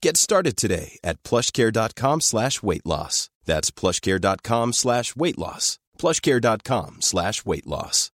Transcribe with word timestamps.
Get 0.00 0.16
started 0.16 0.56
today 0.56 0.98
at 1.02 1.22
plushcare.com 1.22 2.20
slash 2.20 2.62
weight 2.62 2.86
loss. 2.86 3.30
That's 3.44 3.70
plushcare.com 3.70 4.72
slash 4.72 5.16
weight 5.16 5.38
loss. 5.38 5.78
plushcare.com 5.98 6.96
slash 7.00 7.44
weight 7.44 7.66
loss. 7.66 8.10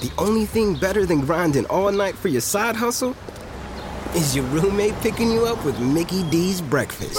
The 0.00 0.12
only 0.18 0.46
thing 0.46 0.74
better 0.74 1.06
than 1.06 1.20
grinding 1.20 1.66
all 1.66 1.92
night 1.92 2.14
for 2.16 2.28
your 2.28 2.40
side 2.40 2.74
hustle 2.74 3.14
is 4.14 4.34
your 4.34 4.44
roommate 4.46 4.94
picking 5.00 5.30
you 5.30 5.46
up 5.46 5.64
with 5.64 5.78
Mickey 5.80 6.28
D's 6.30 6.60
breakfast. 6.60 7.18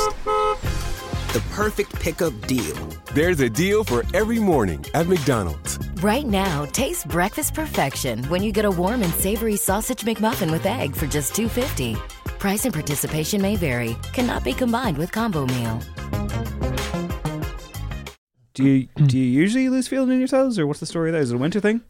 The 1.35 1.41
perfect 1.51 1.93
pickup 1.99 2.47
deal. 2.47 2.73
There's 3.13 3.41
a 3.41 3.49
deal 3.49 3.83
for 3.83 4.05
every 4.13 4.39
morning 4.39 4.85
at 4.93 5.05
McDonald's. 5.05 5.77
Right 5.95 6.25
now, 6.25 6.63
taste 6.67 7.09
breakfast 7.09 7.53
perfection 7.53 8.23
when 8.29 8.41
you 8.41 8.53
get 8.53 8.63
a 8.63 8.71
warm 8.71 9.03
and 9.03 9.13
savory 9.15 9.57
sausage 9.57 10.05
McMuffin 10.05 10.49
with 10.49 10.65
egg 10.65 10.95
for 10.95 11.07
just 11.07 11.33
$2.50. 11.33 11.97
Price 12.39 12.63
and 12.63 12.73
participation 12.73 13.41
may 13.41 13.57
vary. 13.57 13.97
Cannot 14.13 14.45
be 14.45 14.53
combined 14.53 14.97
with 14.97 15.11
combo 15.11 15.45
meal. 15.45 15.81
Do 18.53 18.63
you 18.63 18.87
do 18.95 19.17
you 19.17 19.25
usually 19.25 19.67
lose 19.67 19.89
feeling 19.89 20.11
in 20.11 20.19
your 20.19 20.29
toes, 20.29 20.57
or 20.57 20.65
what's 20.65 20.79
the 20.79 20.85
story 20.85 21.11
there? 21.11 21.19
Is 21.19 21.31
it 21.31 21.35
a 21.35 21.37
winter 21.37 21.59
thing? 21.59 21.81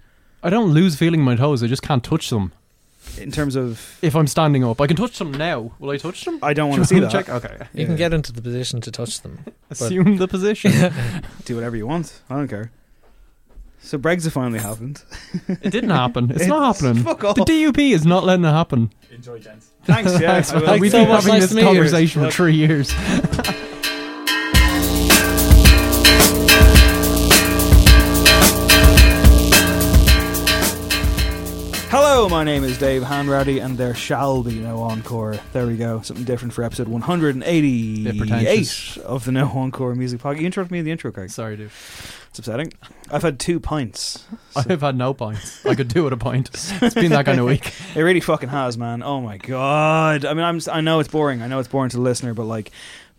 I 0.42 0.50
don't 0.50 0.72
lose 0.72 0.96
feeling 0.96 1.20
in 1.20 1.26
my 1.28 1.36
toes. 1.36 1.62
I 1.62 1.68
just 1.68 1.84
can't 1.84 2.04
touch 2.04 2.32
them. 2.32 2.52
In 3.18 3.32
terms 3.32 3.56
of, 3.56 3.98
If 4.02 4.16
I'm 4.16 4.28
standing 4.28 4.64
up, 4.64 4.82
I 4.82 4.88
can 4.88 4.98
touch 4.98 5.18
them 5.20 5.32
now. 5.32 5.72
Will 5.80 5.92
I 5.92 5.98
touch 5.98 6.26
them? 6.26 6.40
I 6.44 6.54
don't 6.54 6.70
want 6.70 6.82
to 6.82 6.88
see 6.88 7.00
that. 7.00 7.12
Check. 7.12 7.30
Okay. 7.30 7.68
You 7.74 7.86
can 7.86 7.96
get 7.96 8.14
into 8.14 8.32
the 8.34 8.42
position 8.42 8.82
to 8.82 8.92
touch 8.92 9.22
them. 9.22 9.40
Assume 9.70 10.18
the 10.18 10.28
position. 10.28 10.72
Do 11.46 11.56
whatever 11.56 11.76
you 11.78 11.88
want. 11.88 12.22
I 12.30 12.36
don't 12.36 12.48
care. 12.48 12.72
So 13.80 13.98
Brexit 14.00 14.32
finally 14.32 14.60
happened. 14.60 15.04
it 15.48 15.70
didn't 15.70 15.92
happen. 15.92 16.32
It's, 16.32 16.48
not 16.48 16.76
happening. 16.76 17.04
Fuck 17.04 17.24
off. 17.24 17.36
The 17.36 17.44
DUP 17.44 17.92
is 17.94 18.06
not 18.06 18.24
letting 18.24 18.44
it 18.44 18.50
happen. 18.52 18.92
Enjoy, 19.12 19.38
gents. 19.40 19.70
Thanks, 19.84 20.20
yeah. 20.20 20.44
I 20.52 20.58
will. 20.58 20.80
We've 20.80 20.92
so 20.92 21.00
been 21.00 21.10
much. 21.10 21.24
having 21.24 21.34
Nice 21.40 21.42
this 21.44 21.54
meet 21.54 21.62
you. 21.62 21.68
conversation 21.68 22.22
for 22.22 22.26
Look. 22.26 22.34
three 22.34 22.56
years. 22.56 22.92
Hello, 31.98 32.28
my 32.28 32.44
name 32.44 32.66
is 32.66 32.78
Dave 32.78 33.04
Hanratty, 33.04 33.64
and 33.64 33.78
there 33.78 33.96
shall 33.96 34.44
be 34.44 34.60
no 34.60 34.82
encore. 34.82 35.40
There 35.54 35.66
we 35.66 35.78
go. 35.78 36.02
Something 36.02 36.26
different 36.26 36.54
for 36.54 36.62
episode 36.62 36.88
Bit 36.88 36.92
188 36.92 38.98
of 39.06 39.24
the 39.24 39.32
No 39.32 39.48
Encore 39.48 39.96
Music 39.96 40.20
Podcast. 40.20 40.42
You 40.42 40.46
interrupted 40.46 40.74
me 40.74 40.80
in 40.80 40.86
the 40.86 40.92
intro, 40.92 41.14
Craig. 41.14 41.30
Sorry, 41.30 41.56
dude. 41.56 41.72
It's 42.32 42.40
upsetting. 42.40 42.74
I've 43.10 43.22
had 43.22 43.40
two 43.40 43.62
pints. 43.62 44.26
I've 44.58 44.82
had 44.82 44.98
no 44.98 45.14
pints. 45.14 45.66
I 45.66 45.74
could 45.74 45.88
do 45.88 46.04
with 46.04 46.12
a 46.12 46.18
pint. 46.18 46.50
It's 46.82 46.96
been 46.96 47.12
that 47.12 47.26
kind 47.26 47.40
of 47.40 47.46
week. 47.46 47.72
It 47.96 48.02
really 48.02 48.20
fucking 48.20 48.50
has, 48.50 48.78
man. 48.78 49.02
Oh 49.02 49.22
my 49.22 49.38
god. 49.38 50.26
I 50.26 50.34
mean, 50.34 50.44
I'm. 50.44 50.60
I 50.70 50.82
know 50.82 51.00
it's 51.00 51.08
boring. 51.08 51.42
I 51.42 51.48
know 51.48 51.60
it's 51.60 51.70
boring 51.70 51.92
to 51.92 51.96
the 51.96 52.04
listener, 52.04 52.34
but 52.34 52.44
like, 52.44 52.74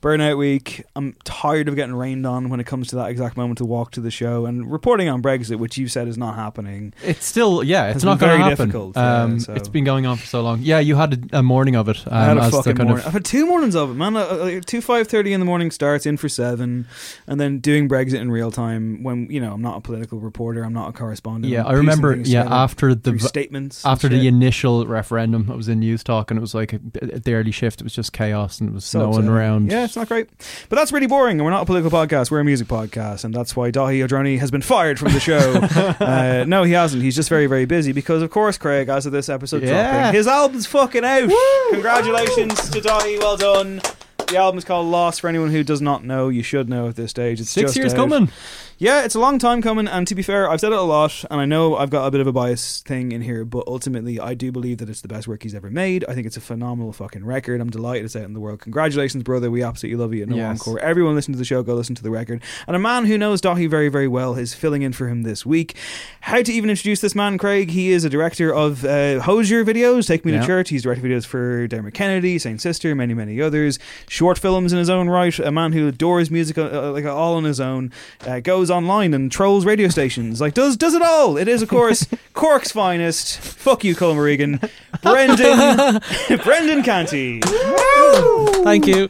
burnout 0.07 0.39
week. 0.39 0.85
I'm 0.95 1.17
tired 1.25 1.67
of 1.67 1.75
getting 1.75 1.95
rained 1.95 2.27
on 2.27 2.49
when 2.49 2.61
it 2.61 2.65
comes 2.65 2.89
to 2.89 2.97
that 2.97 3.11
exact 3.11 3.37
moment 3.37 3.59
to 3.59 3.65
walk 3.65 3.91
to 3.93 4.01
the 4.01 4.11
show 4.13 4.47
and 4.47 4.71
reporting 4.71 5.09
on 5.09 5.21
Brexit, 5.21 5.57
which 5.57 5.77
you 5.77 5.89
said 5.89 6.07
is 6.07 6.17
not 6.17 6.37
happening. 6.37 6.95
It's 7.03 7.25
still, 7.27 7.65
yeah, 7.65 7.91
it's 7.91 8.05
not 8.05 8.21
going 8.21 8.31
very 8.31 8.39
to 8.39 8.45
happen. 8.51 8.69
difficult, 8.69 8.97
yeah, 8.97 9.23
um, 9.23 9.41
so- 9.41 9.55
It's 9.55 9.69
been 9.69 9.83
going 9.83 10.07
on 10.07 10.17
for 10.17 10.27
so 10.27 10.43
long. 10.43 10.61
Yeah, 10.63 10.79
you 10.79 10.95
had 10.95 11.29
a, 11.33 11.39
a 11.39 11.43
morning 11.43 11.75
of 11.75 11.89
it. 11.89 12.07
Um, 12.07 12.13
I 12.13 12.25
had 12.25 12.39
a 12.39 12.43
as 12.43 12.53
fucking 12.53 12.77
morning. 12.77 13.05
I've 13.05 13.13
had 13.15 13.25
two 13.25 13.47
mornings 13.47 13.75
of 13.75 13.91
it, 13.91 13.95
man. 13.95 14.17
Uh, 14.17 14.21
uh, 14.21 14.61
two 14.65 14.81
five 14.81 15.09
thirty 15.09 15.33
in 15.33 15.41
the 15.41 15.47
morning 15.47 15.73
starts, 15.73 16.07
in 16.07 16.17
for 16.17 16.29
seven, 16.29 16.87
and 17.27 17.41
then 17.41 17.59
doing 17.59 17.89
Brexit 17.89 18.21
in 18.21 18.31
real 18.31 18.53
time. 18.53 19.03
When 19.03 19.29
you 19.29 19.41
know, 19.41 19.53
I'm 19.55 19.63
not 19.63 19.79
a 19.79 19.81
political 19.81 20.21
reporter, 20.21 20.63
I'm 20.63 20.73
not 20.73 20.89
a 20.91 20.93
correspondent. 20.93 21.53
Yeah, 21.53 21.65
I 21.65 21.73
remember. 21.73 22.15
Yeah, 22.15 22.47
after 22.49 22.95
the 22.95 23.19
statements, 23.19 23.85
after 23.85 24.09
the 24.09 24.19
shit. 24.19 24.27
initial 24.27 24.87
referendum, 24.87 25.51
I 25.51 25.57
was 25.57 25.69
in 25.69 25.81
news 25.81 26.05
talk, 26.05 26.31
and 26.31 26.39
it 26.39 26.41
was 26.41 26.55
like 26.55 26.75
at 26.75 27.25
the 27.25 27.35
early 27.35 27.51
shift, 27.51 27.81
it 27.81 27.85
was 27.85 27.95
just 27.95 28.13
chaos, 28.13 28.61
and 28.61 28.71
it 28.71 28.73
was 28.73 28.85
So 28.85 29.01
no 29.01 29.09
one 29.11 29.29
around. 29.29 29.71
Yeah, 29.73 29.87
it's 29.97 30.11
not 30.11 30.15
great. 30.15 30.29
But 30.69 30.77
that's 30.77 30.93
really 30.93 31.07
boring, 31.07 31.39
and 31.39 31.45
we're 31.45 31.51
not 31.51 31.63
a 31.63 31.65
political 31.65 31.91
podcast. 31.91 32.31
We're 32.31 32.41
a 32.41 32.45
music 32.45 32.69
podcast, 32.69 33.25
and 33.25 33.33
that's 33.35 33.57
why 33.57 33.71
Daithí 33.71 34.05
Ó 34.05 34.07
Drónaí 34.07 34.39
has 34.41 34.51
been 34.51 34.61
fired 34.61 34.99
from 34.99 35.13
the 35.15 35.21
show. 35.21 35.55
uh, 36.05 36.45
no, 36.47 36.65
he 36.65 36.73
hasn't. 36.73 37.03
He's 37.03 37.17
just 37.17 37.31
very, 37.31 37.47
very 37.47 37.65
busy 37.65 37.93
because, 37.93 38.23
of 38.23 38.31
course, 38.31 38.59
Craig, 38.59 38.91
as 38.91 39.07
of 39.07 39.13
this 39.13 39.31
episode 39.31 39.63
Yeah. 39.63 40.01
dropping, 40.03 40.15
his 40.19 40.27
album's 40.27 40.67
fucking 40.67 41.03
out. 41.05 41.31
Congratulations 41.71 42.69
to 42.71 42.81
Daithí. 42.81 43.19
Well 43.19 43.37
done. 43.39 43.81
The 44.29 44.37
album's 44.37 44.65
called 44.65 44.87
Lost. 44.87 45.21
For 45.21 45.29
anyone 45.29 45.51
who 45.51 45.63
does 45.63 45.81
not 45.81 46.05
know, 46.05 46.29
you 46.29 46.43
should 46.43 46.69
know 46.69 46.89
at 46.89 46.97
this 46.97 47.11
stage. 47.11 47.41
It's 47.41 47.49
Six 47.51 47.69
just 47.73 47.77
years 47.77 47.93
out. 47.95 47.97
coming. 47.97 48.31
Yeah, 48.79 49.05
it's 49.07 49.15
a 49.15 49.21
long 49.21 49.39
time 49.39 49.63
coming, 49.63 49.89
and 49.89 50.07
to 50.07 50.15
be 50.15 50.21
fair, 50.23 50.51
I've 50.51 50.61
said 50.61 50.71
it 50.71 50.79
a 50.79 50.83
lot, 50.83 51.25
and 51.31 51.41
I 51.41 51.47
know 51.47 51.77
I've 51.77 51.89
got 51.89 52.05
a 52.07 52.11
bit 52.11 52.21
of 52.21 52.27
a 52.27 52.33
bias 52.33 52.83
thing 52.83 53.11
in 53.11 53.23
here, 53.23 53.47
but 53.47 53.65
ultimately, 53.67 54.21
I 54.21 54.35
do 54.35 54.53
believe 54.53 54.77
that 54.79 54.91
it's 54.91 55.01
the 55.01 55.09
best 55.09 55.27
work 55.27 55.45
he's 55.45 55.55
ever 55.55 55.71
made. 55.71 56.05
I 56.07 56.15
think 56.15 56.27
it's 56.27 56.37
a 56.37 56.43
phenomenal 56.43 56.93
fucking 56.93 57.25
record. 57.25 57.63
I'm 57.63 57.71
delighted 57.71 58.05
it's 58.05 58.15
out 58.15 58.25
in 58.25 58.35
the 58.35 58.41
world. 58.41 58.61
Congratulations, 58.61 59.25
brother. 59.25 59.51
We 59.51 59.63
absolutely 59.63 59.97
love 59.99 60.13
you 60.13 60.27
No 60.27 60.37
Yes. 60.37 60.61
Encore. 60.61 60.79
Everyone 60.81 61.15
listen 61.15 61.33
to 61.33 61.39
the 61.39 61.45
show, 61.47 61.63
go 61.63 61.75
listen 61.75 61.95
to 61.95 62.03
the 62.03 62.11
record. 62.11 62.43
And 62.67 62.77
a 62.77 62.79
man 62.79 63.07
who 63.07 63.17
knows 63.17 63.41
Daithí 63.41 63.67
very, 63.71 63.89
very 63.89 64.09
well 64.09 64.35
is 64.35 64.53
filling 64.53 64.83
in 64.83 64.93
for 64.93 65.09
him 65.09 65.23
this 65.23 65.47
week. 65.47 65.75
How 66.21 66.43
to 66.43 66.53
even 66.53 66.69
introduce 66.69 67.01
this 67.01 67.15
man, 67.15 67.39
Craig? 67.39 67.71
He 67.71 67.93
is 67.93 68.05
a 68.05 68.11
director 68.11 68.53
of 68.53 68.85
uh, 68.85 69.21
Hozier 69.21 69.65
videos, 69.65 70.07
Take 70.07 70.27
Me 70.27 70.35
Yeah. 70.35 70.41
to 70.43 70.47
Church. 70.47 70.69
He's 70.69 70.83
directed 70.83 71.03
videos 71.03 71.25
for 71.25 71.67
Dermot 71.67 71.95
Kennedy, 71.95 72.39
Saint 72.39 72.61
Sister, 72.61 72.95
many, 72.95 73.15
many 73.15 73.41
others. 73.41 73.79
Short 74.07 74.37
films 74.39 74.75
in 74.75 74.79
his 74.79 74.91
own 74.91 75.09
right. 75.09 75.39
A 75.39 75.51
man 75.51 75.73
who 75.73 75.89
adores 75.89 76.31
music 76.31 76.59
uh, 76.59 76.69
uh, 76.89 76.93
like 76.93 77.07
all 77.07 77.37
on 77.37 77.45
his 77.45 77.59
own. 77.59 77.91
Uh, 78.27 78.41
goes 78.41 78.66
online 78.71 79.15
and 79.15 79.31
trolls 79.31 79.65
radio 79.65 79.89
stations. 79.89 80.41
Like 80.41 80.55
does 80.55 80.77
does 80.77 80.95
it 80.95 81.03
all. 81.03 81.37
It 81.37 81.49
is 81.49 81.63
of 81.63 81.69
course 81.69 82.07
Cork's 82.35 82.73
finest. 82.73 83.39
Fuck 83.39 83.85
you, 83.85 83.95
Colin 83.95 84.19
Regan. 84.19 84.61
Brendan 85.03 86.01
Brendan 86.45 86.83
Canty. 86.83 87.41
Thank 88.65 88.87
you. 88.87 89.09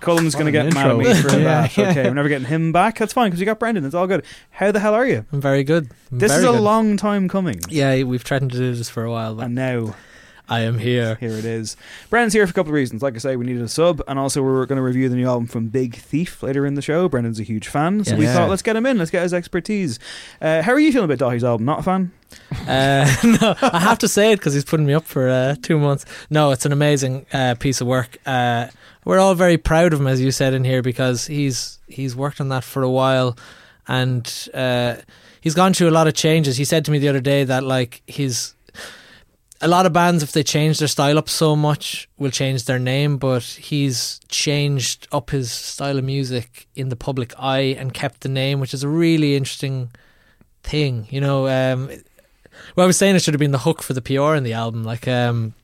Colin's 0.00 0.34
going 0.34 0.46
to 0.46 0.52
get 0.52 0.66
an 0.66 0.74
mad 0.74 0.90
at 0.90 0.96
me 0.98 1.06
intro. 1.08 1.30
for 1.30 1.36
Yeah, 1.38 1.66
that. 1.66 1.78
Okay, 1.78 2.04
we're 2.08 2.14
never 2.14 2.28
getting 2.28 2.46
him 2.46 2.72
back. 2.72 2.98
That's 2.98 3.12
fine 3.14 3.30
because 3.30 3.40
we 3.40 3.46
got 3.46 3.58
Brendan. 3.58 3.84
It's 3.86 3.94
all 3.94 4.06
good. 4.06 4.22
How 4.50 4.70
the 4.70 4.80
hell 4.80 4.92
are 4.94 5.06
you? 5.06 5.24
I'm 5.32 5.40
very 5.40 5.64
good. 5.64 5.90
I'm 6.12 6.18
This 6.18 6.30
very 6.30 6.42
is 6.44 6.48
a 6.48 6.52
good. 6.52 6.60
long 6.60 6.96
time 6.98 7.26
coming, 7.26 7.58
Yeah, 7.70 8.02
we've 8.02 8.20
threatened 8.22 8.50
to 8.52 8.58
do 8.58 8.74
this 8.74 8.90
for 8.90 9.04
a 9.04 9.10
while, 9.10 9.34
but 9.34 9.46
and 9.46 9.54
now 9.54 9.94
I 10.48 10.60
am 10.60 10.78
here. 10.78 11.16
Here 11.16 11.32
it 11.32 11.44
is. 11.44 11.76
Brendan's 12.08 12.32
here 12.32 12.46
for 12.46 12.50
a 12.50 12.54
couple 12.54 12.70
of 12.70 12.74
reasons. 12.74 13.02
Like 13.02 13.14
I 13.14 13.18
say, 13.18 13.36
we 13.36 13.44
needed 13.44 13.62
a 13.62 13.68
sub, 13.68 14.02
and 14.08 14.18
also 14.18 14.42
we're 14.42 14.64
going 14.64 14.78
to 14.78 14.82
review 14.82 15.08
the 15.08 15.16
new 15.16 15.26
album 15.28 15.46
from 15.46 15.68
Big 15.68 15.96
Thief 15.96 16.42
later 16.42 16.64
in 16.64 16.74
the 16.74 16.80
show. 16.82 17.08
Brendan's 17.08 17.38
a 17.38 17.42
huge 17.42 17.68
fan, 17.68 18.02
so 18.04 18.16
we 18.16 18.26
thought 18.26 18.48
let's 18.48 18.62
get 18.62 18.74
him 18.74 18.86
in. 18.86 18.96
Let's 18.98 19.10
get 19.10 19.22
his 19.22 19.34
expertise. 19.34 19.98
Uh, 20.40 20.62
how 20.62 20.72
are 20.72 20.80
you 20.80 20.90
feeling 20.90 21.10
about 21.10 21.18
Daithí's 21.18 21.44
album? 21.44 21.66
Not 21.66 21.80
a 21.80 21.82
fan? 21.82 22.12
Uh, 22.68 23.06
no, 23.40 23.54
I 23.62 23.78
have 23.80 23.98
to 24.00 24.08
say 24.08 24.32
it 24.32 24.36
because 24.36 24.52
he's 24.52 24.64
putting 24.64 24.84
me 24.84 24.92
up 24.92 25.04
for 25.04 25.30
uh, 25.30 25.56
two 25.62 25.78
months. 25.78 26.04
No, 26.28 26.50
it's 26.50 26.66
an 26.66 26.72
amazing 26.72 27.24
uh, 27.32 27.54
piece 27.54 27.80
of 27.80 27.86
work. 27.86 28.18
Uh, 28.26 28.66
we're 29.06 29.18
all 29.18 29.34
very 29.34 29.56
proud 29.56 29.94
of 29.94 30.00
him, 30.00 30.06
as 30.06 30.20
you 30.20 30.30
said 30.30 30.52
in 30.52 30.64
here, 30.64 30.82
because 30.82 31.26
he's 31.26 31.78
he's 31.88 32.14
worked 32.14 32.40
on 32.42 32.50
that 32.50 32.64
for 32.64 32.82
a 32.82 32.90
while, 32.90 33.38
and 33.86 34.48
uh, 34.52 34.96
he's 35.40 35.54
gone 35.54 35.72
through 35.72 35.88
a 35.88 35.92
lot 35.92 36.06
of 36.08 36.14
changes. 36.14 36.58
He 36.58 36.64
said 36.66 36.84
to 36.84 36.90
me 36.90 36.98
the 36.98 37.08
other 37.08 37.20
day 37.20 37.44
that 37.44 37.64
like 37.64 38.02
his 38.06 38.54
a 39.60 39.68
lot 39.68 39.86
of 39.86 39.92
bands, 39.92 40.22
if 40.22 40.32
they 40.32 40.42
change 40.42 40.78
their 40.78 40.88
style 40.88 41.18
up 41.18 41.28
so 41.28 41.56
much, 41.56 42.08
will 42.16 42.30
change 42.30 42.64
their 42.64 42.78
name. 42.78 43.16
But 43.16 43.42
he's 43.42 44.20
changed 44.28 45.08
up 45.10 45.30
his 45.30 45.50
style 45.50 45.98
of 45.98 46.04
music 46.04 46.68
in 46.76 46.88
the 46.88 46.96
public 46.96 47.32
eye 47.38 47.74
and 47.78 47.92
kept 47.92 48.20
the 48.20 48.28
name, 48.28 48.60
which 48.60 48.74
is 48.74 48.82
a 48.84 48.88
really 48.88 49.36
interesting 49.36 49.90
thing. 50.62 51.06
You 51.10 51.20
know, 51.20 51.48
um, 51.48 51.88
well, 52.76 52.84
I 52.84 52.86
was 52.86 52.96
saying 52.96 53.16
it 53.16 53.22
should 53.22 53.34
have 53.34 53.40
been 53.40 53.52
the 53.52 53.58
hook 53.58 53.82
for 53.82 53.94
the 53.94 54.02
PR 54.02 54.34
in 54.34 54.44
the 54.44 54.52
album, 54.52 54.84
like. 54.84 55.08
Um, 55.08 55.54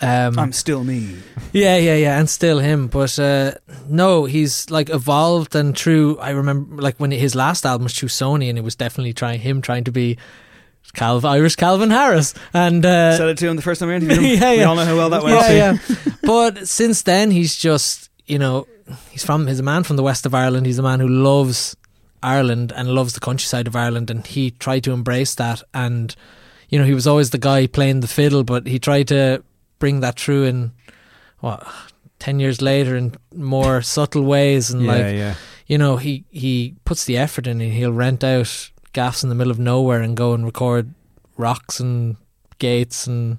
um, 0.00 0.38
I'm 0.38 0.52
still 0.52 0.84
me. 0.84 1.16
yeah, 1.52 1.76
yeah, 1.76 1.96
yeah, 1.96 2.18
and 2.18 2.30
still 2.30 2.60
him. 2.60 2.86
But 2.86 3.18
uh, 3.18 3.52
no, 3.88 4.24
he's 4.24 4.70
like 4.70 4.88
evolved 4.88 5.54
and 5.56 5.74
true. 5.74 6.16
I 6.20 6.30
remember 6.30 6.80
like 6.80 6.96
when 6.98 7.10
his 7.10 7.34
last 7.34 7.66
album 7.66 7.84
was 7.84 7.98
through 7.98 8.10
Sony, 8.10 8.48
and 8.48 8.56
it 8.56 8.62
was 8.62 8.76
definitely 8.76 9.12
trying 9.12 9.40
him 9.40 9.60
trying 9.60 9.84
to 9.84 9.92
be 9.92 10.16
Calv 10.94 11.24
Irish 11.24 11.56
Calvin 11.56 11.90
Harris, 11.90 12.34
and 12.52 12.84
uh, 12.84 13.16
Said 13.16 13.28
it 13.28 13.38
to 13.38 13.48
him 13.48 13.56
the 13.56 13.62
first 13.62 13.78
time 13.80 13.88
we 13.90 13.94
interviewed 13.96 14.18
him. 14.18 14.24
yeah, 14.42 14.50
We 14.50 14.58
yeah. 14.58 14.64
all 14.64 14.74
know 14.76 14.84
how 14.84 14.96
well 14.96 15.10
that 15.10 15.22
went. 15.22 15.36
yeah, 15.36 15.76
yeah. 15.82 16.12
but 16.22 16.66
since 16.66 17.02
then, 17.02 17.30
he's 17.30 17.54
just 17.56 18.10
you 18.26 18.38
know 18.38 18.66
he's 19.10 19.24
from 19.24 19.46
he's 19.46 19.60
a 19.60 19.64
man 19.64 19.82
from 19.84 19.96
the 19.96 20.02
west 20.02 20.26
of 20.26 20.34
Ireland. 20.34 20.66
He's 20.66 20.78
a 20.78 20.82
man 20.82 20.98
who 21.00 21.08
loves 21.08 21.76
Ireland 22.22 22.72
and 22.74 22.88
loves 22.88 23.12
the 23.14 23.20
countryside 23.20 23.66
of 23.68 23.76
Ireland, 23.76 24.10
and 24.10 24.26
he 24.26 24.50
tried 24.50 24.82
to 24.84 24.92
embrace 24.92 25.34
that. 25.36 25.62
And 25.72 26.14
you 26.68 26.78
know 26.78 26.84
he 26.84 26.94
was 26.94 27.06
always 27.06 27.30
the 27.30 27.38
guy 27.38 27.66
playing 27.68 28.00
the 28.00 28.08
fiddle, 28.08 28.42
but 28.42 28.66
he 28.66 28.78
tried 28.80 29.08
to 29.08 29.44
bring 29.78 30.00
that 30.00 30.18
through 30.18 30.44
in 30.44 30.72
what 31.38 31.66
ten 32.18 32.40
years 32.40 32.60
later 32.60 32.96
in 32.96 33.14
more 33.34 33.80
subtle 33.80 34.22
ways 34.24 34.70
and 34.70 34.82
Yeah, 34.82 34.92
like 34.92 35.04
yeah. 35.14 35.34
you 35.66 35.78
know 35.78 35.96
he 35.98 36.24
he 36.30 36.74
puts 36.84 37.04
the 37.04 37.16
effort 37.16 37.46
in 37.46 37.60
and 37.60 37.72
he'll 37.72 37.92
rent 37.92 38.22
out 38.24 38.70
gaffs 38.92 39.22
in 39.22 39.28
the 39.28 39.34
middle 39.34 39.50
of 39.50 39.58
nowhere 39.58 40.00
and 40.00 40.16
go 40.16 40.32
and 40.32 40.44
record 40.44 40.94
rocks 41.36 41.80
and 41.80 42.16
gates 42.58 43.06
and 43.06 43.38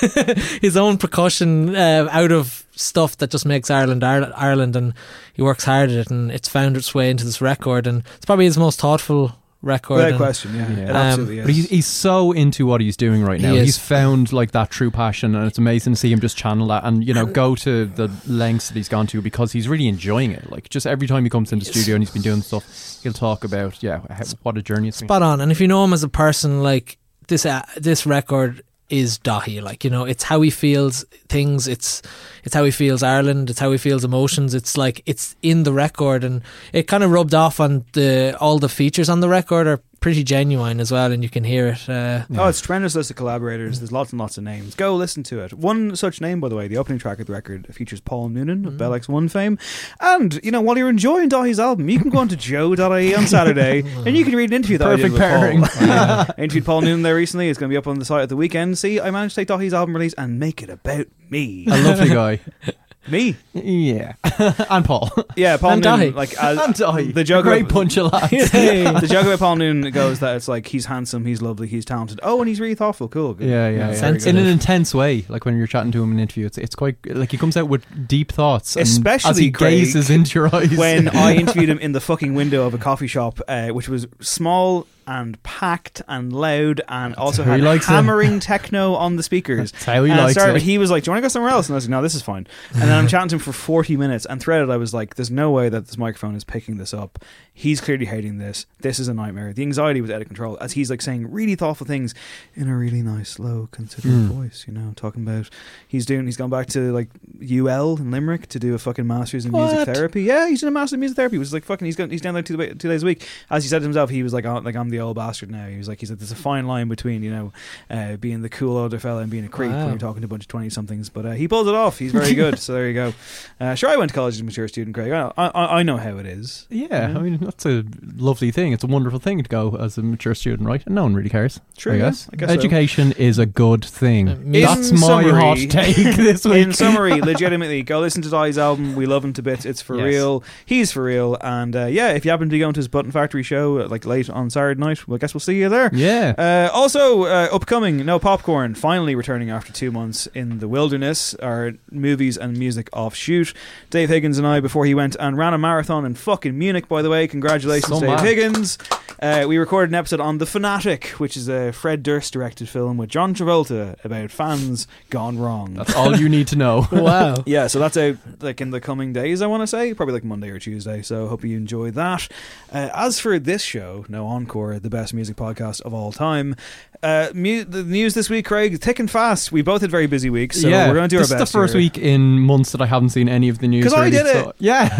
his 0.60 0.76
own 0.76 0.98
percussion 0.98 1.74
uh, 1.74 2.08
out 2.10 2.32
of 2.32 2.66
stuff 2.72 3.16
that 3.18 3.30
just 3.30 3.46
makes 3.46 3.70
Ireland 3.70 4.04
Ireland 4.04 4.32
Ireland 4.36 4.76
and 4.76 4.94
he 5.32 5.42
works 5.42 5.64
hard 5.64 5.90
at 5.90 5.96
it 5.96 6.10
and 6.10 6.30
it's 6.30 6.48
found 6.48 6.76
its 6.76 6.94
way 6.94 7.10
into 7.10 7.24
this 7.24 7.40
record 7.40 7.86
and 7.86 8.04
it's 8.16 8.26
probably 8.26 8.44
his 8.44 8.58
most 8.58 8.80
thoughtful 8.80 9.36
record 9.62 9.96
Without 9.96 10.08
and- 10.10 10.16
question, 10.18 10.54
yeah. 10.54 10.70
Yeah. 10.70 10.78
It 10.84 10.90
Um, 10.90 10.96
absolutely 10.96 11.38
is. 11.40 11.44
But 11.46 11.54
he's, 11.54 11.68
he's 11.70 11.86
so 11.86 12.32
into 12.32 12.64
what 12.66 12.80
he's 12.80 12.96
doing 12.96 13.22
right 13.24 13.40
now. 13.40 13.54
is. 13.54 13.64
He's 13.66 13.78
found 13.78 14.32
like 14.32 14.52
that 14.52 14.70
true 14.70 14.90
passion, 14.90 15.34
and 15.34 15.46
it's 15.46 15.58
amazing 15.58 15.94
to 15.94 15.96
see 15.98 16.12
him 16.12 16.20
just 16.20 16.36
channel 16.36 16.66
that 16.68 16.84
and 16.84 17.04
you 17.06 17.12
know 17.12 17.26
go 17.26 17.54
to 17.56 17.86
the 17.86 18.10
lengths 18.26 18.68
that 18.68 18.76
he's 18.76 18.88
gone 18.88 19.06
to 19.08 19.20
because 19.20 19.52
he's 19.52 19.68
really 19.68 19.88
enjoying 19.88 20.30
it. 20.30 20.50
Like 20.50 20.68
just 20.68 20.86
every 20.86 21.06
time 21.08 21.24
he 21.24 21.30
comes 21.30 21.52
into 21.52 21.64
the 21.66 21.72
studio 21.72 21.96
and 21.96 22.02
he's 22.02 22.12
been 22.12 22.22
doing 22.22 22.42
stuff, 22.42 22.64
he'll 23.02 23.12
talk 23.12 23.42
about 23.44 23.82
yeah 23.82 24.00
how, 24.10 24.22
what 24.42 24.56
a 24.56 24.62
journey 24.62 24.88
it's 24.88 25.00
been. 25.00 25.08
spot 25.08 25.22
on. 25.22 25.40
And 25.40 25.50
if 25.50 25.60
you 25.60 25.66
know 25.68 25.84
him 25.84 25.92
as 25.92 26.02
a 26.04 26.08
person, 26.08 26.62
like 26.62 26.96
this, 27.26 27.44
uh, 27.44 27.62
this 27.76 28.06
record 28.06 28.62
is 28.88 29.18
Daithí. 29.18 29.62
Like 29.62 29.84
you 29.84 29.90
know, 29.90 30.04
it's 30.04 30.24
how 30.24 30.40
he 30.40 30.50
feels 30.50 31.04
things. 31.28 31.68
It's 31.68 32.02
it's 32.44 32.54
how 32.54 32.64
he 32.64 32.70
feels 32.70 33.02
Ireland. 33.02 33.50
It's 33.50 33.58
how 33.58 33.72
he 33.72 33.78
feels 33.78 34.04
emotions. 34.04 34.54
It's 34.54 34.76
like 34.76 35.02
it's 35.06 35.36
in 35.42 35.62
the 35.62 35.72
record, 35.72 36.24
and 36.24 36.42
it 36.72 36.84
kind 36.84 37.02
of 37.02 37.10
rubbed 37.10 37.34
off 37.34 37.60
on 37.60 37.84
the 37.92 38.36
all 38.40 38.58
the 38.58 38.68
features 38.68 39.08
on 39.08 39.20
the 39.20 39.28
record 39.28 39.66
are 39.66 39.80
pretty 40.00 40.22
genuine 40.22 40.78
as 40.80 40.92
well, 40.92 41.10
and 41.10 41.22
you 41.22 41.28
can 41.28 41.42
hear 41.44 41.68
it. 41.68 41.88
Uh, 41.88 42.24
Oh, 42.36 42.46
it's 42.48 42.60
a 42.60 42.62
tremendous 42.62 42.94
list 42.94 43.10
of 43.10 43.16
collaborators. 43.16 43.80
There's 43.80 43.90
lots 43.92 44.12
and 44.12 44.20
lots 44.20 44.38
of 44.38 44.44
names. 44.44 44.74
Go 44.74 44.94
listen 44.94 45.22
to 45.24 45.40
it. 45.40 45.52
One 45.52 45.96
such 45.96 46.20
name, 46.20 46.40
by 46.40 46.48
the 46.48 46.56
way, 46.56 46.68
the 46.68 46.76
opening 46.76 46.98
track 46.98 47.18
of 47.18 47.26
the 47.26 47.32
record 47.32 47.66
features 47.74 48.00
Paul 48.00 48.28
Noonan 48.28 48.64
of 48.66 48.76
Bell 48.78 48.92
X1 48.92 49.30
fame. 49.30 49.58
And, 50.00 50.38
you 50.44 50.50
know, 50.52 50.60
while 50.60 50.78
you're 50.78 50.88
enjoying 50.88 51.28
Daithí's 51.30 51.58
album, 51.58 51.88
you 51.88 51.98
can 51.98 52.10
go 52.10 52.18
on 52.18 52.28
to 52.28 52.36
joe.ie 52.36 53.14
on 53.14 53.26
Saturday 53.26 53.80
and 54.06 54.16
you 54.16 54.24
can 54.24 54.34
read 54.36 54.50
an 54.50 54.56
interview 54.56 54.78
that 54.78 54.86
I 54.88 54.96
did 54.96 55.12
Perfect 55.12 55.12
with 55.12 55.20
pairing. 55.20 55.60
Paul. 55.62 55.68
Yeah. 55.88 56.24
I 56.38 56.42
interviewed 56.42 56.64
Paul 56.66 56.82
Noonan 56.82 57.02
there 57.02 57.14
recently. 57.16 57.48
It's 57.48 57.58
going 57.58 57.68
to 57.70 57.72
be 57.72 57.78
up 57.78 57.86
on 57.86 57.98
the 57.98 58.04
site 58.04 58.22
at 58.22 58.28
the 58.28 58.36
weekend. 58.36 58.78
See, 58.78 59.00
I 59.00 59.10
managed 59.10 59.34
to 59.34 59.40
take 59.44 59.48
Daithí's 59.48 59.74
album 59.74 59.94
release 59.96 60.14
and 60.14 60.38
make 60.38 60.62
it 60.62 60.70
about 60.70 61.06
me. 61.30 61.66
a 61.66 61.76
lovely 61.82 62.08
guy. 62.08 62.40
me? 63.10 63.36
Yeah, 63.54 64.14
and 64.70 64.84
Paul. 64.84 65.10
Yeah, 65.36 65.56
Paul 65.56 65.72
And 65.72 65.82
Noonan. 65.84 66.12
Daithí. 66.12 66.14
Like, 66.14 66.34
as, 66.42 66.58
and 66.58 66.74
Daithí. 66.74 67.14
the 67.14 67.24
joke 67.24 67.44
a 67.44 67.48
great 67.48 67.70
about- 67.70 68.12
lads. 68.12 68.30
the 68.52 69.06
joke 69.08 69.26
about 69.26 69.38
Paul 69.38 69.56
Noonan 69.56 69.90
goes 69.92 70.20
that 70.20 70.36
it's 70.36 70.48
like 70.48 70.66
he's 70.66 70.86
handsome, 70.86 71.24
he's 71.24 71.42
lovely, 71.42 71.66
he's 71.68 71.84
talented. 71.84 72.20
Oh, 72.22 72.40
and 72.40 72.48
he's 72.48 72.60
really 72.60 72.74
thoughtful. 72.74 73.08
Cool. 73.08 73.34
Good. 73.34 73.48
Yeah, 73.48 73.68
yeah, 73.68 73.88
yeah. 73.90 73.94
Sensitive. 73.94 74.36
In 74.36 74.42
an 74.42 74.48
intense 74.50 74.94
way, 74.94 75.24
like 75.28 75.44
when 75.44 75.56
you're 75.56 75.66
chatting 75.66 75.92
to 75.92 76.02
him 76.02 76.10
in 76.12 76.18
an 76.18 76.22
interview, 76.22 76.46
it's 76.46 76.58
it's 76.58 76.74
quite 76.74 76.96
like 77.06 77.30
he 77.30 77.38
comes 77.38 77.56
out 77.56 77.68
with 77.68 77.84
deep 78.08 78.32
thoughts, 78.32 78.76
and 78.76 78.82
Especially, 78.84 79.30
as 79.30 79.36
he 79.38 79.50
Craig, 79.50 79.78
gazes 79.80 80.10
into 80.10 80.38
your 80.38 80.54
eyes. 80.54 80.76
when 80.76 81.08
I 81.08 81.34
interviewed 81.34 81.68
him 81.68 81.78
in 81.78 81.92
the 81.92 82.00
fucking 82.00 82.34
window 82.34 82.66
of 82.66 82.74
a 82.74 82.78
coffee 82.78 83.06
shop, 83.06 83.40
uh, 83.48 83.68
which 83.68 83.88
was 83.88 84.06
small 84.20 84.86
and 85.08 85.42
packed 85.42 86.02
and 86.06 86.32
loud, 86.32 86.82
and 86.88 87.14
also 87.16 87.42
had 87.42 87.60
likes 87.62 87.86
it. 87.86 87.90
hammering 87.92 88.38
techno 88.52 88.94
on 88.94 89.16
the 89.16 89.22
speakers. 89.22 89.72
That's 89.72 89.84
how 89.84 90.04
he 90.04 90.10
and 90.12 90.20
likes 90.20 90.34
started- 90.34 90.56
it. 90.56 90.62
He 90.62 90.76
was 90.78 90.90
like, 90.90 91.02
"Do 91.04 91.08
you 91.08 91.12
want 91.12 91.22
to 91.22 91.24
go 91.24 91.28
somewhere 91.28 91.50
else?" 91.50 91.66
And 91.68 91.74
I 91.74 91.76
was 91.78 91.84
like, 91.86 91.90
"No, 91.90 92.02
this 92.02 92.14
is 92.14 92.22
fine." 92.22 92.46
And 92.74 92.82
then 92.82 92.92
I'm 92.92 93.08
chatting 93.08 93.28
to 93.30 93.34
him 93.36 93.40
for 93.40 93.52
40 93.52 93.96
minutes, 93.96 94.26
and 94.26 94.40
throughout 94.40 94.62
it, 94.62 94.70
I 94.70 94.76
was 94.76 94.92
like, 94.92 95.14
"There's 95.14 95.30
no 95.30 95.50
way 95.50 95.68
that 95.70 95.86
this 95.86 95.96
microphone 95.96 96.34
is 96.36 96.44
picking 96.44 96.76
this 96.76 96.92
up. 96.92 97.18
He's 97.52 97.80
clearly 97.80 98.04
hating 98.04 98.38
this. 98.38 98.66
This 98.80 98.98
is 98.98 99.08
a 99.08 99.14
nightmare." 99.14 99.52
The 99.54 99.62
anxiety 99.62 100.00
was 100.02 100.10
out 100.10 100.20
of 100.20 100.28
control 100.28 100.58
as 100.60 100.72
he's 100.72 100.90
like 100.90 101.00
saying 101.02 101.30
really 101.32 101.54
thoughtful 101.54 101.86
things 101.86 102.14
in 102.54 102.68
a 102.68 102.76
really 102.76 103.02
nice, 103.02 103.38
low, 103.38 103.68
considerate 103.72 104.14
Mm. 104.14 104.28
voice. 104.28 104.64
You 104.68 104.74
know, 104.74 104.92
talking 104.94 105.22
about 105.26 105.48
he's 105.88 106.04
doing. 106.04 106.26
He's 106.26 106.36
gone 106.36 106.50
back 106.50 106.66
to 106.68 106.92
like 106.92 107.08
UL 107.42 107.96
in 107.96 108.10
Limerick 108.10 108.46
to 108.48 108.58
do 108.58 108.74
a 108.74 108.78
fucking 108.78 109.06
masters 109.06 109.46
in 109.46 109.52
music 109.52 109.86
therapy. 109.86 110.22
Yeah, 110.22 110.48
he's 110.48 110.60
doing 110.60 110.68
a 110.68 110.74
master's 110.74 110.94
in 110.94 111.00
music 111.00 111.16
therapy. 111.16 111.36
He 111.36 111.38
was 111.38 111.52
like 111.52 111.64
fucking. 111.64 111.86
He's 111.86 111.96
got, 111.96 112.10
he's 112.10 112.20
down 112.20 112.34
there 112.34 112.42
two, 112.42 112.56
two 112.56 112.88
days 112.88 113.02
a 113.02 113.06
week. 113.06 113.26
As 113.50 113.62
he 113.64 113.68
said 113.68 113.78
to 113.78 113.84
himself, 113.84 114.10
he 114.10 114.22
was 114.22 114.32
like, 114.34 114.44
oh, 114.44 114.58
like 114.58 114.76
I'm 114.76 114.90
the 114.90 114.97
old 115.00 115.16
bastard 115.16 115.50
now. 115.50 115.66
He 115.66 115.76
was 115.78 115.88
like, 115.88 116.00
he's 116.00 116.10
like, 116.10 116.18
there's 116.18 116.32
a 116.32 116.36
fine 116.36 116.66
line 116.66 116.88
between 116.88 117.22
you 117.22 117.30
know, 117.30 117.52
uh, 117.90 118.16
being 118.16 118.42
the 118.42 118.48
cool 118.48 118.76
older 118.76 118.98
fella 118.98 119.20
and 119.22 119.30
being 119.30 119.44
a 119.44 119.48
creep 119.48 119.70
Wow. 119.70 119.78
when 119.80 119.88
you're 119.90 119.98
talking 119.98 120.22
to 120.22 120.26
a 120.26 120.28
bunch 120.28 120.44
of 120.44 120.48
twenty 120.48 120.70
somethings. 120.70 121.08
But 121.08 121.26
uh, 121.26 121.30
he 121.32 121.48
pulls 121.48 121.66
it 121.68 121.74
off. 121.74 121.98
He's 121.98 122.12
very 122.12 122.34
good. 122.34 122.58
so 122.60 122.72
there 122.74 122.88
you 122.88 122.94
go. 122.94 123.14
Uh, 123.60 123.74
sure, 123.74 123.90
I 123.90 123.96
went 123.96 124.10
to 124.10 124.14
college 124.14 124.34
as 124.34 124.40
a 124.40 124.44
mature 124.44 124.68
student, 124.68 124.94
Craig. 124.94 125.12
I, 125.12 125.32
I, 125.36 125.78
I 125.80 125.82
know 125.82 125.96
how 125.96 126.16
it 126.18 126.26
is. 126.26 126.66
yeah, 126.70 127.12
I 127.16 127.20
mean 127.20 127.38
that's 127.38 127.66
a 127.66 127.84
lovely 128.16 128.50
thing. 128.50 128.72
It's 128.72 128.84
a 128.84 128.88
wonderful 128.88 129.18
thing 129.18 129.42
to 129.42 129.48
go 129.48 129.76
as 129.76 129.98
a 129.98 130.02
mature 130.02 130.34
student, 130.34 130.66
right? 130.68 130.84
And 130.86 130.94
no 130.94 131.02
one 131.04 131.14
really 131.14 131.30
cares. 131.30 131.60
True, 131.76 131.92
I 131.92 131.96
yeah, 131.96 132.02
guess. 132.02 132.28
I 132.32 132.36
guess 132.36 132.48
so. 132.50 132.54
Education 132.54 133.12
is 133.12 133.38
a 133.38 133.46
good 133.46 133.84
thing. 133.84 134.28
Uh, 134.28 134.36
me- 134.36 134.62
That's 134.62 134.90
In 134.90 135.00
my 135.00 135.06
summary- 135.06 135.32
hot 135.40 135.58
take 135.70 135.96
this 136.16 136.44
week. 136.44 136.66
In 136.66 136.72
summary, 136.72 137.20
legitimately, 137.20 137.82
go 137.82 138.00
listen 138.00 138.22
to 138.22 138.28
Daithí's 138.28 138.58
album. 138.58 138.94
We 138.96 139.06
love 139.06 139.24
him 139.24 139.32
to 139.34 139.42
bits. 139.42 139.64
It's 139.66 139.82
for 139.82 139.96
Yes. 139.96 140.04
real. 140.04 140.44
He's 140.64 140.92
for 140.92 141.02
real. 141.04 141.36
And 141.40 141.76
uh, 141.76 141.86
yeah, 141.86 142.10
if 142.12 142.24
you 142.24 142.30
happen 142.30 142.48
to 142.48 142.50
be 142.52 142.58
going 142.58 142.72
to 142.74 142.78
his 142.78 142.88
Button 142.88 143.10
Factory 143.10 143.42
show 143.42 143.80
uh, 143.80 143.88
like 143.88 144.04
late 144.06 144.30
on 144.30 144.48
Saturday 144.50 144.80
night, 144.80 144.87
well, 145.06 145.16
I 145.16 145.18
guess 145.18 145.34
we'll 145.34 145.40
see 145.40 145.58
you 145.58 145.68
there. 145.68 145.90
yeah. 145.92 146.34
Uh, 146.38 146.70
also, 146.74 147.24
uh, 147.24 147.48
upcoming 147.52 148.04
No 148.04 148.18
Popcorn, 148.18 148.74
finally 148.74 149.14
returning 149.14 149.50
after 149.50 149.72
two 149.72 149.90
months 149.90 150.26
in 150.34 150.58
the 150.58 150.68
wilderness, 150.68 151.34
our 151.36 151.72
movies 151.90 152.36
and 152.36 152.56
music 152.56 152.88
offshoot. 152.92 153.52
Dave 153.90 154.08
Higgins 154.08 154.38
and 154.38 154.46
I, 154.46 154.60
before 154.60 154.84
he 154.86 154.94
went 154.94 155.16
and 155.20 155.36
ran 155.36 155.54
a 155.54 155.58
marathon 155.58 156.04
in 156.04 156.14
fucking 156.14 156.56
Munich, 156.58 156.88
by 156.88 157.02
the 157.02 157.10
way. 157.10 157.26
Congratulations, 157.28 157.92
So 157.92 158.00
Dave 158.00 158.10
mad. 158.10 158.20
Higgins. 158.24 158.78
Uh, 159.20 159.44
we 159.48 159.58
recorded 159.58 159.90
an 159.90 159.96
episode 159.96 160.20
on 160.20 160.38
The 160.38 160.46
Fanatic, 160.46 161.06
which 161.18 161.36
is 161.36 161.48
a 161.48 161.72
Fred 161.72 162.02
Durst 162.04 162.32
directed 162.32 162.68
film 162.68 162.96
with 162.96 163.08
John 163.10 163.34
Travolta 163.34 163.96
about 164.04 164.30
fans 164.30 164.86
gone 165.10 165.38
wrong. 165.38 165.74
That's 165.74 165.94
all 165.94 166.16
you 166.16 166.28
need 166.28 166.46
to 166.48 166.56
know. 166.56 166.86
wow. 166.92 167.42
Yeah, 167.44 167.66
so 167.66 167.80
that's 167.80 167.96
out 167.96 168.16
like 168.40 168.60
in 168.60 168.70
the 168.70 168.80
coming 168.80 169.12
days. 169.12 169.42
I 169.42 169.46
want 169.48 169.62
to 169.62 169.66
say 169.66 169.92
probably 169.92 170.14
like 170.14 170.24
Monday 170.24 170.50
or 170.50 170.60
Tuesday. 170.60 171.02
So 171.02 171.26
hope 171.26 171.42
you 171.44 171.56
enjoy 171.56 171.90
that. 171.92 172.28
Uh, 172.72 172.90
as 172.94 173.18
for 173.18 173.38
this 173.40 173.62
show, 173.62 174.04
no 174.08 174.26
encore, 174.26 174.77
the 174.82 174.90
best 174.90 175.12
music 175.14 175.36
podcast 175.36 175.80
of 175.82 175.92
all 175.94 176.12
time. 176.12 176.54
Uh, 177.02 177.28
mu- 177.34 177.64
the 177.64 177.82
news 177.84 178.14
this 178.14 178.28
week, 178.28 178.44
Craig, 178.46 178.80
thick 178.80 178.98
and 178.98 179.10
fast. 179.10 179.52
We 179.52 179.62
both 179.62 179.82
had 179.82 179.90
very 179.90 180.06
busy 180.06 180.30
weeks, 180.30 180.60
so 180.60 180.68
yeah, 180.68 180.88
we're 180.88 180.94
going 180.94 181.08
to 181.08 181.14
do 181.14 181.18
this 181.20 181.30
our 181.30 181.38
best. 181.38 181.48
is 181.48 181.52
the 181.52 181.58
first 181.58 181.72
here. 181.74 181.82
week 181.82 181.96
in 181.98 182.40
months 182.40 182.72
that 182.72 182.80
I 182.80 182.86
haven't 182.86 183.10
seen 183.10 183.28
any 183.28 183.48
of 183.48 183.58
the 183.58 183.68
news. 183.68 183.84
'Cause 183.84 183.92
I 183.94 183.98
really, 184.06 184.10
did 184.10 184.26
it. 184.26 184.32
so- 184.44 184.52
yeah, 184.58 184.88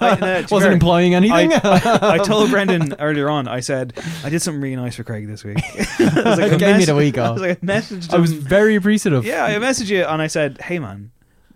I- 0.00 0.16
no, 0.20 0.40
wasn't 0.50 0.62
fair, 0.62 0.72
implying 0.72 1.14
anything. 1.14 1.52
I, 1.52 1.98
I 2.14 2.18
told 2.18 2.50
Brendan 2.50 2.94
earlier 2.98 3.30
on. 3.30 3.48
I 3.48 3.60
said 3.60 3.92
I 4.24 4.28
did 4.28 4.42
something 4.42 4.60
really 4.60 4.76
nice 4.76 4.96
for 4.96 5.04
Craig 5.04 5.26
this 5.28 5.44
week. 5.44 5.58
I 5.98 6.36
was 6.50 6.56
Gave 6.58 6.76
me 6.78 6.84
the 6.84 6.94
week 6.94 7.16
I 7.16 7.26
off. 7.26 7.34
was 7.34 7.42
like, 7.42 7.58
I 7.62 7.66
messaged 7.66 8.12
I 8.12 8.18
was 8.18 8.32
very 8.32 8.74
appreciative. 8.76 9.24
Yeah, 9.24 9.44
I 9.44 9.52
messaged 9.54 9.88
you 9.88 10.04
and 10.04 10.20
I 10.20 10.26
said, 10.26 10.60
"Hey 10.60 10.78
man, 10.78 11.10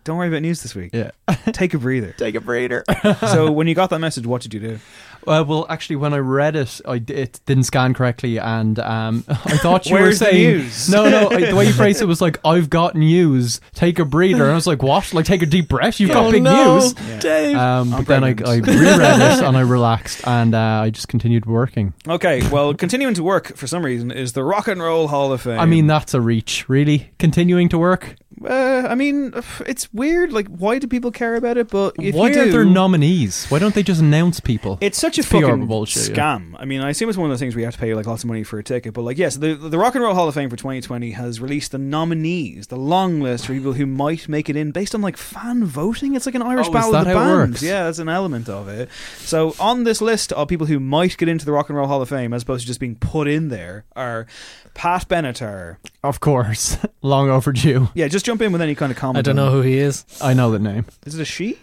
don't 0.04 0.16
worry 0.16 0.28
about 0.28 0.42
news 0.42 0.62
this 0.62 0.74
week. 0.74 0.90
Yeah. 0.94 1.10
Take 1.52 1.74
a 1.74 1.78
breather. 1.78 2.12
Take 2.16 2.34
a 2.34 2.40
breather. 2.40 2.84
so 3.28 3.50
when 3.52 3.66
you 3.66 3.74
got 3.74 3.90
that 3.90 3.98
message, 4.00 4.26
what 4.26 4.42
did 4.42 4.52
you 4.54 4.60
do? 4.60 4.78
Uh, 5.26 5.44
well, 5.46 5.66
actually, 5.68 5.96
when 5.96 6.12
I 6.14 6.18
read 6.18 6.56
it, 6.56 6.80
I 6.86 6.98
d- 6.98 7.14
it 7.14 7.40
didn't 7.46 7.64
scan 7.64 7.94
correctly, 7.94 8.38
and 8.38 8.78
um, 8.78 9.24
I 9.28 9.56
thought 9.58 9.86
you 9.86 9.96
were 9.96 10.12
saying 10.12 10.34
news? 10.58 10.88
no, 10.90 11.08
no. 11.08 11.30
I, 11.30 11.46
the 11.50 11.56
way 11.56 11.66
you 11.66 11.72
phrased 11.74 12.02
it 12.02 12.06
was 12.06 12.20
like, 12.20 12.38
"I've 12.44 12.70
got 12.70 12.94
news. 12.94 13.60
Take 13.74 13.98
a 13.98 14.04
breather." 14.04 14.42
And 14.44 14.52
I 14.52 14.54
was 14.54 14.66
like, 14.66 14.82
"What? 14.82 15.12
Like, 15.14 15.24
take 15.26 15.42
a 15.42 15.46
deep 15.46 15.68
breath? 15.68 16.00
You've 16.00 16.10
got 16.10 16.26
Oh, 16.26 16.30
big 16.30 16.42
no, 16.42 16.74
news." 16.78 16.92
Dave. 17.20 17.56
Um, 17.56 17.90
but 17.90 18.06
then 18.06 18.24
I, 18.24 18.28
I 18.30 18.34
pregnant. 18.34 18.66
reread 18.80 19.00
it 19.20 19.42
and 19.44 19.56
I 19.56 19.60
relaxed, 19.76 20.26
and 20.26 20.54
uh, 20.54 20.58
I 20.84 20.90
just 20.90 21.08
continued 21.08 21.46
working. 21.46 21.94
Okay, 22.08 22.46
well, 22.50 22.74
continuing 22.74 23.14
to 23.14 23.22
work 23.22 23.56
for 23.56 23.66
some 23.66 23.84
reason 23.84 24.10
is 24.10 24.32
the 24.34 24.44
Rock 24.44 24.68
and 24.68 24.82
Roll 24.82 25.08
Hall 25.08 25.32
of 25.32 25.40
Fame. 25.42 25.58
I 25.58 25.66
mean, 25.66 25.86
that's 25.86 26.14
a 26.14 26.20
reach, 26.20 26.68
really. 26.68 27.10
Continuing 27.18 27.68
to 27.70 27.78
work. 27.78 28.16
Uh, 28.44 28.86
I 28.88 28.94
mean, 28.94 29.32
it's 29.66 29.92
weird. 29.92 30.32
Like, 30.32 30.48
why 30.48 30.78
do 30.78 30.86
people 30.86 31.10
care 31.10 31.34
about 31.36 31.56
it? 31.56 31.68
But 31.68 31.94
if 31.98 32.14
Why 32.14 32.30
you 32.30 32.40
are 32.40 32.44
do, 32.46 32.52
there 32.52 32.64
nominees? 32.64 33.46
Why 33.48 33.58
don't 33.58 33.74
they 33.74 33.82
just 33.82 34.00
announce 34.00 34.40
people? 34.40 34.78
It's 34.80 34.98
such 34.98 35.18
a 35.18 35.22
PR 35.22 35.40
fucking 35.40 35.66
bullshit, 35.66 36.10
yeah. 36.10 36.16
scam. 36.38 36.54
I 36.58 36.64
mean, 36.64 36.80
I 36.80 36.90
assume 36.90 37.08
it's 37.08 37.18
one 37.18 37.26
of 37.26 37.32
those 37.32 37.40
things 37.40 37.54
where 37.54 37.60
you 37.60 37.66
have 37.66 37.74
to 37.74 37.80
pay 37.80 37.94
like 37.94 38.06
lots 38.06 38.24
of 38.24 38.28
money 38.28 38.42
for 38.42 38.58
a 38.58 38.64
ticket. 38.64 38.94
But 38.94 39.02
like, 39.02 39.18
yes, 39.18 39.36
the 39.36 39.54
the 39.54 39.78
Rock 39.78 39.94
and 39.94 40.04
Roll 40.04 40.14
Hall 40.14 40.28
of 40.28 40.34
Fame 40.34 40.50
for 40.50 40.56
2020 40.56 41.12
has 41.12 41.40
released 41.40 41.72
the 41.72 41.78
nominees, 41.78 42.66
the 42.68 42.76
long 42.76 43.20
list 43.20 43.46
for 43.46 43.52
people 43.52 43.72
who 43.74 43.86
might 43.86 44.28
make 44.28 44.48
it 44.48 44.56
in 44.56 44.70
based 44.70 44.94
on 44.94 45.00
like 45.02 45.16
fan 45.16 45.64
voting. 45.64 46.14
It's 46.14 46.26
like 46.26 46.34
an 46.34 46.42
Irish 46.42 46.66
Oh, 46.68 46.72
battle 46.72 46.96
of 46.96 47.04
the 47.06 47.14
bands. 47.14 47.52
works? 47.52 47.62
Yeah, 47.62 47.84
that's 47.84 47.98
an 47.98 48.08
element 48.08 48.48
of 48.48 48.68
it. 48.68 48.88
So 49.18 49.54
on 49.60 49.84
this 49.84 50.00
list 50.00 50.32
of 50.32 50.48
people 50.48 50.66
who 50.66 50.80
might 50.80 51.16
get 51.16 51.28
into 51.28 51.44
the 51.44 51.52
Rock 51.52 51.68
and 51.68 51.76
Roll 51.78 51.86
Hall 51.86 52.02
of 52.02 52.08
Fame, 52.08 52.32
as 52.32 52.42
opposed 52.42 52.62
to 52.62 52.66
just 52.66 52.80
being 52.80 52.96
put 52.96 53.28
in 53.28 53.48
there, 53.48 53.84
are 53.96 54.26
Pat 54.74 55.08
Benatar. 55.08 55.76
Of 56.02 56.20
course, 56.20 56.76
long 57.02 57.30
overdue. 57.30 57.88
Yeah, 57.94 58.08
just 58.08 58.26
jump 58.26 58.42
in 58.42 58.52
with 58.52 58.60
any 58.60 58.74
kind 58.74 58.90
of 58.92 58.98
comment. 58.98 59.18
I 59.18 59.22
don't 59.22 59.36
know 59.36 59.50
who 59.50 59.60
he 59.62 59.78
is. 59.78 60.04
I 60.22 60.34
know 60.34 60.50
the 60.50 60.58
name. 60.58 60.84
Is 61.06 61.14
it 61.14 61.22
a 61.22 61.24
she? 61.24 61.58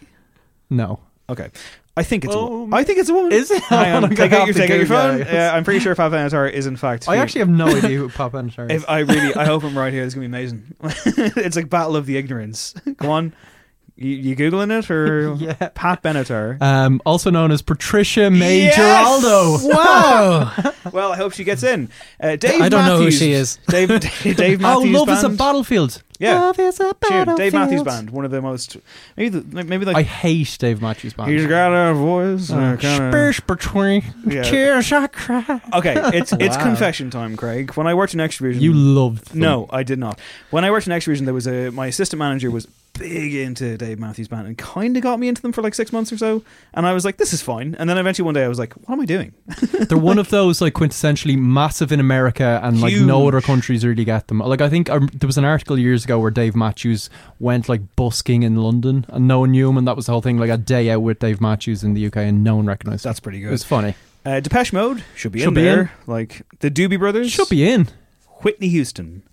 No. 0.69 0.99
Okay. 1.29 1.49
I 1.97 2.03
think 2.03 2.23
it's 2.23 2.33
a 2.33 2.37
Oh, 2.37 2.47
woman. 2.49 2.63
Um, 2.67 2.73
I 2.73 2.83
think 2.85 2.99
it's 2.99 3.09
a 3.09 3.13
woman. 3.13 3.33
is 3.33 3.51
it? 3.51 3.61
Hang 3.69 3.95
on. 3.95 4.03
Oh 4.03 4.07
I'm 4.07 4.15
Take 4.15 4.31
gonna 4.31 4.43
out 4.43 4.47
your, 4.47 4.53
take 4.53 4.71
out 4.71 4.77
your 4.77 4.85
phone. 4.85 5.21
it. 5.21 5.27
Yeah, 5.27 5.53
I'm 5.53 5.65
pretty 5.65 5.81
sure 5.81 5.93
Pat 5.93 6.11
Benatar 6.11 6.49
is 6.49 6.65
in 6.65 6.77
fact. 6.77 7.07
I 7.09 7.15
fe- 7.15 7.19
actually 7.21 7.39
have 7.39 7.49
no 7.49 7.67
idea 7.67 7.97
who 7.97 8.07
Pop 8.09 8.31
Benatar 8.31 8.71
is. 8.71 8.83
If 8.83 8.89
I 8.89 8.99
really, 8.99 9.35
I 9.35 9.43
hope 9.45 9.63
I'm 9.65 9.77
right 9.77 9.91
here. 9.91 10.03
It's 10.03 10.13
gonna 10.15 10.23
be 10.23 10.27
amazing. 10.27 10.73
it's 10.83 11.57
like 11.57 11.69
Battle 11.69 11.97
of 11.97 12.05
the 12.05 12.15
Ignorance. 12.17 12.73
Go 12.97 13.11
on. 13.11 13.33
You, 14.01 14.15
you 14.17 14.35
googling 14.35 14.77
it 14.77 14.89
or 14.91 15.35
Yeah. 15.39 15.53
Pat 15.73 16.01
Benatar? 16.03 16.61
Um, 16.61 17.01
also 17.05 17.29
known 17.29 17.51
as 17.51 17.61
Patricia 17.61 18.29
Mae 18.29 18.65
Yes! 18.65 18.75
Giraldo. 18.75 19.67
Wow. 19.67 20.73
well, 20.91 21.11
I 21.11 21.17
hope 21.17 21.33
she 21.33 21.43
gets 21.43 21.63
in. 21.63 21.89
Uh, 22.19 22.35
Dave 22.35 22.61
I 22.61 22.69
don't 22.69 22.85
know 22.85 22.97
who 22.97 23.11
she 23.11 23.31
is. 23.31 23.57
Dave, 23.67 23.87
Dave 24.23 24.59
Oh, 24.63 24.79
Matthews 24.79 24.95
Love 24.95 25.07
band. 25.07 25.17
is 25.19 25.23
a 25.23 25.29
battlefield. 25.29 26.03
Yeah. 26.19 26.39
Love 26.39 26.59
is 26.59 26.79
a 26.79 26.93
battlefield. 26.99 27.37
Dave 27.39 27.53
Matthews 27.53 27.81
Band, 27.81 28.11
one 28.11 28.25
of 28.25 28.31
the 28.31 28.43
most 28.43 28.77
maybe 29.17 29.39
the, 29.39 29.63
maybe 29.63 29.85
like 29.85 29.95
I 29.95 30.03
hate 30.03 30.55
Dave 30.59 30.79
Matthews 30.79 31.13
Band. 31.13 31.31
he's 31.31 31.47
got 31.47 31.71
a 31.73 31.95
voice. 31.95 32.51
Uh, 32.51 32.57
uh, 32.57 32.77
kinda- 32.77 33.11
Space 33.33 33.39
between 33.39 34.03
Yeah. 34.27 34.43
tears 34.43 34.91
I 34.91 35.07
cry. 35.07 35.59
Okay, 35.73 35.95
it's 36.13 36.31
it's 36.33 36.57
confession 36.57 37.09
time, 37.09 37.35
Craig. 37.35 37.71
When 37.73 37.87
I 37.87 37.95
worked 37.95 38.13
in 38.13 38.19
Xtra-vision, 38.19 38.61
You 38.61 38.71
loved 38.71 39.31
them. 39.31 39.39
No, 39.39 39.65
I 39.71 39.81
did 39.81 39.97
not. 39.97 40.19
When 40.51 40.63
I 40.63 40.69
worked 40.69 40.85
in 40.85 40.93
Xtra-vision, 40.93 41.25
there 41.25 41.33
was 41.33 41.47
a 41.47 41.71
my 41.71 41.87
assistant 41.87 42.19
manager 42.19 42.51
was 42.51 42.67
big 42.93 43.33
into 43.33 43.77
Dave 43.77 43.99
Matthews 43.99 44.27
Band 44.27 44.47
and 44.47 44.57
kind 44.57 44.95
of 44.97 45.03
got 45.03 45.19
me 45.19 45.27
into 45.27 45.41
them 45.41 45.51
for 45.51 45.61
like 45.61 45.73
six 45.73 45.91
months 45.93 46.11
or 46.11 46.17
so. 46.17 46.43
And 46.73 46.85
I 46.85 46.93
was 46.93 47.05
like, 47.05 47.17
this 47.17 47.33
is 47.33 47.41
fine. 47.41 47.75
And 47.79 47.89
then 47.89 47.97
eventually 47.97 48.25
one 48.25 48.33
day 48.33 48.43
I 48.43 48.47
was 48.47 48.59
like, 48.59 48.73
what 48.73 48.91
am 48.93 48.99
I 49.01 49.05
doing? 49.05 49.33
They're 49.87 49.97
one 49.97 50.19
of 50.19 50.29
those 50.29 50.61
like 50.61 50.73
quintessentially 50.73 51.37
massive 51.37 51.91
in 51.91 51.99
America, 51.99 52.59
and 52.63 52.79
like 52.81 52.93
no 52.95 53.27
other 53.27 53.41
countries 53.41 53.85
really 53.85 54.05
get 54.05 54.27
them. 54.27 54.39
Like 54.39 54.61
I 54.61 54.69
think 54.69 54.89
um, 54.89 55.09
there 55.13 55.27
was 55.27 55.37
an 55.37 55.45
article 55.45 55.79
years 55.79 56.03
ago 56.05 56.19
where 56.19 56.31
Dave 56.31 56.55
Matthews 56.55 57.09
went 57.39 57.67
like 57.69 57.95
busking 57.95 58.43
in 58.43 58.55
London, 58.57 59.05
and 59.09 59.27
no 59.27 59.39
one 59.39 59.51
knew 59.51 59.69
him, 59.69 59.77
and 59.77 59.87
that 59.87 59.95
was 59.95 60.05
the 60.05 60.11
whole 60.11 60.21
thing. 60.21 60.37
Like 60.37 60.49
a 60.49 60.57
day 60.57 60.89
out 60.91 60.99
with 61.01 61.19
Dave 61.19 61.39
Matthews 61.41 61.83
in 61.83 61.93
the 61.93 62.05
UK, 62.07 62.17
and 62.17 62.43
no 62.43 62.55
one 62.57 62.65
recognised. 62.65 63.05
him. 63.05 63.09
That's 63.09 63.19
pretty 63.19 63.39
It 63.39 63.41
good. 63.43 63.51
was 63.51 63.63
funny. 63.63 63.95
Uh, 64.25 64.39
Depeche 64.39 64.71
Mode 64.73 65.03
should 65.15 65.31
be 65.31 65.39
Should 65.39 65.47
in 65.49 65.53
be 65.55 65.63
there. 65.63 65.91
Like 66.05 66.41
the 66.59 66.69
Doobie 66.69 66.99
Brothers. 66.99 67.31
Should 67.31 67.49
be 67.49 67.67
in. 67.67 67.87
Whitney 68.43 68.67
Houston. 68.69 69.23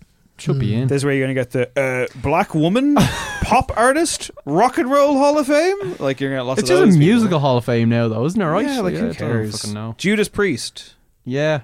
Should 0.41 0.59
be 0.59 0.73
in. 0.75 0.87
This 0.87 0.97
is 0.97 1.05
where 1.05 1.13
you're 1.13 1.25
going 1.27 1.35
to 1.35 1.41
get 1.41 1.51
the 1.75 1.81
uh, 1.81 2.07
Black 2.21 2.53
Woman, 2.55 2.95
Pop 3.41 3.71
Artist, 3.77 4.31
Rock 4.45 4.77
and 4.77 4.89
Roll 4.89 5.17
Hall 5.17 5.37
of 5.37 5.47
Fame. 5.47 5.95
Like 5.99 6.19
you're 6.19 6.29
going 6.31 6.37
to 6.37 6.41
get 6.41 6.41
lots 6.41 6.59
It's 6.61 6.69
of 6.69 6.77
just 6.77 6.81
a 6.83 6.85
people. 6.87 6.99
musical 6.99 7.39
Hall 7.39 7.57
of 7.57 7.65
Fame 7.65 7.89
now, 7.89 8.07
though, 8.07 8.25
isn't 8.25 8.41
it? 8.41 8.45
Right? 8.45 8.65
Yeah, 8.65 8.79
like 8.81 8.95
I 8.95 8.97
who 8.99 9.13
cares? 9.13 9.59
fucking 9.61 9.73
know. 9.73 9.95
Judas 9.97 10.29
Priest. 10.29 10.95
Yeah, 11.25 11.61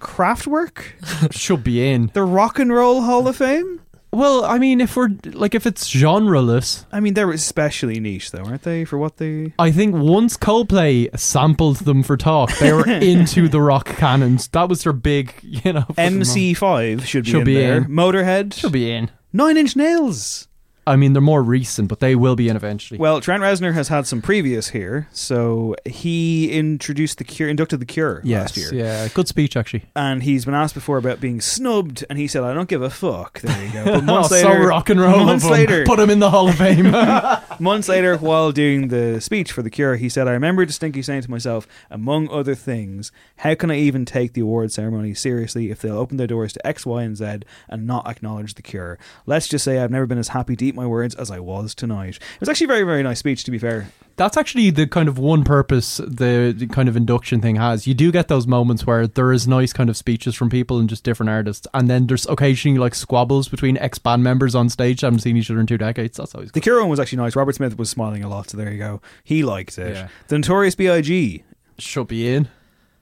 Kraftwerk. 0.00 1.32
should 1.34 1.64
be 1.64 1.86
in. 1.88 2.10
The 2.14 2.22
Rock 2.24 2.58
and 2.58 2.72
Roll 2.72 3.02
Hall 3.02 3.26
of 3.28 3.36
Fame. 3.36 3.80
Well, 4.12 4.44
I 4.44 4.58
mean, 4.58 4.80
if 4.80 4.96
we're 4.96 5.10
like, 5.24 5.54
if 5.54 5.66
it's 5.66 5.88
genreless, 5.92 6.84
I 6.90 6.98
mean, 7.00 7.14
they're 7.14 7.30
especially 7.30 8.00
niche, 8.00 8.32
though, 8.32 8.42
aren't 8.44 8.62
they? 8.62 8.84
For 8.84 8.98
what 8.98 9.18
they. 9.18 9.52
I 9.58 9.70
think 9.70 9.94
once 9.94 10.36
Coldplay 10.36 11.16
sampled 11.18 11.76
them 11.78 12.02
for 12.02 12.16
talk, 12.16 12.50
they 12.58 12.72
were 12.72 12.86
into 12.88 13.48
the 13.48 13.60
rock 13.60 13.86
canons. 13.86 14.48
That 14.48 14.68
was 14.68 14.82
their 14.82 14.92
big, 14.92 15.34
you 15.42 15.72
know. 15.72 15.86
MC5 15.96 17.02
should 17.02 17.24
be 17.24 17.30
Should 17.30 17.38
in 17.40 17.44
be 17.44 17.54
there. 17.54 17.76
in. 17.78 17.84
Motorhead. 17.84 18.52
Should 18.54 18.72
be 18.72 18.90
in. 18.90 19.10
Nine 19.32 19.56
Inch 19.56 19.76
Nails. 19.76 20.48
I 20.90 20.96
mean, 20.96 21.12
they're 21.12 21.22
more 21.22 21.42
recent, 21.42 21.88
but 21.88 22.00
they 22.00 22.16
will 22.16 22.36
be 22.36 22.48
in 22.48 22.56
eventually. 22.56 22.98
Well, 22.98 23.20
Trent 23.20 23.42
Reznor 23.42 23.74
has 23.74 23.88
had 23.88 24.06
some 24.06 24.20
previous 24.20 24.68
here, 24.68 25.08
so 25.12 25.76
he 25.84 26.50
introduced 26.52 27.18
the 27.18 27.24
Cure, 27.24 27.48
inducted 27.48 27.80
the 27.80 27.86
Cure 27.86 28.20
yes, 28.24 28.40
last 28.40 28.56
year, 28.56 28.74
yeah, 28.74 29.08
good 29.08 29.28
speech 29.28 29.56
actually. 29.56 29.84
and 29.94 30.22
he's 30.22 30.44
been 30.44 30.54
asked 30.54 30.74
before 30.74 30.98
about 30.98 31.20
being 31.20 31.40
snubbed, 31.40 32.04
and 32.10 32.18
he 32.18 32.26
said, 32.26 32.42
"I 32.42 32.54
don't 32.54 32.68
give 32.68 32.82
a 32.82 32.90
fuck." 32.90 33.40
There 33.40 33.64
you 33.64 33.72
go. 33.72 33.84
But 34.00 34.04
months 34.04 34.30
oh, 34.30 34.34
later, 34.34 34.62
so 34.62 34.68
rock 34.68 34.88
and 34.90 35.00
roll. 35.00 35.24
months 35.24 35.44
later, 35.44 35.84
put 35.84 35.98
him 35.98 36.10
in 36.10 36.20
the 36.20 36.30
Hall 36.30 36.48
of 36.48 36.54
Fame. 36.56 36.90
months 37.60 37.88
later, 37.88 38.16
while 38.16 38.52
doing 38.52 38.88
the 38.88 39.20
speech 39.20 39.52
for 39.52 39.62
the 39.62 39.70
Cure, 39.70 39.96
he 39.96 40.08
said, 40.08 40.28
"I 40.28 40.32
remember 40.32 40.64
distinctly 40.64 41.02
saying 41.02 41.22
to 41.22 41.30
myself, 41.30 41.66
among 41.90 42.28
other 42.30 42.54
things, 42.54 43.12
how 43.38 43.54
can 43.54 43.70
I 43.70 43.78
even 43.78 44.04
take 44.04 44.34
the 44.34 44.42
award 44.42 44.72
ceremony 44.72 45.14
seriously 45.14 45.70
if 45.70 45.80
they'll 45.80 45.98
open 45.98 46.16
their 46.16 46.26
doors 46.26 46.52
to 46.54 46.66
X, 46.66 46.86
Y, 46.86 47.02
and 47.02 47.16
Z 47.16 47.40
and 47.68 47.86
not 47.86 48.06
acknowledge 48.06 48.54
the 48.54 48.62
Cure? 48.62 48.98
Let's 49.26 49.48
just 49.48 49.64
say 49.64 49.78
I've 49.78 49.90
never 49.90 50.06
been 50.06 50.18
as 50.18 50.28
happy 50.28 50.56
eat 50.64 50.74
my 50.80 50.86
words 50.86 51.14
as 51.14 51.30
I 51.30 51.38
was 51.40 51.74
tonight." 51.74 52.16
It 52.16 52.40
was 52.40 52.48
actually 52.48 52.64
a 52.66 52.68
very, 52.68 52.82
very 52.84 53.02
nice 53.02 53.18
speech, 53.18 53.44
to 53.44 53.50
be 53.50 53.58
fair. 53.58 53.88
That's 54.16 54.36
actually 54.36 54.68
the 54.68 54.86
kind 54.86 55.08
of 55.08 55.16
one 55.18 55.44
purpose 55.44 55.96
the, 55.96 56.54
the 56.54 56.66
kind 56.66 56.90
of 56.90 56.96
induction 56.96 57.40
thing 57.40 57.56
has. 57.56 57.86
You 57.86 57.94
do 57.94 58.12
get 58.12 58.28
those 58.28 58.46
moments 58.46 58.86
where 58.86 59.06
there 59.06 59.32
is 59.32 59.48
nice 59.48 59.72
kind 59.72 59.88
of 59.88 59.96
speeches 59.96 60.34
from 60.34 60.50
people 60.50 60.78
and 60.78 60.90
just 60.90 61.04
different 61.04 61.30
artists, 61.30 61.66
and 61.72 61.88
then 61.88 62.06
there's 62.06 62.26
occasionally 62.26 62.78
like 62.78 62.94
squabbles 62.94 63.48
between 63.48 63.78
ex 63.78 63.98
band 63.98 64.22
members 64.22 64.54
on 64.54 64.68
stage 64.68 65.02
I 65.02 65.06
haven't 65.06 65.20
seen 65.20 65.36
each 65.38 65.50
other 65.50 65.60
in 65.60 65.66
two 65.66 65.78
decades. 65.78 66.18
That's 66.18 66.34
always 66.34 66.50
The 66.50 66.60
good. 66.60 66.64
Cure 66.64 66.80
one 66.80 66.90
was 66.90 67.00
actually 67.00 67.18
nice. 67.18 67.34
Robert 67.34 67.54
Smith 67.54 67.78
was 67.78 67.88
smiling 67.88 68.22
a 68.22 68.28
lot, 68.28 68.50
so 68.50 68.56
there 68.58 68.70
you 68.70 68.78
go. 68.78 69.00
He 69.24 69.42
liked 69.42 69.78
it. 69.78 69.94
Yeah. 69.94 70.08
The 70.28 70.36
Notorious 70.36 70.74
B.I.G. 70.74 71.42
Should 71.78 72.08
be 72.08 72.34
in. 72.34 72.48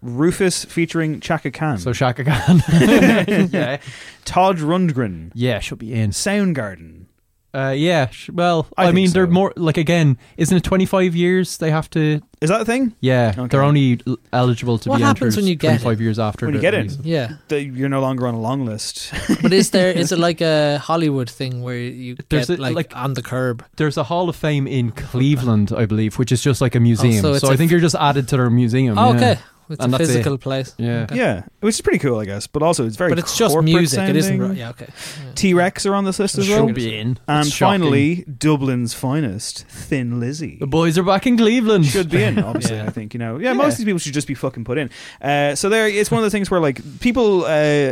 Rufus 0.00 0.64
featuring 0.66 1.18
Chaka 1.18 1.50
Khan. 1.50 1.78
So 1.78 1.92
Chaka 1.92 2.22
Khan. 2.24 2.62
yeah, 3.50 3.78
Todd 4.24 4.58
Rundgren. 4.58 5.32
yeah, 5.34 5.58
should 5.58 5.80
be 5.80 5.92
in. 5.92 6.10
Soundgarden. 6.10 7.06
Uh, 7.54 7.74
yeah, 7.76 8.08
sh- 8.10 8.28
well, 8.30 8.66
I 8.76 8.82
I, 8.82 8.84
think 8.86 8.94
mean, 8.96 9.10
they're 9.12 9.24
so. 9.26 9.30
more 9.32 9.52
like 9.56 9.78
again, 9.78 10.18
isn't 10.36 10.54
it 10.56 10.62
25 10.64 11.16
years 11.16 11.56
they 11.58 11.70
have 11.70 11.88
to? 11.90 12.20
Is 12.42 12.50
that 12.50 12.60
a 12.60 12.64
thing? 12.64 12.94
Yeah, 13.00 13.32
Okay. 13.36 13.48
they're 13.48 13.62
only 13.62 14.00
l- 14.06 14.18
eligible 14.34 14.78
to 14.78 14.88
What 14.90 14.98
be 14.98 15.02
happens 15.02 15.34
entered 15.34 15.40
when 15.40 15.48
you 15.48 15.54
get 15.56 15.80
25 15.80 16.00
years 16.00 16.18
after 16.18 16.44
When 16.46 16.54
you 16.54 16.60
the 16.60 16.62
get 16.62 16.74
in? 16.74 16.82
release. 16.82 16.98
Yeah. 17.02 17.32
That 17.48 17.62
You're 17.64 17.88
no 17.88 18.00
longer 18.00 18.26
on 18.28 18.34
a 18.34 18.40
long 18.40 18.66
list. 18.66 19.12
But 19.42 19.52
is 19.54 19.70
there 19.70 19.90
is 19.90 20.12
it 20.12 20.18
like 20.28 20.40
a 20.42 20.78
Hollywood 20.78 21.30
thing 21.30 21.62
where 21.62 21.78
you 21.78 22.16
There's 22.28 22.48
get 22.48 22.58
a- 22.58 22.62
like, 22.62 22.74
like- 22.76 22.92
on 22.96 23.14
the 23.14 23.22
curb? 23.22 23.64
There's 23.76 23.96
a 23.96 24.04
Hall 24.04 24.28
of 24.28 24.36
Fame 24.36 24.66
in 24.68 24.92
Cleveland, 24.92 25.72
I 25.72 25.86
believe, 25.86 26.18
which 26.18 26.30
is 26.32 26.42
just 26.42 26.60
like 26.60 26.74
a 26.76 26.80
museum. 26.80 27.22
so 27.22 27.32
so 27.32 27.34
it's 27.34 27.44
I 27.44 27.54
a 27.54 27.56
think 27.56 27.68
f- 27.68 27.72
you're 27.72 27.80
just 27.80 27.96
added 27.96 28.28
to 28.28 28.36
their 28.36 28.50
museum. 28.50 28.98
Oh, 28.98 29.12
yeah. 29.12 29.16
okay, 29.16 29.38
it's 29.70 29.82
And 29.84 29.94
a 29.94 29.98
that's 29.98 30.10
it. 30.10 30.12
physical 30.14 30.38
place. 30.38 30.74
Yeah. 30.78 31.02
Okay. 31.02 31.16
yeah, 31.16 31.42
which 31.60 31.74
is 31.76 31.80
pretty 31.80 31.98
cool, 31.98 32.18
I 32.18 32.24
guess. 32.24 32.46
But 32.46 32.62
also, 32.62 32.86
it's 32.86 32.96
very. 32.96 33.10
but 33.10 33.18
it's 33.18 33.36
just 33.36 33.52
corporate 33.54 33.64
music. 33.74 34.00
It 34.08 34.16
isn't. 34.16 34.38
sounding. 34.38 34.48
ro- 34.50 34.54
Yeah, 34.54 34.70
okay. 34.70 34.88
T 35.34 35.54
Rex 35.54 35.86
are 35.86 35.94
on 35.94 36.04
this 36.04 36.18
list 36.18 36.38
as 36.38 36.48
well. 36.48 36.66
Should 36.66 36.74
be 36.74 36.96
in. 36.96 37.18
And 37.28 37.46
It's 37.46 37.54
shocking. 37.54 37.80
finally, 37.80 38.24
Dublin's 38.24 38.94
finest, 38.94 39.66
Thin 39.68 40.20
Lizzy. 40.20 40.56
the 40.60 40.66
boys 40.66 40.96
are 40.98 41.02
back 41.02 41.26
in 41.26 41.36
Cleveland. 41.36 41.86
should 41.86 42.10
be 42.10 42.22
in, 42.22 42.38
obviously. 42.42 42.76
Yeah. 42.76 42.86
I 42.86 42.90
think 42.90 43.14
you 43.14 43.18
know. 43.18 43.38
Yeah, 43.38 43.48
Yeah. 43.48 43.52
most 43.54 43.72
of 43.74 43.78
these 43.78 43.84
people 43.86 43.98
should 43.98 44.14
just 44.14 44.28
be 44.28 44.34
fucking 44.34 44.64
put 44.64 44.78
in. 44.78 44.90
Uh, 45.20 45.54
so 45.54 45.68
there, 45.68 45.86
it's 45.88 46.10
one 46.10 46.18
of 46.18 46.24
the 46.24 46.30
things 46.30 46.50
where 46.50 46.60
like 46.60 46.80
people 47.00 47.44
uh, 47.44 47.48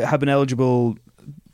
have 0.06 0.21
been 0.21 0.28
eligible. 0.28 0.97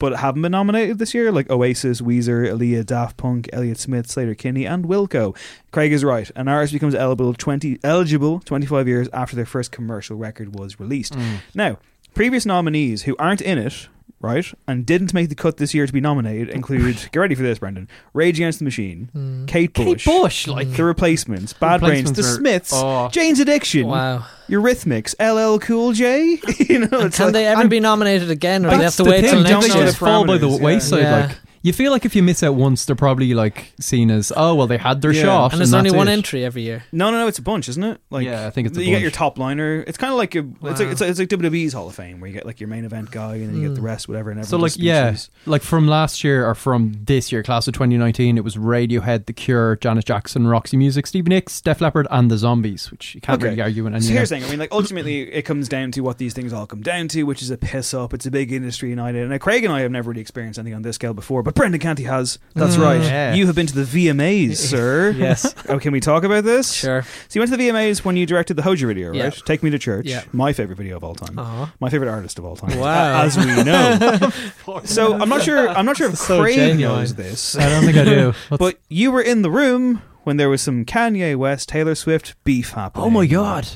But 0.03 0.19
haven't 0.19 0.43
been 0.43 0.51
nominated 0.51 0.99
this 0.99 1.15
year, 1.15 1.31
like 1.31 1.49
Oasis, 1.49 2.01
Weezer, 2.01 2.51
Aaliyah, 2.51 2.85
Daft 2.85 3.17
Punk, 3.17 3.49
Elliott 3.53 3.79
Smith, 3.79 4.09
Sleater-Kinney, 4.09 4.67
and 4.67 4.85
Wilco. 4.85 5.37
Craig 5.71 5.93
is 5.93 6.03
right. 6.03 6.29
An 6.35 6.49
artist 6.49 6.73
becomes 6.73 6.97
eligible 6.97 7.33
twenty 7.35 7.79
eligible 7.85 8.41
twenty 8.41 8.67
five 8.67 8.89
years 8.89 9.09
after 9.13 9.37
their 9.37 9.47
first 9.47 9.71
commercial 9.71 10.17
record 10.17 10.59
was 10.59 10.81
released. 10.81 11.13
Mm. 11.13 11.37
Now, 11.55 11.79
previous 12.15 12.45
nominees 12.45 13.03
who 13.03 13.15
aren't 13.17 13.41
in 13.41 13.59
it, 13.59 13.89
right, 14.23 14.47
and 14.67 14.87
didn't 14.87 15.13
make 15.13 15.29
the 15.29 15.35
cut 15.35 15.57
this 15.59 15.75
year 15.75 15.87
to 15.87 15.93
be 15.93 16.01
nominated 16.01 16.49
include 16.49 17.09
get 17.13 17.19
ready 17.21 17.35
for 17.35 17.43
this, 17.43 17.59
Brendan. 17.59 17.89
Rage 18.15 18.39
Against 18.39 18.59
the 18.61 18.65
Machine, 18.65 19.11
Mm. 19.15 19.47
Kate 19.49 19.75
Kate 19.75 19.85
Bush, 19.85 20.05
Bush, 20.07 20.47
like 20.49 20.73
The 20.73 20.85
Replacements, 20.85 21.53
Bad 21.53 21.81
Brains, 21.81 22.09
Replacements 22.11 22.21
The 22.21 22.33
are- 22.33 22.37
Smiths, 22.39 22.71
oh. 22.75 23.09
Jane's 23.11 23.41
Addiction, 23.41 23.87
Wow. 23.89 24.25
Eurythmics, 24.49 25.15
LL 25.21 25.59
Cool 25.59 25.93
J. 25.93 26.39
you 26.59 26.79
know, 26.81 26.89
it's 27.01 27.17
can 27.17 27.27
like, 27.27 27.33
they 27.33 27.47
ever 27.47 27.61
and 27.63 27.71
be 27.71 27.81
nominated 27.81 28.31
again, 28.31 28.65
or 28.67 28.71
do 28.71 28.77
they 28.77 28.83
have 28.85 28.85
That's 28.85 28.97
to 28.99 29.03
the 29.05 29.11
wait 29.11 29.21
thing, 29.23 29.31
till 29.31 29.43
don't 29.43 29.53
next 29.61 29.69
know 29.69 29.75
year? 29.77 29.87
just 29.87 29.99
fall 29.99 30.25
by 30.27 30.39
the 30.39 30.47
parameters, 30.49 30.59
yeah. 30.59 30.65
wayside? 30.65 31.01
Yeah. 31.03 31.27
Like 31.27 31.37
You 31.63 31.73
feel 31.73 31.93
like 31.93 32.05
if 32.05 32.17
you 32.17 32.23
miss 32.25 32.43
out 32.43 32.55
once, 32.57 32.85
they're 32.85 32.97
probably 32.97 33.35
like 33.35 33.73
seen 33.79 34.11
as 34.11 34.33
oh 34.37 34.55
well 34.57 34.67
they 34.67 34.79
had 34.79 35.01
their 35.01 35.13
Yeah. 35.13 35.23
shot 35.23 35.53
and 35.53 35.61
there's 35.61 35.73
only 35.73 35.91
that's 35.91 35.97
one 35.97 36.09
it. 36.09 36.13
entry 36.13 36.45
every 36.45 36.63
year. 36.63 36.83
No, 36.91 37.11
no, 37.13 37.19
no. 37.19 37.29
It's 37.29 37.39
a 37.39 37.43
bunch, 37.43 37.69
isn't 37.69 37.85
it? 37.85 38.01
Like, 38.11 38.25
Yeah, 38.27 38.47
I 38.47 38.51
think 38.51 38.67
it's 38.69 38.77
a 38.77 38.81
you 38.81 38.87
get 38.87 38.95
bunch. 38.97 39.03
your 39.03 39.11
top 39.13 39.39
liner. 39.39 39.85
It's 39.87 39.97
kind 39.97 40.13
of 40.13 40.19
like 40.19 40.35
a, 40.35 40.41
it's 40.41 40.63
like 40.63 40.63
Wow. 40.63 40.91
it's 40.91 41.01
like, 41.01 41.11
it's 41.11 41.19
like 41.21 41.29
WWE's 41.29 41.73
Hall 41.73 41.89
of 41.89 41.95
Fame, 41.95 42.19
where 42.21 42.29
you 42.29 42.35
get 42.35 42.45
like 42.47 42.59
your 42.61 42.69
main 42.69 42.85
event 42.85 43.11
guy, 43.13 43.37
and 43.37 43.49
then 43.49 43.61
you 43.61 43.69
get 43.69 43.75
the 43.77 43.81
rest, 43.81 44.09
whatever. 44.09 44.31
And 44.31 44.41
Hmm. 44.41 44.45
So 44.47 44.57
like 44.57 44.73
does 44.73 44.79
yeah, 44.79 45.11
speeches. 45.15 45.31
like 45.47 45.63
from 45.63 45.87
last 45.87 46.25
year 46.25 46.47
or 46.49 46.55
from 46.57 46.95
this 47.05 47.31
year, 47.31 47.43
class 47.45 47.69
of 47.69 47.75
2019, 47.75 48.37
it 48.39 48.43
was 48.45 48.57
Radiohead, 48.57 49.27
The 49.27 49.33
Cure, 49.33 49.77
Janet 49.77 50.05
Jackson, 50.05 50.49
Roxy 50.49 50.77
Music, 50.77 51.07
Stevie 51.07 51.29
Nicks, 51.29 51.61
Def 51.61 51.81
Leppard, 51.81 52.09
and 52.11 52.29
The 52.29 52.39
Zombies, 52.39 52.91
which 52.91 53.15
you 53.15 53.21
can't 53.21 53.41
Okay. 53.41 53.51
really 53.51 53.63
argue 53.63 53.85
with. 53.85 53.95
And 53.95 54.03
So 54.03 54.11
you 54.11 54.17
here's 54.17 54.31
the 54.31 54.37
thing. 54.37 54.45
I 54.45 54.51
mean, 54.51 54.59
like 54.59 54.73
ultimately, 54.73 55.23
it 55.33 55.43
comes 55.43 55.69
down 55.69 55.93
to 55.93 56.01
what 56.01 56.19
these 56.19 56.35
things 56.35 56.53
all 56.53 56.67
come 56.67 56.83
down 56.83 57.07
to, 57.09 57.23
which 57.23 57.41
is 57.41 57.51
a 57.51 57.57
piss 57.57 57.95
up. 57.95 58.13
It's 58.13 58.27
a 58.27 58.31
big 58.33 58.53
industry 58.53 58.89
united. 58.91 59.21
And 59.23 59.31
now, 59.31 59.39
Craig 59.39 59.63
and 59.65 59.73
I 59.73 59.81
have 59.83 59.93
never 59.93 60.11
really 60.11 60.21
experienced 60.23 60.59
anything 60.59 60.75
on 60.75 60.83
this 60.83 60.97
scale 60.97 61.15
before, 61.15 61.43
but 61.45 61.52
Brendan 61.55 61.81
Canty 61.81 62.05
has. 62.05 62.39
That's 62.55 62.77
Mm. 62.77 62.83
right. 62.83 63.01
Yeah. 63.03 63.35
You 63.35 63.47
have 63.47 63.55
been 63.55 63.67
to 63.67 63.75
the 63.75 63.85
VMAs, 63.85 64.57
sir. 64.71 65.11
Yes. 65.17 65.55
Oh, 65.69 65.79
can 65.79 65.93
we 65.93 66.01
talk 66.01 66.25
about 66.25 66.45
this? 66.45 66.73
Sure. 66.73 67.03
So 67.03 67.09
you 67.33 67.41
went 67.41 67.51
to 67.51 67.57
the 67.57 67.69
VMAs 67.69 68.05
when 68.05 68.17
you 68.17 68.27
directed 68.27 68.55
the 68.55 68.63
Hozier 68.63 68.87
video, 68.89 69.09
right? 69.11 69.17
Yeah. 69.17 69.31
Take 69.31 69.63
Me 69.63 69.71
to 69.71 69.79
Church. 69.79 70.07
Yeah. 70.07 70.23
My 70.33 70.53
favorite 70.53 70.77
video 70.77 70.97
of 70.97 71.05
all 71.05 71.15
time. 71.15 71.39
Aw. 71.39 71.73
My 71.81 71.89
favorite 71.91 72.09
artist 72.11 72.39
of 72.39 72.45
all 72.45 72.57
time. 72.57 72.79
Wow. 72.79 73.23
As 73.23 73.37
we 73.37 73.45
know. 73.63 74.31
so 74.85 75.15
I'm 75.15 75.29
not 75.29 75.43
sure. 75.43 75.69
I'm 75.69 75.85
not 75.87 75.97
sure 75.97 76.09
if 76.09 76.17
So 76.19 76.41
Craig 76.41 76.57
genuine. 76.57 76.99
knows 76.99 77.15
this. 77.15 77.57
I 77.57 77.69
don't 77.69 77.85
think 77.85 77.97
I 77.97 78.05
do. 78.05 78.27
What's- 78.49 78.59
But 78.59 78.79
you 78.89 79.11
were 79.13 79.23
in 79.23 79.43
the 79.43 79.51
room 79.51 80.03
when 80.25 80.37
there 80.37 80.49
was 80.49 80.63
some 80.63 80.85
Kanye 80.85 81.35
West, 81.37 81.69
Taylor 81.69 81.95
Swift 81.95 82.35
beef 82.45 82.71
happening. 82.71 83.05
oh 83.07 83.11
my 83.11 83.27
god. 83.27 83.67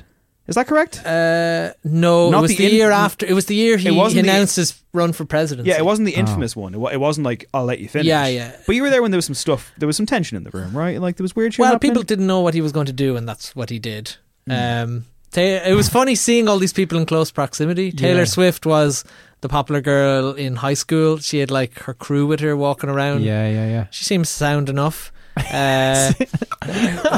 Is 0.49 0.55
that 0.55 0.67
correct? 0.69 1.05
Uh, 1.05 1.73
no, 1.85 2.31
Not 2.31 2.39
it 2.39 2.43
was 2.43 2.51
the 2.53 2.57
the, 2.59 2.67
in- 2.67 2.75
year 2.75 2.91
after. 2.93 3.27
It 3.27 3.33
was 3.33 3.47
the 3.47 3.57
year 3.57 3.77
he, 3.77 3.89
It 3.89 3.93
wasn't 3.93 4.25
he 4.25 4.29
the- 4.31 4.35
announced 4.35 4.57
his 4.57 4.81
run 4.93 5.13
for 5.13 5.25
presidency. 5.25 5.69
Yeah, 5.71 5.79
it 5.79 5.85
wasn't 5.85 6.07
the 6.07 6.15
Oh. 6.17 6.21
infamous 6.21 6.55
one. 6.55 6.73
It, 6.75 6.79
wa- 6.79 6.91
it 6.91 7.01
wasn't 7.01 7.25
like 7.25 7.49
I'll 7.53 7.65
let 7.65 7.81
you 7.81 7.89
finish. 7.89 8.07
Yeah, 8.07 8.27
yeah. 8.27 8.57
But 8.67 8.77
you 8.77 8.83
were 8.83 8.91
there 8.91 9.03
when 9.03 9.11
there 9.11 9.19
was 9.19 9.25
some 9.27 9.35
stuff. 9.35 9.73
There 9.79 9.87
was 9.89 9.97
some 9.97 10.07
tension 10.07 10.37
in 10.37 10.45
the 10.45 10.51
room, 10.51 10.77
right? 10.77 11.01
Like 11.01 11.17
there 11.17 11.25
was 11.25 11.35
weird 11.35 11.55
shit. 11.55 11.61
Well, 11.61 11.73
happening? 11.73 11.93
people 11.93 12.03
didn't 12.05 12.27
know 12.29 12.41
what 12.41 12.55
he 12.55 12.61
was 12.61 12.73
going 12.73 12.87
to 12.87 12.93
do, 12.93 13.17
and 13.17 13.29
that's 13.29 13.57
what 13.57 13.71
he 13.71 13.79
did. 13.79 14.15
Hmm. 14.47 14.53
Um, 14.53 15.05
Ta- 15.33 15.41
it 15.41 15.75
was 15.75 15.89
funny 15.89 16.15
seeing 16.15 16.49
all 16.49 16.59
these 16.59 16.73
people 16.73 16.97
in 16.99 17.05
close 17.07 17.31
proximity. 17.33 17.91
Taylor 17.93 18.21
Yeah. 18.21 18.25
Swift 18.27 18.65
was 18.65 19.05
the 19.41 19.49
popular 19.49 19.81
girl 19.81 20.33
in 20.33 20.57
high 20.57 20.75
school. 20.75 21.19
She 21.19 21.41
had 21.41 21.51
like 21.51 21.81
her 21.81 21.93
crew 21.93 22.25
with 22.27 22.39
her 22.41 22.57
walking 22.57 22.89
around. 22.89 23.23
Yeah, 23.25 23.47
yeah, 23.49 23.67
yeah. 23.69 23.87
She 23.91 24.05
seems 24.05 24.29
sound 24.29 24.69
enough. 24.71 25.13
Uh, 25.37 26.13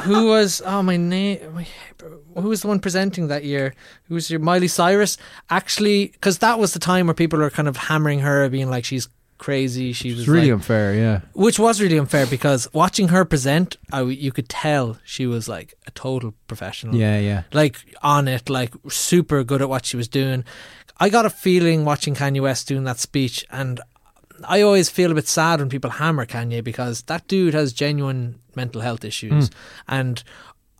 who 0.02 0.26
was 0.26 0.60
oh 0.64 0.82
my 0.82 0.96
name? 0.96 1.38
Who 2.34 2.48
was 2.48 2.62
the 2.62 2.68
one 2.68 2.80
presenting 2.80 3.28
that 3.28 3.44
year? 3.44 3.75
Who 4.04 4.14
was 4.14 4.30
your 4.30 4.40
Miley 4.40 4.68
Cyrus? 4.68 5.16
Actually, 5.50 6.08
because 6.08 6.38
that 6.38 6.58
was 6.58 6.72
the 6.72 6.78
time 6.78 7.06
where 7.06 7.14
people 7.14 7.38
were 7.38 7.50
kind 7.50 7.68
of 7.68 7.76
hammering 7.76 8.20
her, 8.20 8.48
being 8.48 8.70
like 8.70 8.84
she's 8.84 9.08
crazy. 9.38 9.92
She 9.92 10.12
was 10.14 10.28
really 10.28 10.46
like- 10.46 10.54
unfair. 10.54 10.94
Yeah. 10.94 11.20
which 11.34 11.58
was 11.58 11.80
really 11.80 11.98
unfair 11.98 12.26
because 12.26 12.68
watching 12.72 13.08
her 13.08 13.25
present, 13.25 13.76
I, 13.92 14.02
you 14.02 14.32
could 14.32 14.48
tell 14.48 14.98
she 15.04 15.26
was 15.26 15.48
like 15.48 15.75
a 15.87 15.90
total 15.92 16.34
professional. 16.48 16.94
Yeah, 16.96 17.18
yeah. 17.20 17.42
Like 17.52 17.76
on 18.02 18.26
it, 18.28 18.50
like 18.50 18.75
super 18.88 19.44
good 19.44 19.62
at 19.62 19.68
what 19.68 19.87
she 19.87 19.96
was 19.96 20.08
doing. 20.08 20.44
I 21.00 21.08
got 21.08 21.25
a 21.26 21.30
feeling 21.30 21.84
watching 21.84 22.16
Kanye 22.16 22.42
West 22.42 22.66
doing 22.66 22.82
that 22.84 22.98
speech, 22.98 23.46
and 23.50 23.80
I 24.45 24.61
always 24.62 24.88
feel 24.88 25.11
a 25.11 25.14
bit 25.14 25.28
sad 25.28 25.61
when 25.61 25.68
people 25.68 25.90
hammer 25.90 26.26
Kanye 26.26 26.62
because 26.62 27.02
that 27.02 27.26
dude 27.28 27.54
has 27.54 27.73
genuine 27.73 28.38
mental 28.54 28.80
health 28.80 29.04
issues. 29.04 29.49
Hmm. 29.49 29.54
And 29.88 30.23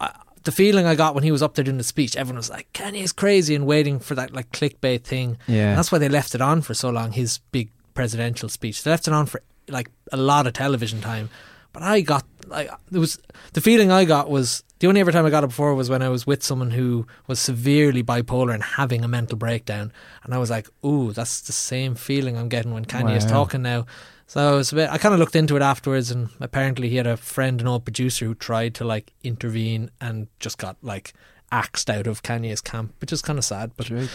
I, 0.01 0.13
the 0.45 0.53
feeling 0.53 0.87
I 0.87 0.95
got 0.95 1.15
when 1.15 1.25
he 1.25 1.33
was 1.33 1.43
up 1.43 1.55
there 1.55 1.65
doing 1.65 1.79
the 1.79 1.85
speech, 1.85 2.17
everyone 2.17 2.39
was 2.39 2.51
like, 2.51 2.73
Kanye's 2.73 3.13
crazy 3.13 3.55
and 3.55 3.67
waiting 3.67 3.99
for 3.99 4.15
that 4.15 4.33
like 4.33 4.51
clickbait 4.53 5.03
thing. 5.03 5.39
Yeah. 5.47 5.71
And 5.71 5.79
that's 5.79 5.91
why 5.91 5.99
they 5.99 6.09
left 6.09 6.35
it 6.35 6.41
on 6.41 6.63
for 6.63 6.75
so 6.75 6.91
long, 6.91 7.13
his 7.13 7.39
big 7.53 7.71
presidential 7.95 8.49
speech. 8.49 8.83
They 8.83 8.91
left 8.91 9.09
it 9.09 9.15
on 9.15 9.27
for 9.27 9.43
like 9.69 9.91
a 10.13 10.17
lot 10.17 10.47
of 10.47 10.53
television 10.53 11.01
time. 11.01 11.31
But 11.73 11.83
I 11.83 12.01
got 12.01 12.25
like 12.49 12.71
there 12.91 13.01
was 13.01 13.19
the 13.53 13.61
feeling 13.61 13.91
I 13.93 14.05
got 14.05 14.31
was 14.31 14.63
the 14.81 14.87
only 14.87 15.01
ever 15.01 15.11
time 15.13 15.27
I 15.27 15.31
got 15.31 15.45
it 15.45 15.49
before 15.49 15.75
was 15.75 15.91
when 15.91 16.03
I 16.03 16.09
was 16.09 16.27
with 16.27 16.43
someone 16.43 16.71
who 16.71 17.07
was 17.27 17.41
severely 17.41 18.03
bipolar 18.03 18.55
and 18.55 18.63
having 18.63 19.05
a 19.05 19.09
mental 19.09 19.37
breakdown, 19.37 19.93
and 20.25 20.35
I 20.35 20.39
was 20.39 20.51
like, 20.51 20.69
"Ooh, 20.85 21.13
that's 21.13 21.41
the 21.43 21.53
same 21.53 21.95
feeling 21.95 22.37
I'm 22.37 22.49
getting 22.49 22.73
when 22.73 22.85
Kanye 22.85 23.17
is 23.17 23.25
talking 23.25 23.63
now." 23.63 23.87
So 24.27 24.55
it 24.55 24.57
was 24.59 24.73
a 24.73 24.75
bit, 24.75 24.91
I 24.91 24.99
kind 24.99 25.15
of 25.15 25.21
looked 25.21 25.35
into 25.37 25.57
it 25.57 25.63
afterwards, 25.63 26.11
and 26.11 26.29
apparently 26.39 26.91
he 26.91 26.97
had 26.97 27.07
a 27.07 27.17
friend, 27.17 27.61
an 27.63 27.67
old 27.67 27.85
producer, 27.85 28.27
who 28.27 28.35
tried 28.35 28.75
to 28.75 28.85
like 28.85 29.13
intervene 29.25 29.91
and 30.03 30.27
just 30.39 30.59
got 30.59 30.77
like 30.83 31.15
axed 31.51 31.89
out 31.89 32.07
of 32.07 32.23
Kanye's 32.23 32.61
camp, 32.61 32.93
which 33.01 33.11
is 33.11 33.23
kind 33.23 33.39
of 33.39 33.45
sad. 33.45 33.71
But 33.77 33.87
he 33.87 34.07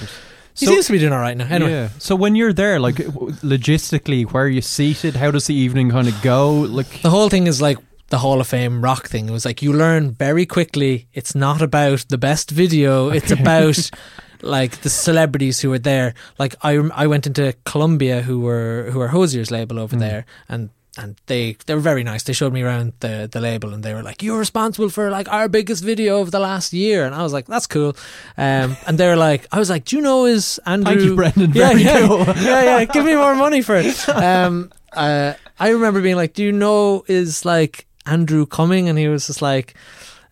So- 0.54 0.68
seems 0.68 0.86
to 0.86 0.92
be 0.92 1.00
doing 1.00 1.14
all 1.14 1.20
right 1.20 1.36
now. 1.36 1.48
Anyway, 1.50 1.72
Yeah. 1.72 1.90
So 1.98 2.16
when 2.16 2.36
you're 2.36 2.54
there, 2.54 2.80
like 2.80 2.98
logistically, 2.98 4.32
where 4.32 4.44
are 4.44 4.48
you 4.48 4.62
seated? 4.62 5.16
How 5.16 5.32
does 5.32 5.48
the 5.48 5.56
evening 5.56 5.90
kind 5.90 6.08
of 6.08 6.22
go? 6.22 6.52
Like, 6.54 7.02
the 7.02 7.10
whole 7.10 7.30
thing 7.30 7.48
is 7.48 7.62
like 7.62 7.78
the 8.14 8.20
Hall 8.20 8.40
of 8.40 8.48
Fame 8.48 8.84
rock 8.84 9.08
thing. 9.08 9.28
It 9.28 9.32
was 9.32 9.44
like 9.44 9.64
you 9.64 9.74
learn 9.74 10.12
very 10.12 10.46
quickly 10.46 11.08
it's 11.16 11.34
not 11.34 11.64
about 11.64 12.06
the 12.10 12.18
best 12.20 12.52
video, 12.52 13.10
it's 13.10 13.32
about 13.32 13.90
like 14.44 14.82
the 14.82 14.90
celebrities 14.90 15.62
who 15.62 15.72
were 15.72 15.80
there. 15.80 16.14
Like 16.38 16.54
I 16.62 16.74
I 16.94 17.08
went 17.08 17.26
into 17.26 17.56
Columbia 17.66 18.22
who 18.22 18.40
were 18.40 18.90
who 18.92 19.02
are 19.02 19.08
Hozier's 19.08 19.50
label 19.50 19.80
over 19.80 19.96
there 19.96 20.28
and 20.48 20.70
and 20.96 21.16
they 21.26 21.58
they 21.66 21.74
were 21.74 21.82
very 21.82 22.04
nice. 22.04 22.22
They 22.22 22.34
showed 22.34 22.54
me 22.54 22.62
around 22.62 22.94
the 23.00 23.28
the 23.32 23.42
label 23.42 23.74
and 23.74 23.82
they 23.84 23.96
were 23.96 24.04
like, 24.04 24.22
"You're 24.22 24.38
responsible 24.38 24.90
for 24.90 25.10
like 25.10 25.28
our 25.34 25.50
biggest 25.50 25.84
video 25.84 26.22
of 26.22 26.30
the 26.30 26.40
last 26.40 26.72
year." 26.72 27.06
And 27.08 27.16
I 27.16 27.24
was 27.24 27.34
like, 27.34 27.48
"That's 27.48 27.66
cool." 27.66 27.96
Um, 28.38 28.78
and 28.86 29.00
they 29.00 29.08
were 29.08 29.22
like, 29.30 29.48
"I 29.52 29.58
was 29.58 29.72
like, 29.72 29.86
do 29.86 29.96
you 29.96 30.04
know 30.04 30.28
is 30.28 30.60
Andrew?" 30.68 30.94
Thank 30.94 31.10
you, 31.10 31.16
Brendan. 31.16 31.52
Yeah, 31.54 31.70
Very 31.70 31.82
yeah, 31.82 32.08
cool. 32.08 32.20
yeah, 32.46 32.62
yeah. 32.64 32.86
Give 32.86 33.06
me 33.06 33.16
more 33.16 33.34
money 33.34 33.64
for 33.64 33.76
it. 33.76 33.98
Um, 34.14 34.70
uh, 34.94 35.34
I 35.60 35.70
remember 35.70 36.00
being 36.02 36.16
like, 36.22 36.34
"Do 36.38 36.44
you 36.44 36.52
know 36.52 37.04
is 37.08 37.44
like 37.44 37.88
Andrew 38.06 38.46
coming?" 38.46 38.90
And 38.90 38.98
he 38.98 39.08
was 39.08 39.28
just 39.28 39.42
like, 39.42 39.76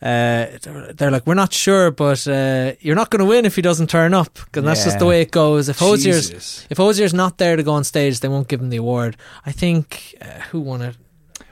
uh, 0.01 0.47
"They're 0.93 1.12
like, 1.12 1.27
we're 1.27 1.36
not 1.36 1.53
sure, 1.53 1.91
but 1.91 2.27
uh, 2.27 2.73
you're 2.79 2.95
not 2.95 3.10
going 3.10 3.19
to 3.19 3.25
win 3.25 3.45
if 3.45 3.55
he 3.55 3.62
doesn't 3.62 3.88
turn 3.88 4.13
up, 4.13 4.34
because 4.45 4.63
that's 4.63 4.84
just 4.84 4.99
the 4.99 5.05
way 5.05 5.21
it 5.21 5.31
goes. 5.31 5.69
If 5.69 5.79
Hozier's 5.79 6.29
Jesus. 6.29 6.67
if 6.69 6.77
Hozier's 6.77 7.13
not 7.13 7.38
there 7.38 7.55
to 7.55 7.63
go 7.63 7.73
on 7.73 7.84
stage, 7.84 8.19
they 8.19 8.27
won't 8.27 8.47
give 8.47 8.62
him 8.62 8.69
the 8.69 8.77
award. 8.77 9.15
I 9.45 9.51
think 9.51 10.15
uh, 10.21 10.25
who 10.51 10.60
won 10.62 10.81
it? 10.81 10.95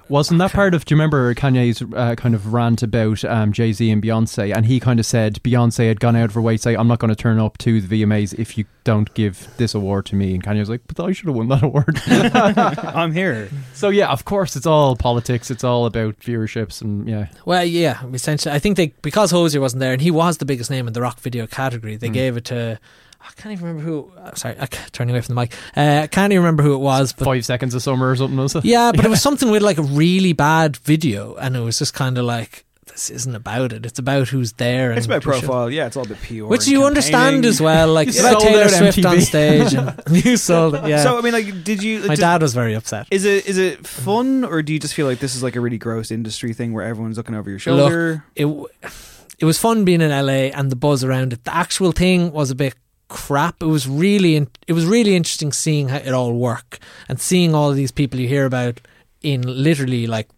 Wasn't 0.09 0.39
that 0.39 0.51
part 0.51 0.73
of? 0.73 0.85
Do 0.85 0.93
you 0.93 0.97
remember 0.97 1.33
Kanye's 1.35 1.83
uh, 1.95 2.15
kind 2.15 2.33
of 2.33 2.51
rant 2.51 2.81
about 2.81 3.23
um, 3.23 3.53
Jay 3.53 3.71
Z 3.71 3.89
and 3.89 4.01
Beyonce? 4.01 4.55
And 4.55 4.65
he 4.65 4.79
kind 4.79 4.99
of 4.99 5.05
said 5.05 5.41
Beyonce 5.43 5.87
had 5.87 5.99
gone 5.99 6.15
out 6.15 6.25
of 6.25 6.33
her 6.33 6.41
way 6.41 6.57
to 6.57 6.61
say, 6.61 6.75
"I'm 6.75 6.87
not 6.87 6.99
going 6.99 7.09
to 7.09 7.15
turn 7.15 7.39
up 7.39 7.57
to 7.59 7.79
the 7.79 8.03
VMAs 8.03 8.37
if 8.37 8.57
you 8.57 8.65
don't 8.83 9.13
give 9.13 9.47
this 9.57 9.75
award 9.75 10.07
to 10.07 10.15
me." 10.15 10.33
And 10.33 10.43
Kanye 10.43 10.59
was 10.59 10.69
like, 10.69 10.81
"But 10.87 10.99
I 10.99 11.11
should 11.11 11.27
have 11.27 11.35
won 11.35 11.47
that 11.49 11.61
award." 11.63 12.01
I'm 12.07 13.13
here. 13.13 13.49
so 13.73 13.89
yeah, 13.89 14.11
of 14.11 14.25
course, 14.25 14.55
it's 14.55 14.65
all 14.65 14.95
politics. 14.95 15.51
It's 15.51 15.63
all 15.63 15.85
about 15.85 16.19
viewerships 16.19 16.81
and 16.81 17.07
yeah. 17.07 17.27
Well, 17.45 17.63
yeah, 17.63 18.03
essentially, 18.11 18.53
I 18.53 18.59
think 18.59 18.77
they 18.77 18.87
because 19.03 19.29
Hozier 19.31 19.61
wasn't 19.61 19.81
there 19.81 19.93
and 19.93 20.01
he 20.01 20.11
was 20.11 20.37
the 20.37 20.45
biggest 20.45 20.71
name 20.71 20.87
in 20.87 20.93
the 20.93 21.01
rock 21.01 21.19
video 21.19 21.45
category. 21.45 21.97
They 21.97 22.09
gave 22.09 22.35
it 22.35 22.45
to. 22.45 22.79
I 23.21 23.31
can't 23.41 23.51
even 23.53 23.67
remember 23.67 23.83
who. 23.83 24.11
uh, 24.17 24.33
Sorry, 24.35 24.55
I 24.59 24.65
can't, 24.65 24.91
turning 24.93 25.13
away 25.15 25.21
from 25.21 25.35
the 25.35 25.41
mic. 25.41 25.53
Uh, 25.75 26.01
I 26.03 26.07
can't 26.07 26.31
even 26.31 26.43
remember 26.43 26.63
who 26.63 26.73
it 26.73 26.79
was, 26.79 27.13
but 27.13 27.25
Five 27.25 27.45
seconds 27.45 27.73
of 27.75 27.81
summer 27.81 28.09
or 28.09 28.15
something, 28.15 28.37
was 28.37 28.55
it? 28.55 28.65
Yeah, 28.65 28.91
but 28.95 29.05
it 29.05 29.09
was 29.09 29.21
something 29.27 29.51
with 29.51 29.61
like 29.61 29.77
a 29.77 29.83
really 29.83 30.33
bad 30.33 30.77
video, 30.77 31.35
and 31.35 31.55
it 31.55 31.59
was 31.59 31.77
just 31.79 31.93
kind 31.93 32.17
of 32.17 32.25
like 32.25 32.65
this 32.87 33.09
isn't 33.11 33.35
about 33.35 33.71
it. 33.71 33.85
It's 33.85 33.99
about 33.99 34.29
who's 34.29 34.53
there. 34.53 34.91
It's 34.93 35.05
about 35.05 35.25
we 35.25 35.33
should- 35.33 35.43
profile. 35.43 35.69
Yeah, 35.69 35.85
it's 35.87 35.95
all 35.95 36.05
about 36.05 36.17
PR. 36.21 36.45
which 36.45 36.67
you 36.67 36.85
understand 36.85 37.45
as 37.45 37.61
well. 37.61 37.91
Like 37.93 38.07
You 38.07 38.11
it's 38.11 38.19
about 38.19 38.41
sold 38.41 38.43
Taylor 38.53 38.63
out 38.63 38.69
Swift 38.71 39.05
on 39.05 39.21
stage, 39.21 39.73
and 39.73 40.01
you 40.25 40.37
sold 40.37 40.75
it. 40.75 40.87
Yeah, 40.87 41.03
So 41.03 41.17
I 41.17 41.21
mean, 41.21 41.33
like, 41.33 41.63
did 41.63 41.83
you? 41.83 41.99
my 42.01 42.15
did- 42.15 42.21
dad 42.21 42.41
was 42.41 42.53
very 42.53 42.73
upset. 42.73 43.07
Is 43.11 43.25
it 43.25 43.45
is 43.47 43.57
it 43.57 43.85
fun 43.85 44.43
or 44.45 44.61
do 44.63 44.73
you 44.73 44.79
just 44.79 44.93
feel 44.93 45.05
like 45.07 45.19
this 45.19 45.35
is 45.35 45.43
like 45.43 45.55
a 45.55 45.61
really 45.61 45.77
gross 45.77 46.09
industry 46.09 46.53
thing 46.53 46.73
where 46.73 46.85
everyone's 46.85 47.17
looking 47.17 47.35
over 47.35 47.49
your 47.49 47.59
shoulder? 47.59 48.23
it 48.35 48.47
it 49.37 49.45
was 49.45 49.57
fun 49.57 49.85
being 49.85 50.01
in 50.01 50.09
LA 50.09 50.51
and 50.57 50.69
the 50.71 50.75
buzz 50.75 51.03
around 51.03 51.31
it. 51.33 51.43
The 51.45 51.53
actual 51.55 51.91
thing 51.91 52.31
was 52.31 52.49
a 52.51 52.55
bit 52.55 52.75
crap. 53.09 53.61
It 53.61 53.65
was 53.67 53.87
really 53.87 54.35
in, 54.35 54.47
it 54.67 54.73
was 54.73 54.85
really 54.85 55.15
interesting 55.15 55.51
seeing 55.51 55.89
how 55.89 55.97
it 55.97 56.13
all 56.13 56.33
work 56.33 56.79
and 57.09 57.19
seeing 57.19 57.53
all 57.53 57.69
of 57.69 57.75
these 57.75 57.91
people 57.91 58.19
you 58.19 58.27
hear 58.27 58.45
about 58.45 58.79
in 59.21 59.41
literally 59.41 60.07
like 60.07 60.29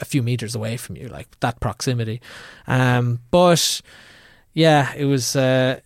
a 0.00 0.04
few 0.04 0.22
meters 0.22 0.54
away 0.54 0.76
from 0.76 0.96
you, 0.96 1.08
like 1.08 1.28
that 1.40 1.58
proximity. 1.60 2.20
Um, 2.66 3.20
but 3.30 3.80
yeah, 4.52 4.92
it 4.94 5.06
was. 5.06 5.34
Uh, 5.34 5.80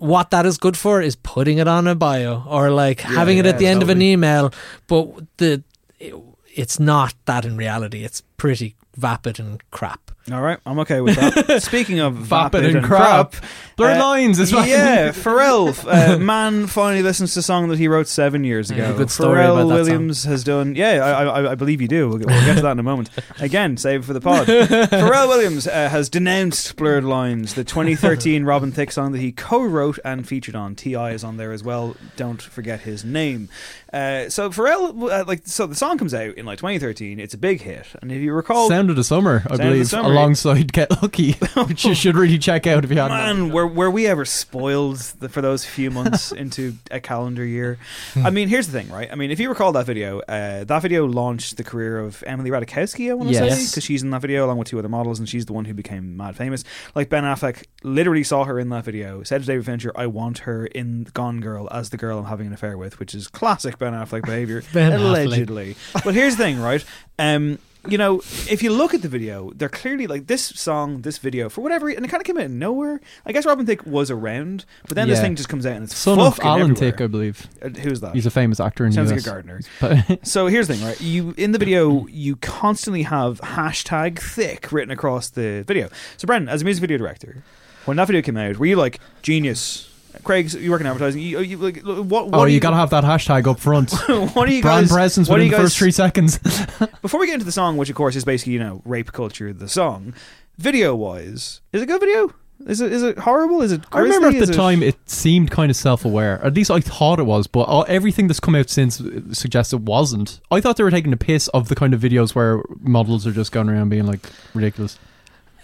what 0.00 0.30
that 0.30 0.44
is 0.44 0.58
good 0.58 0.76
for 0.76 1.00
is 1.00 1.14
putting 1.16 1.58
it 1.58 1.68
on 1.68 1.86
a 1.86 1.94
bio 1.94 2.42
or 2.48 2.70
like 2.70 3.00
having 3.00 3.38
it 3.38 3.44
yeah, 3.44 3.52
at 3.52 3.58
the 3.58 3.66
end 3.66 3.80
of 3.82 3.88
an 3.88 4.02
email, 4.02 4.52
but 4.88 5.08
the 5.36 5.62
it, 6.00 6.14
it's 6.54 6.80
not 6.80 7.14
that 7.26 7.44
in 7.44 7.56
reality. 7.56 8.04
It's 8.04 8.22
pretty 8.36 8.74
vapid 8.96 9.38
and 9.38 9.62
crap. 9.70 10.10
All 10.32 10.40
right, 10.40 10.58
I'm 10.64 10.78
okay 10.80 11.00
with 11.00 11.16
that. 11.16 11.62
Speaking 11.62 12.00
of 12.00 12.14
Vapid 12.14 12.62
vapid 12.62 12.64
and 12.64 12.76
and 12.76 12.86
crap. 12.86 13.32
crap, 13.32 13.44
Blurred 13.76 13.96
Uh, 13.96 14.04
lines 14.04 14.38
is 14.38 14.52
fine. 14.52 14.68
Yeah, 14.68 15.08
Pharrell, 15.12 15.74
uh, 15.86 16.18
man, 16.20 16.66
finally 16.68 17.02
listens 17.02 17.34
to 17.34 17.40
a 17.40 17.42
song 17.42 17.68
that 17.68 17.78
he 17.78 17.88
wrote 17.88 18.06
seven 18.06 18.44
years 18.44 18.70
ago. 18.70 18.84
have 18.84 18.94
a 18.94 18.98
good 18.98 19.10
story 19.10 19.38
Pharrell 19.38 19.62
about 19.62 19.68
that 19.68 19.74
Williams 19.74 20.24
has 20.24 20.44
done. 20.44 20.76
Yeah, 20.76 21.04
I, 21.04 21.24
I, 21.24 21.50
I 21.52 21.54
believe 21.56 21.80
you 21.80 21.88
do. 21.88 22.08
We'll, 22.08 22.18
get- 22.18 22.28
we'll 22.28 22.44
get 22.44 22.54
to 22.56 22.62
that 22.62 22.72
in 22.72 22.78
a 22.78 22.82
moment. 22.84 23.10
Again, 23.40 23.76
save 23.76 24.00
it 24.02 24.04
for 24.04 24.12
the 24.12 24.20
pod. 24.20 24.46
Pharrell 24.46 25.28
Williams 25.28 25.66
uh, 25.66 25.88
has 25.88 26.08
denounced 26.08 26.76
Blurred 26.76 27.04
Lines, 27.04 27.54
the 27.54 27.64
2013 27.64 28.44
Robin 28.44 28.70
Thicke 28.72 28.92
song 28.92 29.12
that 29.12 29.18
he 29.20 29.32
co-wrote 29.32 29.98
and 30.04 30.26
featured 30.26 30.54
on. 30.54 30.74
T.I. 30.74 31.10
is 31.10 31.24
on 31.24 31.36
there 31.36 31.52
as 31.52 31.64
well. 31.64 31.96
Don't 32.16 32.40
forget 32.42 32.80
his 32.80 33.04
name. 33.04 33.48
Uh, 33.92 34.28
so 34.28 34.50
Pharrell, 34.50 35.10
uh, 35.10 35.24
like, 35.26 35.42
so 35.46 35.66
the 35.66 35.74
song 35.74 35.98
comes 35.98 36.12
out 36.14 36.34
in 36.36 36.44
like 36.46 36.58
2013. 36.58 37.20
It's 37.20 37.34
a 37.34 37.38
big 37.38 37.60
hit, 37.60 37.86
and 38.02 38.10
if 38.10 38.20
you 38.20 38.32
recall, 38.32 38.68
Sound 38.68 38.90
of 38.90 38.96
the 38.96 39.04
Summer, 39.04 39.42
I 39.46 39.50
Sound 39.50 39.52
of 39.52 39.58
the 39.58 39.64
believe, 39.64 39.86
Summer. 39.86 40.08
alongside 40.10 40.72
Get 40.72 40.90
Lucky, 41.02 41.32
which 41.68 41.84
you 41.84 41.94
should 41.94 42.16
really 42.16 42.38
check 42.38 42.66
out 42.66 42.84
if 42.84 42.90
you 42.90 42.96
haven't. 42.98 43.16
Man, 43.16 43.52
were 43.66 43.84
were 43.84 43.90
we 43.90 44.06
ever 44.06 44.24
spoiled 44.24 44.96
the, 45.20 45.28
for 45.28 45.40
those 45.42 45.64
few 45.64 45.90
months 45.90 46.32
into 46.44 46.74
a 46.90 47.00
calendar 47.00 47.44
year? 47.44 47.78
I 48.16 48.30
mean, 48.30 48.48
here's 48.48 48.66
the 48.68 48.72
thing, 48.80 48.90
right? 48.90 49.10
I 49.12 49.14
mean, 49.14 49.30
if 49.30 49.38
you 49.40 49.48
recall 49.48 49.72
that 49.72 49.86
video, 49.86 50.20
uh, 50.20 50.64
that 50.64 50.82
video 50.82 51.06
launched 51.06 51.56
the 51.56 51.64
career 51.64 51.98
of 51.98 52.22
Emily 52.26 52.50
Ratajkowski. 52.50 53.10
I 53.10 53.14
want 53.14 53.28
to 53.30 53.34
say 53.36 53.46
Yes. 53.46 53.70
because 53.70 53.84
she's 53.84 54.02
in 54.02 54.10
that 54.10 54.22
video 54.22 54.46
along 54.46 54.58
with 54.58 54.68
two 54.68 54.78
other 54.78 54.88
models, 54.88 55.18
and 55.18 55.28
she's 55.28 55.46
the 55.46 55.52
one 55.52 55.64
who 55.66 55.74
became 55.74 56.16
mad 56.16 56.36
famous. 56.36 56.64
Like 56.94 57.08
Ben 57.10 57.24
Affleck, 57.24 57.64
literally 57.82 58.24
saw 58.24 58.44
her 58.44 58.58
in 58.58 58.68
that 58.70 58.84
video. 58.84 59.22
Said 59.22 59.42
to 59.42 59.46
David 59.46 59.66
Fincher, 59.66 59.92
"I 59.94 60.06
want 60.06 60.38
her 60.40 60.66
in 60.66 61.04
Gone 61.14 61.40
Girl 61.40 61.68
as 61.70 61.90
the 61.90 61.96
girl 61.96 62.18
I'm 62.18 62.24
having 62.26 62.46
an 62.46 62.52
affair 62.52 62.78
with," 62.78 62.98
which 62.98 63.14
is 63.14 63.28
classic 63.28 63.78
Ben 63.78 63.92
Affleck 63.92 64.24
behavior, 64.24 64.62
Ben 64.72 64.92
Affleck. 64.92 65.24
allegedly. 65.26 65.76
But 66.04 66.14
here's 66.14 66.36
the 66.36 66.44
thing, 66.44 66.60
right? 66.60 66.84
Um, 67.18 67.58
you 67.88 67.98
know, 67.98 68.18
if 68.48 68.62
you 68.62 68.70
look 68.72 68.94
at 68.94 69.02
the 69.02 69.08
video, 69.08 69.50
they're 69.54 69.68
clearly 69.68 70.06
like 70.06 70.26
this 70.26 70.44
song, 70.44 71.02
this 71.02 71.18
video, 71.18 71.48
for 71.48 71.60
whatever 71.60 71.86
reason, 71.86 71.98
and 71.98 72.06
it 72.06 72.08
kind 72.08 72.20
of 72.20 72.26
came 72.26 72.38
out 72.38 72.44
of 72.44 72.50
nowhere. 72.50 73.00
I 73.26 73.32
guess 73.32 73.44
Robin 73.46 73.66
Thicke 73.66 73.84
was 73.86 74.10
around, 74.10 74.64
but 74.88 74.94
then 74.94 75.08
this 75.08 75.18
Yeah. 75.18 75.22
thing 75.24 75.36
just 75.36 75.48
comes 75.48 75.66
out 75.66 75.74
and 75.76 75.84
it's 75.84 75.96
Son 75.96 76.18
of 76.18 76.36
fucking 76.36 76.48
Alan 76.48 76.60
everywhere. 76.70 76.90
Thicke, 76.92 77.00
I 77.00 77.06
believe. 77.06 77.46
Uh, 77.62 77.68
Who's 77.68 78.00
that? 78.00 78.14
He's 78.14 78.26
a 78.26 78.30
famous 78.30 78.60
actor 78.60 78.86
in 78.86 78.92
Sounds 78.92 79.10
the 79.10 79.16
like 79.16 79.24
a 79.24 79.28
gardener. 79.28 79.60
But 79.80 80.26
So 80.26 80.46
here's 80.46 80.68
the 80.68 80.74
thing, 80.74 80.84
right? 80.86 81.00
You 81.00 81.34
in 81.36 81.52
the 81.52 81.58
video, 81.58 82.06
you 82.08 82.36
constantly 82.36 83.02
have 83.02 83.40
hashtag 83.40 84.18
thick 84.18 84.72
written 84.72 84.90
across 84.90 85.28
the 85.28 85.62
video. 85.66 85.88
So 86.16 86.26
Brendan, 86.26 86.48
as 86.48 86.62
a 86.62 86.64
music 86.64 86.80
video 86.82 86.98
director, 86.98 87.42
when 87.84 87.96
that 87.98 88.06
video 88.06 88.22
came 88.22 88.36
out, 88.36 88.58
were 88.58 88.66
you 88.66 88.76
like 88.76 89.00
genius? 89.22 89.90
Craig, 90.22 90.52
you 90.52 90.70
work 90.70 90.80
in 90.80 90.86
advertising. 90.86 91.20
You, 91.20 91.40
you 91.40 91.56
like 91.56 91.82
what? 91.82 92.06
what 92.06 92.34
oh, 92.34 92.46
do 92.46 92.52
you 92.52 92.60
gotta 92.60 92.76
have 92.76 92.90
that 92.90 93.04
hashtag 93.04 93.46
up 93.46 93.58
front. 93.58 93.92
what 94.34 94.46
do 94.46 94.54
you 94.54 94.62
Brand 94.62 94.88
guys? 94.88 94.92
presence 94.92 95.28
what 95.28 95.36
within 95.36 95.46
you 95.46 95.50
the 95.52 95.56
guys, 95.56 95.66
first 95.66 95.78
three 95.78 95.90
seconds. 95.90 96.38
Before 97.02 97.20
we 97.20 97.26
get 97.26 97.34
into 97.34 97.46
the 97.46 97.52
song, 97.52 97.76
which 97.76 97.90
of 97.90 97.96
course 97.96 98.16
is 98.16 98.24
basically 98.24 98.54
you 98.54 98.58
know 98.58 98.82
rape 98.84 99.12
culture, 99.12 99.52
the 99.52 99.68
song, 99.68 100.14
video 100.58 100.94
wise, 100.94 101.60
is 101.72 101.82
it 101.82 101.84
a 101.84 101.86
good 101.86 102.00
video? 102.00 102.32
Is 102.66 102.80
it 102.80 102.92
is 102.92 103.02
it 103.02 103.18
horrible? 103.18 103.60
Is 103.62 103.72
it? 103.72 103.82
I 103.92 103.98
remember 103.98 104.28
grisly? 104.30 104.40
at 104.40 104.46
the 104.46 104.52
Is 104.52 104.56
time 104.56 104.82
it 104.82 104.96
seemed 105.10 105.50
kind 105.50 105.70
of 105.70 105.76
self-aware. 105.76 106.42
At 106.44 106.54
least 106.54 106.70
I 106.70 106.80
thought 106.80 107.18
it 107.18 107.24
was, 107.24 107.46
but 107.46 107.64
everything 107.88 108.28
that's 108.28 108.40
come 108.40 108.54
out 108.54 108.70
since 108.70 109.00
uh, 109.00 109.20
suggests 109.32 109.72
it 109.72 109.80
wasn't. 109.80 110.40
I 110.50 110.60
thought 110.60 110.76
they 110.76 110.84
were 110.84 110.90
taking 110.90 111.10
the 111.10 111.16
piss 111.16 111.48
of 111.48 111.68
the 111.68 111.74
kind 111.74 111.92
of 111.92 112.00
videos 112.00 112.34
where 112.34 112.62
models 112.80 113.26
are 113.26 113.32
just 113.32 113.52
going 113.52 113.68
around 113.68 113.88
being 113.88 114.06
like 114.06 114.30
ridiculous. 114.54 114.98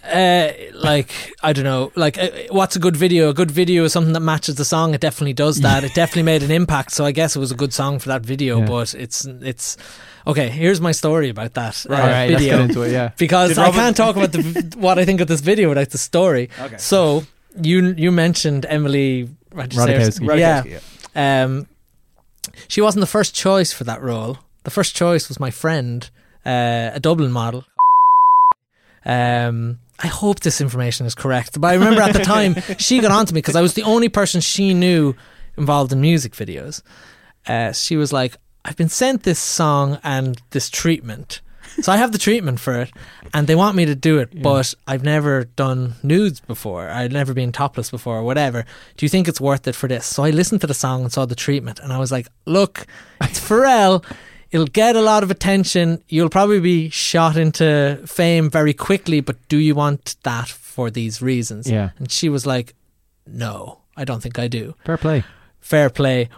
Uh, 0.03 0.53
like 0.75 1.11
I 1.43 1.53
don't 1.53 1.65
know, 1.65 1.93
like 1.95 2.17
uh, 2.19 2.31
what's 2.51 2.75
a 2.75 2.79
good 2.79 2.97
video? 2.97 3.29
A 3.29 3.35
good 3.35 3.51
video 3.51 3.85
is 3.85 3.93
something 3.93 4.15
that 4.15 4.21
matches 4.21 4.55
the 4.55 4.65
song. 4.65 4.95
It 4.95 5.01
definitely 5.01 5.35
does 5.35 5.61
that. 5.61 5.85
It 5.85 5.95
definitely 5.95 6.23
made 6.23 6.43
an 6.43 6.51
impact. 6.51 6.93
So 6.93 7.05
I 7.05 7.13
guess 7.13 7.37
it 7.37 7.39
was 7.39 7.53
a 7.53 7.55
good 7.55 7.73
song 7.75 7.99
for 7.99 8.09
that 8.09 8.23
video. 8.23 8.61
Yeah. 8.61 8.67
But 8.67 8.95
it's 8.95 9.27
it's 9.27 9.77
okay. 10.27 10.49
Here's 10.49 10.81
my 10.81 10.93
story 10.93 11.29
about 11.29 11.53
that 11.55 11.85
uh, 11.89 11.93
All 11.95 11.99
right, 12.01 12.31
let's 12.31 12.43
video 12.43 12.59
get 12.59 12.71
into 12.71 12.83
it. 12.83 12.93
Yeah. 12.93 13.11
because 13.19 13.51
Did 13.51 13.59
I 13.59 13.65
Robin- 13.67 13.81
can't 13.81 13.97
talk 13.97 14.17
about 14.17 14.33
the 14.33 14.75
what 14.79 14.99
I 14.99 15.05
think 15.05 15.21
of 15.21 15.29
this 15.29 15.41
video 15.43 15.69
without 15.69 15.91
the 15.91 15.99
story. 15.99 16.49
Okay. 16.59 16.79
So 16.79 17.25
you 17.63 17.95
you 17.97 18.11
mentioned 18.11 18.65
Emily 18.69 19.29
what 19.53 19.69
did 19.69 19.75
you 19.75 19.83
say 19.85 19.95
her- 19.95 20.01
Ratajkowski. 20.01 20.39
Yeah. 20.39 20.65
Yeah. 21.15 21.45
Um, 21.45 21.67
she 22.69 22.81
wasn't 22.81 23.01
the 23.01 23.07
first 23.07 23.35
choice 23.35 23.73
for 23.73 23.85
that 23.85 24.01
role. 24.01 24.39
The 24.65 24.71
first 24.71 24.97
choice 24.97 25.29
was 25.29 25.39
my 25.39 25.51
friend, 25.51 26.09
uh, 26.47 26.91
a 26.95 27.01
Dublin 27.01 27.33
model. 27.33 27.65
Um, 29.05 29.79
I 30.03 30.07
hope 30.07 30.41
this 30.41 30.61
information 30.61 31.07
is 31.07 31.15
correct, 31.15 31.61
but 31.61 31.69
I 31.69 31.75
remember 31.75 32.01
at 32.03 32.13
the 32.13 32.19
time 32.37 32.57
she 32.79 33.01
got 33.01 33.11
onto 33.11 33.35
me 33.35 33.39
because 33.39 33.57
I 33.57 33.61
was 33.61 33.75
the 33.75 33.83
only 33.83 34.09
person 34.09 34.41
she 34.41 34.75
knew 34.75 35.15
involved 35.57 35.93
in 35.93 36.01
music 36.01 36.33
videos. 36.33 36.83
Uh, 37.47 37.73
she 37.73 37.97
was 37.97 38.13
like, 38.13 38.37
"I've 38.65 38.77
been 38.77 38.89
sent 38.89 39.23
this 39.25 39.39
song 39.39 39.99
and 40.03 40.41
this 40.51 40.71
treatment." 40.71 41.41
So 41.83 41.93
I 41.93 41.99
have 41.99 42.11
the 42.11 42.19
treatment 42.19 42.59
for 42.59 42.81
it, 42.83 42.91
and 43.33 43.47
they 43.47 43.55
want 43.55 43.77
me 43.77 43.85
to 43.85 43.95
do 43.95 44.19
it, 44.19 44.43
but 44.43 44.75
I've 44.89 45.05
never 45.05 45.45
done 45.45 45.95
nudes 46.03 46.41
before. 46.41 46.89
I'd 46.91 47.13
never 47.13 47.33
been 47.33 47.53
topless 47.53 47.91
before, 47.91 48.19
or 48.19 48.25
whatever. 48.25 48.65
Do 48.97 49.07
you 49.07 49.09
think 49.09 49.29
it's 49.29 49.41
worth 49.41 49.69
it 49.69 49.77
for 49.77 49.87
this? 49.87 50.05
So 50.05 50.25
I 50.25 50.31
listened 50.31 50.63
to 50.63 50.67
the 50.67 50.75
song 50.75 51.03
and 51.03 51.13
saw 51.13 51.27
the 51.27 51.37
treatment, 51.37 51.79
and 51.79 51.93
I 51.93 51.99
was 51.99 52.11
like, 52.11 52.27
"Look, 52.45 52.87
it's 53.21 53.39
Pharrell. 53.41 54.05
It'll 54.51 54.67
get 54.67 54.97
a 54.97 55.01
lot 55.01 55.23
of 55.23 55.31
attention. 55.31 56.03
You'll 56.09 56.29
probably 56.29 56.61
be 56.61 56.91
shot 56.91 57.37
into 57.37 58.01
fame 58.07 58.51
very 58.51 58.73
quickly, 58.75 59.21
but 59.21 59.37
do 59.49 59.57
you 59.57 59.75
want 59.75 60.17
that 60.25 60.49
for 60.49 60.91
these 60.91 61.23
reasons?" 61.23 61.71
Yeah. 61.71 61.91
And 61.99 62.11
she 62.11 62.29
was 62.29 62.47
like, 62.47 62.75
"No, 63.27 63.81
I 63.97 64.05
don't 64.05 64.23
think 64.23 64.39
I 64.39 64.49
do." 64.49 64.75
Fair 64.85 64.97
play. 64.97 65.25
fair 65.61 65.91
play. 65.91 66.29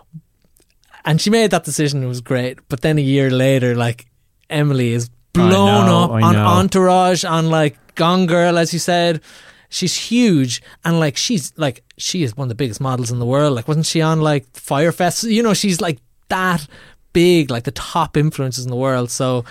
And 1.05 1.21
she 1.21 1.31
made 1.31 1.51
that 1.51 1.65
decision. 1.65 2.03
It 2.03 2.07
was 2.07 2.21
great. 2.21 2.59
But 2.69 2.83
then 2.83 2.99
a 2.99 3.03
year 3.03 3.31
later, 3.31 3.75
like 3.75 4.07
Emily 4.51 4.93
is 4.93 5.09
blown 5.33 5.87
know, 5.87 6.05
up 6.05 6.11
on. 6.11 6.37
Entourage, 6.37 7.25
on 7.25 7.51
like 7.51 7.77
Gone 7.95 8.27
Girl, 8.27 8.59
as 8.59 8.73
you 8.73 8.79
said. 8.79 9.21
She's 9.69 9.97
huge, 9.97 10.63
and 10.85 11.01
like 11.01 11.17
she's 11.17 11.53
like 11.57 11.83
she 11.97 12.23
is 12.23 12.37
one 12.37 12.45
of 12.45 12.49
the 12.51 12.55
biggest 12.55 12.81
models 12.81 13.11
in 13.11 13.19
the 13.19 13.27
world. 13.27 13.55
Like, 13.55 13.69
wasn't 13.69 13.87
she 13.87 14.03
on 14.03 14.21
like 14.21 14.45
Fyre 14.53 14.93
Fest? 14.93 15.25
You 15.25 15.43
know, 15.43 15.55
she's 15.55 15.81
like 15.81 15.99
that 16.29 16.67
big, 17.13 17.51
like 17.51 17.65
the 17.65 17.71
top 17.73 18.17
influences 18.17 18.65
in 18.65 18.71
the 18.71 18.77
world. 18.77 19.11
So. 19.11 19.45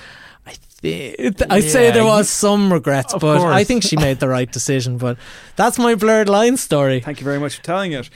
I 0.45 0.53
thi- 0.81 1.15
I'd 1.51 1.63
say 1.63 1.85
Yeah, 1.85 1.91
there 1.91 2.01
you- 2.01 2.07
was 2.07 2.27
some 2.27 2.73
regrets, 2.73 3.13
but 3.21 3.39
I 3.45 3.63
think 3.63 3.83
she 3.83 3.95
made 3.97 4.19
the 4.19 4.27
right 4.27 4.51
decision. 4.59 4.97
But 4.97 5.17
that's 5.55 5.77
my 5.77 5.93
blurred 5.93 6.27
line 6.27 6.57
story. 6.57 6.99
Thank 7.01 7.19
you 7.19 7.23
very 7.25 7.39
much 7.39 7.57
for 7.57 7.63
telling 7.63 7.91
it. 7.91 8.09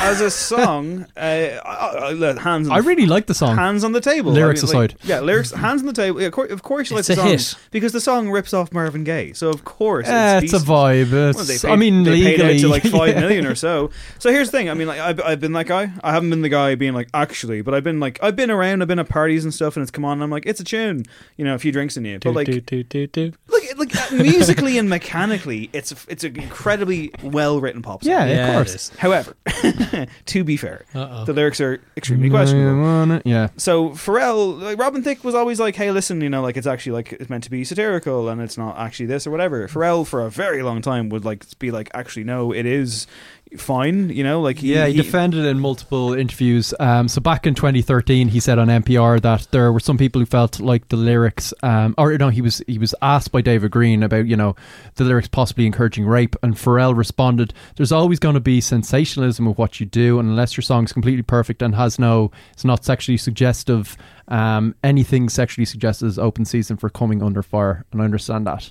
As 0.00 0.20
a 0.20 0.30
song, 0.30 1.06
uh, 1.16 1.20
I, 1.20 1.58
I, 1.64 2.30
I- 2.30 2.40
hands. 2.40 2.68
On 2.68 2.72
I 2.76 2.80
the 2.80 2.86
really 2.88 3.06
like 3.06 3.26
the 3.26 3.34
song. 3.34 3.56
Hands 3.56 3.82
on 3.84 3.92
the 3.92 4.00
table. 4.00 4.32
Lyrics 4.32 4.62
I 4.62 4.66
mean, 4.66 4.74
like, 4.76 4.90
aside. 4.94 5.08
yeah, 5.08 5.20
lyrics. 5.20 5.50
Hands 5.52 5.80
on 5.80 5.86
the 5.86 5.92
table. 5.92 6.20
Yeah, 6.20 6.26
of 6.28 6.32
course, 6.32 6.50
of 6.50 6.62
course 6.62 6.90
you 6.90 6.96
like 6.96 7.00
It's 7.00 7.08
the 7.08 7.14
a 7.14 7.16
song 7.16 7.28
hit. 7.28 7.54
because 7.70 7.92
the 7.92 8.00
song 8.00 8.30
rips 8.30 8.52
off 8.54 8.72
Marvin 8.72 9.04
Gaye. 9.04 9.32
So 9.32 9.50
of 9.50 9.64
course, 9.64 10.08
Eh, 10.08 10.36
it's, 10.38 10.44
it's 10.44 10.52
a 10.54 10.56
decent. 10.58 10.70
vibe. 10.70 11.34
Well, 11.34 11.44
they 11.44 11.58
paid, 11.58 11.64
I 11.70 11.76
mean, 11.76 12.02
they 12.04 12.10
paid 12.12 12.24
legally, 12.40 12.54
out 12.54 12.60
to 12.60 12.68
like 12.68 12.82
five 12.84 13.08
yeah. 13.14 13.20
million 13.20 13.46
or 13.46 13.54
so. 13.54 13.90
So 14.18 14.30
here's 14.30 14.50
the 14.50 14.56
thing. 14.58 14.70
I 14.70 14.74
mean, 14.74 14.88
like 14.88 15.00
I've, 15.00 15.20
I've 15.20 15.40
been 15.40 15.52
that 15.52 15.66
guy. 15.66 15.90
I 16.02 16.12
haven't 16.12 16.30
been 16.30 16.42
the 16.42 16.48
guy 16.48 16.74
being 16.74 16.94
like 16.94 17.08
actually, 17.14 17.60
but 17.62 17.74
I've 17.74 17.84
been 17.84 18.00
like 18.00 18.18
I've 18.22 18.36
been 18.36 18.50
around. 18.50 18.82
I've 18.82 18.88
been 18.88 18.98
at 18.98 19.08
parties 19.08 19.44
and 19.44 19.52
stuff, 19.52 19.76
and 19.76 19.82
it's 19.82 19.90
come 19.90 20.04
on. 20.04 20.14
and 20.14 20.22
I'm 20.24 20.30
like, 20.30 20.46
it's 20.46 20.60
a 20.60 20.64
tune. 20.64 21.04
You 21.36 21.44
know, 21.44 21.54
a 21.54 21.58
few 21.58 21.72
drinks 21.72 21.96
in 21.96 22.04
you, 22.04 22.14
but 22.18 22.30
Do, 22.30 22.32
like. 22.32 22.46
do, 22.46 22.60
do, 22.60 22.82
do, 22.82 23.06
do. 23.06 23.32
Look, 23.48 23.62
like 23.78 24.12
uh, 24.12 24.14
musically 24.22 24.78
and 24.78 24.88
mechanically, 24.88 25.70
it's 25.72 25.92
a, 25.92 25.96
it's 26.08 26.24
an 26.24 26.38
incredibly 26.40 27.10
well 27.22 27.60
written 27.60 27.82
pop 27.82 28.02
song. 28.04 28.10
Yeah, 28.12 28.26
Yeah, 28.26 28.48
of 28.48 28.54
course. 28.54 28.74
is. 28.74 28.88
However, 28.98 29.34
to 30.26 30.44
be 30.44 30.56
fair, 30.56 30.84
Uh-oh. 30.94 31.24
the 31.24 31.32
lyrics 31.32 31.60
are 31.60 31.80
extremely 31.96 32.30
questionable. 32.30 33.20
Yeah. 33.24 33.48
So 33.56 33.90
Pharrell, 33.90 34.60
like 34.60 34.78
Robin 34.78 35.02
Thicke 35.02 35.24
was 35.24 35.34
always 35.34 35.58
like, 35.60 35.76
"Hey, 35.76 35.90
listen, 35.90 36.20
you 36.20 36.30
know, 36.30 36.42
like 36.42 36.56
it's 36.56 36.66
actually 36.66 36.92
like 36.92 37.12
it's 37.12 37.30
meant 37.30 37.44
to 37.44 37.50
be 37.50 37.64
satirical, 37.64 38.28
and 38.28 38.40
it's 38.40 38.58
not 38.58 38.78
actually 38.78 39.06
this 39.06 39.26
or 39.26 39.30
whatever." 39.30 39.66
Pharrell, 39.68 40.06
for 40.06 40.20
a 40.24 40.30
very 40.30 40.62
long 40.62 40.82
time, 40.82 41.08
would 41.08 41.24
like 41.24 41.46
be 41.58 41.70
like, 41.70 41.90
"Actually, 41.94 42.24
no, 42.24 42.52
it 42.52 42.66
is 42.66 43.06
fine," 43.58 44.10
you 44.10 44.24
know, 44.24 44.40
like 44.40 44.62
Yeah, 44.62 44.86
he 44.86 44.96
defended 44.96 45.44
it 45.44 45.48
in 45.48 45.60
multiple 45.60 46.14
interviews. 46.14 46.74
Um, 46.80 47.08
so 47.08 47.20
back 47.20 47.46
in 47.46 47.54
2013, 47.54 48.28
he 48.28 48.40
said 48.40 48.58
on 48.58 48.68
NPR 48.68 49.20
that 49.22 49.48
there 49.50 49.72
were 49.72 49.80
some 49.80 49.98
people 49.98 50.20
who 50.20 50.26
felt 50.26 50.60
like 50.60 50.88
the 50.88 50.96
lyrics, 50.96 51.52
um, 51.62 51.94
or 51.98 52.16
no, 52.18 52.28
he 52.28 52.40
was 52.40 52.62
he 52.66 52.78
was 52.78 52.94
asked 53.02 53.32
by 53.32 53.40
David 53.40 53.70
Greene 53.70 54.02
about 54.02 54.26
you 54.26 54.36
know 54.36 54.56
the 54.96 55.04
lyrics 55.04 55.28
possibly 55.28 55.66
encouraging 55.66 56.06
rape, 56.06 56.36
and 56.42 56.54
Pharrell 56.54 56.96
responded, 56.96 57.54
"There's 57.76 57.92
always 57.92 58.18
going 58.18 58.34
to 58.34 58.40
be 58.40 58.60
sensationalism 58.60 59.46
of 59.46 59.58
what 59.58 59.80
you 59.80 59.86
do, 59.86 60.18
and 60.18 60.28
unless 60.28 60.56
your 60.56 60.62
song's 60.62 60.92
completely 60.92 61.22
perfect 61.22 61.62
and 61.62 61.74
has 61.74 61.98
no, 61.98 62.30
it's 62.52 62.64
not 62.64 62.84
sexually 62.84 63.16
suggestive, 63.18 63.96
um, 64.28 64.74
anything 64.82 65.28
sexually 65.28 65.66
suggestive 65.66 66.08
is 66.08 66.18
open 66.18 66.44
season 66.44 66.76
for 66.76 66.88
coming 66.88 67.22
under 67.22 67.42
fire, 67.42 67.84
and 67.92 68.00
I 68.00 68.04
understand 68.04 68.46
that." 68.46 68.70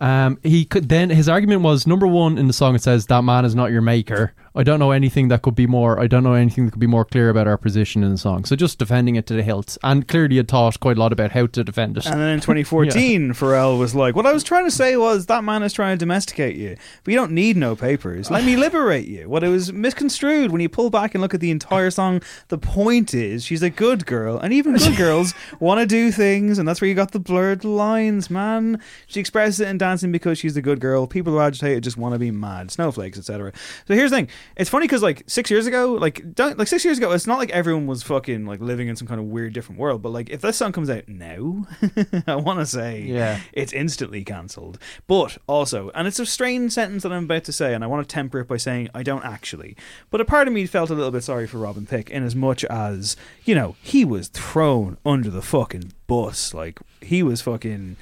Um, 0.00 0.38
he 0.42 0.64
could 0.64 0.88
then 0.88 1.10
his 1.10 1.28
argument 1.28 1.62
was 1.62 1.86
number 1.86 2.06
one 2.06 2.38
in 2.38 2.46
the 2.46 2.52
song. 2.52 2.74
It 2.74 2.82
says 2.82 3.06
that 3.06 3.22
man 3.22 3.44
is 3.44 3.54
not 3.54 3.70
your 3.70 3.82
maker. 3.82 4.32
I 4.54 4.64
don't 4.64 4.80
know 4.80 4.90
anything 4.90 5.28
that 5.28 5.42
could 5.42 5.54
be 5.54 5.68
more. 5.68 6.00
I 6.00 6.08
don't 6.08 6.24
know 6.24 6.32
anything 6.34 6.64
that 6.64 6.72
could 6.72 6.80
be 6.80 6.86
more 6.88 7.04
clear 7.04 7.30
about 7.30 7.46
our 7.46 7.56
position 7.56 8.02
in 8.02 8.10
the 8.10 8.18
song. 8.18 8.44
So 8.44 8.56
just 8.56 8.78
defending 8.78 9.14
it 9.14 9.26
to 9.26 9.34
the 9.34 9.44
hilt, 9.44 9.78
and 9.84 10.08
clearly 10.08 10.38
had 10.38 10.48
thought 10.48 10.80
quite 10.80 10.96
a 10.96 11.00
lot 11.00 11.12
about 11.12 11.30
how 11.30 11.46
to 11.46 11.62
defend 11.62 11.96
it. 11.96 12.06
And 12.06 12.20
then 12.20 12.30
in 12.30 12.40
2014, 12.40 13.32
Pharrell 13.32 13.78
was 13.78 13.94
like, 13.94 14.16
"What 14.16 14.26
I 14.26 14.32
was 14.32 14.42
trying 14.42 14.64
to 14.64 14.70
say 14.70 14.96
was 14.96 15.26
that 15.26 15.44
man 15.44 15.62
is 15.62 15.72
trying 15.72 15.96
to 15.96 16.00
domesticate 16.00 16.56
you, 16.56 16.76
but 17.04 17.12
you 17.12 17.16
don't 17.16 17.32
need 17.32 17.56
no 17.56 17.76
papers. 17.76 18.30
Let 18.30 18.44
me 18.44 18.56
liberate 18.64 19.06
you." 19.06 19.28
What 19.28 19.44
it 19.44 19.48
was 19.48 19.72
misconstrued 19.72 20.50
when 20.50 20.60
you 20.60 20.68
pull 20.68 20.90
back 20.90 21.14
and 21.14 21.22
look 21.22 21.34
at 21.34 21.40
the 21.40 21.50
entire 21.52 21.90
song. 21.90 22.20
The 22.48 22.58
point 22.58 23.14
is, 23.14 23.44
she's 23.44 23.62
a 23.62 23.70
good 23.70 24.04
girl, 24.04 24.38
and 24.38 24.52
even 24.52 24.74
good 24.74 24.96
girls 24.96 25.32
want 25.60 25.80
to 25.80 25.86
do 25.86 26.10
things, 26.10 26.58
and 26.58 26.66
that's 26.66 26.80
where 26.80 26.88
you 26.88 26.94
got 26.94 27.12
the 27.12 27.20
blurred 27.20 27.64
lines, 27.64 28.30
man. 28.30 28.80
She 29.06 29.20
expresses 29.20 29.60
it 29.60 29.68
in 29.68 29.78
dancing 29.78 30.10
because 30.10 30.38
she's 30.38 30.56
a 30.56 30.62
good 30.62 30.80
girl. 30.80 31.06
People 31.06 31.32
who 31.32 31.38
are 31.38 31.46
agitated 31.46 31.84
just 31.84 31.96
want 31.96 32.14
to 32.14 32.18
be 32.18 32.32
mad, 32.32 32.72
snowflakes, 32.72 33.16
etc. 33.16 33.52
So 33.86 33.94
here's 33.94 34.10
the 34.10 34.16
thing: 34.16 34.28
it's 34.56 34.68
funny 34.70 34.84
because 34.86 35.02
like 35.02 35.22
six 35.26 35.50
years 35.50 35.66
ago, 35.66 35.94
like 35.94 36.34
don't, 36.34 36.58
like 36.58 36.68
six 36.68 36.84
years 36.84 36.98
ago, 36.98 37.12
it's 37.12 37.26
not 37.26 37.38
like 37.38 37.50
everyone 37.50 37.86
was 37.86 38.02
fucking 38.02 38.46
like 38.46 38.60
living 38.60 38.88
in 38.88 38.96
some 38.96 39.06
kind 39.08 39.20
of 39.20 39.26
weird 39.26 39.52
different 39.52 39.78
world. 39.80 40.02
But 40.02 40.10
like 40.10 40.30
if 40.30 40.40
this 40.40 40.56
song 40.56 40.72
comes 40.72 40.90
out 40.90 41.08
now, 41.08 41.66
I 42.26 42.36
want 42.36 42.60
to 42.60 42.66
say 42.66 43.02
Yeah. 43.02 43.40
it's 43.52 43.72
instantly 43.72 44.24
cancelled. 44.24 44.78
But 45.06 45.38
also, 45.46 45.90
and 45.94 46.06
it's 46.08 46.18
a 46.18 46.26
strange 46.26 46.72
sentence 46.72 47.02
that 47.02 47.12
I'm 47.12 47.24
about 47.24 47.44
to 47.44 47.52
say, 47.52 47.74
and 47.74 47.82
I 47.82 47.86
want 47.86 48.06
to 48.08 48.12
temper 48.12 48.40
it 48.40 48.48
by 48.48 48.56
saying 48.56 48.88
I 48.94 49.02
don't 49.02 49.24
actually. 49.24 49.76
But 50.10 50.20
a 50.20 50.24
part 50.24 50.48
of 50.48 50.54
me 50.54 50.66
felt 50.66 50.90
a 50.90 50.94
little 50.94 51.10
bit 51.10 51.22
sorry 51.24 51.46
for 51.46 51.58
Robin 51.58 51.86
Thicke 51.86 52.10
in 52.10 52.22
as 52.24 52.34
much 52.36 52.64
as 52.66 53.16
you 53.44 53.54
know 53.54 53.76
he 53.82 54.04
was 54.04 54.28
thrown 54.28 54.98
under 55.06 55.30
the 55.30 55.42
fucking 55.42 55.92
bus. 56.06 56.52
Like 56.54 56.80
he 57.00 57.22
was 57.22 57.40
fucking. 57.42 57.96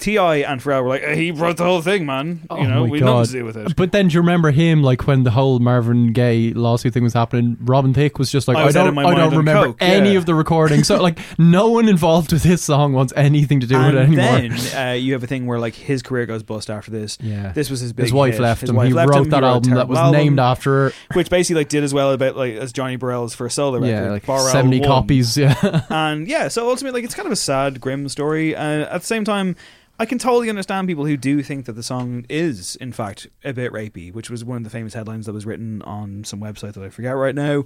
T.I. 0.00 0.36
and 0.36 0.60
Pharrell 0.60 0.82
were 0.82 0.88
like, 0.88 1.04
he 1.16 1.30
wrote 1.30 1.56
the 1.56 1.64
whole 1.64 1.82
thing, 1.82 2.06
man. 2.06 2.40
Oh 2.50 2.60
you 2.60 2.68
know, 2.68 2.84
we 2.84 3.00
nothing 3.00 3.26
to 3.26 3.32
do 3.32 3.44
with 3.44 3.56
it. 3.56 3.76
But 3.76 3.92
then 3.92 4.08
do 4.08 4.14
you 4.14 4.20
remember 4.20 4.50
him 4.50 4.82
like 4.82 5.06
when 5.06 5.24
the 5.24 5.30
whole 5.30 5.58
Marvin 5.58 6.12
Gaye 6.12 6.52
lawsuit 6.52 6.94
thing 6.94 7.02
was 7.02 7.12
happening? 7.14 7.56
Robin 7.60 7.92
Thicke 7.94 8.18
was 8.18 8.30
just 8.30 8.48
like, 8.48 8.56
I 8.56 8.62
I, 8.62 8.64
was 8.66 8.76
out 8.76 8.86
of 8.88 8.94
don't, 8.94 9.04
I 9.06 9.14
don't 9.14 9.36
remember 9.36 9.66
coke, 9.68 9.76
any 9.80 10.12
yeah. 10.12 10.18
of 10.18 10.26
the 10.26 10.34
recording. 10.36 10.84
So 10.84 11.00
like, 11.02 11.18
no 11.38 11.70
one 11.70 11.88
involved 11.88 12.32
with 12.32 12.42
this 12.42 12.62
song 12.62 12.92
wants 12.92 13.12
anything 13.16 13.60
to 13.60 13.66
do 13.66 13.78
with 13.78 13.94
it 13.94 13.98
anymore. 13.98 14.24
then 14.48 14.88
uh, 14.90 14.92
you 14.94 15.12
have 15.14 15.22
a 15.22 15.26
thing 15.26 15.46
where 15.46 15.58
like 15.58 15.74
his 15.74 16.02
career 16.02 16.26
goes 16.26 16.42
bust 16.42 16.70
after 16.70 16.90
this. 16.90 17.18
Yeah. 17.20 17.52
this 17.52 17.70
was 17.70 17.80
his 17.80 17.92
big 17.92 18.04
His 18.04 18.12
wife 18.12 18.34
hit. 18.34 18.42
left 18.42 18.60
His 18.62 18.70
him. 18.70 18.76
wife 18.76 18.88
he 18.88 18.94
left 18.94 19.10
wrote 19.10 19.24
him. 19.24 19.30
that 19.30 19.36
He 19.38 19.42
wrote 19.42 19.48
album 19.54 19.74
that 19.74 19.88
was 19.88 19.98
album, 19.98 20.12
named 20.12 20.38
after 20.40 20.90
her. 20.90 20.92
which 21.14 21.30
basically 21.30 21.60
like 21.60 21.68
did 21.68 21.84
as 21.84 21.92
well 21.92 22.12
about 22.12 22.36
like 22.36 22.54
as 22.54 22.72
Johnny 22.72 22.96
Borrell's 22.98 23.34
first 23.34 23.56
solo 23.56 23.78
record. 23.78 23.88
Yeah, 23.88 24.10
like 24.10 24.24
Borrell 24.26 24.50
70 24.50 24.80
won. 24.80 24.88
copies. 24.88 25.36
Yeah. 25.36 25.84
and 25.90 26.26
yeah, 26.28 26.48
so 26.48 26.68
ultimately, 26.70 27.00
like 27.00 27.04
it's 27.04 27.14
kind 27.14 27.26
of 27.26 27.32
a 27.32 27.36
sad, 27.36 27.80
grim 27.80 28.08
story. 28.08 28.54
Uh, 28.56 28.62
at 28.62 29.00
the 29.00 29.06
same 29.06 29.24
time, 29.24 29.56
I 30.00 30.06
can 30.06 30.18
totally 30.18 30.48
understand 30.48 30.86
people 30.86 31.06
who 31.06 31.16
do 31.16 31.42
think 31.42 31.64
that 31.66 31.72
the 31.72 31.82
song 31.82 32.24
is, 32.28 32.76
in 32.76 32.92
fact, 32.92 33.26
a 33.44 33.52
bit 33.52 33.72
rapey, 33.72 34.12
which 34.12 34.30
was 34.30 34.44
one 34.44 34.58
of 34.58 34.64
the 34.64 34.70
famous 34.70 34.94
headlines 34.94 35.26
that 35.26 35.32
was 35.32 35.44
written 35.44 35.82
on 35.82 36.22
some 36.22 36.40
website 36.40 36.74
that 36.74 36.84
I 36.84 36.88
forget 36.88 37.16
right 37.16 37.34
now. 37.34 37.64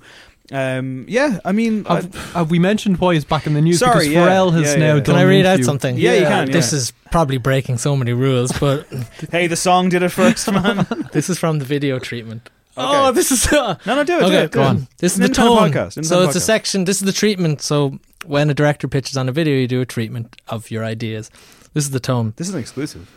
Um, 0.51 1.05
yeah, 1.09 1.41
I 1.45 1.53
mean, 1.53 1.87
I- 1.87 1.97
Have, 1.97 2.33
have 2.33 2.51
we 2.51 2.59
mentioned 2.59 2.99
why 2.99 3.15
he's 3.15 3.27
back 3.27 3.47
in 3.47 3.53
the 3.53 3.61
news? 3.61 3.81
Sorry, 3.81 4.09
because 4.09 4.13
yeah. 4.15 4.27
Pharrell 4.29 4.53
has 4.55 4.73
Yeah, 4.73 4.79
now 4.79 4.87
yeah. 4.87 4.93
done 4.95 5.05
Can 5.05 5.15
I 5.17 5.23
read 5.23 5.45
out 5.45 5.61
something? 5.61 5.97
Yeah, 5.99 6.15
you 6.15 6.25
can, 6.27 6.51
This 6.51 6.73
yeah. 6.73 6.79
is 6.79 6.93
probably 7.11 7.37
breaking 7.37 7.77
so 7.77 7.95
many 7.97 8.15
rules, 8.15 8.51
but 8.59 8.87
hey, 9.31 9.47
the 9.47 9.57
song 9.57 9.91
did 9.91 10.03
it 10.03 10.09
first, 10.09 10.51
man. 10.53 10.87
this 11.13 11.29
is 11.29 11.39
from 11.39 11.59
the 11.59 11.67
video 11.67 11.99
treatment. 11.99 12.49
Okay. 12.79 12.87
Oh, 12.89 13.13
this 13.13 13.31
is. 13.31 13.47
Uh, 13.53 13.77
no, 13.85 13.95
no, 13.97 14.05
do 14.05 14.17
it. 14.17 14.21
do 14.21 14.25
okay, 14.27 14.43
it, 14.45 14.53
do 14.53 14.63
it. 14.63 14.77
This 14.97 15.13
is 15.13 15.19
the 15.19 15.27
independent 15.27 15.35
tone. 15.37 15.59
podcast, 15.69 15.97
independent 15.99 16.07
so 16.07 16.23
it's 16.23 16.37
a 16.37 16.41
section. 16.41 16.85
This 16.87 16.97
is 16.97 17.03
the 17.05 17.13
treatment. 17.13 17.61
So 17.61 17.99
when 18.25 18.49
a 18.49 18.55
director 18.55 18.89
pitches 18.89 19.19
on 19.19 19.29
a 19.29 19.33
video, 19.33 19.55
you 19.57 19.69
do 19.69 19.83
a 19.83 19.87
treatment 19.87 20.41
of 20.49 20.71
your 20.71 20.83
ideas. 20.83 21.31
This 21.75 21.85
is 21.85 21.91
the 21.91 22.01
tone. 22.01 22.35
This 22.37 22.49
is 22.49 22.55
an 22.55 22.61
exclusive. 22.61 23.11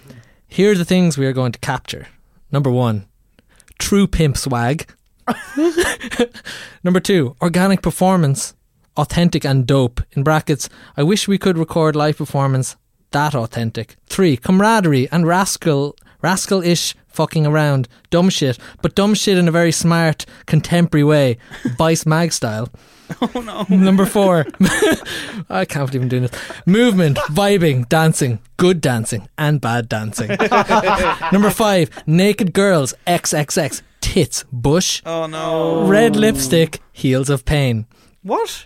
Here 0.47 0.71
are 0.71 0.75
the 0.75 0.85
things 0.85 1.17
we 1.17 1.25
are 1.25 1.33
going 1.33 1.51
to 1.51 1.59
capture. 1.59 2.07
Number 2.51 2.71
one, 2.71 3.05
true 3.79 4.07
pimp 4.07 4.37
swag. 4.37 4.87
Number 6.83 6.99
two, 6.99 7.35
organic 7.41 7.81
performance, 7.81 8.53
authentic 8.95 9.43
and 9.43 9.65
dope. 9.65 10.01
In 10.11 10.23
brackets, 10.23 10.69
I 10.95 11.03
wish 11.03 11.27
we 11.27 11.37
could 11.37 11.57
record 11.57 11.95
live 11.95 12.17
performance 12.17 12.77
that 13.11 13.35
authentic. 13.35 13.95
Three, 14.07 14.37
camaraderie 14.37 15.09
and 15.11 15.25
rascal, 15.27 15.95
rascal-ish 16.21 16.95
fucking 17.15 17.45
around, 17.47 17.87
dumb 18.09 18.29
shit, 18.29 18.57
but 18.81 18.93
dumb 18.95 19.13
shit 19.15 19.37
in 19.37 19.47
a 19.47 19.51
very 19.51 19.71
smart, 19.71 20.25
contemporary 20.45 21.03
way, 21.03 21.37
Vice 21.77 22.05
Mag 22.05 22.31
style. 22.33 22.69
Oh 23.21 23.39
no. 23.69 23.75
Number 23.75 24.05
four, 24.05 24.45
I 25.49 25.65
can't 25.65 25.87
believe 25.89 26.01
I'm 26.01 26.07
doing 26.09 26.23
this. 26.23 26.31
Movement, 26.65 27.17
vibing, 27.29 27.87
dancing, 27.87 28.39
good 28.57 28.81
dancing, 28.81 29.29
and 29.37 29.61
bad 29.61 29.87
dancing. 29.87 30.29
Number 31.31 31.51
five, 31.51 31.89
naked 32.07 32.51
girls, 32.53 32.93
XXX, 33.05 33.81
tits, 34.01 34.43
bush, 34.51 35.01
Oh 35.05 35.27
no. 35.27 35.85
red 35.87 36.15
lipstick, 36.15 36.79
heels 36.91 37.29
of 37.29 37.45
pain. 37.45 37.85
What? 38.23 38.65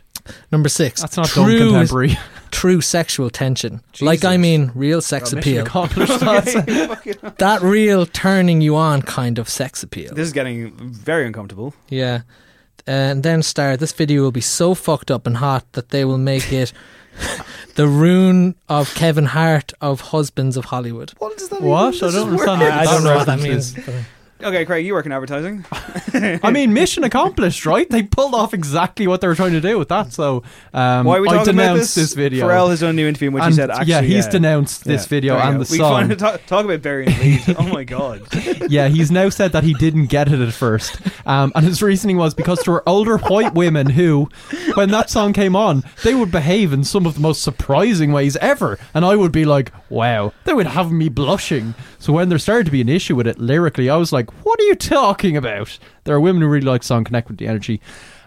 Number 0.54 0.70
six, 0.70 1.02
That's 1.02 1.18
not 1.18 1.30
done 1.34 1.46
true, 1.46 1.58
contemporary. 1.60 2.18
True 2.52 2.82
sexual 2.82 3.30
tension. 3.30 3.82
Like 4.02 4.26
I 4.26 4.38
mean, 4.38 4.72
real 4.76 5.02
sex 5.02 5.34
Mission 5.34 5.62
appeal. 5.62 5.66
That 7.38 7.60
real 7.62 8.06
turning 8.06 8.62
you 8.62 8.76
on 8.76 9.02
kind 9.02 9.40
of 9.40 9.50
sex 9.50 9.84
appeal. 9.84 10.14
This 10.14 10.28
is 10.28 10.34
getting 10.34 10.72
very 10.72 11.26
uncomfortable. 11.26 11.74
Yeah. 11.90 12.22
And 12.88 13.24
then 13.24 13.44
star 13.44 13.78
this 13.78 13.92
video 13.92 14.22
will 14.22 14.32
be 14.32 14.42
so 14.42 14.74
fucked 14.74 15.12
up 15.12 15.28
and 15.28 15.38
hot 15.38 15.72
that 15.74 15.90
they 15.90 16.06
will 16.06 16.18
make 16.18 16.52
it 16.52 16.74
the 17.76 17.88
rune 17.88 18.56
of 18.68 18.94
Kevin 18.96 19.26
Hart 19.26 19.74
of 19.82 20.02
Husbands 20.02 20.58
of 20.58 20.66
Hollywood. 20.66 21.12
What 21.18 21.38
does 21.38 21.50
that 21.50 21.62
mean? 21.62 21.70
What? 21.70 21.96
I 21.96 22.12
don't 22.12 22.30
understand. 22.30 22.64
I, 22.64 22.82
I 22.82 22.86
don't 22.86 23.04
know 23.04 23.16
what 23.16 23.28
that 23.28 23.40
means. 23.40 23.76
Okay, 24.42 24.64
Craig, 24.66 24.86
you 24.86 24.94
work 24.94 25.06
in 25.06 25.12
advertising. 25.12 25.66
I 26.44 26.50
mean, 26.52 26.74
mission 26.74 27.04
accomplished, 27.04 27.66
right? 27.66 27.90
They 27.90 28.04
pulled 28.04 28.34
off 28.34 28.54
exactly 28.54 29.06
what 29.06 29.20
they 29.20 29.28
were 29.28 29.36
trying 29.36 29.52
to 29.52 29.60
do 29.60 29.78
with 29.78 29.90
that. 29.90 30.14
So, 30.14 30.44
um, 30.74 31.06
Why 31.06 31.18
are 31.18 31.22
we 31.22 31.28
I 31.28 31.38
talking 31.38 31.56
about 31.56 31.64
denounced 31.74 31.96
this? 31.96 32.06
this 32.12 32.14
video. 32.14 32.48
Pharrell 32.48 32.70
has 32.70 32.80
done 32.80 32.92
a 32.92 32.94
new 32.94 33.06
interview 33.06 33.28
in 33.28 33.34
which 33.34 33.44
and 33.44 33.52
he 33.52 33.58
said, 33.58 33.70
actually, 33.70 33.88
yeah, 33.88 34.02
he's 34.02 34.26
yeah. 34.26 34.32
denounced 34.32 34.86
this 34.86 35.04
Yeah, 35.04 35.08
video 35.10 35.36
and 35.38 35.56
the 35.56 35.68
we 35.70 35.78
song. 35.78 36.08
find- 36.08 36.18
talk, 36.20 36.46
talk 36.46 36.64
about 36.64 36.82
burying 36.82 37.20
leads. 37.20 37.50
oh 37.58 37.68
my 37.68 37.84
god. 37.84 38.22
yeah, 38.72 38.88
he's 38.88 39.12
now 39.12 39.28
said 39.28 39.52
that 39.52 39.66
he 39.66 39.74
didn't 39.74 40.06
get 40.06 40.32
it 40.32 40.40
at 40.40 40.54
first. 40.54 41.02
Um, 41.28 41.52
and 41.54 41.66
his 41.66 41.82
reasoning 41.84 42.16
was 42.16 42.34
because 42.34 42.60
there 42.64 42.74
were 42.76 42.88
older 42.88 43.18
white 43.18 43.54
women 43.56 43.90
who, 43.90 44.30
when 44.76 44.90
that 44.92 45.10
song 45.10 45.34
came 45.34 45.54
on, 45.58 45.84
they 46.04 46.16
would 46.16 46.32
behave 46.32 46.72
in 46.72 46.86
some 46.86 47.06
of 47.06 47.16
the 47.16 47.20
most 47.20 47.42
surprising 47.44 48.14
ways 48.14 48.38
ever. 48.38 48.80
And 48.94 49.04
I 49.04 49.18
would 49.18 49.34
be 49.34 49.44
like, 49.44 49.74
wow, 49.90 50.32
they 50.46 50.54
would 50.54 50.68
have 50.68 50.94
me 50.94 51.10
blushing. 51.10 51.76
So 52.00 52.14
when 52.14 52.30
there 52.30 52.40
started 52.40 52.66
to 52.66 52.72
be 52.72 52.82
an 52.82 52.90
issue 52.90 53.16
with 53.16 53.28
it 53.28 53.40
lyrically, 53.40 53.90
I 53.90 53.98
was 53.98 54.12
like, 54.14 54.30
what 54.46 54.60
are 54.60 54.64
you 54.64 54.76
talking 54.76 55.36
about? 55.38 55.78
There 56.06 56.16
are 56.16 56.20
women 56.20 56.42
who 56.42 56.48
really 56.48 56.66
like 56.66 56.82
the 56.82 56.88
song, 56.88 57.04
connect 57.04 57.28
with 57.28 57.38
the 57.38 57.48
energy. 57.48 57.82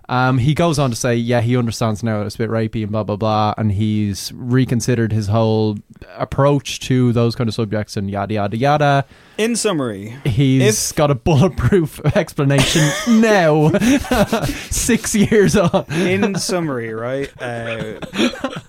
Um, 0.08 0.37
he 0.38 0.52
goes 0.52 0.78
on 0.78 0.90
to 0.90 0.96
say, 0.96 1.14
yeah, 1.14 1.40
he 1.40 1.56
understands 1.56 2.02
now 2.02 2.18
that 2.18 2.26
it's 2.26 2.35
a 2.35 2.38
bit 2.38 2.50
rapey 2.50 2.82
and 2.82 2.92
blah, 2.92 3.02
blah, 3.04 3.16
blah. 3.16 3.54
And 3.56 3.72
he's 3.72 4.30
reconsidered 4.35 5.11
his 5.11 5.28
whole 5.28 5.78
approach 6.18 6.80
to 6.80 7.12
those 7.12 7.35
kind 7.35 7.48
of 7.48 7.54
subjects 7.54 7.96
and 7.96 8.11
yada, 8.11 8.35
yada, 8.35 8.56
yada. 8.58 9.04
In 9.38 9.56
summary, 9.56 10.18
He's 10.26 10.90
If- 10.90 10.96
got 10.96 11.11
a 11.11 11.14
bulletproof 11.14 11.98
explanation 12.16 12.82
now, 13.22 13.70
six 14.70 15.14
years 15.14 15.56
on. 15.56 15.87
in 15.90 16.35
summary, 16.35 16.92
right? 16.92 17.30
Uh, 17.40 18.00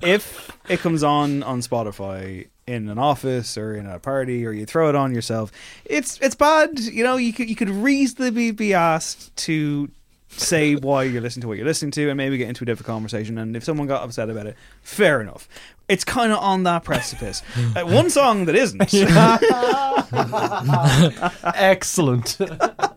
if 0.01 0.52
it 0.69 0.79
comes 0.79 1.03
on 1.03 1.43
on 1.43 1.61
Spotify 1.61 2.47
in 2.65 2.89
an 2.89 2.97
office 2.97 3.57
or 3.57 3.75
in 3.75 3.85
a 3.85 3.99
party, 3.99 4.45
or 4.45 4.51
you 4.51 4.65
throw 4.65 4.89
it 4.89 4.95
on 4.95 5.13
yourself, 5.13 5.51
it's 5.85 6.19
it's 6.21 6.35
bad. 6.35 6.79
You 6.79 7.03
know, 7.03 7.17
you 7.17 7.33
could 7.33 7.49
you 7.49 7.55
could 7.55 7.69
reasonably 7.69 8.51
be 8.51 8.73
asked 8.73 9.35
to 9.37 9.89
say 10.29 10.75
why 10.75 11.03
you're 11.03 11.21
listening 11.21 11.41
to 11.41 11.47
what 11.47 11.57
you're 11.57 11.65
listening 11.65 11.91
to, 11.91 12.09
and 12.09 12.17
maybe 12.17 12.37
get 12.37 12.49
into 12.49 12.63
a 12.63 12.65
different 12.65 12.87
conversation. 12.87 13.37
And 13.37 13.55
if 13.55 13.63
someone 13.63 13.87
got 13.87 14.03
upset 14.03 14.29
about 14.29 14.47
it, 14.47 14.55
fair 14.81 15.21
enough. 15.21 15.47
It's 15.89 16.05
kind 16.05 16.31
of 16.31 16.39
on 16.39 16.63
that 16.63 16.85
precipice. 16.85 17.43
Uh, 17.75 17.83
one 17.83 18.09
song 18.09 18.45
that 18.45 18.55
isn't. 18.55 18.81
Excellent. 21.55 22.37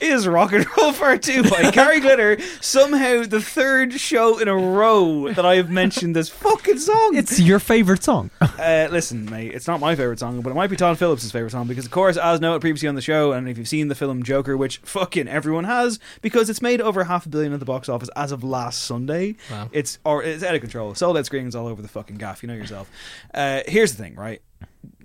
is 0.00 0.26
Rock 0.26 0.52
and 0.52 0.66
Roll 0.76 0.92
Part 0.92 1.22
2 1.22 1.44
by 1.44 1.70
Gary 1.72 2.00
Glitter. 2.00 2.40
Somehow 2.60 3.24
the 3.24 3.40
third 3.40 3.94
show 3.94 4.38
in 4.38 4.48
a 4.48 4.56
row 4.56 5.32
that 5.32 5.44
I 5.46 5.56
have 5.56 5.70
mentioned 5.70 6.14
this 6.16 6.28
fucking 6.28 6.78
song. 6.78 7.16
It's 7.16 7.40
your 7.40 7.58
favourite 7.58 8.02
song. 8.02 8.30
Uh, 8.64 8.88
listen, 8.90 9.28
mate, 9.28 9.52
it's 9.52 9.66
not 9.66 9.80
my 9.80 9.94
favourite 9.96 10.18
song, 10.18 10.40
but 10.40 10.50
it 10.50 10.54
might 10.54 10.70
be 10.70 10.76
Todd 10.76 10.96
Phillips' 10.96 11.30
favourite 11.30 11.50
song 11.50 11.66
because, 11.66 11.84
of 11.84 11.90
course, 11.90 12.16
as 12.16 12.40
noted 12.40 12.60
previously 12.60 12.88
on 12.88 12.94
the 12.94 13.02
show, 13.02 13.32
and 13.32 13.48
if 13.48 13.58
you've 13.58 13.68
seen 13.68 13.88
the 13.88 13.94
film 13.94 14.22
Joker, 14.22 14.56
which 14.56 14.78
fucking 14.78 15.28
everyone 15.28 15.64
has, 15.64 15.98
because 16.22 16.48
it's 16.48 16.62
made 16.62 16.80
over 16.80 17.04
half 17.04 17.26
a 17.26 17.28
billion 17.28 17.52
at 17.52 17.58
the 17.58 17.66
box 17.66 17.88
office 17.88 18.08
as 18.16 18.32
of 18.32 18.44
last 18.44 18.82
Sunday. 18.84 19.36
Wow. 19.50 19.68
It's 19.72 19.98
or 20.04 20.22
it's 20.22 20.42
out 20.44 20.54
of 20.54 20.60
control. 20.60 20.94
Sold 20.94 21.16
out 21.18 21.26
screenings 21.26 21.54
all 21.54 21.66
over 21.66 21.82
the 21.82 21.88
fucking 21.88 22.16
gaff. 22.16 22.42
You 22.42 22.46
know 22.48 22.54
yourself. 22.54 22.88
Uh, 23.34 23.60
here's 23.66 23.94
the 23.96 24.02
thing, 24.02 24.14
right? 24.14 24.40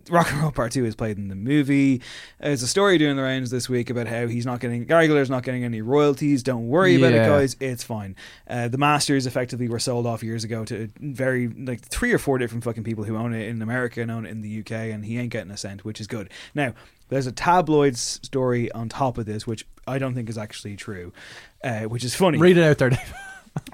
Rock 0.09 0.31
and 0.31 0.41
Roll 0.41 0.51
Part 0.51 0.71
Two 0.71 0.85
is 0.85 0.95
played 0.95 1.17
in 1.17 1.27
the 1.27 1.35
movie. 1.35 2.01
There's 2.39 2.63
a 2.63 2.67
story 2.67 2.97
doing 2.97 3.15
the 3.15 3.23
rounds 3.23 3.51
this 3.51 3.69
week 3.69 3.89
about 3.89 4.07
how 4.07 4.27
he's 4.27 4.45
not 4.45 4.59
getting 4.59 4.85
Glitter's 4.85 5.29
not 5.29 5.43
getting 5.43 5.63
any 5.63 5.81
royalties. 5.81 6.43
Don't 6.43 6.67
worry 6.67 6.95
about 6.95 7.13
it, 7.13 7.27
guys. 7.27 7.55
It's 7.59 7.83
fine. 7.83 8.15
Uh, 8.47 8.67
the 8.67 8.77
masters 8.77 9.25
effectively 9.25 9.67
were 9.67 9.79
sold 9.79 10.05
off 10.05 10.23
years 10.23 10.43
ago 10.43 10.65
to 10.65 10.89
very 10.99 11.47
like 11.47 11.81
three 11.81 12.13
or 12.13 12.17
four 12.17 12.37
different 12.37 12.63
fucking 12.63 12.83
people 12.83 13.03
who 13.03 13.15
own 13.15 13.33
it 13.33 13.47
in 13.47 13.61
America 13.61 14.01
and 14.01 14.11
own 14.11 14.25
it 14.25 14.29
in 14.29 14.41
the 14.41 14.59
UK, 14.59 14.71
and 14.71 15.05
he 15.05 15.17
ain't 15.17 15.31
getting 15.31 15.51
a 15.51 15.57
cent, 15.57 15.85
which 15.85 15.99
is 16.01 16.07
good. 16.07 16.29
Now. 16.53 16.73
There's 17.09 17.25
a 17.25 17.31
tabloid 17.31 17.97
story 17.97 18.71
on 18.71 18.87
top 18.87 19.17
of 19.17 19.25
this, 19.25 19.47
which 19.47 19.65
I 19.87 19.97
don't 19.97 20.13
think 20.13 20.29
is 20.29 20.37
actually 20.37 20.75
true, 20.75 21.11
uh, 21.63 21.85
which 21.85 22.03
is 22.03 22.13
funny. 22.13 22.37
Read 22.37 22.55
it 22.55 22.63
out 22.63 22.77
there. 22.77 22.91
Dave. 22.91 23.13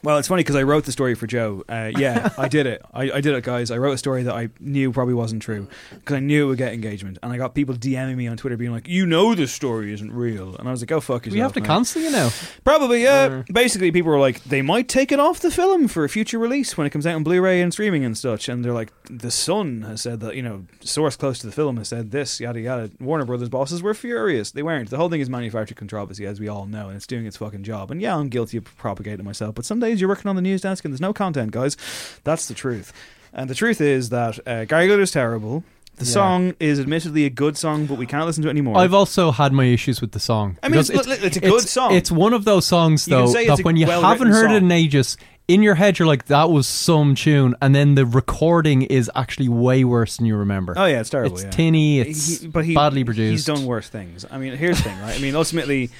Well, 0.03 0.17
it's 0.17 0.27
funny 0.27 0.41
because 0.41 0.55
I 0.55 0.63
wrote 0.63 0.85
the 0.85 0.91
story 0.91 1.15
for 1.15 1.27
Joe. 1.27 1.63
Uh, 1.67 1.91
yeah, 1.97 2.29
I 2.37 2.47
did 2.47 2.65
it. 2.65 2.81
I, 2.93 3.11
I 3.11 3.21
did 3.21 3.33
it, 3.35 3.43
guys. 3.43 3.71
I 3.71 3.77
wrote 3.77 3.93
a 3.93 3.97
story 3.97 4.23
that 4.23 4.33
I 4.33 4.49
knew 4.59 4.91
probably 4.91 5.13
wasn't 5.13 5.41
true 5.41 5.67
because 5.91 6.15
I 6.15 6.19
knew 6.19 6.45
it 6.45 6.47
would 6.49 6.57
get 6.57 6.73
engagement, 6.73 7.17
and 7.23 7.31
I 7.31 7.37
got 7.37 7.55
people 7.55 7.75
DMing 7.75 8.15
me 8.15 8.27
on 8.27 8.37
Twitter 8.37 8.57
being 8.57 8.71
like, 8.71 8.87
"You 8.87 9.05
know 9.05 9.35
this 9.35 9.51
story 9.51 9.93
isn't 9.93 10.11
real," 10.11 10.55
and 10.55 10.67
I 10.67 10.71
was 10.71 10.81
like, 10.81 10.89
"Go 10.89 10.99
fuck 10.99 11.25
yourself." 11.25 11.33
We 11.33 11.39
have 11.39 11.53
to 11.53 11.61
man." 11.61 11.67
cancel 11.67 12.01
you 12.01 12.11
now. 12.11 12.29
Probably, 12.63 13.03
yeah. 13.03 13.43
Basically, 13.51 13.91
people 13.91 14.11
were 14.11 14.19
like, 14.19 14.43
they 14.43 14.61
might 14.61 14.87
take 14.87 15.11
it 15.11 15.19
off 15.19 15.39
the 15.39 15.51
film 15.51 15.87
for 15.87 16.03
a 16.03 16.09
future 16.09 16.39
release 16.39 16.77
when 16.77 16.87
it 16.87 16.89
comes 16.89 17.05
out 17.05 17.15
on 17.15 17.23
Blu-ray 17.23 17.61
and 17.61 17.71
streaming 17.71 18.05
and 18.05 18.17
such. 18.17 18.49
And 18.49 18.63
they're 18.63 18.73
like, 18.73 18.91
the 19.09 19.31
Sun 19.31 19.83
has 19.83 20.01
said 20.01 20.19
that 20.21 20.35
you 20.35 20.41
know, 20.41 20.65
source 20.81 21.15
close 21.15 21.39
to 21.39 21.47
the 21.47 21.51
film 21.51 21.77
has 21.77 21.89
said 21.89 22.11
this, 22.11 22.39
yada 22.39 22.59
yada. 22.59 22.91
Warner 22.99 23.25
Brothers 23.25 23.49
bosses 23.49 23.81
were 23.81 23.93
furious. 23.93 24.51
They 24.51 24.63
weren't. 24.63 24.89
The 24.89 24.97
whole 24.97 25.09
thing 25.09 25.21
is 25.21 25.29
manufactured 25.29 25.77
controversy, 25.77 26.25
as 26.25 26.39
we 26.39 26.47
all 26.47 26.65
know, 26.65 26.87
and 26.87 26.95
it's 26.95 27.07
doing 27.07 27.25
its 27.25 27.37
fucking 27.37 27.63
job. 27.63 27.91
And 27.91 28.01
yeah, 28.01 28.15
I'm 28.15 28.29
guilty 28.29 28.57
of 28.57 28.65
propagating 28.77 29.25
myself. 29.25 29.55
But 29.55 29.65
some 29.65 29.74
days 29.79 29.99
you're 30.01 30.09
working 30.09 30.29
on 30.29 30.35
the 30.35 30.41
news 30.41 30.61
desk 30.61 30.85
and 30.85 30.93
there's 30.93 31.01
no 31.01 31.13
content, 31.13 31.51
guys. 31.51 31.77
That's 32.23 32.47
the 32.47 32.53
truth. 32.53 32.91
And 33.33 33.49
the 33.49 33.55
truth 33.55 33.81
is 33.81 34.09
that 34.09 34.39
uh, 34.47 34.65
Gary 34.65 34.87
Glitter 34.87 35.01
is 35.03 35.11
terrible. 35.11 35.63
The 35.97 36.05
Yeah. 36.05 36.11
song 36.11 36.53
is 36.59 36.79
admittedly 36.79 37.25
a 37.25 37.29
good 37.29 37.57
song, 37.57 37.85
but 37.85 37.97
we 37.97 38.05
can't 38.05 38.25
listen 38.25 38.43
to 38.43 38.49
it 38.49 38.51
anymore. 38.51 38.77
I've 38.77 38.93
also 38.93 39.31
had 39.31 39.53
my 39.53 39.63
issues 39.65 40.01
with 40.01 40.11
the 40.11 40.19
song. 40.19 40.57
I 40.61 40.67
mean, 40.67 40.73
because 40.81 40.89
it's- 40.89 41.23
it's 41.23 41.37
a 41.37 41.39
good 41.39 41.61
song. 41.67 41.93
It's 41.93 42.11
one 42.11 42.33
of 42.33 42.43
those 42.43 42.65
songs 42.65 43.07
You 43.07 43.15
can 43.15 43.25
though 43.25 43.31
say 43.31 43.41
it's 43.45 43.51
that 43.57 43.59
a 43.61 43.63
when 43.63 43.77
you 43.77 43.87
well-written 43.87 44.09
haven't 44.27 44.33
heard 44.33 44.51
it 44.51 44.59
song. 44.59 44.65
in 44.65 44.71
ages, 44.71 45.17
in 45.47 45.61
your 45.63 45.75
head 45.75 45.97
you're 45.99 46.07
like, 46.07 46.25
"That 46.25 46.49
was 46.49 46.67
some 46.67 47.15
tune," 47.15 47.55
and 47.61 47.73
then 47.73 47.95
the 47.95 48.05
recording 48.05 48.81
is 48.81 49.09
actually 49.15 49.47
way 49.47 49.83
worse 49.85 50.17
than 50.17 50.25
you 50.25 50.35
remember. 50.35 50.73
Oh 50.75 50.85
yeah, 50.85 50.99
it's 50.99 51.09
terrible. 51.11 51.35
It's 51.35 51.45
yeah. 51.45 51.49
tinny. 51.51 51.99
It's 52.01 52.41
He- 52.41 52.47
but 52.47 52.65
he, 52.65 52.73
badly 52.73 53.03
produced. 53.05 53.31
He's 53.31 53.45
done 53.55 53.65
worse 53.65 53.87
things. 53.87 54.25
I 54.29 54.37
mean, 54.37 54.57
here's 54.57 54.77
the 54.77 54.83
thing, 54.89 54.99
right? 54.99 55.15
I 55.15 55.19
mean, 55.19 55.35
ultimately, 55.35 55.91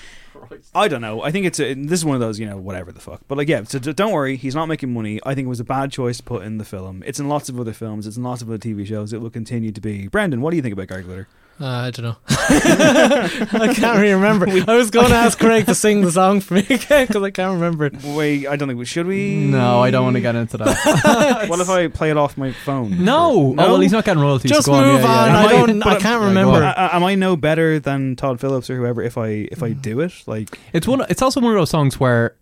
I 0.73 0.87
don't 0.87 1.01
know. 1.01 1.21
I 1.21 1.31
think 1.31 1.45
it's 1.45 1.59
a, 1.59 1.73
this 1.73 1.99
is 1.99 2.05
one 2.05 2.15
of 2.15 2.21
those, 2.21 2.39
you 2.39 2.45
know, 2.45 2.57
whatever 2.57 2.91
the 2.91 2.99
fuck. 2.99 3.21
But 3.27 3.37
like, 3.37 3.47
yeah. 3.47 3.63
So 3.63 3.79
don't 3.79 4.11
worry, 4.11 4.35
he's 4.35 4.55
not 4.55 4.67
making 4.67 4.93
money. 4.93 5.19
I 5.25 5.35
think 5.35 5.45
it 5.45 5.49
was 5.49 5.59
a 5.59 5.65
bad 5.65 5.91
choice 5.91 6.17
to 6.17 6.23
put 6.23 6.43
in 6.43 6.57
the 6.57 6.65
film. 6.65 7.03
It's 7.05 7.19
in 7.19 7.27
lots 7.27 7.49
of 7.49 7.59
other 7.59 7.73
films. 7.73 8.07
It's 8.07 8.17
in 8.17 8.23
lots 8.23 8.41
of 8.41 8.49
other 8.49 8.57
TV 8.57 8.85
shows. 8.85 9.13
It 9.13 9.21
will 9.21 9.29
continue 9.29 9.71
to 9.71 9.81
be. 9.81 10.07
Brendan, 10.07 10.41
what 10.41 10.51
do 10.51 10.57
you 10.57 10.61
think 10.61 10.73
about 10.73 10.87
Gary 10.87 11.03
Glitter? 11.03 11.27
Uh, 11.59 11.65
I 11.67 11.91
don't 11.91 12.03
know. 12.03 12.17
I 12.27 13.71
can't 13.73 13.97
really 13.99 14.13
remember. 14.13 14.45
I 14.69 14.75
was 14.75 14.89
going 14.91 15.07
to 15.07 15.15
ask 15.15 15.39
Craig 15.39 15.65
to 15.67 15.75
sing 15.75 16.01
the 16.01 16.11
song 16.11 16.41
for 16.41 16.55
me 16.55 16.61
again 16.69 17.07
because 17.07 17.23
I 17.23 17.31
can't 17.31 17.53
remember 17.53 17.85
it. 17.85 17.93
Wait, 18.03 18.45
I 18.45 18.57
don't 18.57 18.67
think 18.67 18.77
we 18.77 18.83
should 18.85 19.07
we. 19.07 19.35
No, 19.37 19.81
I 19.81 19.89
don't 19.89 20.03
want 20.03 20.15
to 20.17 20.21
get 20.21 20.35
into 20.35 20.57
that. 20.57 21.45
what 21.49 21.59
if 21.61 21.69
I 21.69 21.87
play 21.87 22.11
it 22.11 22.17
off 22.17 22.37
my 22.37 22.51
phone? 22.51 23.03
no. 23.03 23.53
No? 23.53 23.63
Oh 23.63 23.71
well, 23.71 23.79
he's 23.79 23.93
not 23.93 24.03
getting 24.03 24.21
royalties. 24.21 24.51
Just 24.51 24.65
so 24.65 24.73
go 24.73 24.81
move 24.81 25.01
yeah, 25.01 25.07
on. 25.07 25.27
yeah. 25.29 25.37
I 25.37 25.43
Am 25.43 25.45
I- 25.63 25.65
don't. 25.67 25.79
but 25.79 25.87
I 25.87 25.91
I'm- 25.93 26.01
can't 26.01 26.23
remember. 26.23 26.55
on. 26.57 26.63
I, 26.63 26.71
I- 26.73 26.95
am 26.97 27.03
I 27.05 27.15
no 27.15 27.37
better 27.37 27.79
than 27.79 28.15
Todd 28.17 28.41
Phillips 28.41 28.69
or 28.69 28.75
whoever 28.75 29.01
if 29.01 29.17
I 29.17 29.27
if 29.51 29.63
I 29.63 29.71
do 29.71 30.01
it? 30.01 30.11
Like, 30.27 30.59
It's 30.73 30.87
one. 30.87 31.05
It's 31.09 31.21
also 31.21 31.39
one 31.39 31.53
of 31.53 31.57
those 31.57 31.69
songs 31.69 31.99
where, 31.99 32.35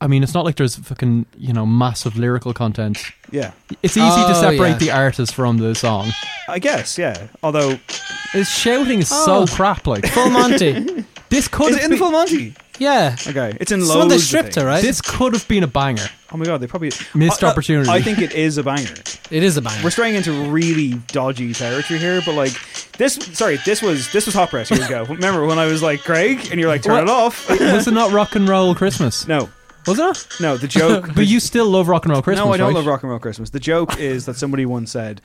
I 0.00 0.06
mean, 0.06 0.22
it's 0.22 0.32
not 0.32 0.46
like 0.46 0.56
there's 0.56 0.76
fucking 0.76 1.26
you 1.36 1.52
know 1.52 1.66
massive 1.66 2.16
lyrical 2.16 2.54
content. 2.54 2.98
Yeah, 3.30 3.52
It's 3.82 3.96
easy 3.96 4.08
to 4.22 4.26
Oh, 4.28 4.40
separate 4.40 4.68
yeah. 4.70 4.78
the 4.78 4.90
artist 4.90 5.34
from 5.34 5.58
the 5.58 5.74
song. 5.74 6.12
I 6.48 6.58
guess, 6.58 6.98
yeah. 6.98 7.28
Although, 7.42 7.78
His 8.32 8.48
shouting 8.48 9.00
is 9.00 9.10
Oh. 9.12 9.46
so 9.46 9.54
crap. 9.54 9.86
Like 9.86 10.06
Full 10.08 10.30
Monty. 10.30 11.04
this 11.30 11.48
could 11.48 11.70
is 11.70 11.76
have 11.76 11.80
it 11.80 11.84
in 11.84 11.90
the 11.90 11.94
been- 11.94 11.98
full 11.98 12.10
Monty? 12.12 12.54
Yeah. 12.80 13.14
Okay, 13.28 13.56
it's 13.60 13.70
in 13.70 13.78
It's 13.80 13.88
loads. 13.88 13.98
one 14.00 14.08
they 14.08 14.16
of 14.16 14.20
stripped 14.20 14.48
her, 14.56 14.62
things. 14.62 14.64
right? 14.64 14.82
This 14.82 15.00
could 15.00 15.32
have 15.32 15.46
been 15.46 15.62
a 15.62 15.68
banger. 15.68 16.08
Oh 16.32 16.36
my 16.36 16.44
god, 16.44 16.60
they 16.60 16.66
probably 16.66 16.90
Missed 17.14 17.44
I- 17.44 17.46
I- 17.46 17.50
opportunity. 17.52 17.88
I 17.88 18.02
think 18.02 18.18
it 18.18 18.32
is 18.32 18.58
a 18.58 18.64
banger. 18.64 18.94
It 19.30 19.44
is 19.44 19.56
a 19.56 19.62
banger. 19.62 19.80
We're 19.84 19.90
straying 19.90 20.16
into 20.16 20.32
really 20.50 20.94
dodgy 21.06 21.52
territory 21.54 22.00
here, 22.00 22.20
but 22.26 22.34
like 22.34 22.52
this. 22.98 23.14
Sorry, 23.14 23.58
this 23.64 23.80
was 23.80 24.10
this 24.10 24.26
was 24.26 24.34
hot 24.34 24.50
press 24.50 24.72
years 24.72 24.84
ago. 24.86 25.04
Remember 25.08 25.46
when 25.46 25.60
I 25.60 25.66
was 25.66 25.82
like 25.84 26.02
Craig, 26.02 26.48
and 26.50 26.58
you're 26.58 26.68
like, 26.68 26.82
turn 26.82 27.04
it 27.04 27.08
off. 27.08 27.48
Was 27.60 27.86
it 27.86 27.94
not 27.94 28.10
rock 28.10 28.34
and 28.34 28.48
roll 28.48 28.74
Christmas? 28.74 29.28
no, 29.28 29.48
Was 29.86 29.98
it? 29.98 30.40
no. 30.40 30.56
The 30.56 30.68
joke. 30.68 31.10
But 31.14 31.26
you 31.26 31.40
still 31.40 31.68
love 31.68 31.88
rock 31.88 32.04
and 32.04 32.12
roll 32.12 32.22
Christmas, 32.22 32.44
no, 32.46 32.52
I 32.52 32.56
don't 32.56 32.68
right? 32.68 32.74
love 32.76 32.86
rock 32.86 33.02
and 33.02 33.10
roll 33.10 33.18
Christmas. 33.18 33.50
The 33.50 33.60
joke 33.60 33.98
is 33.98 34.26
that 34.26 34.34
somebody 34.36 34.66
once 34.66 34.90
said. 34.92 35.20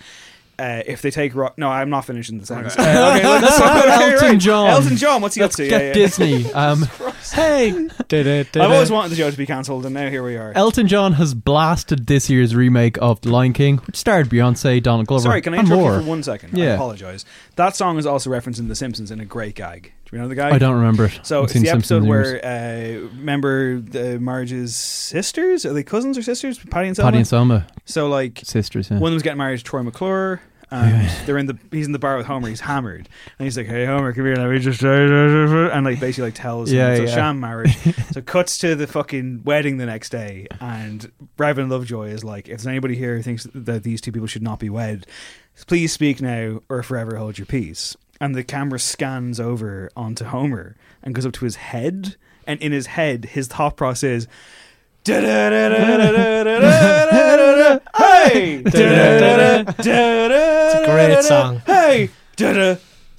Uh, 0.58 0.84
if 0.86 1.02
they 1.02 1.10
take 1.10 1.34
rock, 1.36 1.58
no, 1.58 1.70
I'm 1.70 1.90
not 1.90 2.04
finishing 2.04 2.38
the 2.38 2.46
sentence. 2.46 2.78
Uh, 2.78 2.82
okay, 2.82 3.26
let's 3.26 3.58
talk 3.58 3.82
about 3.86 4.02
Elton 4.02 4.40
John. 4.42 4.68
Elton 4.68 4.98
John, 4.98 5.22
what's 5.22 5.36
he 5.36 5.40
Let's 5.42 5.56
up 5.56 5.58
to? 5.64 5.70
get 5.70 5.82
Yeah, 5.82 5.88
yeah. 5.88 5.94
Disney. 5.94 6.52
Um, 6.54 6.86
hey, 7.32 7.70
I've 8.12 8.56
always 8.72 8.92
wanted 8.92 9.12
the 9.12 9.16
show 9.16 9.32
to 9.32 9.38
be 9.38 9.46
cancelled, 9.46 9.86
and 9.86 9.94
now 9.94 10.10
here 10.10 10.22
we 10.22 10.36
are. 10.36 10.52
Elton 10.56 10.90
John 10.90 11.14
has 11.14 11.34
blasted 11.34 12.08
this 12.08 12.30
year's 12.30 12.56
remake 12.56 12.98
of 13.02 13.22
The 13.22 13.32
Lion 13.32 13.54
King, 13.54 13.78
which 13.78 13.96
starred 13.96 14.28
Beyonce, 14.28 14.84
Donald 14.84 15.08
Glover, 15.08 15.24
Sorry, 15.24 15.42
can 15.42 15.54
I 15.54 15.60
and 15.60 15.68
interrupt 15.68 15.82
more. 15.82 15.94
you 15.96 16.02
for 16.02 16.06
one 16.10 16.24
second? 16.24 16.54
I 16.60 16.62
Yeah. 16.62 16.74
apologize. 16.74 17.24
That 17.56 17.78
song 17.78 17.98
is 17.98 18.06
also 18.06 18.30
referenced 18.30 18.60
in 18.60 18.68
The 18.68 18.76
Simpsons 18.76 19.12
in 19.12 19.22
a 19.22 19.26
great 19.26 19.56
gag. 19.56 19.94
Do 20.10 20.16
you 20.16 20.22
know 20.24 20.28
the 20.28 20.36
guy? 20.36 20.50
I 20.50 20.58
don't 20.58 20.76
remember 20.76 21.06
it. 21.06 21.20
So 21.24 21.44
it's 21.44 21.54
the 21.54 21.60
episode 21.70 22.02
Simpsons 22.02 22.08
years. 22.08 22.42
where 22.42 22.46
uh, 22.46 23.08
remember 23.18 23.80
the 23.80 24.20
Marge's 24.20 24.76
sisters? 24.76 25.66
Are 25.66 25.74
they 25.74 25.84
cousins 25.84 26.18
or 26.18 26.24
sisters? 26.24 26.58
Patty 26.58 26.88
and 26.88 26.96
Selma. 26.96 27.08
Patty 27.08 27.18
and 27.20 27.28
Selma 27.28 27.68
so 27.86 28.10
like 28.10 28.42
sisters. 28.44 28.90
Yeah. 28.90 28.98
one 28.98 29.10
of 29.10 29.14
them's 29.14 29.24
getting 29.24 29.38
married 29.38 29.60
to 29.60 29.64
Troy 29.64 29.84
McClure. 29.84 30.42
And 30.72 31.10
they're 31.26 31.40
in 31.40 31.48
the 31.48 31.58
he's 31.72 31.88
in 31.88 31.94
the 31.94 32.00
bar 32.00 32.16
with 32.16 32.28
Homer. 32.28 32.48
He's 32.48 32.60
hammered, 32.60 33.10
and 33.40 33.44
he's 33.44 33.58
like, 33.58 33.66
"Hey 33.66 33.88
Homer, 33.88 34.14
come 34.14 34.26
here, 34.26 34.36
let 34.36 34.52
me 34.52 34.60
just," 34.60 34.84
and 34.84 35.84
like 35.84 36.00
basically 36.00 36.26
like 36.26 36.36
tells 36.36 36.70
him 36.70 36.78
Yeah, 36.78 36.90
it's 36.90 37.12
a 37.12 37.16
sham 37.16 37.40
marriage. 37.40 37.76
so 38.12 38.22
cuts 38.22 38.60
to 38.60 38.76
the 38.76 38.86
fucking 38.86 39.42
wedding 39.46 39.78
the 39.78 39.88
next 39.88 40.12
day, 40.12 40.46
and 40.60 41.12
Reverend 41.40 41.72
Lovejoy 41.72 42.10
is 42.10 42.24
like, 42.24 42.50
"If 42.50 42.58
there's 42.58 42.68
anybody 42.68 42.96
here 42.96 43.16
who 43.16 43.24
thinks 43.24 43.48
that 43.56 43.82
these 43.82 44.00
two 44.00 44.12
people 44.12 44.28
should 44.28 44.44
not 44.44 44.60
be 44.60 44.70
wed, 44.70 45.08
please 45.66 45.92
speak 45.92 46.22
now 46.22 46.62
or 46.70 46.84
forever 46.84 47.16
hold 47.16 47.40
your 47.40 47.48
peace." 47.48 47.98
And 48.20 48.36
the 48.36 48.44
camera 48.44 48.80
scans 48.80 49.40
over 49.40 49.90
onto 49.96 50.26
Homer 50.26 50.76
and 51.02 51.16
goes 51.16 51.26
up 51.26 51.34
to 51.34 51.46
his 51.46 51.56
head, 51.56 52.16
and 52.46 52.62
in 52.62 52.72
his 52.72 52.88
head, 52.88 53.26
his 53.26 53.48
thought 53.48 53.78
process 53.78 54.24
is. 54.24 54.28
Hey! 57.98 58.62
It's 60.76 60.76
a 60.76 60.86
great 60.92 61.24
song. 61.24 61.62
Hey! 61.66 62.10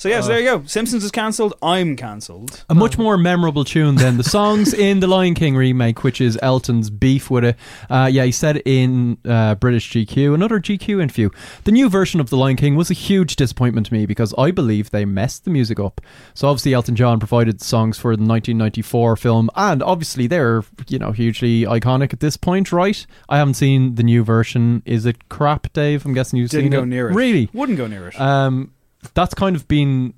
So 0.00 0.08
yeah, 0.08 0.22
so 0.22 0.28
there 0.28 0.40
you 0.40 0.46
go. 0.46 0.64
Simpsons 0.64 1.04
is 1.04 1.10
cancelled. 1.10 1.52
I'm 1.60 1.94
cancelled. 1.94 2.64
A 2.70 2.74
much 2.74 2.96
more 2.96 3.18
memorable 3.18 3.66
tune 3.66 3.96
than 3.96 4.16
the 4.16 4.24
songs 4.24 4.72
in 4.72 5.00
the 5.00 5.06
Lion 5.06 5.34
King 5.34 5.54
remake, 5.54 6.02
which 6.02 6.22
is 6.22 6.38
Elton's 6.40 6.88
beef 6.88 7.30
with 7.30 7.44
it. 7.44 7.56
Uh, 7.90 8.08
yeah, 8.10 8.24
he 8.24 8.32
said 8.32 8.62
in 8.64 9.18
uh, 9.28 9.56
British 9.56 9.90
GQ, 9.92 10.32
another 10.32 10.58
GQ 10.58 11.02
interview, 11.02 11.28
the 11.64 11.70
new 11.70 11.90
version 11.90 12.18
of 12.18 12.30
the 12.30 12.38
Lion 12.38 12.56
King 12.56 12.76
was 12.76 12.90
a 12.90 12.94
huge 12.94 13.36
disappointment 13.36 13.88
to 13.88 13.92
me 13.92 14.06
because 14.06 14.32
I 14.38 14.52
believe 14.52 14.90
they 14.90 15.04
messed 15.04 15.44
the 15.44 15.50
music 15.50 15.78
up. 15.78 16.00
So 16.32 16.48
obviously 16.48 16.72
Elton 16.72 16.96
John 16.96 17.18
provided 17.18 17.60
songs 17.60 17.98
for 17.98 18.16
the 18.16 18.22
1994 18.24 19.16
film, 19.16 19.50
and 19.54 19.82
obviously 19.82 20.26
they're 20.26 20.64
you 20.88 20.98
know 20.98 21.12
hugely 21.12 21.64
iconic 21.64 22.14
at 22.14 22.20
this 22.20 22.38
point, 22.38 22.72
right? 22.72 23.04
I 23.28 23.36
haven't 23.36 23.52
seen 23.52 23.96
the 23.96 24.02
new 24.02 24.24
version. 24.24 24.82
Is 24.86 25.04
it 25.04 25.28
crap, 25.28 25.70
Dave? 25.74 26.06
I'm 26.06 26.14
guessing 26.14 26.38
you've 26.38 26.48
Didn't 26.48 26.64
seen 26.64 26.72
go 26.72 26.84
it. 26.84 26.86
near 26.86 27.10
it. 27.10 27.14
Really? 27.14 27.50
Wouldn't 27.52 27.76
go 27.76 27.86
near 27.86 28.08
it. 28.08 28.18
Um, 28.18 28.72
that's 29.14 29.34
kind 29.34 29.56
of 29.56 29.66
been 29.68 30.14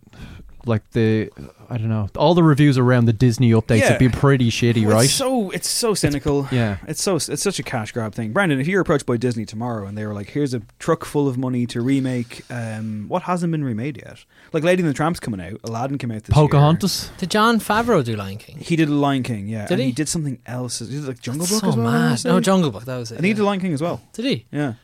like 0.65 0.89
the 0.93 1.29
I 1.69 1.79
don't 1.79 1.89
know. 1.89 2.09
All 2.17 2.35
the 2.35 2.43
reviews 2.43 2.77
around 2.79 3.07
the 3.07 3.13
Disney 3.15 3.51
updates 3.53 3.79
Yeah. 3.81 3.89
have 3.91 3.99
been 3.99 4.13
pretty 4.13 4.51
shitty, 4.51 4.85
Well, 4.87 4.97
right? 4.97 5.05
It's 5.07 5.15
so 5.15 5.51
it's 5.51 5.69
so 5.69 5.95
cynical. 5.95 6.47
yeah. 6.53 6.77
It's 6.87 7.03
so 7.03 7.17
it's 7.17 7.43
such 7.43 7.59
a 7.59 7.63
cash 7.65 7.91
grab 7.93 8.15
thing. 8.15 8.33
Brandon, 8.33 8.61
if 8.61 8.69
you're 8.69 8.81
approached 8.81 9.07
by 9.07 9.17
Disney 9.17 9.45
tomorrow 9.45 9.87
and 9.89 9.97
they 9.99 10.07
were 10.07 10.13
like, 10.15 10.29
"Here's 10.31 10.55
a 10.55 10.63
truck 10.79 11.05
full 11.05 11.27
of 11.29 11.37
money 11.39 11.67
to 11.67 11.81
remake 11.81 12.43
um, 12.51 13.07
what 13.09 13.23
hasn't 13.23 13.51
been 13.51 13.65
remade 13.65 13.97
yet," 14.05 14.25
like 14.53 14.63
Lady 14.63 14.83
and 14.83 14.89
the 14.89 14.95
Tramp's 14.95 15.19
coming 15.19 15.41
out, 15.41 15.59
Aladdin 15.65 15.99
came 15.99 16.13
out 16.13 16.23
this 16.25 16.37
year. 16.37 16.43
Pocahontas. 16.47 17.11
Did 17.19 17.31
Jon 17.31 17.59
Favreau 17.59 18.05
do 18.05 18.15
Lion 18.15 18.39
King? 18.39 18.59
He 18.59 18.77
did 18.77 18.89
Lion 18.89 19.23
King, 19.25 19.49
yeah. 19.49 19.63
Did 19.67 19.73
and 19.73 19.81
he? 19.81 19.87
he? 19.87 19.93
did 19.93 20.09
something 20.09 20.39
else. 20.47 20.79
He 20.79 20.87
did 20.87 21.05
like 21.05 21.21
Jungle 21.21 21.47
That's 21.47 21.53
Book 21.53 21.61
so 21.63 21.69
as 21.71 21.77
well. 21.77 21.87
I 21.89 21.93
wanna 21.93 22.09
mad. 22.11 22.25
No, 22.25 22.39
Jungle 22.41 22.71
Book. 22.71 22.85
That 22.85 22.99
was 22.99 23.11
it. 23.11 23.17
And 23.17 23.25
he 23.25 23.31
yeah. 23.33 23.37
did 23.37 23.43
Lion 23.45 23.61
King 23.61 23.73
as 23.73 23.83
well. 23.83 24.01
Did 24.13 24.27
he? 24.27 24.47
Yeah, 24.53 24.75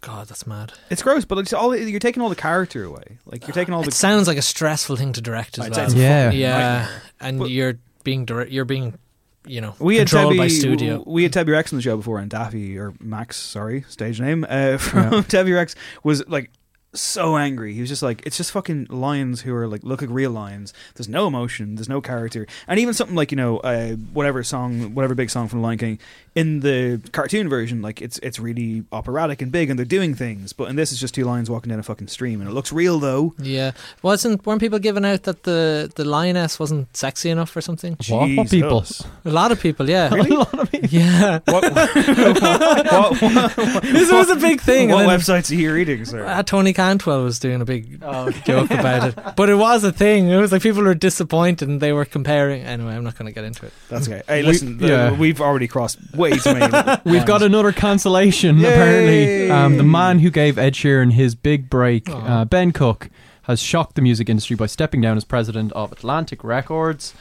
God, 0.00 0.28
that's 0.28 0.46
mad. 0.46 0.72
it's 0.90 1.02
gross, 1.02 1.24
but 1.24 1.38
it's 1.38 1.52
all 1.52 1.74
you're 1.74 1.98
taking 2.00 2.22
all 2.22 2.28
the 2.28 2.36
character 2.36 2.84
away. 2.84 3.18
Like 3.26 3.46
you're 3.46 3.54
taking 3.54 3.74
all 3.74 3.82
the. 3.82 3.88
It 3.88 3.94
sounds 3.94 4.28
like 4.28 4.38
a 4.38 4.42
stressful 4.42 4.96
thing 4.96 5.12
to 5.14 5.20
direct 5.20 5.58
as 5.58 5.66
I'd 5.66 5.72
well. 5.72 5.84
it's 5.86 5.94
a 5.94 5.98
Yeah. 5.98 6.24
fucking 6.26 6.40
yeah, 6.40 6.50
nightmare. 6.58 7.02
and 7.20 7.38
But- 7.40 7.50
you're 7.50 7.78
being 8.04 8.24
direct. 8.24 8.50
You're 8.52 8.64
being, 8.64 8.98
you 9.46 9.60
know, 9.60 9.74
We 9.80 9.96
had 9.96 10.08
controlled 10.08 10.34
Tebi, 10.34 10.38
by 10.38 10.48
studio. 10.48 11.02
We 11.06 11.22
had 11.24 11.32
Tebi 11.32 11.50
Rex 11.52 11.72
on 11.72 11.78
the 11.78 11.82
show 11.82 11.96
before, 11.96 12.18
and 12.20 12.30
Daffy 12.30 12.78
or 12.78 12.94
Max, 13.00 13.36
sorry, 13.36 13.84
stage 13.88 14.20
name 14.20 14.46
uh, 14.48 14.76
from 14.78 15.24
Tebi 15.24 15.54
Rex 15.54 15.74
was 16.04 16.26
like 16.28 16.50
so 16.94 17.36
angry. 17.36 17.74
He 17.74 17.80
was 17.80 17.90
just 17.90 18.02
like, 18.02 18.24
it's 18.24 18.36
just 18.38 18.52
fucking 18.52 18.86
lions 18.90 19.42
who 19.42 19.54
are 19.54 19.66
like 19.68 19.82
look 19.84 20.00
like 20.00 20.10
real 20.10 20.30
lions. 20.30 20.72
There's 20.94 21.08
no 21.08 21.26
emotion, 21.26 21.74
there's 21.74 21.88
no 21.88 22.00
character, 22.00 22.46
and 22.68 22.78
even 22.80 22.94
something 22.94 23.16
like 23.16 23.30
you 23.32 23.36
know 23.36 23.58
uh, 23.58 23.92
whatever 24.12 24.42
song, 24.42 24.94
whatever 24.94 25.14
big 25.14 25.30
song 25.30 25.48
from 25.48 25.62
Lion 25.62 25.78
King 25.78 25.98
in 26.36 26.60
the 26.60 27.00
cartoon 27.12 27.48
version, 27.48 27.80
like 27.82 28.00
it's 28.00 28.18
it's 28.18 28.38
really 28.38 28.84
operatic 28.92 29.42
and 29.42 29.50
big, 29.50 29.70
and 29.70 29.78
they're 29.78 29.84
doing 29.86 30.14
things. 30.14 30.52
But 30.52 30.68
in 30.68 30.76
this, 30.76 30.92
it's 30.92 31.00
just 31.00 31.14
two 31.14 31.24
lions 31.24 31.48
walking 31.50 31.70
down 31.70 31.78
a 31.80 31.82
fucking 31.82 32.08
stream, 32.08 32.40
and 32.40 32.48
it 32.48 32.52
looks 32.52 32.70
real 32.72 32.98
though. 33.00 33.34
Yeah, 33.40 33.72
wasn't 34.02 34.44
weren't 34.46 34.60
people 34.60 34.78
giving 34.78 35.04
out 35.04 35.22
that 35.24 35.42
the 35.44 35.90
the 35.96 36.04
lioness 36.04 36.60
wasn't 36.60 36.94
sexy 36.96 37.30
enough 37.30 37.56
or 37.56 37.60
something? 37.62 37.96
What, 38.08 38.30
what 38.36 38.50
people? 38.50 38.84
A 39.24 39.30
lot 39.30 39.50
of 39.50 39.58
people, 39.60 39.88
yeah, 39.90 40.10
A 40.12 40.22
lot 40.22 40.54
of 40.58 40.70
people. 40.70 40.88
yeah. 40.90 41.40
What, 41.46 41.64
what, 41.72 43.22
what, 43.22 43.82
This 43.82 44.10
was 44.12 44.28
a 44.30 44.36
big 44.36 44.60
thing. 44.60 44.90
what 44.90 45.06
websites 45.08 45.50
are 45.50 45.54
you 45.54 45.72
reading, 45.72 46.04
sir? 46.04 46.24
uh, 46.26 46.42
Tony 46.42 46.72
Cantwell 46.72 47.22
was 47.24 47.38
doing 47.38 47.60
a 47.60 47.64
big 47.64 48.00
joke 48.44 48.70
about 48.70 49.08
it, 49.08 49.18
but 49.36 49.48
it 49.48 49.54
was 49.54 49.84
a 49.84 49.92
thing. 49.92 50.28
It 50.28 50.36
was 50.36 50.52
like 50.52 50.62
people 50.62 50.82
were 50.82 50.94
disappointed 50.94 51.68
and 51.68 51.80
they 51.80 51.92
were 51.92 52.04
comparing. 52.04 52.62
Anyway, 52.62 52.94
I'm 52.94 53.04
not 53.04 53.16
going 53.16 53.26
to 53.26 53.32
get 53.34 53.44
into 53.44 53.66
it. 53.66 53.72
That's 53.88 54.06
okay. 54.08 54.22
Hey, 54.28 54.42
We- 54.42 54.48
listen, 54.48 54.78
the- 54.78 54.88
yeah. 54.88 55.12
we've 55.12 55.40
already 55.40 55.66
crossed 55.68 55.98
way 56.14 56.25
We've 57.04 57.26
got 57.26 57.42
another 57.42 57.72
cancellation, 57.72 58.58
Yay! 58.58 58.68
apparently. 58.68 59.50
Um, 59.50 59.76
the 59.76 59.84
man 59.84 60.18
who 60.18 60.30
gave 60.30 60.58
Ed 60.58 60.74
Sheeran 60.74 61.12
his 61.12 61.34
big 61.34 61.70
break, 61.70 62.08
uh, 62.08 62.44
Ben 62.44 62.72
Cook, 62.72 63.10
has 63.42 63.60
shocked 63.60 63.94
the 63.94 64.02
music 64.02 64.28
industry 64.28 64.56
by 64.56 64.66
stepping 64.66 65.00
down 65.00 65.16
as 65.16 65.24
president 65.24 65.72
of 65.72 65.92
Atlantic 65.92 66.42
Records. 66.42 67.14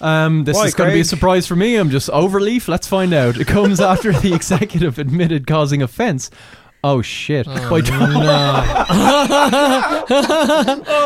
Um, 0.00 0.44
this 0.44 0.56
Why, 0.56 0.66
is 0.66 0.74
going 0.74 0.90
to 0.90 0.94
be 0.94 1.00
a 1.00 1.04
surprise 1.04 1.46
for 1.46 1.56
me. 1.56 1.76
I'm 1.76 1.90
just 1.90 2.10
overleaf. 2.10 2.68
Let's 2.68 2.86
find 2.86 3.14
out. 3.14 3.38
It 3.38 3.46
comes 3.46 3.80
after 3.80 4.12
the 4.12 4.34
executive 4.36 4.98
admitted 4.98 5.46
causing 5.46 5.82
offence. 5.82 6.30
Oh 6.84 7.00
shit! 7.02 7.46
By 7.46 7.58
oh 7.58 7.70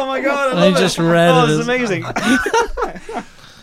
my 0.07 0.21
god! 0.21 0.57
I, 0.57 0.67
I 0.67 0.71
just 0.73 0.99
it. 0.99 1.03
read 1.03 1.31
oh, 1.31 1.45
it 1.45 1.47
This 1.47 1.59
is 1.59 1.69
amazing. 1.69 2.05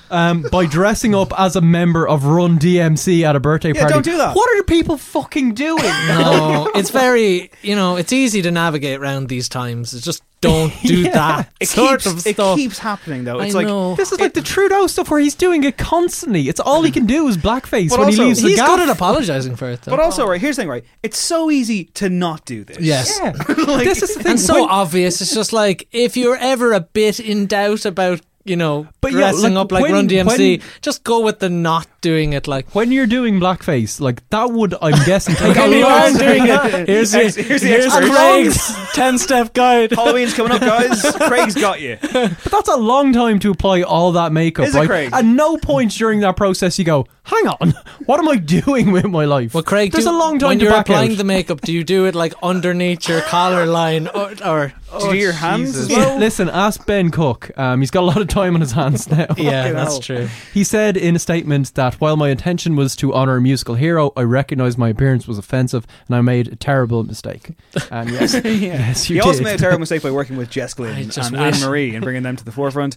Um, 0.09 0.43
by 0.51 0.65
dressing 0.65 1.13
up 1.15 1.37
as 1.39 1.55
a 1.55 1.61
member 1.61 2.07
of 2.07 2.25
Run 2.25 2.59
DMC 2.59 3.23
at 3.23 3.35
a 3.35 3.39
birthday 3.39 3.73
Yeah, 3.73 3.81
party. 3.81 3.93
don't 3.93 4.05
do 4.05 4.17
that. 4.17 4.35
What 4.35 4.59
are 4.59 4.63
people 4.63 4.97
fucking 4.97 5.53
doing? 5.53 5.83
No, 6.07 6.69
it's 6.75 6.89
very 6.89 7.51
you 7.61 7.75
know 7.75 7.95
it's 7.95 8.13
easy 8.13 8.41
to 8.41 8.51
navigate 8.51 8.99
around 8.99 9.27
these 9.29 9.49
times. 9.49 9.93
It's 9.93 10.05
just 10.05 10.23
don't 10.39 10.71
do 10.83 11.01
Yeah. 11.01 11.11
that 11.13 11.49
It 11.59 11.67
sort 11.67 12.01
keeps, 12.01 12.05
of 12.05 12.27
it 12.27 12.35
stuff. 12.35 12.57
keeps 12.57 12.77
happening 12.79 13.23
though. 13.23 13.39
It's 13.39 13.55
I 13.55 13.57
like 13.59 13.67
know. 13.67 13.95
This 13.95 14.11
is 14.11 14.19
like 14.19 14.33
the 14.35 14.41
Trudeau 14.43 14.85
stuff 14.87 15.09
where 15.09 15.19
he's 15.19 15.33
doing 15.33 15.63
it 15.63 15.77
constantly. 15.79 16.47
It's 16.47 16.59
all 16.59 16.83
he 16.83 16.91
can 16.91 17.07
do 17.07 17.27
is 17.27 17.37
blackface 17.37 17.89
But 17.89 17.99
when 17.99 18.07
also- 18.09 18.21
he 18.21 18.27
leaves 18.27 18.41
the 18.43 18.49
He's 18.49 18.57
gaff. 18.57 18.67
good 18.67 18.81
at 18.81 18.89
apologizing 18.89 19.55
for 19.55 19.69
it, 19.71 19.81
though. 19.81 19.89
But 19.91 19.99
also, 19.99 20.27
right 20.27 20.39
here's 20.39 20.55
the 20.57 20.61
thing, 20.61 20.69
right? 20.69 20.85
It's 21.01 21.17
so 21.17 21.49
easy 21.49 21.85
to 21.95 22.09
not 22.09 22.45
do 22.45 22.63
this. 22.63 22.77
Yes. 22.79 23.19
Yeah. 23.21 23.31
Like- 23.67 23.85
this 23.85 24.03
is 24.03 24.13
the 24.15 24.21
thing. 24.23 24.31
and 24.33 24.39
so 24.39 24.53
When- 24.61 24.69
obvious. 24.69 25.21
It's 25.21 25.33
just 25.33 25.53
like 25.53 25.87
if 25.91 26.15
you're 26.15 26.37
ever 26.37 26.71
a 26.73 26.81
bit 26.81 27.19
in 27.19 27.47
doubt 27.47 27.85
about 27.85 28.21
you 28.49 28.55
know 28.55 28.87
But 29.01 29.11
yeah, 29.11 29.19
dressing 29.31 29.53
like, 29.55 29.61
up 29.65 29.71
like 29.71 29.83
when- 29.83 29.93
Run 29.93 30.07
DMC, 30.09 30.59
when- 30.59 30.67
just 30.81 31.03
go 31.03 31.21
with 31.21 31.39
the 31.39 31.49
not 31.49 31.87
doing 32.01 32.33
it. 32.33 32.47
Like 32.47 32.73
when 32.75 32.91
you're 32.91 33.07
doing 33.07 33.39
blackface, 33.39 33.99
like 33.99 34.27
that 34.29 34.51
would, 34.51 34.75
I'm 34.81 34.93
guessing, 35.05 35.35
take 35.35 35.47
a 35.55 35.61
Okay, 35.61 35.79
you 35.79 35.85
aren't 35.85 36.19
doing 36.19 36.43
it. 36.45 36.87
Here's 36.87 37.11
the, 37.11 37.19
here's 37.41 37.61
here's. 37.61 37.93
Craig's 37.93 38.93
ten 38.93 39.17
step 39.17 39.53
guide. 39.53 39.91
Halloween's 39.91 40.33
coming 40.33 40.51
up, 40.53 40.61
guys. 40.61 41.01
Craig's 41.27 41.55
got 41.55 41.81
you. 41.81 41.97
But 42.01 42.37
that's 42.51 42.69
a 42.69 42.77
long 42.77 43.13
time 43.13 43.39
to 43.39 43.51
apply 43.51 43.81
all 43.81 44.11
that 44.13 44.31
makeup, 44.31 44.67
Is 44.67 44.75
it, 44.75 44.79
right? 44.79 44.87
Craig? 44.87 45.09
At 45.13 45.25
no 45.25 45.57
point 45.57 45.91
during 45.91 46.19
that 46.21 46.35
process 46.37 46.77
you 46.79 46.85
go, 46.85 47.05
"Hang 47.23 47.47
on, 47.47 47.73
what 48.05 48.19
am 48.19 48.29
I 48.29 48.37
doing 48.37 48.91
with 48.91 49.05
my 49.05 49.25
life?" 49.25 49.53
Well, 49.53 49.63
Craig, 49.63 49.91
there's 49.91 50.05
do, 50.05 50.11
a 50.11 50.17
long 50.17 50.39
time 50.39 50.49
when 50.49 50.59
to 50.59 50.65
you're 50.65 50.73
back 50.73 50.87
applying 50.89 51.11
out. 51.11 51.17
the 51.17 51.23
makeup. 51.23 51.61
Do 51.61 51.73
you 51.73 51.83
do 51.83 52.05
it 52.05 52.15
like 52.15 52.33
underneath 52.43 53.07
your 53.09 53.21
collar 53.21 53.65
line, 53.65 54.07
or, 54.07 54.33
or 54.45 54.73
Did 54.93 55.01
you 55.03 55.11
do 55.11 55.17
your 55.17 55.31
hands 55.33 55.75
as 55.75 55.89
Yeah. 55.89 56.15
Listen, 56.15 56.49
ask 56.49 56.85
Ben 56.85 57.11
Cook. 57.11 57.51
Um, 57.57 57.81
he's 57.81 57.91
got 57.91 58.01
a 58.01 58.05
lot 58.05 58.17
of 58.21 58.27
time 58.27 58.55
on 58.55 58.61
his 58.61 58.71
hands 58.71 59.09
now. 59.09 59.27
yeah, 59.37 59.71
that's 59.73 59.91
hell. 59.93 59.99
true. 59.99 60.27
He 60.53 60.63
said 60.63 60.95
in 60.97 61.15
a 61.15 61.19
statement 61.19 61.73
that 61.75 61.95
while 61.95 62.15
my 62.15 62.29
intention 62.29 62.75
was 62.75 62.95
to 62.97 63.13
honour 63.13 63.35
a 63.37 63.41
musical 63.41 63.75
hero, 63.75 64.13
I 64.15 64.21
recognised 64.21 64.77
my 64.77 64.89
appearance 64.89 65.27
was 65.27 65.37
offensive 65.37 65.85
and 66.07 66.15
I 66.15 66.21
made 66.21 66.47
a 66.47 66.55
terrible 66.55 67.03
mistake. 67.03 67.51
And 67.91 68.09
yes, 68.09 68.33
yes, 68.45 69.09
you 69.09 69.15
he 69.15 69.21
also 69.21 69.43
made 69.43 69.55
a 69.55 69.57
terrible 69.57 69.79
mistake 69.79 70.03
by 70.03 70.11
working 70.11 70.37
with 70.37 70.49
Jess 70.57 70.73
I 70.73 70.77
Glynne 70.77 70.97
and 70.97 71.07
wish- 71.07 71.33
Anne 71.33 71.59
Marie 71.69 71.93
and 71.95 72.03
bringing 72.03 72.23
them 72.23 72.35
to 72.37 72.45
the 72.45 72.51
forefront. 72.51 72.95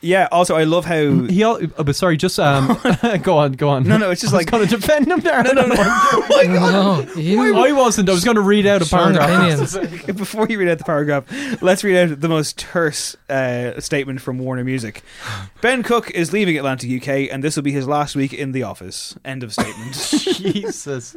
Yeah. 0.00 0.28
Also, 0.30 0.54
I 0.56 0.64
love 0.64 0.84
how. 0.84 1.24
He, 1.26 1.42
al- 1.42 1.58
oh, 1.76 1.84
but 1.84 1.96
sorry, 1.96 2.16
just 2.16 2.38
um, 2.38 2.78
go 3.22 3.38
on, 3.38 3.52
go 3.52 3.68
on. 3.68 3.82
No, 3.84 3.96
no, 3.98 4.10
it's 4.10 4.20
just 4.20 4.32
I 4.32 4.38
like- 4.38 4.50
going 4.50 4.66
to 4.68 4.76
defend 4.76 5.08
him 5.10 5.20
there. 5.20 5.42
No, 5.42 5.52
no, 5.52 5.66
no. 5.66 5.74
Oh 5.76 7.04
No, 7.14 7.20
you 7.20 7.56
I 7.56 7.72
wasn't. 7.72 8.08
I 8.08 8.12
was 8.12 8.24
going 8.24 8.36
to 8.36 8.40
read 8.42 8.66
out 8.66 8.80
a 8.82 8.86
paragraph. 8.88 9.28
opinions. 9.28 10.06
Before 10.06 10.46
you 10.48 10.58
read 10.58 10.68
out 10.68 10.78
the 10.78 10.84
paragraph, 10.84 11.24
let's 11.60 11.84
read 11.84 12.10
out 12.10 12.20
the 12.20 12.28
most 12.28 12.58
terse 12.58 13.16
uh, 13.28 13.80
statement 13.80 14.20
from 14.20 14.38
Warner 14.38 14.64
Music. 14.64 15.02
Ben 15.60 15.82
Cook 15.82 16.10
is 16.10 16.32
leaving 16.32 16.56
Atlantic 16.56 17.02
UK, 17.02 17.30
and 17.30 17.42
this 17.42 17.56
will 17.56 17.62
be 17.62 17.72
his 17.72 17.86
last 17.86 18.16
week 18.16 18.32
in 18.32 18.52
the 18.52 18.62
office. 18.62 19.16
End 19.24 19.42
of 19.42 19.52
statement. 19.52 19.94
Jesus. 19.94 21.16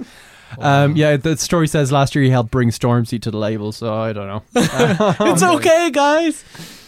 Um, 0.59 0.95
yeah, 0.95 1.17
the 1.17 1.37
story 1.37 1.67
says 1.67 1.91
last 1.91 2.15
year 2.15 2.23
he 2.23 2.29
helped 2.29 2.51
bring 2.51 2.69
Stormzy 2.69 3.21
to 3.21 3.31
the 3.31 3.37
label, 3.37 3.71
so 3.71 3.93
I 3.93 4.13
don't 4.13 4.27
know. 4.27 4.43
it's 4.55 5.43
okay, 5.43 5.89
guys. 5.91 6.43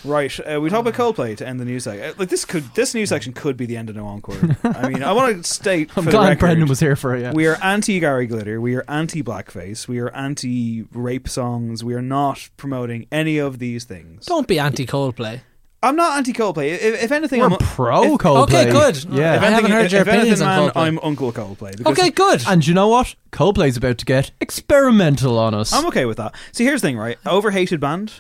right, 0.06 0.40
uh, 0.40 0.62
we 0.62 0.70
talk 0.70 0.86
about 0.86 0.94
Coldplay 0.94 1.36
to 1.38 1.48
end 1.48 1.60
the 1.60 1.66
news 1.66 1.84
section. 1.84 2.14
Like 2.18 2.30
this 2.30 2.46
could, 2.46 2.64
this 2.76 2.94
news 2.94 3.10
section 3.10 3.34
could 3.34 3.58
be 3.58 3.66
the 3.66 3.78
end 3.78 3.90
of 3.90 3.96
No 3.96 4.06
Encore. 4.06 4.38
I 4.64 4.90
mean, 4.90 5.04
I 5.04 5.12
want 5.14 5.44
to 5.44 5.50
state. 5.50 5.90
I'm 5.98 6.06
for 6.06 6.12
the 6.12 6.18
glad 6.18 6.30
record, 6.30 6.40
Brendan 6.40 6.68
was 6.68 6.80
here 6.80 6.96
for 6.96 7.16
it. 7.16 7.22
Yeah. 7.22 7.34
We 7.34 7.48
are 7.48 7.58
anti 7.62 8.00
Gary 8.00 8.28
Glitter. 8.28 8.62
We 8.62 8.76
are 8.76 8.86
anti 8.88 9.24
blackface. 9.24 9.88
We 9.88 10.00
are 10.00 10.14
anti 10.16 10.86
rape 10.94 11.28
songs. 11.28 11.84
We 11.84 11.94
are 11.94 12.02
not 12.02 12.50
promoting 12.58 13.08
any 13.12 13.38
of 13.38 13.60
these 13.60 13.84
things. 13.86 14.26
Don't 14.26 14.48
be 14.48 14.60
anti 14.60 14.86
Coldplay. 14.86 15.42
I'm 15.88 15.96
not 15.96 16.18
anti 16.18 16.34
Coldplay. 16.34 16.70
If, 16.74 17.04
if 17.04 17.12
anything, 17.12 17.40
We're 17.40 17.48
I'm 17.52 17.58
pro 17.58 18.04
if- 18.04 18.20
Coldplay. 18.20 18.44
Okay, 18.44 18.72
good. 18.72 19.04
Yeah. 19.06 19.36
If 19.36 19.42
I 19.42 19.46
anything, 19.48 19.52
haven't 19.54 19.72
heard 19.72 19.86
if, 19.88 19.92
your 19.94 20.02
if 20.02 20.08
opinions 20.08 20.42
anything, 20.42 20.48
on 20.48 20.66
man, 20.66 20.70
Coldplay. 20.74 20.88
I'm 20.88 21.00
Uncle 21.00 21.32
Coldplay. 21.34 21.78
because 21.78 21.98
Okay, 22.00 22.10
good. 22.12 22.44
And 22.48 22.66
you 22.68 22.74
know 22.74 22.88
what? 22.88 23.16
Coldplay's 23.32 23.78
about 23.78 23.98
to 24.00 24.06
get 24.06 24.32
experimental 24.42 25.38
on 25.40 25.54
us. 25.54 25.74
I'm 25.74 25.86
okay 25.88 26.06
with 26.06 26.18
that. 26.18 26.36
See, 26.52 26.64
here's 26.66 26.82
the 26.82 26.88
thing, 26.90 26.98
right? 26.98 27.18
Overhated 27.26 27.80
band 27.80 28.14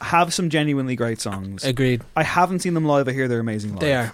have 0.00 0.34
some 0.34 0.48
genuinely 0.50 0.96
great 0.96 1.20
songs. 1.20 1.62
Agreed. 1.64 2.02
I 2.16 2.22
haven't 2.24 2.58
seen 2.60 2.74
them 2.74 2.84
live. 2.84 3.06
I 3.08 3.12
hear 3.12 3.28
they're 3.28 3.38
amazing 3.40 3.72
live. 3.72 3.80
They 3.80 3.94
are. 3.94 4.12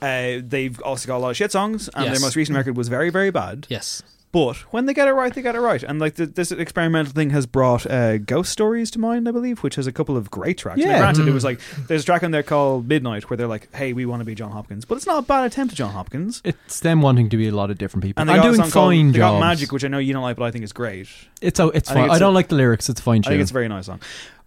Uh, 0.00 0.40
they've 0.44 0.80
also 0.82 1.06
got 1.06 1.16
a 1.16 1.18
lot 1.18 1.30
of 1.30 1.36
shit 1.36 1.52
songs, 1.52 1.88
and 1.94 2.06
Yes. 2.06 2.14
their 2.18 2.26
most 2.26 2.36
recent 2.36 2.56
record 2.56 2.76
was 2.76 2.88
very, 2.88 3.10
very 3.10 3.30
bad. 3.30 3.66
Yes. 3.68 4.02
But 4.30 4.56
when 4.72 4.84
they 4.84 4.92
get 4.92 5.08
it 5.08 5.12
right, 5.12 5.32
they 5.34 5.40
get 5.40 5.54
it 5.54 5.60
right. 5.60 5.82
And 5.82 5.98
like 5.98 6.16
the, 6.16 6.26
this 6.26 6.52
experimental 6.52 7.12
thing 7.14 7.30
has 7.30 7.46
brought 7.46 7.86
uh, 7.90 8.18
Ghost 8.18 8.52
Stories 8.52 8.90
to 8.90 8.98
mind, 8.98 9.26
I 9.26 9.30
believe, 9.30 9.60
which 9.62 9.76
has 9.76 9.86
a 9.86 9.92
couple 9.92 10.18
of 10.18 10.30
great 10.30 10.58
tracks. 10.58 10.78
Now, 10.80 10.90
Yeah. 10.90 10.98
granted, 10.98 11.24
Mm. 11.24 11.28
it 11.28 11.32
was 11.32 11.44
like 11.44 11.60
there's 11.86 12.02
a 12.02 12.04
track 12.04 12.22
on 12.22 12.30
there 12.30 12.42
called 12.42 12.86
Midnight 12.86 13.30
where 13.30 13.36
they're 13.38 13.46
like, 13.46 13.74
"Hey, 13.74 13.94
we 13.94 14.04
want 14.04 14.20
to 14.20 14.26
be 14.26 14.34
Jon 14.34 14.50
Hopkins," 14.52 14.84
but 14.84 14.96
it's 14.96 15.06
not 15.06 15.18
a 15.18 15.22
bad 15.22 15.44
attempt 15.44 15.72
at 15.72 15.78
Jon 15.78 15.92
Hopkins. 15.92 16.42
It's 16.44 16.80
them 16.80 17.00
wanting 17.00 17.30
to 17.30 17.36
be 17.38 17.48
a 17.48 17.52
lot 17.54 17.70
of 17.70 17.78
different 17.78 18.04
people. 18.04 18.20
And 18.20 18.30
I'm 18.30 18.42
doing 18.42 18.56
song 18.56 18.70
called- 18.70 18.90
fine 18.92 19.12
they 19.12 19.18
got. 19.18 19.40
Magic, 19.40 19.72
which 19.72 19.84
I 19.84 19.88
know 19.88 19.98
you 19.98 20.12
don't 20.12 20.22
like, 20.22 20.36
but 20.36 20.44
I 20.44 20.50
think 20.50 20.62
is 20.64 20.72
great. 20.74 21.08
It's 21.40 21.58
oh, 21.58 21.68
it's 21.70 21.90
I 21.90 21.94
fine. 21.94 22.04
it's 22.06 22.14
I 22.14 22.18
don't 22.18 22.32
a- 22.32 22.34
like 22.34 22.48
the 22.48 22.56
lyrics. 22.56 22.90
It's 22.90 23.00
fine 23.00 23.22
I 23.24 23.30
think 23.30 23.40
it's 23.40 23.50
a 23.50 23.54
very 23.54 23.68
nice 23.68 23.86
song. 23.86 24.00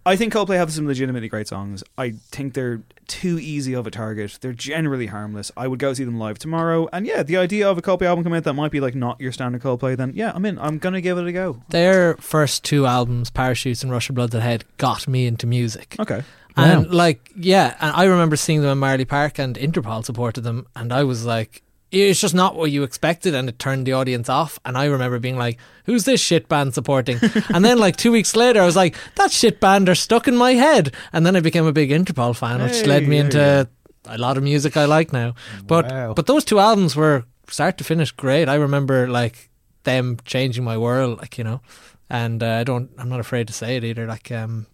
I 0.04 0.16
think 0.16 0.32
Coldplay 0.32 0.56
have 0.56 0.72
some 0.72 0.86
legitimately 0.86 1.28
great 1.28 1.46
songs. 1.46 1.84
I 1.96 2.10
think 2.30 2.54
they're 2.54 2.82
too 3.06 3.38
easy 3.38 3.72
of 3.74 3.86
a 3.86 3.90
target. 3.90 4.38
They're 4.40 4.52
generally 4.52 5.06
harmless. 5.06 5.52
I 5.56 5.68
would 5.68 5.78
go 5.78 5.92
see 5.94 6.02
them 6.02 6.18
live 6.18 6.38
tomorrow. 6.38 6.88
And 6.92 7.06
yeah, 7.06 7.22
the 7.22 7.36
idea 7.36 7.70
of 7.70 7.78
a 7.78 7.82
Coldplay 7.82 8.06
album 8.06 8.24
coming 8.24 8.38
out 8.38 8.44
that 8.44 8.54
might 8.54 8.72
be 8.72 8.80
like 8.80 8.94
not 8.96 9.20
your 9.20 9.30
standard 9.30 9.62
Coldplay, 9.62 9.96
then 9.96 10.12
yeah, 10.14 10.32
I'm 10.34 10.44
in. 10.44 10.58
I'm 10.58 10.78
gonna 10.78 11.00
give 11.00 11.18
it 11.18 11.26
a 11.26 11.32
go. 11.32 11.62
Their 11.68 12.16
first 12.16 12.64
two 12.64 12.84
albums, 12.86 13.30
Parachutes 13.30 13.82
and 13.84 13.92
Rush 13.92 14.08
of 14.08 14.16
Blood 14.16 14.32
to 14.32 14.40
Head, 14.40 14.64
got 14.78 15.06
me 15.06 15.26
into 15.26 15.46
music. 15.46 15.94
Okay. 16.00 16.22
And 16.56 16.86
Wow. 16.88 16.92
like, 16.92 17.30
yeah, 17.36 17.76
and 17.80 17.94
I 17.96 18.04
remember 18.04 18.36
seeing 18.36 18.60
them 18.60 18.70
in 18.72 18.78
Marlay 18.78 19.06
Park, 19.08 19.38
and 19.38 19.56
Interpol 19.56 20.04
supported 20.04 20.42
them, 20.42 20.66
and 20.76 20.92
I 20.92 21.02
was 21.04 21.24
like, 21.24 21.62
it's 21.92 22.20
just 22.20 22.34
not 22.34 22.56
what 22.56 22.70
you 22.70 22.82
expected, 22.82 23.34
and 23.34 23.48
it 23.48 23.58
turned 23.58 23.86
the 23.86 23.92
audience 23.92 24.28
off. 24.28 24.58
And 24.64 24.76
I 24.78 24.86
remember 24.86 25.18
being 25.18 25.36
like, 25.36 25.58
"Who's 25.84 26.04
this 26.04 26.20
shit 26.20 26.48
band 26.48 26.74
supporting?" 26.74 27.18
and 27.54 27.64
then 27.64 27.78
like 27.78 27.96
two 27.96 28.10
weeks 28.12 28.34
later, 28.34 28.60
I 28.62 28.66
was 28.66 28.76
like, 28.76 28.96
"That 29.16 29.30
shit 29.30 29.60
band 29.60 29.88
are 29.88 29.94
stuck 29.94 30.26
in 30.26 30.36
my 30.36 30.54
head." 30.54 30.94
And 31.12 31.24
then 31.26 31.36
I 31.36 31.40
became 31.40 31.66
a 31.66 31.72
big 31.72 31.90
Interpol 31.90 32.34
fan, 32.34 32.62
which 32.62 32.86
led 32.86 33.06
me 33.06 33.18
into 33.18 33.38
there 33.38 33.66
a 34.06 34.18
lot 34.18 34.36
of 34.36 34.42
music 34.42 34.76
I 34.76 34.84
like 34.86 35.12
now. 35.12 35.34
But 35.66 35.86
Wow. 35.86 36.14
but 36.14 36.26
those 36.26 36.44
two 36.44 36.58
albums 36.58 36.96
were 36.96 37.24
start 37.48 37.78
to 37.78 37.84
finish 37.84 38.10
great. 38.12 38.48
I 38.48 38.54
remember 38.54 39.08
like 39.08 39.50
them 39.84 40.18
changing 40.24 40.64
my 40.64 40.76
world, 40.78 41.18
like 41.18 41.38
you 41.38 41.44
know, 41.44 41.60
and 42.08 42.42
uh, 42.42 42.60
I 42.60 42.64
don't, 42.64 42.90
I'm 42.98 43.08
not 43.08 43.20
afraid 43.20 43.46
to 43.48 43.52
say 43.52 43.76
it 43.76 43.84
either. 43.84 44.06
Like 44.06 44.30
um, 44.32 44.66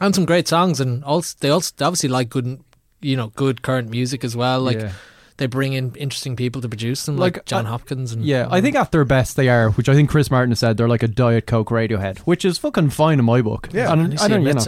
and 0.00 0.14
some 0.14 0.24
great 0.24 0.48
songs, 0.48 0.80
and 0.80 1.04
also 1.04 1.36
they 1.40 1.50
also 1.50 1.72
they 1.76 1.84
obviously 1.84 2.08
like 2.08 2.28
good, 2.30 2.60
you 3.00 3.16
know, 3.16 3.28
good 3.28 3.62
current 3.62 3.90
music 3.90 4.24
as 4.24 4.36
well. 4.36 4.60
Like 4.60 4.80
Yeah. 4.80 4.92
They 5.36 5.46
bring 5.46 5.72
in 5.72 5.92
interesting 5.96 6.36
people 6.36 6.62
to 6.62 6.68
produce 6.68 7.06
them, 7.06 7.16
like, 7.16 7.38
Like, 7.38 7.46
Jon 7.46 7.66
I- 7.66 7.70
Hopkins. 7.70 8.12
And 8.12 8.24
Yeah, 8.24 8.46
I 8.52 8.60
think 8.60 8.76
at 8.76 8.92
their 8.92 9.04
best 9.04 9.34
they 9.36 9.48
are, 9.48 9.70
which 9.70 9.88
I 9.88 9.94
think 9.94 10.08
Chris 10.08 10.30
Martin 10.30 10.52
has 10.52 10.60
said 10.60 10.76
they're 10.76 10.86
like 10.88 11.02
a 11.02 11.08
Diet 11.08 11.46
Coke 11.48 11.70
Radiohead, 11.70 12.18
which 12.20 12.44
is 12.44 12.56
fucking 12.58 12.90
fine 12.90 13.18
in 13.18 13.24
my 13.24 13.42
book. 13.42 13.68
Yeah, 13.72 13.92
and 13.92 14.10
least 14.10 14.22
I 14.22 14.28
don't, 14.28 14.42
you 14.44 14.54
know. 14.54 14.64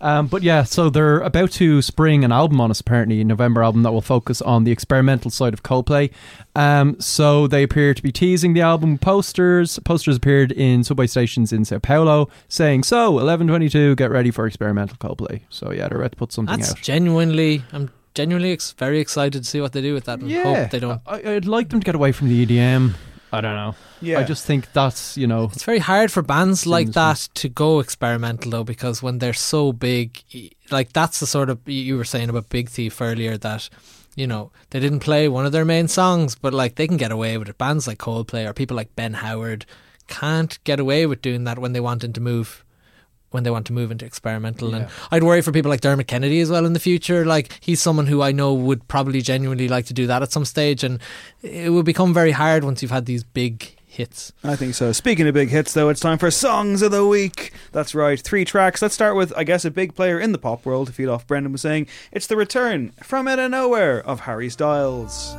Um, 0.00 0.28
but 0.28 0.44
yeah, 0.44 0.62
so 0.62 0.90
they're 0.90 1.18
about 1.18 1.50
to 1.52 1.82
spring 1.82 2.24
an 2.24 2.30
album 2.30 2.60
on 2.60 2.70
us 2.70 2.78
apparently, 2.80 3.20
a 3.20 3.24
November 3.24 3.64
album 3.64 3.82
that 3.82 3.90
will 3.90 4.00
focus 4.00 4.40
on 4.40 4.62
the 4.62 4.70
experimental 4.70 5.28
side 5.28 5.52
of 5.52 5.64
Coldplay. 5.64 6.12
Um, 6.54 7.00
so 7.00 7.48
they 7.48 7.64
appear 7.64 7.92
to 7.92 8.02
be 8.02 8.12
teasing 8.12 8.52
the 8.54 8.60
album 8.60 8.98
posters. 8.98 9.80
Posters 9.80 10.16
appeared 10.16 10.52
in 10.52 10.84
subway 10.84 11.08
stations 11.08 11.52
in 11.52 11.64
Sao 11.64 11.78
Paulo, 11.80 12.28
saying, 12.48 12.84
"So, 12.84 13.18
eleven 13.18 13.48
twenty-two, 13.48 13.96
get 13.96 14.12
ready 14.12 14.30
for 14.30 14.46
experimental 14.46 14.96
Coldplay." 14.98 15.40
So 15.50 15.72
yeah, 15.72 15.88
they're 15.88 15.98
about 15.98 16.12
to 16.12 16.16
put 16.16 16.32
something 16.32 16.56
That's 16.60 16.70
out. 16.70 16.80
genuinely, 16.82 17.64
I'm 17.72 17.90
genuinely 18.16 18.50
ex- 18.52 18.72
very 18.72 18.98
excited 18.98 19.44
to 19.44 19.48
see 19.48 19.60
what 19.60 19.72
they 19.72 19.80
do 19.82 19.94
with 19.94 20.04
that, 20.06 20.18
and 20.18 20.32
hope 20.32 20.70
they 20.70 20.80
don't. 20.80 21.00
I, 21.06 21.34
I'd 21.34 21.44
like 21.44 21.68
them 21.68 21.78
to 21.80 21.84
get 21.84 21.94
away 21.94 22.10
from 22.10 22.28
the 22.28 22.44
EDM. 22.44 22.94
I 23.32 23.40
don't 23.40 23.54
know. 23.54 23.74
Yeah. 24.00 24.20
I 24.20 24.24
just 24.24 24.46
think 24.46 24.72
that's 24.72 25.16
you 25.16 25.26
know 25.26 25.50
It's 25.52 25.64
very 25.64 25.78
hard 25.80 26.10
for 26.12 26.22
bands 26.22 26.66
like 26.66 26.86
Seems- 26.86 26.94
that 26.94 27.28
to 27.34 27.48
go 27.48 27.80
experimental 27.80 28.50
though, 28.50 28.64
because 28.64 29.02
when 29.02 29.18
they're 29.18 29.32
so 29.34 29.72
big, 29.72 30.22
like 30.70 30.92
that's 30.92 31.20
the 31.20 31.26
sort 31.26 31.50
of 31.50 31.58
you 31.68 31.96
were 31.96 32.04
saying 32.04 32.28
about 32.30 32.48
Big 32.48 32.68
Thief 32.68 33.00
earlier 33.00 33.36
that. 33.38 33.68
You 34.18 34.26
know, 34.26 34.50
they 34.70 34.80
didn't 34.80 35.00
play 35.00 35.28
one 35.28 35.44
of 35.44 35.52
their 35.52 35.66
main 35.66 35.88
songs, 35.88 36.36
but 36.36 36.54
like 36.54 36.76
they 36.76 36.88
can 36.88 36.96
get 36.96 37.12
away 37.12 37.36
with 37.36 37.50
it. 37.50 37.58
Bands 37.58 37.86
like 37.86 37.98
Coldplay 37.98 38.48
or 38.48 38.54
people 38.54 38.74
like 38.74 38.96
Ben 38.96 39.12
Howard 39.12 39.66
can't 40.08 40.58
get 40.64 40.80
away 40.80 41.04
with 41.04 41.20
doing 41.20 41.44
that 41.44 41.58
when 41.58 41.74
they 41.74 41.80
want 41.80 42.00
them 42.00 42.14
to 42.14 42.20
move 42.22 42.64
when 43.30 43.42
they 43.42 43.50
want 43.50 43.66
to 43.66 43.72
move 43.72 43.90
into 43.90 44.04
experimental. 44.04 44.74
And 44.74 44.88
I'd 45.10 45.22
worry 45.22 45.42
for 45.42 45.52
people 45.52 45.70
like 45.70 45.80
Dermot 45.80 46.06
Kennedy 46.06 46.40
as 46.40 46.50
well 46.50 46.64
in 46.64 46.72
the 46.72 46.80
future. 46.80 47.24
Like 47.24 47.58
he's 47.60 47.82
someone 47.82 48.06
who 48.06 48.22
I 48.22 48.32
know 48.32 48.54
would 48.54 48.86
probably 48.88 49.20
genuinely 49.20 49.68
like 49.68 49.86
to 49.86 49.94
do 49.94 50.06
that 50.06 50.22
at 50.22 50.32
some 50.32 50.44
stage, 50.44 50.84
and 50.84 51.00
it 51.42 51.70
would 51.70 51.86
become 51.86 52.14
very 52.14 52.32
hard 52.32 52.64
once 52.64 52.82
you've 52.82 52.90
had 52.90 53.06
these 53.06 53.24
big 53.24 53.72
hits. 53.86 54.32
I 54.44 54.56
think 54.56 54.74
so. 54.74 54.92
Speaking 54.92 55.26
of 55.26 55.34
big 55.34 55.48
hits, 55.48 55.72
though, 55.72 55.88
it's 55.88 56.00
time 56.00 56.18
for 56.18 56.30
Songs 56.30 56.82
of 56.82 56.90
the 56.90 57.06
Week. 57.06 57.52
That's 57.72 57.94
right, 57.94 58.20
three 58.20 58.44
tracks. 58.44 58.82
Let's 58.82 58.94
start 58.94 59.16
with, 59.16 59.32
I 59.36 59.44
guess, 59.44 59.64
a 59.64 59.70
big 59.70 59.94
player 59.94 60.20
in 60.20 60.32
the 60.32 60.38
pop 60.38 60.66
world, 60.66 60.88
to 60.88 60.92
feed 60.92 61.08
off 61.08 61.26
Brendan 61.26 61.52
was 61.52 61.62
saying. 61.62 61.86
It's 62.12 62.26
the 62.26 62.36
return 62.36 62.92
from 63.02 63.26
out 63.26 63.38
of 63.38 63.50
nowhere 63.50 64.02
of 64.06 64.20
Harry 64.20 64.50
Styles. 64.50 65.34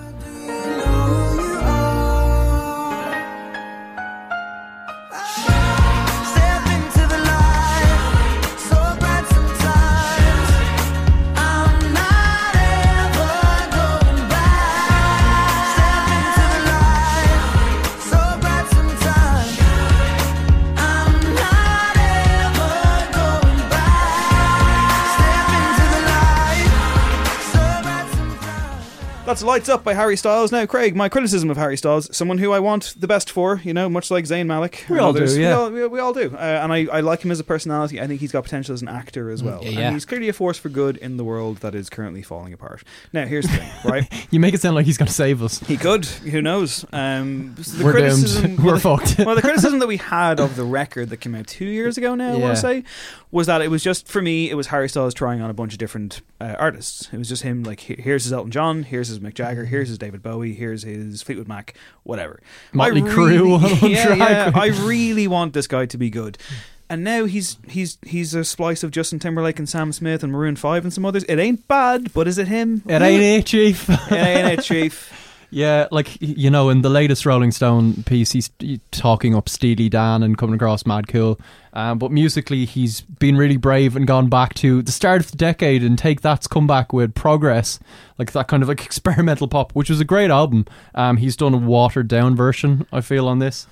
That's 29.27 29.43
Lights 29.43 29.67
Up 29.67 29.83
by 29.83 29.93
Harry 29.93 30.15
Styles. 30.15 30.53
Now, 30.53 30.65
Craig, 30.65 30.95
my 30.95 31.09
criticism 31.09 31.51
of 31.51 31.57
Harry 31.57 31.75
Styles, 31.75 32.15
someone 32.15 32.37
who 32.37 32.53
I 32.53 32.61
want 32.61 32.93
the 32.97 33.07
best 33.07 33.29
for, 33.29 33.59
you 33.61 33.73
know, 33.73 33.89
much 33.89 34.09
like 34.09 34.23
Zayn 34.23 34.45
Malik. 34.45 34.85
We 34.89 34.99
all 34.99 35.11
do, 35.11 35.25
yeah. 35.25 35.49
We 35.49 35.53
all, 35.53 35.69
we, 35.69 35.87
we 35.87 35.99
all 35.99 36.13
do. 36.13 36.33
Uh, 36.33 36.37
and 36.39 36.71
I, 36.71 36.85
I 36.85 37.01
like 37.01 37.25
him 37.25 37.31
as 37.31 37.37
a 37.37 37.43
personality. 37.43 37.99
I 37.99 38.07
think 38.07 38.21
he's 38.21 38.31
got 38.31 38.45
potential 38.45 38.73
as 38.73 38.81
an 38.81 38.87
actor 38.87 39.29
as 39.29 39.43
well. 39.43 39.59
Mm, 39.63 39.73
yeah. 39.73 39.79
And 39.81 39.95
he's 39.97 40.05
clearly 40.05 40.29
a 40.29 40.33
force 40.33 40.57
for 40.57 40.69
good 40.69 40.95
in 40.95 41.17
the 41.17 41.25
world 41.25 41.57
that 41.57 41.75
is 41.75 41.89
currently 41.89 42.21
falling 42.21 42.53
apart. 42.53 42.83
Now, 43.11 43.25
here's 43.25 43.45
the 43.45 43.57
thing, 43.57 43.69
right? 43.83 44.27
You 44.31 44.39
make 44.39 44.53
it 44.53 44.61
sound 44.61 44.75
like 44.75 44.85
he's 44.85 44.97
going 44.97 45.07
to 45.07 45.13
save 45.13 45.41
us. 45.43 45.59
He 45.59 45.75
could. 45.75 46.05
Who 46.05 46.41
knows? 46.41 46.85
Um, 46.93 47.55
the 47.55 47.83
We're 47.83 47.91
criticism, 47.91 48.45
doomed. 48.55 48.59
We're 48.63 48.71
well, 48.79 48.97
fucked. 48.97 49.19
well, 49.19 49.35
the 49.35 49.41
criticism 49.47 49.79
that 49.79 49.87
we 49.87 49.97
had 49.97 50.39
of 50.39 50.55
the 50.55 50.63
record 50.65 51.09
that 51.09 51.17
came 51.17 51.35
out 51.35 51.47
two 51.47 51.65
years 51.65 51.97
ago 51.97 52.15
now, 52.15 52.29
I 52.31 52.35
Yeah. 52.37 52.43
want 52.43 52.55
to 52.55 52.61
say, 52.61 52.83
was 53.31 53.47
that 53.47 53.61
it 53.61 53.69
was 53.69 53.83
just 53.83 54.07
for 54.07 54.21
me. 54.21 54.49
It 54.49 54.55
was 54.55 54.67
Harry 54.67 54.87
Styles 54.87 55.13
trying 55.13 55.41
on 55.41 55.49
a 55.49 55.53
bunch 55.53 55.73
of 55.73 55.79
different 55.79 56.21
uh, 56.39 56.55
artists. 56.57 57.09
It 57.11 57.17
was 57.17 57.27
just 57.27 57.43
him. 57.43 57.63
Like, 57.63 57.81
here's 57.81 58.23
his 58.23 58.31
Elton 58.33 58.51
John, 58.51 58.83
here's 58.83 59.07
his 59.09 59.16
Mick 59.19 59.33
Jagger, 59.33 59.63
mm-hmm. 59.63 59.69
here's 59.69 59.89
his 59.89 59.97
David 59.97 60.21
Bowie, 60.21 60.53
here's 60.53 60.83
his 60.83 61.21
Fleetwood 61.21 61.47
Mac, 61.47 61.75
whatever. 62.03 62.41
Motley 62.73 63.01
I 63.01 63.05
Crue 63.05 63.81
yeah, 63.89 64.13
yeah, 64.13 64.51
I 64.53 64.67
really 64.67 65.27
want 65.27 65.53
this 65.53 65.67
guy 65.67 65.85
to 65.87 65.97
be 65.97 66.09
good. 66.09 66.37
Hmm. 66.47 66.55
And 66.89 67.03
now 67.03 67.25
he's 67.25 67.57
he's 67.67 67.97
he's 68.05 68.33
a 68.33 68.45
splice 68.45 68.81
of 68.81 68.91
Justin 68.91 69.19
Timberlake 69.19 69.59
and 69.59 69.67
Sam 69.67 69.91
Smith 69.91 70.23
and 70.23 70.31
Maroon 70.31 70.55
Five 70.55 70.85
and 70.85 70.93
some 70.93 71.05
others. 71.05 71.25
It 71.25 71.37
ain't 71.37 71.67
bad, 71.67 72.13
but 72.13 72.29
is 72.29 72.37
it 72.37 72.47
him? 72.47 72.81
It 72.87 73.01
ain't 73.01 73.21
it, 73.21 73.45
Chief. 73.45 73.89
It 74.09 74.11
ain't 74.11 74.59
it, 74.59 74.63
Chief. 74.63 75.26
Yeah, 75.49 75.87
like 75.91 76.21
you 76.21 76.49
know, 76.49 76.69
in 76.69 76.81
the 76.81 76.89
latest 76.89 77.25
Rolling 77.25 77.51
Stone 77.51 78.03
piece, 78.03 78.31
he's 78.31 78.49
talking 78.91 79.33
up 79.33 79.47
Steely 79.47 79.87
Dan 79.87 80.21
and 80.21 80.37
coming 80.37 80.55
across 80.55 80.85
mad 80.85 81.07
cool. 81.07 81.39
Um, 81.71 81.99
but 81.99 82.11
musically, 82.11 82.65
he's 82.65 83.01
been 83.01 83.37
really 83.37 83.55
brave 83.55 83.95
and 83.95 84.05
gone 84.05 84.27
back 84.27 84.55
to 84.55 84.81
the 84.81 84.91
start 84.91 85.21
of 85.21 85.31
the 85.31 85.37
decade 85.37 85.83
and 85.83 85.97
take 85.97 86.19
that's 86.21 86.47
come 86.47 86.67
back 86.67 86.91
with 86.91 87.15
progress, 87.15 87.79
like 88.17 88.33
that 88.33 88.49
kind 88.49 88.61
of 88.61 88.67
like 88.67 88.83
experimental 88.85 89.47
pop, 89.47 89.71
which 89.73 89.89
was 89.89 90.01
a 90.01 90.05
great 90.05 90.31
album. 90.31 90.65
Um, 90.95 91.17
he's 91.17 91.37
done 91.37 91.53
a 91.53 91.57
watered 91.57 92.09
down 92.09 92.35
version, 92.35 92.85
I 92.91 92.99
feel, 92.99 93.27
on 93.27 93.39
this. 93.39 93.67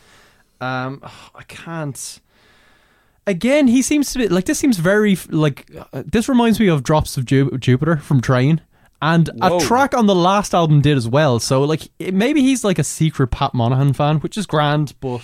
Um, 0.62 1.02
I 1.34 1.44
can't. 1.44 2.22
Again, 3.28 3.68
he 3.68 3.82
seems 3.82 4.14
to 4.14 4.20
be 4.20 4.28
like 4.30 4.46
this. 4.46 4.60
Seems 4.60 4.78
very 4.78 5.18
like 5.30 5.70
uh, 5.92 6.04
this 6.06 6.30
reminds 6.30 6.60
me 6.60 6.68
of 6.68 6.84
Drops 6.84 7.18
of 7.18 7.26
Ju- 7.26 7.58
Jupiter 7.58 7.98
from 7.98 8.22
Train, 8.22 8.62
and 9.02 9.30
Whoa. 9.36 9.58
a 9.58 9.62
track 9.62 9.94
on 9.94 10.06
the 10.08 10.16
last 10.16 10.54
album 10.54 10.82
did 10.82 10.98
as 10.98 11.08
well. 11.08 11.40
So 11.40 11.64
like 11.64 11.90
it, 12.00 12.14
maybe 12.14 12.42
he's 12.42 12.64
like 12.64 12.80
a 12.80 12.84
secret 12.84 13.28
Pat 13.28 13.54
Monahan 13.54 13.94
fan, 13.94 14.18
which 14.20 14.38
is 14.38 14.46
grand, 14.46 14.94
but. 15.00 15.22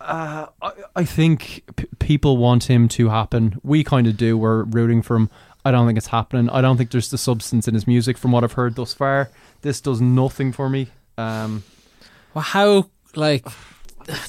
Uh, 0.00 0.46
I, 0.60 0.72
I 0.96 1.04
think 1.04 1.62
p- 1.76 1.86
people 1.98 2.36
want 2.36 2.64
him 2.64 2.88
to 2.88 3.08
happen. 3.08 3.58
We 3.62 3.82
kind 3.84 4.06
of 4.06 4.16
do. 4.18 4.36
We're 4.36 4.64
rooting 4.64 5.00
for 5.00 5.16
him. 5.16 5.30
I 5.64 5.70
don't 5.70 5.86
think 5.86 5.96
it's 5.96 6.08
happening. 6.08 6.50
I 6.50 6.60
don't 6.60 6.76
think 6.76 6.90
there's 6.90 7.10
the 7.10 7.16
substance 7.16 7.66
in 7.66 7.72
his 7.74 7.86
music 7.86 8.18
from 8.18 8.30
what 8.32 8.44
I've 8.44 8.52
heard 8.52 8.74
thus 8.74 8.92
far. 8.92 9.30
This 9.62 9.80
does 9.80 10.02
nothing 10.02 10.52
for 10.52 10.68
me. 10.68 10.88
Um, 11.16 11.64
Well, 12.34 12.42
how 12.42 12.90
like 13.14 13.46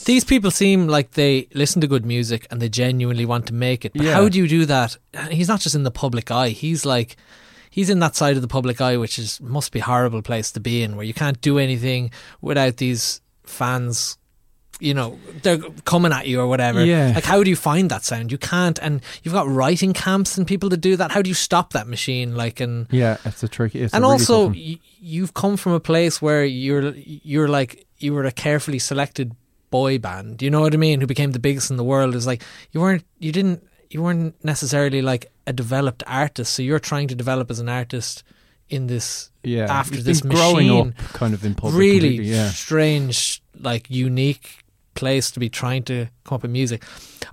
these 0.05 0.23
people 0.23 0.49
seem 0.49 0.87
like 0.87 1.11
they 1.11 1.49
listen 1.53 1.81
to 1.81 1.87
good 1.87 2.05
music 2.05 2.47
and 2.49 2.61
they 2.61 2.69
genuinely 2.69 3.25
want 3.25 3.45
to 3.47 3.53
make 3.53 3.83
it. 3.83 3.91
But 3.93 4.03
Yeah. 4.03 4.13
how 4.13 4.29
do 4.29 4.37
you 4.37 4.47
do 4.47 4.65
that? 4.67 4.95
He's 5.29 5.49
not 5.49 5.59
just 5.59 5.75
in 5.75 5.83
the 5.83 5.91
public 5.91 6.31
eye. 6.31 6.49
He's 6.49 6.85
like 6.85 7.17
he's 7.75 7.89
in 7.89 7.99
that 7.99 8.15
side 8.15 8.37
of 8.37 8.41
the 8.41 8.47
public 8.47 8.79
eye, 8.79 8.95
which 8.95 9.19
is 9.19 9.41
must 9.41 9.73
be 9.73 9.79
a 9.79 9.83
horrible 9.83 10.21
place 10.21 10.49
to 10.53 10.61
be 10.61 10.81
in, 10.81 10.95
where 10.95 11.05
you 11.05 11.13
can't 11.13 11.39
do 11.41 11.59
anything 11.59 12.09
without 12.39 12.77
these 12.77 13.19
fans. 13.43 14.17
You 14.79 14.93
know, 14.93 15.19
they're 15.43 15.59
coming 15.83 16.11
at 16.13 16.27
you 16.27 16.39
or 16.41 16.47
whatever. 16.47 16.83
Yeah. 16.83 17.11
Like, 17.15 17.23
how 17.25 17.43
do 17.43 17.49
you 17.49 17.55
find 17.55 17.89
that 17.91 18.03
sound? 18.03 18.31
You 18.31 18.37
can't, 18.37 18.77
and 18.81 19.01
you've 19.23 19.33
got 19.33 19.47
writing 19.47 19.91
camps 19.93 20.37
and 20.37 20.47
people 20.47 20.69
to 20.69 20.77
do 20.77 20.95
that. 20.97 21.11
How 21.11 21.21
do 21.21 21.29
you 21.29 21.33
stop 21.33 21.73
that 21.73 21.87
machine? 21.87 22.35
Like, 22.35 22.59
and 22.61 22.87
yeah, 22.91 23.17
it's 23.25 23.43
a 23.43 23.47
tricky. 23.49 23.81
It's 23.81 23.93
a 23.93 23.97
and 23.97 24.03
really 24.03 24.13
also 24.13 24.49
y- 24.49 24.79
you've 24.99 25.33
come 25.33 25.57
from 25.57 25.73
a 25.73 25.79
place 25.81 26.21
where 26.21 26.43
you're 26.45 26.93
you're 26.95 27.47
like 27.49 27.85
you 27.99 28.13
were 28.13 28.25
a 28.25 28.31
carefully 28.31 28.79
selected 28.79 29.35
boy 29.71 29.97
band 29.97 30.41
you 30.41 30.49
know 30.49 30.61
what 30.61 30.73
i 30.73 30.77
mean 30.77 31.01
who 31.01 31.07
became 31.07 31.31
the 31.31 31.39
biggest 31.39 31.69
in 31.71 31.75
the 31.75 31.83
world 31.83 32.15
is 32.15 32.25
like 32.25 32.41
you 32.71 32.79
weren't 32.79 33.03
you 33.19 33.31
didn't 33.31 33.61
you 33.95 34.01
weren't 34.01 34.35
necessarily 34.43 35.01
like 35.01 35.31
a 35.47 35.53
developed 35.53 36.03
artist 36.05 36.53
so 36.53 36.61
you're 36.61 36.79
trying 36.79 37.07
to 37.07 37.15
develop 37.15 37.49
as 37.49 37.59
an 37.61 37.69
artist 37.69 38.23
in 38.67 38.87
this 38.87 39.31
yeah, 39.41 39.71
after 39.71 40.01
this 40.01 40.19
been 40.19 40.31
growing 40.31 40.67
machine 40.67 40.93
up 40.99 41.13
kind 41.13 41.33
of 41.33 41.45
in 41.45 41.55
public. 41.55 41.79
really 41.79 42.15
yeah. 42.17 42.49
strange 42.49 43.41
like 43.57 43.89
unique 43.89 44.65
place 44.95 45.31
to 45.31 45.39
be 45.39 45.47
trying 45.47 45.81
to 45.81 46.07
come 46.25 46.35
up 46.35 46.41
with 46.41 46.51
music 46.51 46.83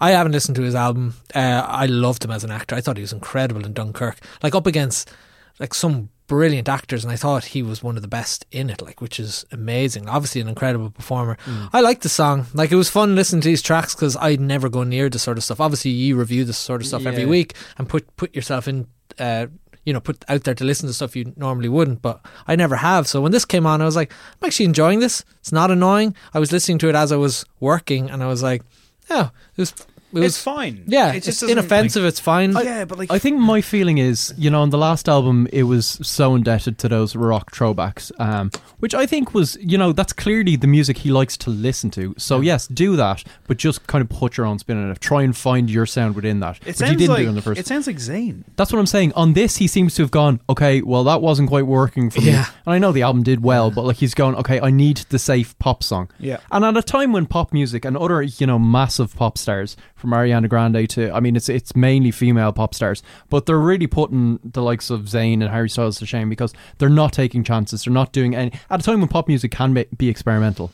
i 0.01 0.13
haven't 0.13 0.31
listened 0.31 0.55
to 0.55 0.63
his 0.63 0.77
album 0.77 1.15
uh, 1.35 1.65
i 1.67 1.87
loved 1.87 2.25
him 2.25 2.31
as 2.31 2.45
an 2.45 2.53
actor 2.53 2.77
i 2.77 2.81
thought 2.81 2.97
he 2.97 3.03
was 3.03 3.13
incredible 3.13 3.67
in 3.67 3.73
dunkirk 3.73 4.19
like 4.45 4.55
up 4.55 4.69
against 4.69 5.11
like 5.59 5.75
some 5.75 6.09
brilliant 6.29 6.67
actors 6.69 7.05
and 7.05 7.13
i 7.13 7.17
thought 7.17 7.45
he 7.47 7.63
was 7.63 7.83
one 7.83 7.97
of 7.97 8.01
the 8.01 8.09
best 8.09 8.47
in 8.51 8.71
it 8.71 8.81
like 8.81 9.03
which 9.03 9.21
is 9.21 9.45
amazing. 9.53 10.09
Obviously 10.09 10.41
an 10.41 10.49
incredible 10.49 10.89
performer. 10.89 11.37
Mm. 11.45 11.69
i 11.75 11.81
liked 11.81 12.03
the 12.03 12.09
song. 12.09 12.47
Like 12.55 12.73
it 12.73 12.77
was 12.77 12.89
fun 12.89 13.15
listening 13.15 13.43
to 13.43 13.49
these 13.49 13.61
tracks 13.61 13.95
because 13.95 14.17
i'd 14.17 14.41
never 14.41 14.69
go 14.71 14.83
near 14.83 15.11
this 15.11 15.23
sort 15.23 15.37
of 15.37 15.45
stuff. 15.45 15.61
Obviously 15.61 15.91
you 15.91 16.17
review 16.17 16.45
this 16.45 16.57
sort 16.57 16.81
of 16.81 16.87
stuff 16.87 17.05
every 17.05 17.27
week 17.27 17.55
and 17.77 17.89
put 17.89 18.17
put 18.17 18.35
yourself 18.35 18.67
in 18.67 18.87
uh 19.19 19.47
you 19.85 19.93
know 19.93 20.01
put 20.01 20.25
out 20.29 20.45
there 20.45 20.55
to 20.55 20.65
listen 20.65 20.87
to 20.87 20.95
stuff 20.95 21.17
you 21.17 21.35
normally 21.37 21.69
wouldn't 21.69 22.01
but 22.01 22.25
i 22.47 22.57
never 22.57 22.77
have. 22.77 23.07
So 23.07 23.21
when 23.21 23.33
this 23.33 23.45
came 23.45 23.67
on 23.67 23.83
i 23.83 23.85
was 23.85 23.97
like 23.97 24.11
i'm 24.41 24.47
actually 24.47 24.67
enjoying 24.67 25.01
this. 25.01 25.25
It's 25.41 25.53
not 25.53 25.71
annoying. 25.71 26.17
I 26.33 26.39
was 26.39 26.53
listening 26.53 26.79
to 26.79 26.89
it 26.89 26.95
as 26.95 27.13
i 27.13 27.17
was 27.17 27.45
working 27.61 28.09
and 28.09 28.23
i 28.23 28.27
was 28.27 28.43
like 28.43 28.63
oh 29.11 29.31
it 29.57 29.61
was 29.61 29.75
it 30.13 30.19
was 30.21 30.25
it's 30.37 30.43
fine. 30.43 30.85
yeah 30.87 31.13
it 31.13 31.17
it's 31.17 31.27
just 31.27 31.41
doesn't, 31.41 31.57
inoffensive 31.59 32.05
it's 32.05 32.21
fine 32.21 32.53
like- 32.53 32.65
yeah, 32.65 32.85
but 32.85 32.99
like 32.99 33.11
I 33.11 33.19
think 33.19 33.39
my 33.39 33.61
feeling 33.61 33.99
is, 33.99 34.33
you 34.37 34.51
know, 34.51 34.63
on 34.63 34.71
the 34.71 34.79
last 34.79 35.09
album, 35.09 35.49
it 35.53 35.65
was 35.65 35.99
so 36.03 36.35
indebted 36.35 36.79
to 36.79 36.89
those 36.89 37.15
rock 37.17 37.53
throwbacks, 37.53 38.11
um, 38.21 38.51
which 38.79 38.95
I 38.95 39.07
think 39.07 39.35
was, 39.35 39.57
you 39.61 39.77
know, 39.79 39.93
that's 39.93 40.13
clearly 40.13 40.57
the 40.57 40.67
music 40.67 40.99
he 40.99 41.11
likes 41.11 41.37
to 41.39 41.51
listen 41.51 41.91
to. 41.93 42.15
So 42.19 42.41
yes, 42.41 42.67
do 42.67 42.97
that, 42.97 43.25
but 43.47 43.57
just 43.57 43.87
kind 43.87 44.03
of 44.03 44.09
put 44.09 44.37
your 44.37 44.47
own 44.47 44.59
spin 44.59 44.77
on 44.77 44.91
it. 44.91 45.01
Try 45.01 45.23
and 45.23 45.37
find 45.37 45.71
your 45.71 45.87
sound 45.87 46.15
within 46.15 46.41
that, 46.41 46.57
it 46.59 46.67
which 46.67 46.77
sounds 46.77 46.91
he 46.93 46.97
didn't 46.97 47.11
like 47.11 47.23
do 47.23 47.29
in 47.29 47.35
the 47.35 47.43
first. 47.43 47.61
it 47.61 47.67
sounds 47.67 47.87
like 47.87 47.97
Zayn. 47.97 48.45
That's 48.57 48.73
what 48.73 48.79
I'm 48.79 48.87
saying. 48.87 49.13
On 49.15 49.33
this, 49.33 49.57
he 49.57 49.67
seems 49.67 49.95
to 49.97 50.03
have 50.03 50.11
gone, 50.11 50.41
okay, 50.49 50.83
well, 50.83 51.05
that 51.05 51.21
wasn't 51.23 51.49
quite 51.49 51.67
working 51.67 52.11
for 52.11 52.21
me. 52.21 52.29
Yeah. 52.33 52.47
And 52.67 52.75
I 52.75 52.79
know 52.79 52.93
the 52.93 53.03
album 53.03 53.23
did 53.23 53.43
well, 53.43 53.71
but 53.71 53.85
like 53.85 53.97
he's 53.97 54.15
going, 54.15 54.35
okay, 54.37 54.61
I 54.61 54.71
need 54.71 54.99
the 55.09 55.19
safe 55.19 55.59
pop 55.59 55.83
song. 55.83 56.11
Yeah. 56.19 56.39
And 56.51 56.65
at 56.65 56.77
a 56.77 56.83
time 56.83 57.13
when 57.13 57.27
pop 57.27 57.53
music 57.53 57.85
and 57.85 57.97
other, 57.97 58.23
you 58.23 58.47
know, 58.47 58.59
massive 58.59 59.15
pop 59.15 59.39
stars, 59.39 59.77
from 60.03 60.11
Ariana 60.11 60.49
Grande 60.49 60.89
to, 60.91 61.11
I 61.13 61.21
mean, 61.21 61.37
it's 61.37 61.49
it's 61.49 61.75
mainly 61.75 62.11
female 62.11 62.53
pop 62.53 62.75
stars, 62.75 63.03
but 63.31 63.47
they're 63.47 63.59
really 63.59 63.87
putting 63.87 64.39
the 64.45 64.61
likes 64.61 64.91
of 64.91 65.03
Zayn 65.03 65.35
and 65.35 65.49
Harry 65.49 65.71
Styles 65.71 65.99
to 66.01 66.07
shame 66.07 66.29
because 66.29 66.53
they're 66.77 66.91
not 66.91 67.15
taking 67.15 67.45
chances. 67.45 67.85
They're 67.85 67.95
not 67.95 68.13
doing 68.13 68.35
any. 68.35 68.53
At 68.69 68.81
a 68.81 68.83
time 68.83 69.01
when 69.01 69.09
pop 69.09 69.29
music 69.29 69.53
can 69.53 69.73
be, 69.73 69.87
be 69.97 70.09
experimental, 70.09 70.73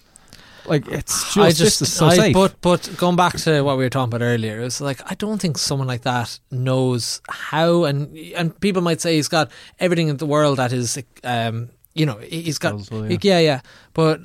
like 0.66 0.88
it's 0.88 1.34
just, 1.34 1.38
I 1.38 1.50
just, 1.50 1.82
is 1.82 1.92
so 1.92 2.06
I, 2.06 2.16
safe. 2.16 2.34
but 2.34 2.60
but 2.60 2.90
going 2.96 3.16
back 3.16 3.36
to 3.36 3.60
what 3.60 3.76
we 3.76 3.84
were 3.84 3.90
talking 3.90 4.14
about 4.14 4.24
earlier, 4.24 4.60
it's 4.60 4.80
like 4.80 5.00
I 5.10 5.14
don't 5.14 5.40
think 5.40 5.58
someone 5.58 5.86
like 5.86 6.02
that 6.02 6.40
knows 6.50 7.20
how, 7.28 7.84
and 7.84 8.16
and 8.34 8.58
people 8.60 8.82
might 8.82 9.00
say 9.00 9.16
he's 9.16 9.28
got 9.28 9.52
everything 9.78 10.08
in 10.08 10.16
the 10.16 10.26
world 10.26 10.58
that 10.58 10.72
is 10.72 10.98
um, 11.22 11.68
you 11.94 12.06
know, 12.06 12.18
he's 12.18 12.58
got, 12.58 12.90
yeah, 13.22 13.40
yeah, 13.40 13.60
but 13.92 14.20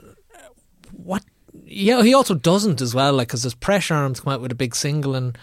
what? 0.92 1.24
Yeah, 1.76 2.04
he 2.04 2.14
also 2.14 2.36
doesn't 2.36 2.82
as 2.82 2.94
well, 2.94 3.14
like 3.14 3.28
because 3.30 3.44
there's 3.44 3.54
pressure 3.56 3.96
on 3.96 4.06
him 4.08 4.14
to 4.14 4.22
come 4.22 4.34
out 4.34 4.42
with 4.42 4.52
a 4.52 4.56
big 4.56 4.76
single, 4.76 5.16
and 5.16 5.38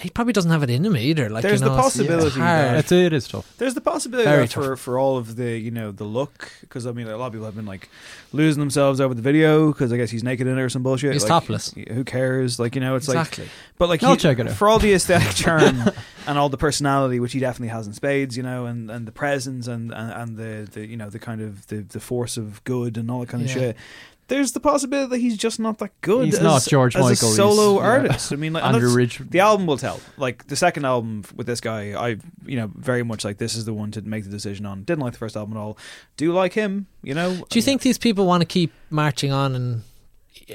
he 0.00 0.10
probably 0.10 0.32
doesn't 0.32 0.52
have 0.52 0.62
it 0.62 0.70
in 0.70 0.84
him 0.84 0.96
either. 0.96 1.28
Like 1.28 1.42
There's 1.42 1.60
you 1.60 1.66
know, 1.66 1.72
the 1.74 1.78
it's- 1.80 1.96
it's 1.96 2.06
possibility 2.06 2.38
hard. 2.40 2.74
It's, 2.76 2.92
it 2.92 3.12
is 3.12 3.26
tough. 3.26 3.52
There's 3.58 3.74
the 3.74 3.80
possibility 3.80 4.28
Very 4.30 4.42
that 4.46 4.52
for, 4.52 4.76
for 4.76 4.96
all 4.96 5.16
of 5.16 5.34
the 5.34 5.58
you 5.58 5.72
know 5.72 5.90
the 5.90 6.04
look 6.04 6.52
because 6.60 6.86
I 6.86 6.92
mean 6.92 7.08
a 7.08 7.16
lot 7.16 7.26
of 7.26 7.32
people 7.32 7.46
have 7.46 7.56
been 7.56 7.66
like 7.66 7.88
losing 8.32 8.60
themselves 8.60 9.00
over 9.00 9.12
the 9.12 9.22
video 9.22 9.72
because 9.72 9.92
I 9.92 9.96
guess 9.96 10.10
he's 10.10 10.22
naked 10.22 10.46
in 10.46 10.56
it 10.56 10.60
or 10.62 10.68
some 10.68 10.84
bullshit. 10.84 11.14
He's 11.14 11.24
Like, 11.24 11.28
topless. 11.42 11.72
Who 11.90 12.04
cares? 12.04 12.60
Like 12.60 12.76
you 12.76 12.80
know, 12.80 12.94
it's 12.94 13.08
Exactly. 13.08 13.44
like 13.46 13.52
but 13.78 13.88
like 13.88 14.02
I'll 14.04 14.12
he- 14.12 14.18
check 14.18 14.38
it 14.38 14.46
out. 14.46 14.52
for 14.54 14.68
all 14.68 14.78
the 14.78 14.92
aesthetic 14.92 15.34
charm 15.34 15.82
and 16.28 16.38
all 16.38 16.48
the 16.48 16.56
personality 16.58 17.18
which 17.18 17.32
he 17.32 17.40
definitely 17.40 17.68
has 17.74 17.88
in 17.88 17.92
spades. 17.92 18.36
You 18.36 18.44
know, 18.44 18.66
and, 18.66 18.88
and 18.92 19.04
the 19.04 19.10
presence 19.12 19.66
and, 19.66 19.92
and 19.92 20.12
and 20.12 20.36
the 20.36 20.70
the 20.70 20.86
you 20.86 20.96
know 20.96 21.10
the 21.10 21.18
kind 21.18 21.40
of 21.40 21.66
the 21.66 21.78
the 21.78 21.98
force 21.98 22.36
of 22.36 22.62
good 22.62 22.96
and 22.96 23.10
all 23.10 23.18
that 23.20 23.30
kind 23.30 23.42
of 23.42 23.50
shit. 23.50 23.76
There's 24.28 24.52
the 24.52 24.60
possibility 24.60 25.08
that 25.10 25.18
he's 25.18 25.36
just 25.36 25.58
not 25.58 25.78
that 25.78 25.98
good. 26.02 26.26
He's 26.26 26.34
as, 26.36 26.42
not 26.42 26.62
George 26.62 26.94
as 26.94 27.00
Michael, 27.02 27.28
a 27.28 27.30
he's- 27.30 27.36
solo 27.36 27.80
yeah. 27.80 27.86
artist. 27.86 28.32
I 28.32 28.36
mean, 28.36 28.52
like, 28.52 28.62
Andrew 28.62 28.94
Ridge. 28.94 29.18
the 29.18 29.40
album 29.40 29.66
will 29.66 29.78
tell. 29.78 30.00
Like 30.16 30.46
the 30.48 30.56
second 30.56 30.84
album 30.84 31.24
with 31.34 31.46
this 31.46 31.60
guy, 31.60 31.92
I 31.98 32.18
you 32.46 32.56
know 32.56 32.70
very 32.74 33.02
much 33.02 33.24
like 33.24 33.38
this 33.38 33.56
is 33.56 33.64
the 33.64 33.74
one 33.74 33.90
to 33.92 34.02
make 34.02 34.24
the 34.24 34.30
decision 34.30 34.66
on. 34.66 34.84
Didn't 34.84 35.02
like 35.02 35.14
the 35.14 35.18
first 35.18 35.36
album 35.36 35.56
at 35.56 35.60
all. 35.60 35.78
Do 36.16 36.32
like 36.32 36.52
him, 36.52 36.86
you 37.02 37.14
know. 37.14 37.34
Do 37.48 37.58
you 37.58 37.62
think 37.62 37.82
these 37.82 37.98
people 37.98 38.26
want 38.26 38.42
to 38.42 38.46
keep 38.46 38.72
marching 38.90 39.32
on 39.32 39.54
and 39.56 39.82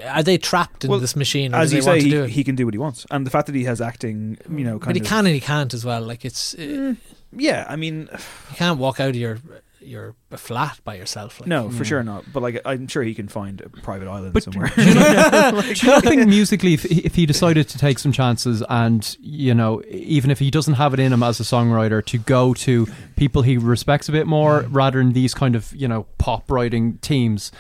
are 0.05 0.23
they 0.23 0.37
trapped 0.37 0.83
in 0.83 0.89
Well, 0.89 0.99
this 0.99 1.15
machine? 1.15 1.53
Or 1.53 1.57
As 1.59 1.69
do 1.69 1.75
you 1.75 1.81
they 1.81 1.87
want 1.87 2.01
say, 2.01 2.05
to 2.05 2.09
do 2.09 2.19
he, 2.21 2.25
it? 2.25 2.29
he 2.31 2.43
can 2.43 2.55
do 2.55 2.65
what 2.65 2.73
he 2.73 2.77
wants, 2.77 3.05
and 3.11 3.25
the 3.25 3.31
fact 3.31 3.47
that 3.47 3.55
he 3.55 3.63
has 3.65 3.81
acting, 3.81 4.37
you 4.49 4.63
know, 4.63 4.79
kind 4.79 4.85
but 4.89 4.95
he 4.95 5.01
of 5.01 5.07
can 5.07 5.25
and 5.25 5.35
he 5.35 5.41
can't 5.41 5.73
as 5.73 5.83
well. 5.85 6.01
Like 6.01 6.25
it's 6.25 6.53
uh, 6.55 6.95
yeah. 7.31 7.65
I 7.67 7.75
mean, 7.75 8.07
you 8.49 8.55
can't 8.55 8.79
walk 8.79 8.99
out 8.99 9.09
of 9.09 9.15
your 9.15 9.39
your 9.85 10.15
flat 10.31 10.79
by 10.83 10.95
yourself. 10.95 11.39
Like. 11.39 11.47
no, 11.47 11.69
for 11.69 11.83
mm. 11.83 11.87
sure 11.87 12.03
not. 12.03 12.25
But 12.31 12.43
like, 12.43 12.61
I'm 12.65 12.87
sure 12.87 13.03
he 13.03 13.13
can 13.13 13.27
find 13.27 13.61
a 13.61 13.69
private 13.69 14.07
island 14.07 14.33
But 14.33 14.43
somewhere. 14.43 14.71
do 14.75 14.83
you 14.83 14.93
not, 14.95 15.63
do 15.63 15.73
you 15.73 15.87
not 15.87 16.03
think 16.03 16.27
musically, 16.27 16.73
if, 16.73 16.85
if 16.85 17.15
he 17.15 17.25
decided 17.25 17.67
to 17.69 17.77
take 17.77 17.99
some 17.99 18.11
chances 18.11 18.63
and, 18.69 19.15
you 19.19 19.53
know, 19.53 19.81
even 19.89 20.31
if 20.31 20.39
he 20.39 20.49
doesn't 20.49 20.75
have 20.75 20.93
it 20.93 20.99
in 20.99 21.13
him 21.13 21.23
as 21.23 21.39
a 21.39 21.43
songwriter, 21.43 22.03
to 22.05 22.17
go 22.17 22.53
to 22.55 22.87
people 23.15 23.41
he 23.41 23.57
respects 23.57 24.09
a 24.09 24.11
bit 24.11 24.27
more 24.27 24.61
rather 24.69 24.99
than 24.99 25.13
these 25.13 25.33
kind 25.33 25.55
of, 25.55 25.73
you 25.73 25.87
know, 25.87 26.05
pop 26.17 26.49
writing 26.49 26.97
teams, 26.99 27.51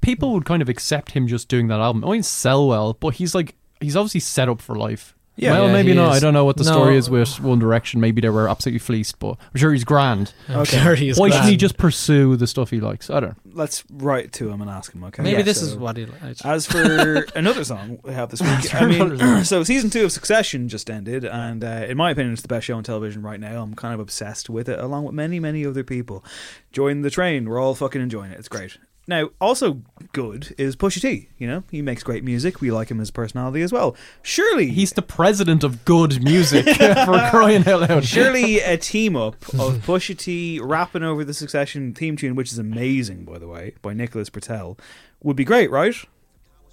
people 0.00 0.32
would 0.32 0.44
kind 0.44 0.62
of 0.62 0.68
accept 0.68 1.12
him 1.12 1.26
just 1.26 1.48
doing 1.48 1.68
that 1.68 1.80
album. 1.80 2.04
It 2.04 2.06
won't 2.06 2.24
sell 2.24 2.68
well, 2.68 2.94
but 2.94 3.14
he's 3.14 3.34
like, 3.34 3.54
he's 3.80 3.96
obviously 3.96 4.20
set 4.20 4.48
up 4.48 4.60
for 4.60 4.76
life. 4.76 5.15
Yeah. 5.38 5.52
well, 5.52 5.66
Yeah, 5.66 5.72
maybe 5.72 5.92
not. 5.94 6.12
is. 6.12 6.16
I 6.22 6.26
don't 6.26 6.32
know 6.34 6.44
what 6.46 6.56
the 6.56 6.64
No. 6.64 6.70
story 6.72 6.96
is 6.96 7.10
with 7.10 7.38
One 7.40 7.58
Direction. 7.58 8.00
Maybe 8.00 8.20
they 8.22 8.30
were 8.30 8.48
absolutely 8.48 8.78
fleeced, 8.78 9.18
but 9.18 9.32
I'm 9.52 9.58
sure 9.58 9.72
he's 9.72 9.84
grand. 9.84 10.32
I'm 10.48 10.60
Okay. 10.60 10.78
sure 10.82 10.94
he's 10.94 11.18
Why 11.18 11.28
shouldn't 11.28 11.48
he 11.50 11.56
just 11.56 11.76
pursue 11.76 12.36
the 12.36 12.46
stuff 12.46 12.70
he 12.70 12.80
likes? 12.80 13.10
I 13.10 13.20
don't 13.20 13.30
know. 13.30 13.52
Let's 13.54 13.84
write 13.92 14.32
to 14.34 14.48
him 14.50 14.60
and 14.62 14.70
ask 14.70 14.94
him. 14.94 15.04
Okay. 15.04 15.22
Maybe 15.22 15.36
Yeah, 15.36 15.42
this 15.42 15.60
so- 15.60 15.66
is 15.66 15.76
what 15.76 15.96
he 15.98 16.06
likes. 16.06 16.42
As 16.44 16.66
for 16.66 17.26
another 17.36 17.64
song 17.64 17.98
we 18.02 18.12
have 18.14 18.30
this 18.30 18.40
week, 18.42 18.74
I 18.74 18.86
mean, 18.86 19.44
so 19.44 19.62
season 19.62 19.90
two 19.90 20.04
of 20.06 20.12
Succession 20.12 20.68
just 20.68 20.88
ended, 20.88 21.24
and 21.24 21.62
uh, 21.62 21.84
in 21.88 21.96
my 21.98 22.10
opinion, 22.12 22.32
it's 22.32 22.42
the 22.42 22.48
best 22.48 22.66
show 22.66 22.76
on 22.76 22.82
television 22.82 23.20
right 23.22 23.38
now. 23.40 23.62
I'm 23.62 23.74
kind 23.74 23.92
of 23.92 24.00
obsessed 24.00 24.48
with 24.48 24.68
it, 24.70 24.78
along 24.78 25.04
with 25.04 25.14
many, 25.14 25.38
many 25.38 25.66
other 25.66 25.84
people. 25.84 26.24
Join 26.72 27.02
the 27.02 27.10
train. 27.10 27.46
We're 27.48 27.60
all 27.60 27.74
fucking 27.74 28.00
enjoying 28.00 28.30
it. 28.32 28.38
It's 28.38 28.48
great. 28.48 28.78
Now, 29.08 29.30
also 29.40 29.82
good 30.12 30.54
is 30.58 30.74
Pusha 30.74 31.00
T. 31.00 31.28
You 31.38 31.46
know, 31.46 31.62
he 31.70 31.80
makes 31.80 32.02
great 32.02 32.24
music. 32.24 32.60
We 32.60 32.72
like 32.72 32.90
him 32.90 33.00
as 33.00 33.10
a 33.10 33.12
personality 33.12 33.62
as 33.62 33.72
well. 33.72 33.94
Surely 34.22 34.70
He's 34.70 34.92
the 34.92 35.02
president 35.02 35.62
of 35.62 35.84
good 35.84 36.22
music 36.24 36.64
for 36.76 37.28
crying 37.30 37.66
out 37.68 37.88
loud. 37.88 38.04
Surely 38.04 38.60
a 38.60 38.76
team 38.76 39.14
up 39.16 39.36
of 39.54 39.78
Pusha 39.86 40.18
T 40.18 40.58
rapping 40.60 41.04
over 41.04 41.24
the 41.24 41.34
Succession 41.34 41.94
theme 41.94 42.16
tune, 42.16 42.34
which 42.34 42.50
is 42.50 42.58
amazing, 42.58 43.24
by 43.24 43.38
the 43.38 43.46
way, 43.46 43.74
by 43.80 43.92
Nicholas 43.92 44.28
Britell, 44.28 44.78
would 45.22 45.36
be 45.36 45.44
great, 45.44 45.70
right? 45.70 45.94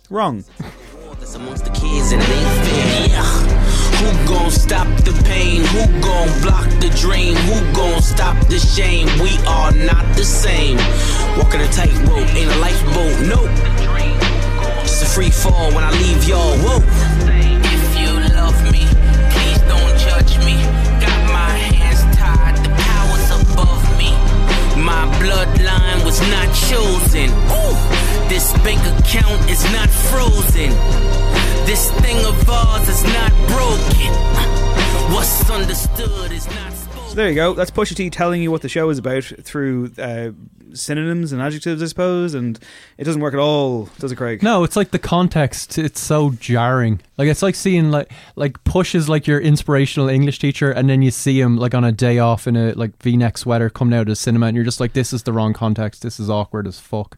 Wrong. 0.09 0.43
Who 4.03 4.27
gon' 4.27 4.51
stop 4.51 4.87
the 5.07 5.13
pain? 5.23 5.63
Who 5.63 5.81
gon' 6.01 6.27
block 6.41 6.67
the 6.83 6.89
dream? 6.99 7.35
Who 7.47 7.55
gon' 7.73 8.01
stop 8.01 8.35
the 8.47 8.59
shame? 8.59 9.07
We 9.23 9.31
are 9.47 9.71
not 9.71 10.03
the 10.17 10.25
same. 10.25 10.75
Walking 11.37 11.61
a 11.61 11.67
tightrope, 11.71 12.27
ain't 12.35 12.51
a 12.51 12.59
lifeboat, 12.59 13.15
nope. 13.31 13.49
Just 14.81 15.03
a 15.03 15.05
free 15.05 15.29
fall 15.29 15.71
when 15.71 15.85
I 15.85 15.91
leave 15.91 16.27
y'all, 16.27 16.57
whoa. 16.65 16.83
If 17.75 17.85
you 17.95 18.11
love 18.35 18.59
me, 18.73 18.83
please 19.31 19.61
don't 19.71 19.95
judge 20.05 20.35
me. 20.43 20.59
Got 20.99 21.19
my 21.31 21.51
hands 21.71 22.03
tied, 22.17 22.57
the 22.59 22.71
power's 22.83 23.29
above 23.39 23.83
me. 23.97 24.11
My 24.83 25.07
bloodline 25.23 26.03
was 26.03 26.19
not 26.27 26.51
chosen. 26.67 27.31
Ooh, 27.55 28.27
this 28.27 28.51
bank 28.67 28.83
account 28.99 29.49
is 29.49 29.63
not 29.71 29.89
frozen. 29.89 30.75
This 31.65 31.91
thing 32.01 32.17
of 32.25 32.49
ours 32.49 32.89
is 32.89 33.03
not 33.03 33.31
broken. 33.47 34.13
What's 35.13 35.49
understood 35.49 36.31
is 36.31 36.45
not 36.47 36.73
spoken. 36.73 37.09
So 37.09 37.15
there 37.15 37.29
you 37.29 37.35
go. 37.35 37.53
That's 37.53 37.71
Pusha 37.71 37.95
T 37.95 38.09
telling 38.09 38.41
you 38.41 38.51
what 38.51 38.61
the 38.61 38.69
show 38.69 38.89
is 38.89 38.97
about 38.97 39.23
through 39.23 39.91
uh, 39.97 40.31
synonyms 40.73 41.31
and 41.31 41.41
adjectives, 41.41 41.81
I 41.81 41.85
suppose, 41.85 42.33
and 42.33 42.59
it 42.97 43.05
doesn't 43.05 43.21
work 43.21 43.33
at 43.33 43.39
all, 43.39 43.89
does 43.99 44.11
it, 44.11 44.15
Craig? 44.17 44.43
No, 44.43 44.63
it's 44.63 44.75
like 44.75 44.91
the 44.91 44.99
context. 44.99 45.77
It's 45.77 46.01
so 46.01 46.31
jarring. 46.31 47.01
Like 47.17 47.27
it's 47.27 47.41
like 47.41 47.55
seeing 47.55 47.91
like 47.91 48.11
like 48.35 48.63
Push 48.63 48.93
is 48.93 49.07
like 49.07 49.25
your 49.25 49.39
inspirational 49.39 50.09
English 50.09 50.39
teacher, 50.39 50.71
and 50.71 50.89
then 50.89 51.01
you 51.01 51.11
see 51.11 51.39
him 51.39 51.57
like 51.57 51.73
on 51.73 51.83
a 51.83 51.91
day 51.91 52.19
off 52.19 52.45
in 52.47 52.55
a 52.55 52.73
like 52.73 53.01
V-neck 53.01 53.37
sweater 53.37 53.69
coming 53.69 53.97
out 53.97 54.01
of 54.01 54.07
the 54.07 54.15
cinema, 54.15 54.47
and 54.47 54.55
you're 54.55 54.65
just 54.65 54.79
like, 54.79 54.93
this 54.93 55.13
is 55.13 55.23
the 55.23 55.33
wrong 55.33 55.53
context. 55.53 56.01
This 56.01 56.19
is 56.19 56.29
awkward 56.29 56.67
as 56.67 56.79
fuck. 56.79 57.17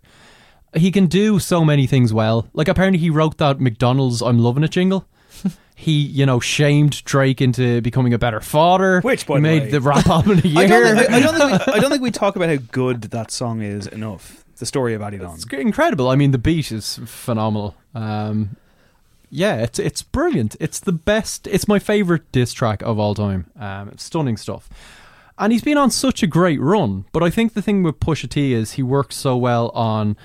He 0.75 0.91
can 0.91 1.07
do 1.07 1.39
so 1.39 1.63
many 1.65 1.87
things 1.87 2.13
well. 2.13 2.47
Like 2.53 2.67
apparently 2.67 2.99
he 2.99 3.09
wrote 3.09 3.37
that 3.37 3.59
McDonald's 3.59 4.21
"I'm 4.21 4.39
loving 4.39 4.63
it" 4.63 4.71
jingle. 4.71 5.07
He, 5.77 5.91
you 5.99 6.25
know, 6.25 6.39
shamed 6.39 7.03
Drake 7.03 7.41
into 7.41 7.81
becoming 7.81 8.13
a 8.13 8.17
better 8.17 8.39
father. 8.39 9.01
Which, 9.01 9.27
by 9.27 9.33
he 9.33 9.37
the 9.39 9.41
made 9.41 9.61
way- 9.63 9.71
the 9.71 9.81
rap 9.81 10.07
album 10.07 10.39
the 10.39 10.47
year. 10.47 10.63
I 10.63 10.67
don't, 10.67 10.95
think, 10.97 11.09
I, 11.11 11.17
I 11.17 11.19
don't 11.19 11.35
think 11.35 11.67
we, 11.67 11.73
I 11.73 11.79
don't 11.79 11.89
think 11.91 12.01
we 12.01 12.11
talk 12.23 12.37
about 12.37 12.47
how 12.47 12.55
good 12.71 13.01
that 13.01 13.29
song 13.29 13.61
is 13.61 13.85
enough. 13.87 14.45
The 14.57 14.65
story 14.65 14.93
of 14.93 15.01
Adidon. 15.01 15.33
It's 15.35 15.43
incredible. 15.45 16.07
I 16.07 16.15
mean, 16.15 16.31
the 16.31 16.37
beat 16.37 16.71
is 16.71 17.01
phenomenal. 17.05 17.75
Um, 17.93 18.55
yeah, 19.29 19.55
it's 19.63 19.77
it's 19.77 20.01
brilliant. 20.01 20.55
It's 20.61 20.79
the 20.79 20.93
best. 20.93 21.45
It's 21.47 21.67
my 21.67 21.77
favorite 21.79 22.31
diss 22.31 22.53
track 22.53 22.81
of 22.83 22.97
all 22.97 23.13
time. 23.13 23.51
Um, 23.59 23.91
stunning 23.97 24.37
stuff. 24.37 24.69
And 25.37 25.51
he's 25.51 25.61
been 25.63 25.77
on 25.77 25.91
such 25.91 26.23
a 26.23 26.27
great 26.27 26.61
run. 26.61 27.03
But 27.11 27.21
I 27.21 27.29
think 27.29 27.53
the 27.53 27.61
thing 27.61 27.83
with 27.83 27.99
Pusha 27.99 28.29
T 28.29 28.53
is 28.53 28.71
he 28.73 28.81
works 28.83 29.17
so 29.17 29.35
well 29.35 29.71
on. 29.71 30.15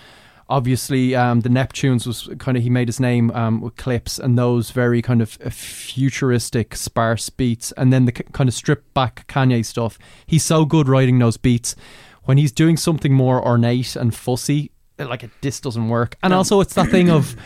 Obviously, 0.51 1.14
um, 1.14 1.40
the 1.40 1.48
Neptunes 1.48 2.07
was 2.07 2.28
kind 2.38 2.57
of 2.57 2.62
he 2.64 2.68
made 2.68 2.88
his 2.88 2.98
name 2.98 3.30
um, 3.30 3.61
with 3.61 3.76
Clipse 3.76 4.18
and 4.18 4.36
those 4.36 4.72
very 4.72 5.01
kind 5.01 5.22
of 5.22 5.38
uh, 5.44 5.48
futuristic, 5.48 6.74
sparse 6.74 7.30
beats, 7.30 7.70
and 7.72 7.92
then 7.92 8.05
the 8.05 8.12
kind 8.12 8.48
of 8.48 8.55
stripped 8.55 8.92
back 8.92 9.26
Kanye 9.28 9.64
stuff. 9.64 9.96
He's 10.26 10.44
so 10.44 10.64
good 10.64 10.88
writing 10.88 11.20
those 11.20 11.36
beats. 11.36 11.76
When 12.24 12.36
he's 12.36 12.53
doing 12.53 12.76
something 12.76 13.14
more 13.14 13.42
ornate 13.42 13.94
and 13.94 14.14
fussy, 14.14 14.72
like 14.98 15.22
it, 15.24 15.30
this 15.40 15.61
doesn't 15.61 15.88
work. 15.88 16.16
And 16.22 16.34
also, 16.34 16.61
it's 16.61 16.74
that 16.74 16.90
thing 16.90 17.11
of 17.11 17.36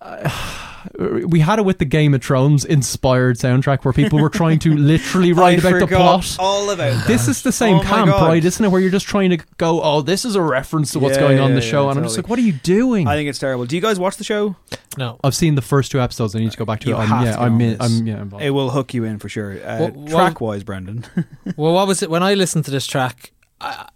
we 0.98 1.40
had 1.40 1.58
it 1.58 1.64
with 1.64 1.78
the 1.78 1.84
Game 1.84 2.14
of 2.14 2.22
Thrones 2.22 2.64
inspired 2.64 3.36
soundtrack 3.36 3.84
where 3.84 3.92
people 3.92 4.20
were 4.20 4.28
trying 4.28 4.58
to 4.60 4.74
literally 4.76 5.32
write 5.34 5.64
I 5.64 5.68
about 5.68 5.80
the 5.80 5.86
plot. 5.96 6.36
all 6.38 6.70
about 6.70 6.92
that. 6.92 7.06
This 7.06 7.28
is 7.28 7.42
the 7.42 7.52
same 7.52 7.76
Oh 7.78 7.82
camp, 7.82 8.10
right? 8.10 8.44
Isn't 8.44 8.64
it? 8.64 8.68
Where 8.68 8.80
you're 8.80 8.90
just 8.90 9.06
trying 9.06 9.30
to 9.30 9.38
go, 9.58 9.82
oh, 9.82 10.02
this 10.02 10.24
is 10.24 10.34
a 10.34 10.42
reference 10.42 10.92
to 10.92 10.98
what's 10.98 11.16
Yeah, 11.16 11.22
going 11.22 11.38
on 11.38 11.50
in 11.50 11.54
the 11.56 11.60
show, 11.60 11.84
yeah, 11.84 11.90
and 11.90 11.98
I'm 11.98 12.04
just 12.04 12.16
like, 12.16 12.28
what 12.28 12.38
are 12.38 12.42
you 12.42 12.52
doing? 12.52 13.06
I 13.08 13.14
think 13.16 13.28
it's 13.28 13.38
terrible. 13.38 13.64
Do 13.66 13.76
you 13.76 13.82
guys 13.82 13.98
watch 13.98 14.16
the 14.16 14.24
show? 14.24 14.56
no. 14.96 15.18
I've 15.22 15.34
seen 15.34 15.54
the 15.54 15.62
first 15.62 15.90
two 15.92 16.00
episodes. 16.00 16.34
I 16.34 16.38
need 16.40 16.50
to 16.52 16.56
go 16.58 16.64
back 16.64 16.80
to 16.80 16.88
You 16.88 16.94
it. 16.96 16.98
I'm, 16.98 17.24
yeah, 17.24 17.32
to 17.32 17.40
I'm, 17.40 17.60
in. 17.60 17.76
I'm 17.80 18.06
yeah, 18.06 18.22
involved. 18.22 18.44
It 18.44 18.50
will 18.50 18.70
hook 18.70 18.94
you 18.94 19.04
in 19.04 19.18
for 19.18 19.28
sure. 19.28 19.52
Uh, 19.64 19.78
Well, 19.80 19.90
well- 19.94 20.06
track 20.08 20.40
wise, 20.40 20.64
Brendan. 20.64 21.04
Well, 21.56 21.72
what 21.72 21.86
was 21.88 22.02
it 22.02 22.10
when 22.10 22.22
I 22.22 22.34
listened 22.34 22.64
to 22.66 22.70
this 22.70 22.86
track? 22.86 23.32
I, 23.60 23.88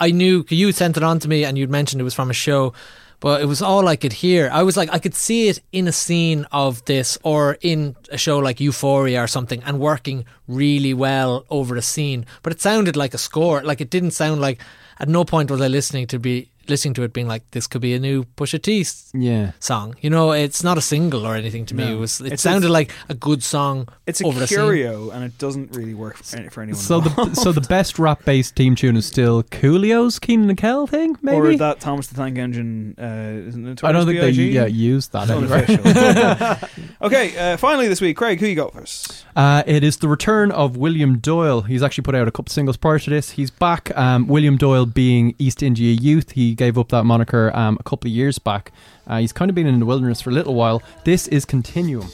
I 0.00 0.10
knew 0.10 0.44
you 0.48 0.72
sent 0.72 0.96
it 0.96 1.02
on 1.02 1.18
to 1.20 1.28
me, 1.28 1.44
and 1.44 1.56
you'd 1.56 1.70
mentioned 1.70 2.00
it 2.00 2.04
was 2.04 2.14
from 2.14 2.28
a 2.30 2.34
show, 2.34 2.72
but 3.20 3.42
it 3.42 3.44
was 3.44 3.62
all 3.62 3.86
I 3.86 3.96
could 3.96 4.14
hear. 4.14 4.50
I 4.52 4.62
was 4.62 4.76
like, 4.76 4.90
I 4.92 4.98
could 4.98 5.14
see 5.14 5.48
it 5.48 5.60
in 5.72 5.86
a 5.86 5.92
scene 5.92 6.46
of 6.50 6.84
this, 6.86 7.18
or 7.22 7.58
in 7.60 7.94
a 8.10 8.18
show 8.18 8.38
like 8.38 8.60
Euphoria 8.60 9.22
or 9.22 9.28
something, 9.28 9.62
and 9.64 9.78
working 9.78 10.24
really 10.48 10.94
well 10.94 11.44
over 11.50 11.76
a 11.76 11.82
scene. 11.82 12.26
But 12.42 12.52
it 12.52 12.60
sounded 12.60 12.96
like 12.96 13.14
a 13.14 13.18
score. 13.18 13.62
Like 13.62 13.80
it 13.80 13.90
didn't 13.90 14.12
sound 14.12 14.40
like. 14.40 14.60
At 14.98 15.08
no 15.08 15.24
point 15.24 15.50
was 15.50 15.62
I 15.62 15.68
listening 15.68 16.06
to 16.08 16.18
be 16.18 16.50
listening 16.70 16.94
to 16.94 17.02
it 17.02 17.12
being 17.12 17.28
like 17.28 17.42
this 17.50 17.66
could 17.66 17.82
be 17.82 17.94
a 17.94 17.98
new 17.98 18.24
Pusha 18.36 18.62
T 18.62 18.80
s- 18.80 19.10
yeah. 19.12 19.52
song. 19.60 19.94
You 20.00 20.08
know, 20.10 20.32
it's 20.32 20.64
not 20.64 20.78
a 20.78 20.80
single 20.80 21.26
or 21.26 21.34
anything 21.36 21.66
to 21.66 21.74
me. 21.74 21.84
No. 21.84 21.92
It 21.92 21.98
was. 21.98 22.20
It 22.20 22.26
It's- 22.28 22.40
sounded 22.42 22.68
it's- 22.68 22.72
like 22.72 22.92
a 23.08 23.14
good 23.14 23.42
song. 23.42 23.88
It's 24.06 24.20
a 24.20 24.24
over 24.26 24.46
scene. 24.46 24.58
curio, 24.58 25.10
and 25.10 25.22
it 25.24 25.36
doesn't 25.38 25.76
really 25.76 25.94
work 25.94 26.16
for, 26.16 26.36
any- 26.38 26.48
for 26.48 26.62
anyone. 26.62 26.80
So 26.80 27.00
the 27.00 27.34
so 27.34 27.52
the 27.52 27.60
best 27.60 27.98
rap 27.98 28.24
based 28.24 28.56
team 28.56 28.74
tune 28.76 28.96
is 28.96 29.06
still 29.06 29.42
Coolio's 29.42 30.18
Kenan 30.18 30.48
and 30.48 30.58
Kel 30.58 30.86
thing, 30.86 31.16
maybe. 31.22 31.36
or 31.36 31.56
that 31.56 31.80
Thomas 31.80 32.06
the 32.06 32.14
Tank 32.14 32.38
Engine. 32.38 32.94
Uh, 32.98 33.86
I 33.86 33.92
don't 33.92 34.06
think 34.06 34.20
they 34.20 34.30
B.I.G.? 34.32 34.50
yeah 34.50 34.66
used 34.66 35.12
that 35.12 35.28
anywhere. 35.30 36.58
Okay, 37.02 37.52
uh, 37.52 37.56
finally 37.56 37.88
this 37.88 38.00
week, 38.02 38.16
Craig, 38.16 38.40
who 38.40 38.46
you 38.46 38.54
got 38.54 38.74
first? 38.74 39.24
Uh, 39.34 39.62
it 39.66 39.82
is 39.82 39.96
the 39.98 40.08
return 40.08 40.50
of 40.52 40.76
William 40.76 41.16
Doyle. 41.18 41.62
He's 41.62 41.82
actually 41.82 42.02
put 42.02 42.14
out 42.14 42.28
a 42.28 42.30
couple 42.30 42.52
singles 42.52 42.76
prior 42.76 42.98
to 42.98 43.08
this. 43.10 43.30
He's 43.30 43.50
back. 43.50 43.90
Um, 43.96 44.26
William 44.28 44.58
Doyle 44.58 44.84
being 44.84 45.34
East 45.38 45.62
India 45.62 45.92
Youth. 45.94 46.32
He 46.32 46.54
gave 46.60 46.76
up 46.76 46.90
that 46.90 47.04
moniker 47.04 47.50
um, 47.56 47.78
a 47.80 47.82
couple 47.84 48.06
of 48.06 48.14
years 48.14 48.38
back. 48.38 48.70
Uh, 49.06 49.18
he's 49.18 49.32
kind 49.32 49.48
of 49.50 49.54
been 49.54 49.66
in 49.66 49.80
the 49.80 49.86
wilderness 49.86 50.20
for 50.20 50.28
a 50.28 50.32
little 50.34 50.54
while. 50.54 50.82
This 51.04 51.26
is 51.28 51.46
Continuum. 51.46 52.06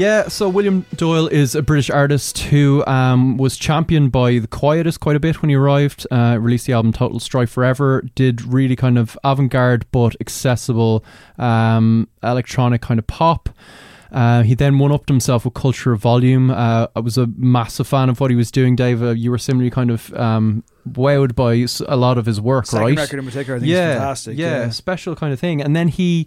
Yeah, 0.00 0.28
so 0.28 0.48
William 0.48 0.86
Doyle 0.96 1.26
is 1.28 1.54
a 1.54 1.60
British 1.60 1.90
artist 1.90 2.38
who 2.38 2.82
um, 2.86 3.36
was 3.36 3.58
championed 3.58 4.10
by 4.10 4.38
The 4.38 4.46
Quietus 4.46 4.96
quite 4.96 5.14
a 5.14 5.20
bit 5.20 5.42
when 5.42 5.50
he 5.50 5.56
arrived. 5.56 6.06
Uh, 6.10 6.38
released 6.40 6.64
the 6.66 6.72
album 6.72 6.94
Total 6.94 7.20
Strife 7.20 7.50
Forever. 7.50 8.02
Did 8.14 8.40
really 8.40 8.76
kind 8.76 8.96
of 8.96 9.18
avant 9.24 9.52
garde 9.52 9.84
but 9.92 10.16
accessible 10.18 11.04
um, 11.36 12.08
electronic 12.22 12.80
kind 12.80 12.98
of 12.98 13.06
pop. 13.08 13.50
Uh, 14.10 14.42
he 14.42 14.54
then 14.54 14.78
one 14.78 14.90
upped 14.90 15.10
himself 15.10 15.44
with 15.44 15.52
Culture 15.52 15.92
of 15.92 16.00
Volume. 16.00 16.50
Uh, 16.50 16.86
I 16.96 17.00
was 17.00 17.18
a 17.18 17.26
massive 17.36 17.86
fan 17.86 18.08
of 18.08 18.20
what 18.20 18.30
he 18.30 18.36
was 18.38 18.50
doing, 18.50 18.76
Dave. 18.76 19.02
Uh, 19.02 19.10
you 19.10 19.30
were 19.30 19.36
similarly 19.36 19.70
kind 19.70 19.90
of 19.90 20.14
um, 20.14 20.64
wowed 20.88 21.34
by 21.34 21.66
a 21.92 21.96
lot 21.96 22.16
of 22.16 22.24
his 22.24 22.40
work, 22.40 22.64
Second 22.64 22.86
right? 22.86 22.96
record 22.96 23.18
in 23.18 23.26
particular, 23.26 23.56
I 23.56 23.60
think, 23.60 23.70
is 23.70 23.76
yeah, 23.76 23.92
fantastic, 23.98 24.38
Yeah, 24.38 24.46
yeah. 24.62 24.70
special 24.70 25.14
kind 25.14 25.34
of 25.34 25.38
thing. 25.38 25.60
And 25.60 25.76
then 25.76 25.88
he 25.88 26.26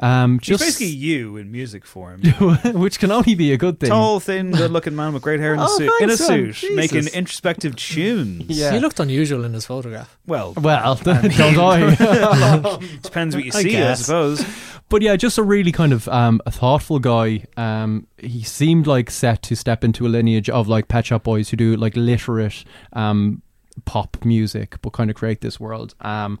um, 0.00 0.38
He's 0.40 0.48
just 0.48 0.64
basically 0.64 0.86
you 0.88 1.36
in 1.36 1.52
music 1.52 1.84
form. 1.84 2.22
which 2.74 2.98
can 2.98 3.10
only 3.12 3.34
be 3.34 3.52
a 3.52 3.56
good 3.56 3.78
thing. 3.80 3.90
Tall, 3.90 4.18
thin, 4.20 4.50
good-looking 4.50 4.94
man 4.96 5.12
with 5.12 5.22
great 5.22 5.40
hair 5.40 5.54
in 5.54 5.60
a 5.60 5.64
Oh, 5.64 5.78
suit, 5.78 5.90
in 6.00 6.10
a 6.10 6.16
thanks, 6.16 6.28
man. 6.28 6.52
suit, 6.52 6.74
making 6.76 7.06
introspective 7.14 7.76
tunes. 7.76 8.46
He 8.74 8.78
looked 8.80 8.98
unusual 9.00 9.44
in 9.44 9.52
his 9.52 9.66
photograph. 9.66 10.18
Well, 10.26 10.54
Well, 10.60 10.98
I 11.06 11.22
mean- 11.22 11.30
don't 11.36 11.58
I? 11.58 12.78
Depends 13.02 13.34
what 13.36 13.44
you 13.44 13.52
I 13.54 13.62
see, 13.62 13.68
I, 13.76 13.80
guess. 13.80 14.00
suppose. 14.06 14.44
But 14.88 15.02
yeah, 15.02 15.16
just 15.16 15.38
a 15.38 15.42
really 15.42 15.72
kind 15.72 15.92
of 15.92 16.06
um, 16.08 16.40
a 16.46 16.50
thoughtful 16.50 16.98
guy. 16.98 17.44
Um, 17.56 18.06
he 18.18 18.42
seemed 18.42 18.86
like 18.86 19.10
set 19.10 19.42
to 19.44 19.56
step 19.56 19.82
into 19.84 20.06
a 20.06 20.08
lineage 20.08 20.50
of 20.50 20.68
like 20.68 20.88
Pet 20.88 21.06
Shop 21.06 21.22
Boys 21.22 21.50
who 21.50 21.56
do 21.56 21.76
like 21.76 21.96
literate 21.96 22.64
um, 22.92 23.42
pop 23.86 24.18
music, 24.24 24.76
but 24.82 24.90
kind 24.92 25.08
of 25.10 25.16
create 25.16 25.40
this 25.40 25.58
world. 25.58 25.94
Um, 26.00 26.38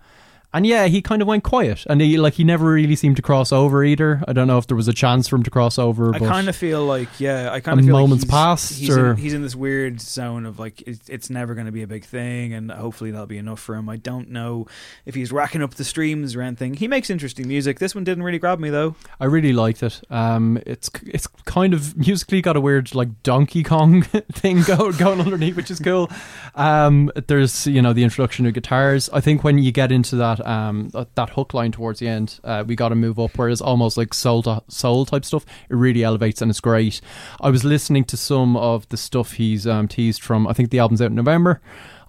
and 0.54 0.64
yeah, 0.64 0.86
he 0.86 1.02
kind 1.02 1.20
of 1.20 1.26
went 1.26 1.42
quiet, 1.42 1.84
and 1.90 2.00
he 2.00 2.16
like 2.16 2.34
he 2.34 2.44
never 2.44 2.66
really 2.66 2.94
seemed 2.94 3.16
to 3.16 3.22
cross 3.22 3.50
over 3.52 3.82
either. 3.82 4.22
I 4.28 4.32
don't 4.32 4.46
know 4.46 4.56
if 4.58 4.68
there 4.68 4.76
was 4.76 4.86
a 4.86 4.92
chance 4.92 5.26
for 5.26 5.34
him 5.34 5.42
to 5.42 5.50
cross 5.50 5.80
over. 5.80 6.14
I 6.14 6.20
kind 6.20 6.48
of 6.48 6.54
feel 6.54 6.86
like, 6.86 7.08
yeah, 7.18 7.50
I 7.52 7.58
kind 7.58 7.80
of 7.80 7.84
feel 7.84 7.98
moment's 7.98 8.22
like 8.22 8.28
he's, 8.28 8.30
past, 8.30 8.78
He's, 8.78 8.96
or- 8.96 9.10
in, 9.10 9.16
he's 9.16 9.34
in 9.34 9.42
this 9.42 9.56
weird 9.56 10.00
zone 10.00 10.46
of 10.46 10.60
like 10.60 10.80
it, 10.82 11.00
it's 11.08 11.28
never 11.28 11.54
going 11.54 11.66
to 11.66 11.72
be 11.72 11.82
a 11.82 11.88
big 11.88 12.04
thing, 12.04 12.54
and 12.54 12.70
hopefully 12.70 13.10
that'll 13.10 13.26
be 13.26 13.36
enough 13.36 13.58
for 13.58 13.74
him. 13.74 13.88
I 13.88 13.96
don't 13.96 14.30
know 14.30 14.68
if 15.04 15.16
he's 15.16 15.32
racking 15.32 15.60
up 15.60 15.74
the 15.74 15.82
streams 15.82 16.36
or 16.36 16.42
anything. 16.42 16.74
He 16.74 16.86
makes 16.86 17.10
interesting 17.10 17.48
music. 17.48 17.80
This 17.80 17.92
one 17.92 18.04
didn't 18.04 18.22
really 18.22 18.38
grab 18.38 18.60
me 18.60 18.70
though. 18.70 18.94
I 19.18 19.24
really 19.24 19.52
liked 19.52 19.82
it. 19.82 20.02
Um, 20.08 20.62
it's 20.66 20.88
it's 21.04 21.26
kind 21.46 21.74
of 21.74 21.96
musically 21.96 22.40
got 22.40 22.54
a 22.56 22.60
weird 22.60 22.94
like 22.94 23.24
Donkey 23.24 23.64
Kong 23.64 24.02
thing 24.32 24.62
go, 24.62 24.92
going 24.92 25.20
underneath, 25.20 25.56
which 25.56 25.72
is 25.72 25.80
cool. 25.80 26.08
Um, 26.54 27.10
there's 27.26 27.66
you 27.66 27.82
know 27.82 27.92
the 27.92 28.04
introduction 28.04 28.46
of 28.46 28.54
guitars. 28.54 29.10
I 29.12 29.20
think 29.20 29.42
when 29.42 29.58
you 29.58 29.72
get 29.72 29.90
into 29.90 30.14
that 30.16 30.43
um 30.44 30.90
that, 30.90 31.30
hook 31.30 31.54
line 31.54 31.72
towards 31.72 32.00
the 32.00 32.08
end, 32.08 32.40
uh, 32.44 32.64
we 32.66 32.76
got 32.76 32.90
to 32.90 32.94
move 32.94 33.18
up 33.18 33.36
where 33.36 33.48
it's 33.48 33.60
almost 33.60 33.96
like 33.96 34.14
soul 34.14 34.42
to, 34.42 34.62
soul 34.68 35.06
type 35.06 35.24
stuff. 35.24 35.44
It 35.68 35.74
really 35.74 36.02
elevates 36.02 36.42
and 36.42 36.50
it's 36.50 36.60
great. 36.60 37.00
I 37.40 37.50
was 37.50 37.64
listening 37.64 38.04
to 38.04 38.16
some 38.16 38.56
of 38.56 38.88
the 38.88 38.96
stuff 38.96 39.32
he's 39.32 39.66
um, 39.66 39.88
teased 39.88 40.22
from. 40.22 40.46
I 40.46 40.52
think 40.52 40.70
the 40.70 40.78
album's 40.78 41.02
out 41.02 41.10
in 41.10 41.16
November 41.16 41.60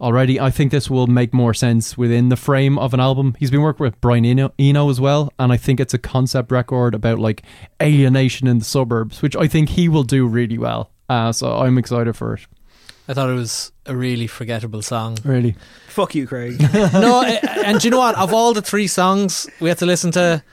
already. 0.01 0.39
I 0.39 0.51
think 0.51 0.71
this 0.71 0.89
will 0.89 1.07
make 1.07 1.33
more 1.33 1.53
sense 1.53 1.97
within 1.97 2.29
the 2.29 2.35
frame 2.35 2.77
of 2.77 2.93
an 2.93 2.99
album. 2.99 3.35
He's 3.39 3.51
been 3.51 3.61
working 3.61 3.83
with 3.83 3.99
Brian 4.01 4.25
Eno, 4.25 4.53
Eno 4.59 4.89
as 4.89 4.99
well, 4.99 5.31
and 5.39 5.51
I 5.51 5.57
think 5.57 5.79
it's 5.79 5.93
a 5.93 5.97
concept 5.99 6.51
record 6.51 6.93
about 6.93 7.19
like 7.19 7.43
alienation 7.81 8.47
in 8.47 8.59
the 8.59 8.65
suburbs, 8.65 9.21
which 9.21 9.35
I 9.35 9.47
think 9.47 9.69
he 9.69 9.89
will 9.89 10.03
do 10.03 10.27
really 10.27 10.57
well. 10.57 10.91
Uh, 11.07 11.31
so 11.31 11.59
I'm 11.59 11.77
excited 11.77 12.15
for 12.15 12.33
it. 12.33 12.41
I 13.07 13.13
thought 13.13 13.29
it 13.29 13.33
was 13.33 13.71
a 13.85 13.95
really 13.95 14.27
forgettable 14.27 14.81
song. 14.81 15.17
Really, 15.23 15.55
Fuck 15.87 16.15
you, 16.15 16.27
Craig. 16.27 16.59
no, 16.73 17.23
and 17.23 17.79
do 17.79 17.87
you 17.87 17.91
know 17.91 17.99
what? 17.99 18.17
Of 18.17 18.33
all 18.33 18.53
the 18.53 18.61
three 18.61 18.87
songs 18.87 19.47
we 19.59 19.69
had 19.69 19.77
to 19.79 19.85
listen 19.85 20.11
to, 20.11 20.43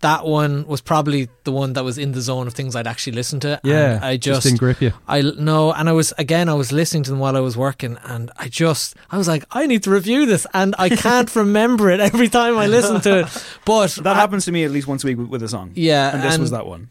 that 0.00 0.24
one 0.24 0.66
was 0.66 0.80
probably 0.80 1.28
the 1.44 1.50
one 1.52 1.72
that 1.72 1.82
was 1.84 1.98
in 1.98 2.12
the 2.12 2.20
zone 2.20 2.46
of 2.46 2.54
things 2.54 2.76
I'd 2.76 2.86
actually 2.86 3.14
listen 3.14 3.40
to. 3.40 3.60
Yeah, 3.64 3.96
and 3.96 4.04
I 4.04 4.16
just 4.16 4.36
just, 4.36 4.42
didn't 4.46 4.58
grip 4.60 4.80
you. 4.80 4.92
I 5.06 5.22
no, 5.22 5.72
and 5.72 5.88
I 5.88 5.92
was 5.92 6.12
again, 6.18 6.48
I 6.48 6.54
was 6.54 6.72
listening 6.72 7.02
to 7.04 7.10
them 7.10 7.18
while 7.18 7.36
I 7.36 7.40
was 7.40 7.56
working, 7.56 7.98
and 8.04 8.30
I 8.36 8.48
just, 8.48 8.96
I 9.10 9.18
was 9.18 9.28
like, 9.28 9.44
I 9.50 9.66
need 9.66 9.82
to 9.84 9.90
review 9.90 10.24
this, 10.26 10.46
and 10.54 10.74
I 10.78 10.88
can't 10.88 11.34
remember 11.36 11.90
it 11.90 12.00
every 12.00 12.28
time 12.28 12.56
I 12.58 12.66
listen 12.68 13.00
to 13.02 13.20
it. 13.20 13.44
But 13.64 13.90
that 14.02 14.16
happens 14.16 14.44
to 14.46 14.52
me 14.52 14.64
at 14.64 14.70
least 14.70 14.86
once 14.86 15.04
a 15.04 15.08
week 15.08 15.18
with, 15.18 15.28
with 15.28 15.42
a 15.42 15.48
song. 15.48 15.72
Yeah, 15.74 16.14
and 16.14 16.22
this 16.22 16.34
and- 16.34 16.40
was 16.42 16.52
that 16.52 16.66
one. 16.66 16.90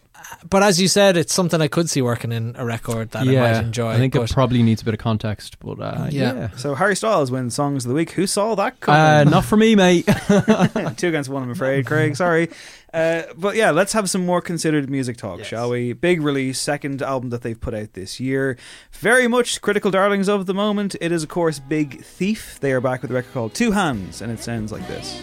But 0.49 0.61
as 0.63 0.79
you 0.81 0.87
said, 0.87 1.17
it's 1.17 1.33
something 1.33 1.61
I 1.61 1.67
could 1.67 1.89
see 1.89 2.01
working 2.01 2.31
in 2.31 2.55
a 2.57 2.65
record 2.65 3.11
that 3.11 3.27
I 3.27 3.31
might 3.31 3.61
enjoy. 3.61 3.89
I 3.91 3.97
think 3.97 4.13
but 4.13 4.29
it 4.29 4.33
probably 4.33 4.61
needs 4.61 4.81
a 4.81 4.85
bit 4.85 4.93
of 4.93 4.99
context, 4.99 5.57
but 5.59 5.79
uh, 5.79 6.07
Yeah. 6.11 6.33
yeah. 6.33 6.49
So 6.57 6.75
Harry 6.75 6.95
Styles 6.95 7.31
wins 7.31 7.55
songs 7.55 7.85
of 7.85 7.89
the 7.89 7.95
week. 7.95 8.11
Who 8.11 8.27
saw 8.27 8.55
that 8.55 8.73
Uh, 8.73 8.85
coming? 9.23 9.31
not 9.31 9.45
for 9.45 9.57
me, 9.57 9.75
mate. 9.75 10.05
Two 10.97 11.07
against 11.07 11.29
one, 11.29 11.43
I'm 11.43 11.51
afraid, 11.51 11.85
Craig. 11.85 12.15
Sorry. 12.15 12.49
Uh, 12.93 13.23
but 13.37 13.55
yeah, 13.55 13.71
let's 13.71 13.93
have 13.93 14.09
some 14.09 14.25
more 14.25 14.41
considered 14.41 14.89
music 14.89 15.17
talk, 15.17 15.43
shall 15.43 15.69
we? 15.69 15.93
Big 15.93 16.21
release, 16.21 16.59
second 16.59 17.01
album 17.01 17.29
that 17.31 17.41
they've 17.41 17.59
put 17.59 17.73
out 17.73 17.93
this 17.93 18.19
year. 18.19 18.57
Very 18.93 19.27
much 19.27 19.61
critical 19.61 19.91
darlings 19.91 20.27
of 20.29 20.45
the 20.45 20.53
moment. 20.53 20.95
It 21.01 21.11
is, 21.11 21.23
of 21.23 21.29
course, 21.29 21.59
Big 21.59 22.01
Thief. 22.03 22.59
They 22.61 22.71
are 22.71 22.81
back 22.81 23.01
with 23.01 23.11
a 23.11 23.13
record 23.13 23.33
called 23.33 23.53
Two 23.53 23.71
Hands, 23.71 24.21
and 24.21 24.31
it 24.31 24.39
sounds 24.39 24.71
like 24.71 24.87
this. 24.87 25.21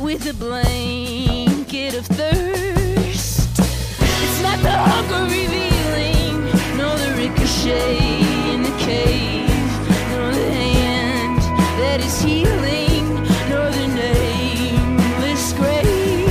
With 0.00 0.26
a 0.28 0.34
blanket 0.34 1.94
of 1.94 2.06
thirst. 2.06 3.48
It's 3.58 4.42
not 4.42 4.62
the 4.62 4.70
hunger 4.70 5.24
revealing, 5.24 6.44
nor 6.76 6.96
the 6.96 7.14
ricochet 7.16 7.96
in 8.52 8.62
the 8.62 8.76
cave, 8.78 9.48
nor 10.12 10.30
the 10.30 10.50
hand 10.52 11.40
that 11.80 12.00
is 12.00 12.20
healing, 12.22 13.14
nor 13.50 13.70
the 13.70 13.88
nameless 13.94 15.52
grave. 15.54 16.28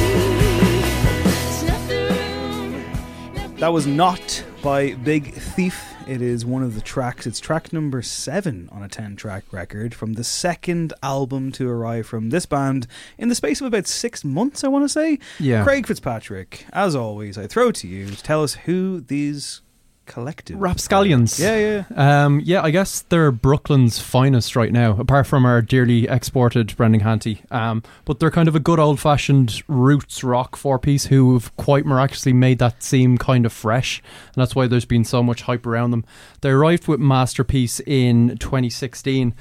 That 3.59 3.73
was 3.73 3.85
Not 3.85 4.43
by 4.61 4.93
Big 4.93 5.33
Thief. 5.33 5.96
It 6.07 6.21
is 6.21 6.45
one 6.45 6.63
of 6.63 6.73
the 6.73 6.79
tracks. 6.79 7.27
It's 7.27 7.41
track 7.41 7.73
number 7.73 8.01
seven 8.01 8.69
on 8.71 8.81
a 8.81 8.87
10 8.87 9.17
track 9.17 9.43
record 9.51 9.93
from 9.93 10.13
the 10.13 10.23
second 10.23 10.93
album 11.03 11.51
to 11.51 11.69
arrive 11.69 12.07
from 12.07 12.29
this 12.29 12.45
band 12.45 12.87
in 13.17 13.27
the 13.27 13.35
space 13.35 13.59
of 13.59 13.67
about 13.67 13.87
six 13.87 14.23
months, 14.23 14.63
I 14.63 14.69
want 14.69 14.85
to 14.85 14.89
say. 14.89 15.19
Yeah. 15.37 15.65
Craig 15.65 15.85
Fitzpatrick, 15.85 16.65
as 16.71 16.95
always, 16.95 17.37
I 17.37 17.45
throw 17.45 17.73
to 17.73 17.87
you 17.89 18.09
to 18.09 18.23
tell 18.23 18.41
us 18.41 18.53
who 18.53 19.01
these 19.01 19.61
collective 20.07 20.59
Rapscallions. 20.59 21.39
Yeah, 21.39 21.83
yeah. 21.91 22.23
Um, 22.25 22.41
yeah, 22.43 22.63
I 22.63 22.71
guess 22.71 23.01
they're 23.01 23.31
Brooklyn's 23.31 23.99
finest 23.99 24.55
right 24.55 24.71
now, 24.71 24.99
apart 24.99 25.27
from 25.27 25.45
our 25.45 25.61
dearly 25.61 26.07
exported 26.07 26.75
Brendan 26.75 27.01
Canty. 27.01 27.43
Um, 27.51 27.83
but 28.05 28.19
they're 28.19 28.31
kind 28.31 28.47
of 28.47 28.55
a 28.55 28.59
good 28.59 28.79
old 28.79 28.99
fashioned 28.99 29.61
roots 29.67 30.23
rock 30.23 30.55
four 30.55 30.79
piece 30.79 31.05
who've 31.05 31.55
quite 31.57 31.85
miraculously 31.85 32.33
made 32.33 32.59
that 32.59 32.81
seem 32.81 33.17
kind 33.17 33.45
of 33.45 33.53
fresh. 33.53 34.01
And 34.33 34.41
that's 34.41 34.55
why 34.55 34.65
there's 34.65 34.85
been 34.85 35.05
so 35.05 35.21
much 35.21 35.43
hype 35.43 35.67
around 35.67 35.91
them. 35.91 36.05
They 36.41 36.49
arrived 36.49 36.87
with 36.87 36.99
Masterpiece 36.99 37.79
in 37.81 38.37
2016. 38.37 39.35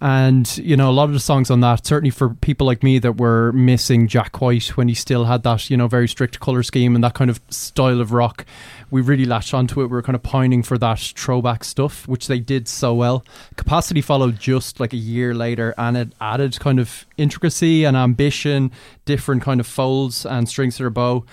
And, 0.00 0.58
you 0.58 0.76
know, 0.76 0.90
a 0.90 0.92
lot 0.92 1.04
of 1.04 1.14
the 1.14 1.20
songs 1.20 1.50
on 1.50 1.60
that, 1.60 1.86
certainly 1.86 2.10
for 2.10 2.30
people 2.30 2.66
like 2.66 2.82
me 2.82 2.98
that 2.98 3.16
were 3.16 3.52
missing 3.52 4.08
Jack 4.08 4.40
White 4.40 4.76
when 4.76 4.88
he 4.88 4.94
still 4.94 5.24
had 5.24 5.42
that, 5.44 5.70
you 5.70 5.76
know, 5.76 5.88
very 5.88 6.06
strict 6.06 6.38
colour 6.38 6.62
scheme 6.62 6.94
and 6.94 7.02
that 7.02 7.14
kind 7.14 7.30
of 7.30 7.40
style 7.48 8.00
of 8.00 8.12
rock, 8.12 8.44
we 8.90 9.00
really 9.00 9.24
latched 9.24 9.54
onto 9.54 9.80
it. 9.80 9.84
We 9.84 9.92
were 9.92 10.02
kind 10.02 10.16
of 10.16 10.22
pining 10.22 10.62
for 10.62 10.76
that 10.78 10.98
throwback 10.98 11.64
stuff, 11.64 12.06
which 12.06 12.26
they 12.26 12.38
did 12.38 12.68
so 12.68 12.94
well. 12.94 13.24
Capacity 13.56 14.02
followed 14.02 14.38
just 14.38 14.80
like 14.80 14.92
a 14.92 14.98
year 14.98 15.34
later 15.34 15.74
and 15.78 15.96
it 15.96 16.12
added 16.20 16.60
kind 16.60 16.78
of 16.78 17.06
intricacy 17.16 17.84
and 17.84 17.96
ambition, 17.96 18.70
different 19.06 19.42
kind 19.42 19.60
of 19.60 19.66
folds 19.66 20.26
and 20.26 20.48
strings 20.48 20.76
to 20.76 20.82
their 20.82 20.90
bow. 20.90 21.24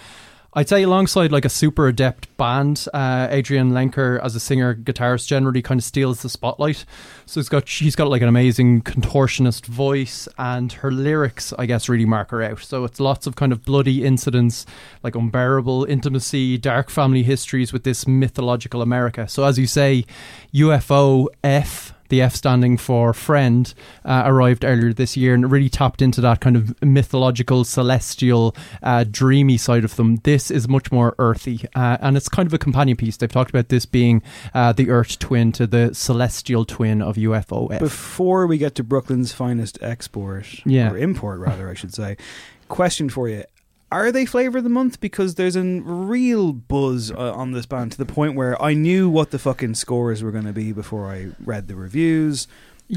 I'd 0.55 0.69
say 0.69 0.83
alongside 0.83 1.31
like 1.31 1.45
a 1.45 1.49
super 1.49 1.87
adept 1.87 2.35
band, 2.37 2.85
uh, 2.93 3.27
Adrianne 3.29 3.71
Lenker 3.71 4.23
as 4.23 4.35
a 4.35 4.39
singer 4.39 4.75
guitarist 4.75 5.25
generally 5.25 5.63
kind 5.63 5.79
of 5.79 5.83
steals 5.83 6.21
the 6.21 6.29
spotlight. 6.29 6.85
So 7.25 7.39
he's 7.39 7.49
got 7.49 7.67
she's 7.67 7.95
got 7.95 8.09
like 8.09 8.21
an 8.21 8.27
amazing 8.27 8.83
contortionist 8.83 9.65
voice, 9.65 10.27
and 10.37 10.71
her 10.73 10.91
lyrics 10.91 11.53
I 11.57 11.65
guess 11.65 11.89
really 11.89 12.05
mark 12.05 12.29
her 12.29 12.43
out. 12.43 12.59
So 12.59 12.83
it's 12.83 12.99
lots 12.99 13.25
of 13.25 13.35
kind 13.35 13.51
of 13.51 13.63
bloody 13.63 14.03
incidents, 14.03 14.67
like 15.01 15.15
unbearable 15.15 15.85
intimacy, 15.85 16.59
dark 16.59 16.91
family 16.91 17.23
histories 17.23 17.73
with 17.73 17.83
this 17.83 18.07
mythological 18.07 18.83
America. 18.83 19.27
So 19.27 19.45
as 19.45 19.57
you 19.57 19.65
say, 19.65 20.05
UFO 20.53 21.29
F. 21.43 21.93
the 22.13 22.21
F 22.21 22.35
standing 22.35 22.77
for 22.77 23.11
friend, 23.11 23.73
uh, 24.05 24.21
arrived 24.27 24.63
earlier 24.63 24.93
this 24.93 25.17
year, 25.17 25.33
and 25.33 25.51
really 25.51 25.67
tapped 25.67 25.99
into 25.99 26.21
that 26.21 26.41
kind 26.41 26.55
of 26.55 26.79
mythological, 26.83 27.63
celestial, 27.63 28.55
uh, 28.83 29.03
dreamy 29.09 29.57
side 29.57 29.83
of 29.83 29.95
them. 29.95 30.17
This 30.17 30.51
is 30.51 30.67
much 30.69 30.91
more 30.91 31.15
earthy, 31.17 31.61
uh, 31.73 31.97
and 32.01 32.15
it's 32.15 32.29
kind 32.29 32.45
of 32.45 32.53
a 32.53 32.59
companion 32.59 32.97
piece. 32.97 33.17
They've 33.17 33.31
talked 33.31 33.49
about 33.49 33.69
this 33.69 33.87
being 33.87 34.21
uh, 34.53 34.73
the 34.73 34.91
Earth 34.91 35.17
twin 35.17 35.51
to 35.53 35.65
the 35.65 35.95
celestial 35.95 36.65
twin 36.65 37.01
of 37.01 37.15
UFO. 37.15 37.79
Before 37.79 38.45
we 38.45 38.59
get 38.59 38.75
to 38.75 38.83
Brooklyn's 38.83 39.31
finest 39.33 39.79
export, 39.81 40.45
Yeah. 40.65 40.91
or 40.91 40.97
import 40.99 41.39
rather, 41.39 41.67
I 41.67 41.73
should 41.73 41.95
say, 41.95 42.15
question 42.67 43.09
for 43.09 43.27
you. 43.27 43.43
Are 43.93 44.11
they 44.11 44.25
flavor 44.25 44.57
of 44.57 44.63
the 44.63 44.71
month? 44.71 44.99
Because 44.99 45.35
there's 45.35 45.55
a 45.55 45.61
real 45.61 46.51
buzz 46.51 47.11
uh, 47.11 47.31
on 47.33 47.51
this 47.51 47.67
band 47.67 47.91
to 47.91 47.97
the 47.99 48.07
point 48.07 48.33
where 48.33 48.59
I 48.59 48.73
knew 48.73 49.07
what 49.07 49.29
the 49.29 49.37
fucking 49.37 49.75
scores 49.75 50.23
were 50.23 50.31
going 50.31 50.45
to 50.45 50.51
be 50.51 50.71
before 50.71 51.05
I 51.11 51.27
read 51.39 51.67
the 51.67 51.75
reviews. 51.75 52.47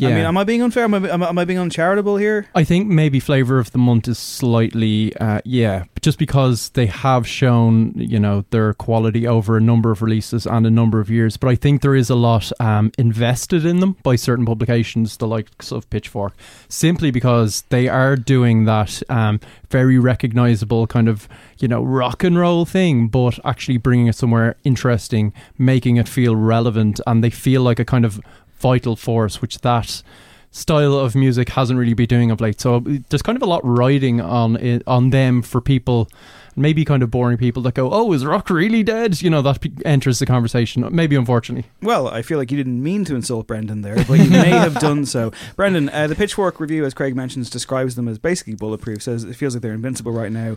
I 0.05 0.15
mean, 0.15 0.25
am 0.25 0.37
I 0.37 0.45
being 0.45 0.63
unfair? 0.63 0.85
Am 0.85 0.95
I, 0.95 1.09
am 1.09 1.23
am 1.23 1.39
I 1.39 1.45
being 1.45 1.59
uncharitable 1.59 2.17
here? 2.17 2.47
I 2.55 2.65
think 2.65 2.89
maybe 2.89 3.21
flavor 3.21 3.59
of 3.59 3.73
the 3.73 3.79
month 3.79 4.09
is 4.09 4.19
slightly, 4.19 5.17
uh, 5.17 5.41
yeah, 5.45 5.85
just 6.03 6.19
because 6.19 6.71
they 6.71 6.87
have 6.87 7.27
shown, 7.27 7.93
you 7.97 8.19
know, 8.19 8.45
their 8.51 8.75
quality 8.75 9.27
over 9.27 9.57
a 9.57 9.61
number 9.61 9.91
of 9.91 10.03
releases 10.03 10.47
and 10.47 10.67
a 10.67 10.71
number 10.71 11.01
of 11.01 11.11
years. 11.11 11.37
But 11.37 11.49
I 11.49 11.55
think 11.55 11.83
there 11.83 11.95
is 11.95 12.11
a 12.11 12.15
lot 12.15 12.51
um, 12.61 12.93
invested 12.99 13.65
in 13.65 13.81
them 13.81 13.97
by 14.03 14.17
certain 14.17 14.45
publications, 14.45 15.17
the 15.17 15.27
likes 15.27 15.73
of 15.73 15.89
Pitchfork, 15.91 16.35
simply 16.69 17.11
because 17.11 17.63
they 17.71 17.89
are 17.89 18.17
doing 18.17 18.65
that 18.65 19.03
um, 19.09 19.41
very 19.71 19.99
recognizable 19.99 20.87
kind 20.87 21.09
of, 21.09 21.29
you 21.59 21.69
know, 21.69 21.83
rock 21.83 22.23
and 22.23 22.39
roll 22.39 22.65
thing, 22.65 23.09
but 23.09 23.39
actually 23.45 23.79
bringing 23.79 24.07
it 24.07 24.15
somewhere 24.15 24.57
interesting, 24.65 25.33
making 25.59 25.97
it 25.97 26.09
feel 26.09 26.37
relevant, 26.37 27.01
and 27.07 27.23
they 27.23 27.31
feel 27.31 27.63
like 27.63 27.79
a 27.79 27.85
kind 27.85 28.05
of 28.05 28.21
vital 28.59 28.97
force, 28.97 29.41
which 29.43 29.59
that 29.61 30.03
style 30.51 30.95
of 30.99 31.15
music 31.15 31.51
hasn't 31.51 31.79
really 31.79 31.95
been 31.95 32.07
doing 32.07 32.31
of 32.31 32.41
late. 32.41 32.61
So 32.61 32.81
there's 32.81 33.23
kind 33.23 33.37
of 33.37 33.43
a 33.43 33.47
lot 33.47 33.61
riding 33.63 34.21
on 34.21 34.57
it, 34.57 34.83
on 34.87 35.11
them 35.11 35.43
for 35.43 35.61
people, 35.61 36.09
maybe 36.57 36.85
kind 36.85 37.03
of 37.03 37.11
boring 37.11 37.37
people 37.37 37.63
that 37.65 37.75
go, 37.75 37.91
"Oh, 37.93 38.13
is 38.13 38.25
rock 38.25 38.49
really 38.49 38.83
dead?" 38.83 39.21
You 39.21 39.29
know, 39.29 39.43
that 39.43 39.61
pe- 39.61 39.71
enters 39.85 40.19
the 40.19 40.27
conversation. 40.27 40.89
Maybe 40.91 41.15
unfortunately. 41.15 41.71
Well, 41.83 42.09
I 42.09 42.23
feel 42.23 42.39
like 42.39 42.51
you 42.51 42.57
didn't 42.57 42.83
mean 42.83 43.05
to 43.05 43.15
insult 43.15 43.47
Brendan 43.47 43.83
there, 43.83 44.03
but 44.05 44.19
you 44.19 44.31
may 44.31 44.51
have 44.51 44.79
done 44.79 45.05
so. 45.05 45.31
Brendan, 45.57 45.91
uh, 45.91 46.07
the 46.07 46.15
Pitchfork 46.15 46.59
review, 46.59 46.85
as 46.87 46.95
Craig 46.95 47.15
mentions, 47.15 47.51
describes 47.51 47.95
them 47.95 48.09
as 48.09 48.19
basically 48.19 48.55
bulletproof. 48.55 49.03
Says 49.03 49.25
it 49.25 49.35
feels 49.37 49.55
like 49.55 49.63
they're 49.63 49.73
invincible 49.73 50.13
right 50.13 50.33
now. 50.33 50.57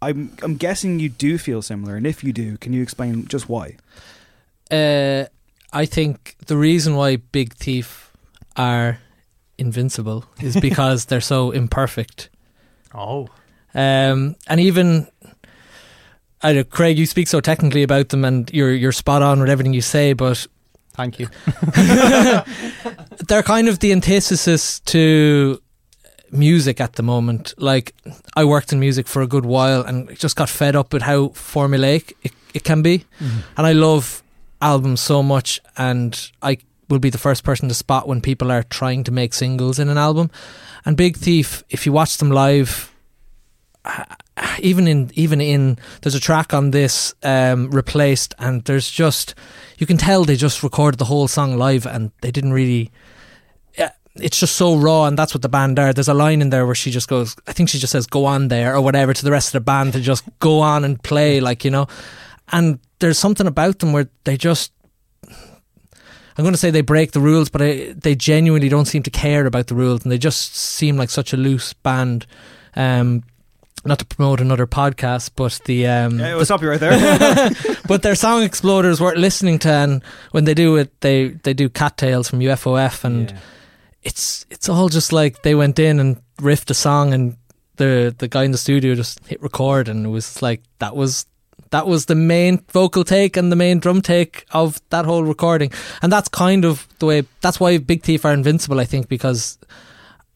I'm 0.00 0.32
I'm 0.42 0.56
guessing 0.56 1.00
you 1.00 1.08
do 1.08 1.38
feel 1.38 1.60
similar, 1.60 1.96
and 1.96 2.06
if 2.06 2.22
you 2.22 2.32
do, 2.32 2.56
can 2.58 2.72
you 2.72 2.82
explain 2.82 3.26
just 3.26 3.48
why? 3.48 3.76
Uh, 4.70 5.24
I 5.72 5.86
think 5.86 6.36
the 6.46 6.56
reason 6.56 6.96
why 6.96 7.16
Big 7.16 7.54
Thief 7.54 8.12
are 8.56 8.98
invincible 9.58 10.24
is 10.40 10.56
because 10.60 11.06
they're 11.06 11.20
so 11.20 11.50
imperfect. 11.50 12.28
Oh. 12.94 13.28
Um, 13.74 14.34
and 14.48 14.60
even 14.60 15.06
I 16.42 16.54
don't, 16.54 16.70
Craig, 16.70 16.98
you 16.98 17.06
speak 17.06 17.28
so 17.28 17.40
technically 17.40 17.82
about 17.82 18.08
them, 18.08 18.24
and 18.24 18.50
you're 18.52 18.72
you're 18.72 18.92
spot 18.92 19.22
on 19.22 19.40
with 19.40 19.50
everything 19.50 19.74
you 19.74 19.82
say. 19.82 20.12
But 20.14 20.46
thank 20.94 21.18
you. 21.20 21.28
they're 23.28 23.42
kind 23.44 23.68
of 23.68 23.78
the 23.78 23.92
antithesis 23.92 24.80
to 24.80 25.60
music 26.32 26.80
at 26.80 26.94
the 26.94 27.02
moment. 27.02 27.54
Like 27.58 27.94
I 28.36 28.44
worked 28.44 28.72
in 28.72 28.80
music 28.80 29.06
for 29.06 29.22
a 29.22 29.26
good 29.26 29.44
while, 29.44 29.82
and 29.82 30.16
just 30.18 30.34
got 30.36 30.48
fed 30.48 30.74
up 30.74 30.92
with 30.92 31.02
how 31.02 31.28
formulaic 31.28 32.12
it, 32.22 32.32
it 32.54 32.64
can 32.64 32.82
be. 32.82 33.04
Mhm. 33.20 33.42
And 33.56 33.66
I 33.66 33.72
love 33.72 34.22
albums 34.60 35.00
so 35.00 35.22
much, 35.22 35.60
and 35.76 36.30
I 36.42 36.58
will 36.88 36.98
be 36.98 37.10
the 37.10 37.18
first 37.18 37.44
person 37.44 37.68
to 37.68 37.74
spot 37.74 38.08
when 38.08 38.20
people 38.20 38.50
are 38.50 38.64
trying 38.64 39.04
to 39.04 39.12
make 39.12 39.32
singles 39.32 39.78
in 39.78 39.88
an 39.88 39.98
album. 39.98 40.30
And 40.84 40.96
Big 40.96 41.16
Thief, 41.16 41.62
if 41.70 41.86
you 41.86 41.92
watch 41.92 42.18
them 42.18 42.30
live, 42.30 42.92
even 44.58 44.88
in 44.88 45.10
even 45.14 45.40
in 45.40 45.78
there's 46.02 46.14
a 46.14 46.20
track 46.20 46.52
on 46.52 46.70
this 46.72 47.14
um, 47.22 47.70
replaced, 47.70 48.34
and 48.38 48.64
there's 48.64 48.90
just 48.90 49.34
you 49.78 49.86
can 49.86 49.96
tell 49.96 50.24
they 50.24 50.36
just 50.36 50.62
recorded 50.62 50.98
the 50.98 51.06
whole 51.06 51.28
song 51.28 51.56
live, 51.56 51.86
and 51.86 52.10
they 52.20 52.30
didn't 52.30 52.52
really. 52.52 52.90
It's 54.16 54.40
just 54.40 54.56
so 54.56 54.76
raw, 54.76 55.04
and 55.04 55.16
that's 55.16 55.34
what 55.34 55.42
the 55.42 55.48
band 55.48 55.78
are. 55.78 55.92
There's 55.92 56.08
a 56.08 56.14
line 56.14 56.42
in 56.42 56.50
there 56.50 56.66
where 56.66 56.74
she 56.74 56.90
just 56.90 57.08
goes, 57.08 57.36
I 57.46 57.52
think 57.52 57.68
she 57.68 57.78
just 57.78 57.92
says 57.92 58.08
"go 58.08 58.24
on 58.24 58.48
there" 58.48 58.74
or 58.74 58.80
whatever 58.80 59.14
to 59.14 59.24
the 59.24 59.30
rest 59.30 59.48
of 59.48 59.52
the 59.52 59.60
band 59.60 59.92
to 59.92 60.00
just 60.00 60.24
go 60.40 60.60
on 60.60 60.84
and 60.84 61.00
play, 61.00 61.40
like 61.40 61.64
you 61.64 61.70
know. 61.70 61.86
And 62.50 62.80
there's 63.00 63.18
something 63.18 63.46
about 63.46 63.80
them 63.80 63.92
where 63.92 64.08
they 64.24 64.36
just 64.36 64.72
I'm 66.40 66.44
going 66.44 66.54
to 66.54 66.58
say 66.58 66.70
they 66.70 66.80
break 66.80 67.12
the 67.12 67.20
rules, 67.20 67.50
but 67.50 67.60
I, 67.60 67.92
they 67.94 68.14
genuinely 68.14 68.70
don't 68.70 68.86
seem 68.86 69.02
to 69.02 69.10
care 69.10 69.44
about 69.44 69.66
the 69.66 69.74
rules, 69.74 70.04
and 70.04 70.12
they 70.12 70.16
just 70.16 70.54
seem 70.54 70.96
like 70.96 71.10
such 71.10 71.34
a 71.34 71.36
loose 71.36 71.74
band. 71.74 72.26
Um, 72.74 73.24
not 73.84 73.98
to 73.98 74.06
promote 74.06 74.40
another 74.40 74.66
podcast, 74.66 75.32
but 75.36 75.60
the 75.64 75.86
um, 75.86 76.18
Yeah, 76.18 76.34
we'll 76.36 76.44
stop 76.44 76.62
you 76.62 76.70
right 76.70 76.80
there. 76.80 77.50
but 77.88 78.02
their 78.02 78.14
song 78.14 78.42
"Exploder" 78.42 78.88
is 78.88 79.00
worth 79.00 79.18
listening 79.18 79.58
to, 79.60 79.70
and 79.70 80.02
when 80.30 80.44
they 80.44 80.54
do 80.54 80.76
it, 80.76 80.98
they 81.00 81.28
they 81.28 81.54
do 81.54 81.68
cattails 81.68 82.28
from 82.28 82.40
UFOF, 82.40 83.04
and 83.04 83.34
it's 84.02 84.46
it's 84.50 84.68
all 84.68 84.88
just 84.88 85.12
like 85.12 85.42
they 85.42 85.54
went 85.54 85.78
in 85.78 85.98
and 85.98 86.22
riffed 86.40 86.70
a 86.70 86.74
song, 86.74 87.12
and 87.12 87.36
the 87.76 88.14
the 88.16 88.28
guy 88.28 88.44
in 88.44 88.52
the 88.52 88.58
studio 88.58 88.94
just 88.94 89.24
hit 89.26 89.42
record, 89.42 89.88
and 89.88 90.06
it 90.06 90.10
was 90.10 90.40
like 90.42 90.62
that 90.78 90.94
was 90.94 91.26
that 91.70 91.86
was 91.86 92.06
the 92.06 92.14
main 92.14 92.64
vocal 92.70 93.04
take 93.04 93.36
and 93.36 93.50
the 93.50 93.56
main 93.56 93.78
drum 93.78 94.02
take 94.02 94.44
of 94.50 94.80
that 94.90 95.04
whole 95.04 95.24
recording, 95.24 95.72
and 96.02 96.12
that's 96.12 96.28
kind 96.28 96.64
of 96.64 96.86
the 96.98 97.06
way. 97.06 97.24
That's 97.40 97.60
why 97.60 97.78
Big 97.78 98.02
Thief 98.02 98.24
are 98.24 98.32
invincible, 98.32 98.80
I 98.80 98.84
think, 98.84 99.08
because 99.08 99.58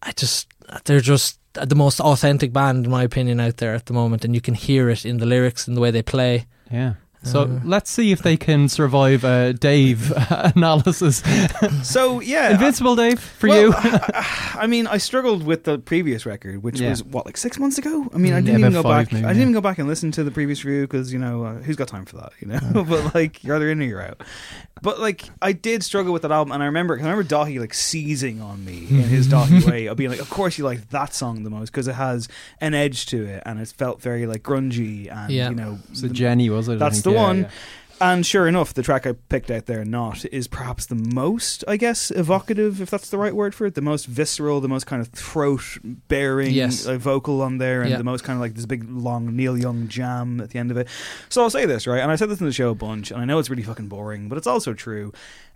I 0.02 0.12
just 0.12 0.48
they're 0.84 1.00
just 1.00 1.38
the 1.54 1.76
most 1.76 2.00
authentic 2.00 2.52
band 2.52 2.84
in 2.84 2.90
my 2.90 3.02
opinion 3.04 3.40
out 3.40 3.58
there 3.58 3.74
at 3.74 3.86
the 3.86 3.92
moment, 3.92 4.24
and 4.24 4.34
you 4.34 4.40
can 4.40 4.54
hear 4.54 4.88
it 4.90 5.04
in 5.04 5.18
the 5.18 5.26
lyrics 5.26 5.68
and 5.68 5.76
the 5.76 5.80
way 5.80 5.90
they 5.90 6.02
play. 6.02 6.46
Yeah. 6.70 6.94
So 7.24 7.42
Uh, 7.42 7.60
let's 7.64 7.90
see 7.90 8.12
if 8.12 8.22
they 8.22 8.36
can 8.36 8.68
survive 8.68 9.24
a 9.24 9.52
Dave 9.52 10.12
analysis. 10.30 11.22
So 11.82 12.20
yeah, 12.20 12.50
Invincible 12.52 12.96
Dave 12.96 13.18
for 13.20 13.48
Well, 13.48 13.62
you. 13.62 13.74
I 14.54 14.66
mean, 14.68 14.86
I 14.86 14.98
struggled 14.98 15.44
with 15.44 15.64
the 15.64 15.78
previous 15.78 16.26
record, 16.26 16.62
which 16.62 16.80
Yeah. 16.80 16.90
was 16.90 17.02
what 17.04 17.26
like 17.26 17.36
six 17.36 17.58
months 17.58 17.78
ago. 17.78 18.08
I 18.14 18.18
mean, 18.18 18.32
I 18.32 18.40
Mm, 18.40 18.44
didn't 18.46 18.60
yeah, 18.60 18.66
even 18.66 18.72
go 18.74 18.82
five 18.82 19.06
back. 19.06 19.12
maybe, 19.12 19.24
I 19.24 19.28
didn't 19.28 19.36
yeah. 19.38 19.42
even 19.42 19.52
go 19.54 19.60
back 19.60 19.78
and 19.78 19.88
listen 19.88 20.10
to 20.12 20.24
the 20.24 20.30
previous 20.30 20.64
review 20.64 20.82
because 20.82 21.12
you 21.12 21.18
know 21.18 21.44
uh, 21.44 21.54
who's 21.62 21.76
got 21.76 21.88
time 21.88 22.04
for 22.04 22.16
that, 22.16 22.32
you 22.40 22.48
know. 22.48 22.60
but 22.88 23.14
like, 23.14 23.42
you're 23.44 23.56
either 23.56 23.70
in 23.70 23.80
or 23.80 23.84
you're 23.84 24.02
out. 24.02 24.22
But 24.82 25.00
like, 25.00 25.24
I 25.40 25.52
did 25.52 25.82
struggle 25.82 26.12
with 26.12 26.22
that 26.22 26.30
album, 26.32 26.52
and 26.52 26.62
I 26.62 26.66
remember, 26.66 26.96
'cause 26.96 27.06
I 27.06 27.10
remember 27.10 27.28
Daithí 27.28 27.58
like 27.58 27.72
seizing 27.74 28.40
on 28.42 28.64
me 28.64 28.86
in 28.90 29.02
his 29.04 29.28
Daithí 29.28 29.64
way 29.64 29.86
of 29.86 29.96
being 29.96 30.10
like, 30.10 30.20
"Of 30.20 30.28
course 30.30 30.58
you 30.58 30.64
like 30.64 30.90
that 30.90 31.14
song 31.14 31.42
the 31.44 31.50
most 31.50 31.70
because 31.70 31.88
it 31.88 31.94
has 31.94 32.28
an 32.60 32.74
edge 32.74 33.06
to 33.06 33.24
it, 33.24 33.42
and 33.46 33.58
it 33.60 33.68
felt 33.68 34.02
very 34.02 34.26
like 34.26 34.42
grungy 34.42 35.10
and 35.10 35.32
Yeah. 35.32 35.48
you 35.48 35.54
know." 35.54 35.78
So 35.94 36.08
the- 36.08 36.14
Jenni 36.14 36.50
was 36.50 36.68
it? 36.68 36.78
That's 36.78 37.00
the 37.02 37.12
Yeah, 37.14 37.22
one. 37.22 37.38
yeah. 37.42 37.50
And 38.00 38.26
sure 38.26 38.48
enough, 38.48 38.74
the 38.74 38.82
track 38.82 39.06
I 39.06 39.12
picked 39.12 39.52
out 39.52 39.66
there, 39.66 39.84
Not, 39.84 40.24
is 40.32 40.48
perhaps 40.48 40.84
the 40.84 40.96
most, 40.96 41.62
I 41.68 41.76
guess, 41.76 42.10
evocative, 42.10 42.80
if 42.82 42.90
that's 42.90 43.08
the 43.08 43.16
right 43.16 43.34
word 43.34 43.54
for 43.54 43.66
it. 43.66 43.76
The 43.76 43.80
most 43.82 44.06
visceral, 44.06 44.60
the 44.60 44.68
most 44.68 44.84
kind 44.84 45.00
of 45.00 45.08
throat 45.08 45.78
bearing 46.08 46.52
Yes. 46.52 46.86
uh, 46.86 46.98
vocal 46.98 47.40
on 47.40 47.58
there, 47.58 47.82
and 47.82 47.90
Yeah. 47.90 47.96
the 47.98 48.04
most 48.04 48.24
kind 48.24 48.36
of 48.36 48.40
like 48.40 48.54
this 48.54 48.66
big, 48.66 48.84
long 48.90 49.36
Neil 49.36 49.56
Young 49.56 49.86
jam 49.86 50.40
at 50.40 50.50
the 50.50 50.58
end 50.58 50.72
of 50.72 50.76
it. 50.76 50.88
So 51.28 51.42
I'll 51.42 51.50
say 51.50 51.66
this, 51.66 51.86
right? 51.86 52.00
And 52.00 52.10
I 52.10 52.16
said 52.16 52.28
this 52.28 52.40
in 52.40 52.46
the 52.46 52.52
show 52.52 52.70
a 52.70 52.74
bunch, 52.74 53.12
and 53.12 53.20
I 53.20 53.24
know 53.24 53.38
it's 53.38 53.48
really 53.48 53.62
fucking 53.62 53.86
boring, 53.88 54.28
but 54.28 54.38
it's 54.38 54.48
also 54.48 54.74
true. 54.74 55.12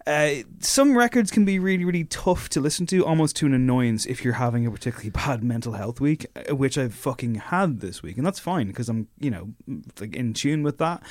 Uh, 0.09 0.43
some 0.61 0.97
records 0.97 1.31
can 1.31 1.45
be 1.45 1.59
really, 1.59 1.85
really 1.85 2.05
tough 2.05 2.49
to 2.49 2.63
listen 2.63 2.87
to, 2.87 3.05
almost 3.05 3.37
to 3.37 3.45
an 3.45 3.53
annoyance 3.53 4.07
if 4.07 4.25
you're 4.25 4.33
having 4.35 4.67
a 4.67 4.71
particularly 4.71 5.11
bad 5.27 5.45
mental 5.45 5.75
health 5.75 6.01
week, 6.01 6.27
uh, 6.35 6.57
which 6.57 6.79
I've 6.79 6.95
fucking 6.95 7.35
had 7.35 7.81
this 7.81 8.03
week, 8.03 8.17
and 8.17 8.25
that's 8.27 8.39
fine 8.39 8.69
because 8.69 8.89
I'm, 8.89 9.09
you 9.21 9.31
know, 9.31 9.51
like 10.01 10.17
in 10.17 10.33
tune 10.33 10.63
with 10.63 10.79
that. 10.79 11.03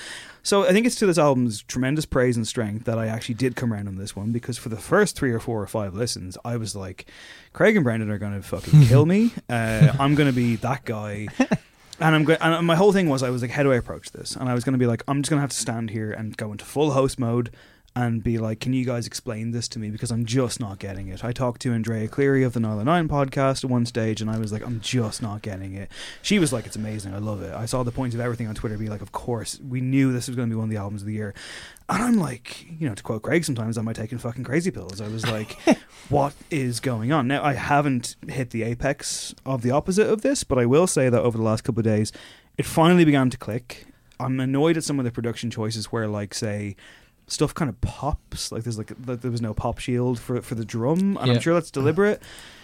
So 0.41 0.63
I 0.63 0.71
think 0.71 0.87
it's 0.87 0.95
to 0.95 1.05
this 1.05 1.19
album's 1.19 1.61
tremendous 1.61 2.07
praise 2.07 2.37
and 2.37 2.47
strength 2.47 2.85
that 2.85 2.97
I 2.97 3.05
actually 3.05 3.35
did 3.35 3.55
come 3.55 3.71
around 3.71 3.87
on 3.87 3.97
this 3.97 4.15
one 4.15 4.31
because 4.31 4.57
for 4.57 4.69
the 4.69 4.77
first 4.77 5.15
three 5.15 5.31
or 5.31 5.39
four 5.39 5.61
or 5.61 5.67
five 5.67 5.93
listens, 5.93 6.35
I 6.43 6.57
was 6.57 6.75
like, 6.75 7.05
Craig 7.53 7.75
and 7.75 7.83
Brendan 7.83 8.09
are 8.09 8.17
going 8.17 8.33
to 8.33 8.41
fucking 8.41 8.85
kill 8.87 9.05
me. 9.05 9.31
Uh, 9.49 9.93
I'm 9.99 10.15
going 10.15 10.27
to 10.29 10.35
be 10.35 10.57
that 10.57 10.83
guy. 10.83 11.27
And 11.99 12.15
I'm 12.15 12.23
go- 12.25 12.37
and 12.41 12.67
my 12.67 12.75
whole 12.75 12.91
thing 12.91 13.07
was 13.09 13.23
I 13.23 13.29
was 13.29 13.41
like, 13.41 13.51
how 13.51 13.63
do 13.63 13.71
I 13.71 13.75
approach 13.75 14.11
this? 14.11 14.35
And 14.35 14.49
I 14.49 14.53
was 14.53 14.63
going 14.63 14.73
to 14.73 14.79
be 14.79 14.85
like, 14.85 15.03
I'm 15.07 15.21
just 15.21 15.29
going 15.29 15.37
to 15.37 15.41
have 15.41 15.51
to 15.51 15.57
stand 15.57 15.89
here 15.89 16.11
and 16.11 16.35
go 16.35 16.51
into 16.51 16.65
full 16.65 16.91
host 16.91 17.17
mode 17.17 17.49
and 17.95 18.23
be 18.23 18.37
like, 18.37 18.59
can 18.59 18.73
you 18.73 18.85
guys 18.85 19.07
explain 19.07 19.51
this 19.51 19.67
to 19.69 19.79
me 19.79 19.89
because 19.89 20.11
I'm 20.11 20.25
just 20.25 20.59
not 20.59 20.77
getting 20.77 21.07
it. 21.07 21.23
I 21.23 21.31
talked 21.31 21.61
to 21.63 21.73
Andrea 21.73 22.07
Cleary 22.07 22.43
of 22.43 22.53
the 22.53 22.59
Nialler9 22.59 23.07
podcast 23.07 23.63
at 23.63 23.71
one 23.71 23.87
stage, 23.87 24.21
and 24.21 24.29
I 24.29 24.37
was 24.37 24.53
like, 24.53 24.63
I'm 24.63 24.79
just 24.81 25.21
not 25.21 25.41
getting 25.41 25.73
it. 25.73 25.89
She 26.21 26.37
was 26.37 26.53
like, 26.53 26.67
it's 26.67 26.75
amazing, 26.75 27.15
I 27.15 27.17
love 27.17 27.41
it. 27.41 27.55
I 27.55 27.65
saw 27.65 27.81
the 27.81 27.91
points 27.91 28.13
of 28.13 28.21
everything 28.21 28.47
on 28.47 28.53
Twitter 28.53 28.77
be 28.77 28.87
like, 28.87 29.01
of 29.01 29.11
course, 29.11 29.59
we 29.67 29.81
knew 29.81 30.11
this 30.13 30.27
was 30.27 30.35
going 30.35 30.47
to 30.47 30.53
be 30.53 30.57
one 30.57 30.65
of 30.65 30.69
the 30.69 30.77
albums 30.77 31.01
of 31.01 31.07
the 31.07 31.13
year. 31.13 31.33
And 31.89 32.03
I'm 32.03 32.17
like, 32.17 32.67
you 32.79 32.87
know, 32.87 32.93
to 32.93 33.01
quote 33.01 33.23
Craig, 33.23 33.45
sometimes 33.45 33.77
am 33.79 33.87
I 33.87 33.93
taking 33.93 34.19
fucking 34.19 34.43
crazy 34.43 34.69
pills? 34.69 35.01
I 35.01 35.07
was 35.07 35.25
like, 35.25 35.57
what 36.09 36.33
is 36.51 36.79
going 36.79 37.11
on? 37.11 37.27
Now, 37.27 37.43
I 37.43 37.53
haven't 37.53 38.15
hit 38.27 38.51
the 38.51 38.61
apex 38.61 39.33
of 39.43 39.63
the 39.63 39.71
opposite 39.71 40.07
of 40.07 40.21
this, 40.21 40.43
but 40.43 40.59
I 40.59 40.67
will 40.67 40.85
say 40.85 41.09
that 41.09 41.21
over 41.21 41.37
the 41.37 41.43
last 41.43 41.63
couple 41.63 41.79
of 41.79 41.85
days, 41.85 42.11
it 42.57 42.65
finally 42.65 43.05
began 43.05 43.31
to 43.31 43.37
click. 43.37 43.85
I'm 44.19 44.39
annoyed 44.39 44.77
at 44.77 44.83
some 44.83 44.99
of 44.99 45.05
the 45.05 45.11
production 45.11 45.49
choices 45.49 45.85
where, 45.87 46.07
like, 46.07 46.33
say, 46.33 46.75
stuff 47.27 47.53
kind 47.53 47.69
of 47.69 47.79
pops. 47.81 48.51
Like 48.51 48.63
there's 48.63 48.77
like, 48.77 48.91
like 49.05 49.21
there 49.21 49.31
was 49.31 49.41
no 49.41 49.53
pop 49.53 49.79
shield 49.79 50.19
for 50.19 50.41
for 50.41 50.55
the 50.55 50.65
drum, 50.65 51.17
and 51.17 51.27
Yeah. 51.27 51.33
I'm 51.35 51.39
sure 51.39 51.53
that's 51.53 51.71
deliberate 51.71 52.21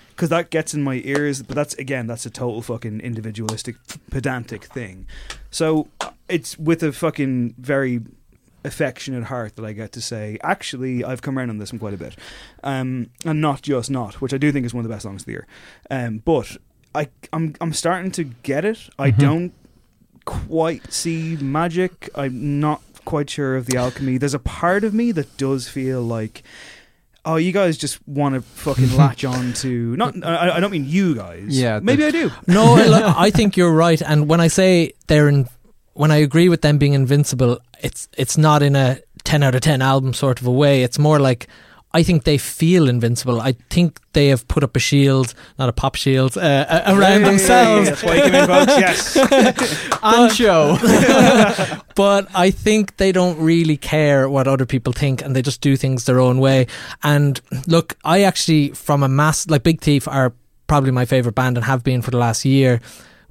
because 0.09 0.29
that 0.29 0.49
gets 0.49 0.73
in 0.73 0.83
my 0.83 1.01
ears. 1.05 1.41
But 1.43 1.55
that's 1.55 1.73
again, 1.75 2.07
that's 2.07 2.25
a 2.25 2.29
total 2.29 2.61
fucking 2.61 3.01
individualistic, 3.01 3.75
pedantic 4.09 4.65
thing. 4.65 5.05
So 5.51 5.87
uh, 6.01 6.11
it's 6.29 6.57
with 6.57 6.81
a 6.83 6.91
fucking 6.91 7.55
very 7.57 8.01
affectionate 8.65 9.25
heart 9.25 9.57
that 9.57 9.65
I 9.65 9.73
get 9.73 9.91
to 9.91 10.01
say, 10.01 10.37
actually, 10.41 11.03
I've 11.03 11.21
come 11.21 11.37
around 11.37 11.49
on 11.49 11.57
this 11.57 11.73
one 11.73 11.79
quite 11.79 11.93
a 11.93 11.97
bit, 11.97 12.15
um, 12.63 13.09
and 13.25 13.41
not 13.41 13.61
just 13.61 13.91
not, 13.91 14.21
which 14.21 14.33
I 14.33 14.37
do 14.37 14.53
think 14.53 14.65
is 14.65 14.73
one 14.73 14.85
of 14.85 14.89
the 14.89 14.95
best 14.95 15.03
songs 15.03 15.23
of 15.23 15.25
the 15.25 15.31
year. 15.33 15.47
Um, 15.91 16.19
but 16.23 16.55
I, 16.95 17.09
I'm, 17.33 17.55
I'm 17.59 17.73
starting 17.73 18.11
to 18.11 18.23
get 18.23 18.63
it. 18.63 18.87
I 18.97 19.11
Mhm. 19.11 19.17
don't 19.17 19.53
quite 20.23 20.93
see 20.93 21.35
magic. 21.41 22.09
I'm 22.15 22.61
not 22.61 22.81
quite 23.05 23.29
sure 23.29 23.55
of 23.55 23.65
the 23.65 23.77
alchemy. 23.77 24.17
There's 24.17 24.33
a 24.33 24.39
part 24.39 24.83
of 24.83 24.93
me 24.93 25.11
that 25.13 25.37
does 25.37 25.67
feel 25.67 26.01
like. 26.01 26.43
Oh, 27.25 27.37
you 27.37 27.53
guys 27.53 27.77
just 27.77 28.05
want 28.05 28.35
to 28.35 28.41
fucking 28.41 28.97
latch 28.97 29.23
on 29.23 29.53
to 29.53 29.95
not. 29.95 30.25
I, 30.25 30.57
I 30.57 30.59
don't 30.59 30.71
mean 30.71 30.83
you 30.85 31.15
guys. 31.15 31.57
Yeah, 31.57 31.79
maybe 31.81 32.01
the- 32.01 32.07
I 32.07 32.11
do. 32.11 32.31
No, 32.47 32.75
I 33.17 33.29
think 33.29 33.55
you're 33.55 33.71
right. 33.71 34.01
And 34.01 34.27
when 34.27 34.41
I 34.41 34.47
say 34.49 34.91
they're 35.07 35.29
in, 35.29 35.47
when 35.93 36.11
I 36.11 36.17
agree 36.17 36.49
with 36.49 36.61
them 36.63 36.77
being 36.77 36.91
invincible, 36.93 37.59
it's 37.81 38.09
it's 38.17 38.37
not 38.37 38.61
in 38.61 38.75
a 38.75 38.99
ten 39.23 39.41
out 39.41 39.55
of 39.55 39.61
ten 39.61 39.81
album 39.81 40.13
sort 40.13 40.41
of 40.41 40.47
a 40.47 40.51
way. 40.51 40.83
It's 40.83 40.99
more 40.99 41.17
like 41.17 41.47
I 41.95 42.01
think 42.01 42.23
they 42.23 42.39
feel 42.39 42.89
invincible. 42.89 43.39
I 43.39 43.51
think 43.69 43.99
they 44.13 44.29
have 44.29 44.47
put 44.47 44.63
up 44.63 44.75
a 44.75 44.79
shield, 44.79 45.35
not 45.59 45.69
a 45.69 45.71
pop 45.71 45.93
shield, 45.93 46.35
uh, 46.37 46.83
around 46.87 47.21
Hey, 47.21 47.29
themselves. 47.29 47.89
That's 47.89 48.03
why 48.03 48.15
you 48.15 48.21
came 48.23 48.35
in, 48.35 48.47
folks. 48.47 48.77
Yes. 48.77 49.99
On 50.03 50.29
show. 50.31 50.77
but 51.95 52.27
I 52.33 52.49
think 52.49 52.97
they 52.97 53.11
don't 53.11 53.37
really 53.39 53.77
care 53.77 54.27
what 54.27 54.47
other 54.47 54.65
people 54.65 54.91
think 54.91 55.21
and 55.21 55.35
they 55.35 55.43
just 55.43 55.61
do 55.61 55.77
things 55.77 56.05
their 56.05 56.19
own 56.19 56.39
way. 56.39 56.65
And 57.03 57.39
look, 57.67 57.95
I 58.03 58.23
actually, 58.23 58.69
from 58.69 59.03
a 59.03 59.07
mass, 59.07 59.47
like 59.47 59.61
Big 59.61 59.81
Thief 59.81 60.07
are 60.07 60.33
probably 60.65 60.91
my 60.91 61.05
favourite 61.05 61.35
band 61.35 61.57
and 61.57 61.65
have 61.65 61.83
been 61.83 62.01
for 62.01 62.09
the 62.09 62.17
last 62.17 62.43
year. 62.43 62.81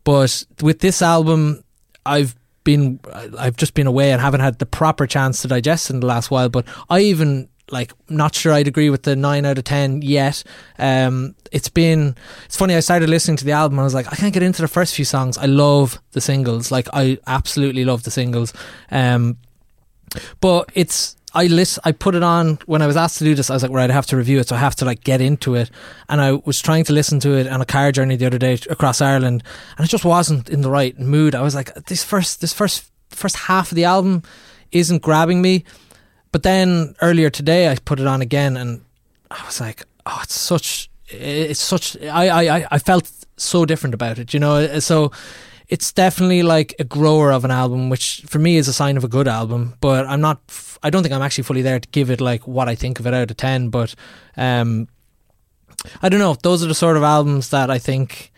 But 0.04 0.44
with 0.60 0.78
this 0.78 1.02
album, 1.02 1.64
I've 2.06 2.36
been, 2.62 3.00
I've 3.36 3.56
just 3.56 3.74
been 3.74 3.88
away 3.88 4.12
and 4.12 4.20
haven't 4.20 4.40
had 4.40 4.60
the 4.60 4.66
proper 4.66 5.06
chance 5.08 5.42
to 5.42 5.48
digest 5.48 5.90
in 5.90 5.98
the 5.98 6.06
last 6.06 6.30
while. 6.30 6.48
But 6.48 6.64
I 6.88 7.00
even, 7.00 7.48
like, 7.70 7.92
not 8.08 8.34
sure 8.34 8.52
I'd 8.52 8.68
agree 8.68 8.90
with 8.90 9.04
the 9.04 9.16
9 9.16 9.44
out 9.44 9.58
of 9.58 9.64
10 9.64 10.02
yet. 10.02 10.42
Um, 10.78 11.34
it's 11.50 11.68
been, 11.68 12.16
it's 12.44 12.56
funny, 12.56 12.74
I 12.74 12.80
started 12.80 13.08
listening 13.08 13.36
to 13.38 13.44
the 13.44 13.52
album 13.52 13.78
and 13.78 13.82
I 13.82 13.84
was 13.84 13.94
like, 13.94 14.12
I 14.12 14.16
can't 14.16 14.34
get 14.34 14.42
into 14.42 14.62
the 14.62 14.68
first 14.68 14.94
few 14.94 15.04
songs. 15.04 15.38
I 15.38 15.46
love 15.46 16.00
the 16.12 16.20
singles. 16.20 16.70
Like, 16.70 16.88
I 16.92 17.18
absolutely 17.26 17.84
love 17.84 18.02
the 18.02 18.10
singles. 18.10 18.52
Um, 18.90 19.38
but 20.40 20.70
it's, 20.74 21.16
I 21.34 21.46
list, 21.46 21.78
I 21.84 21.92
put 21.92 22.14
it 22.14 22.22
on 22.22 22.58
when 22.66 22.82
I 22.82 22.86
was 22.86 22.96
asked 22.96 23.18
to 23.18 23.24
do 23.24 23.34
this. 23.34 23.48
I 23.48 23.54
was 23.54 23.62
like, 23.62 23.72
right, 23.72 23.90
I 23.90 23.94
have 23.94 24.06
to 24.06 24.16
review 24.16 24.38
it, 24.38 24.48
so 24.48 24.56
I 24.56 24.58
have 24.58 24.76
to 24.76 24.84
like 24.84 25.02
get 25.02 25.20
into 25.20 25.54
it. 25.54 25.70
And 26.08 26.20
I 26.20 26.32
was 26.32 26.60
trying 26.60 26.84
to 26.84 26.92
listen 26.92 27.20
to 27.20 27.34
it 27.34 27.46
on 27.46 27.62
a 27.62 27.66
car 27.66 27.90
journey 27.90 28.16
the 28.16 28.26
other 28.26 28.38
day 28.38 28.58
across 28.68 29.00
Ireland, 29.00 29.42
and 29.78 29.86
it 29.86 29.88
just 29.88 30.04
wasn't 30.04 30.50
in 30.50 30.60
the 30.60 30.70
right 30.70 30.98
mood. 30.98 31.34
I 31.34 31.40
was 31.40 31.54
like, 31.54 31.72
this 31.86 32.04
first, 32.04 32.42
this 32.42 32.52
first, 32.52 32.90
first 33.08 33.36
half 33.36 33.72
of 33.72 33.76
the 33.76 33.84
album 33.84 34.22
isn't 34.72 35.02
grabbing 35.02 35.40
me. 35.40 35.64
But 36.32 36.42
then 36.42 36.94
earlier 37.00 37.30
today, 37.30 37.68
I 37.68 37.76
put 37.76 38.00
it 38.00 38.06
on 38.06 38.22
again, 38.22 38.56
and 38.56 38.82
I 39.30 39.44
was 39.44 39.60
like, 39.60 39.82
oh, 40.06 40.20
it's 40.22 40.34
such, 40.34 40.90
it's 41.08 41.60
such. 41.60 41.96
I, 42.02 42.28
I, 42.28 42.66
I- 42.70 42.78
felt 42.78 43.10
so 43.36 43.64
different 43.66 43.94
about 43.94 44.18
it, 44.18 44.32
you 44.34 44.40
know. 44.40 44.78
So 44.78 45.12
it's 45.68 45.92
definitely 45.92 46.42
like 46.42 46.74
a 46.78 46.84
grower 46.84 47.32
of 47.32 47.44
an 47.44 47.50
album, 47.50 47.90
which 47.90 48.22
for 48.26 48.38
me 48.38 48.56
is 48.56 48.66
a 48.68 48.72
sign 48.72 48.96
of 48.96 49.04
a 49.04 49.08
good 49.08 49.28
album. 49.28 49.74
But 49.80 50.06
I'm 50.06 50.20
not. 50.20 50.40
I 50.82 50.90
don't 50.90 51.02
think 51.02 51.14
I'm 51.14 51.22
actually 51.22 51.44
fully 51.44 51.62
there 51.62 51.78
to 51.80 51.88
give 51.90 52.10
it 52.10 52.20
like 52.20 52.46
what 52.48 52.68
I 52.68 52.74
think 52.74 52.98
of 52.98 53.06
it 53.06 53.14
out 53.14 53.30
of 53.30 53.36
ten. 53.36 53.68
But 53.68 53.94
um, 54.36 54.88
I 56.00 56.08
don't 56.08 56.18
know. 56.20 56.34
Those 56.42 56.64
are 56.64 56.68
the 56.68 56.74
sort 56.74 56.96
of 56.96 57.02
albums 57.02 57.50
that 57.50 57.70
I 57.70 57.78
think 57.78 58.31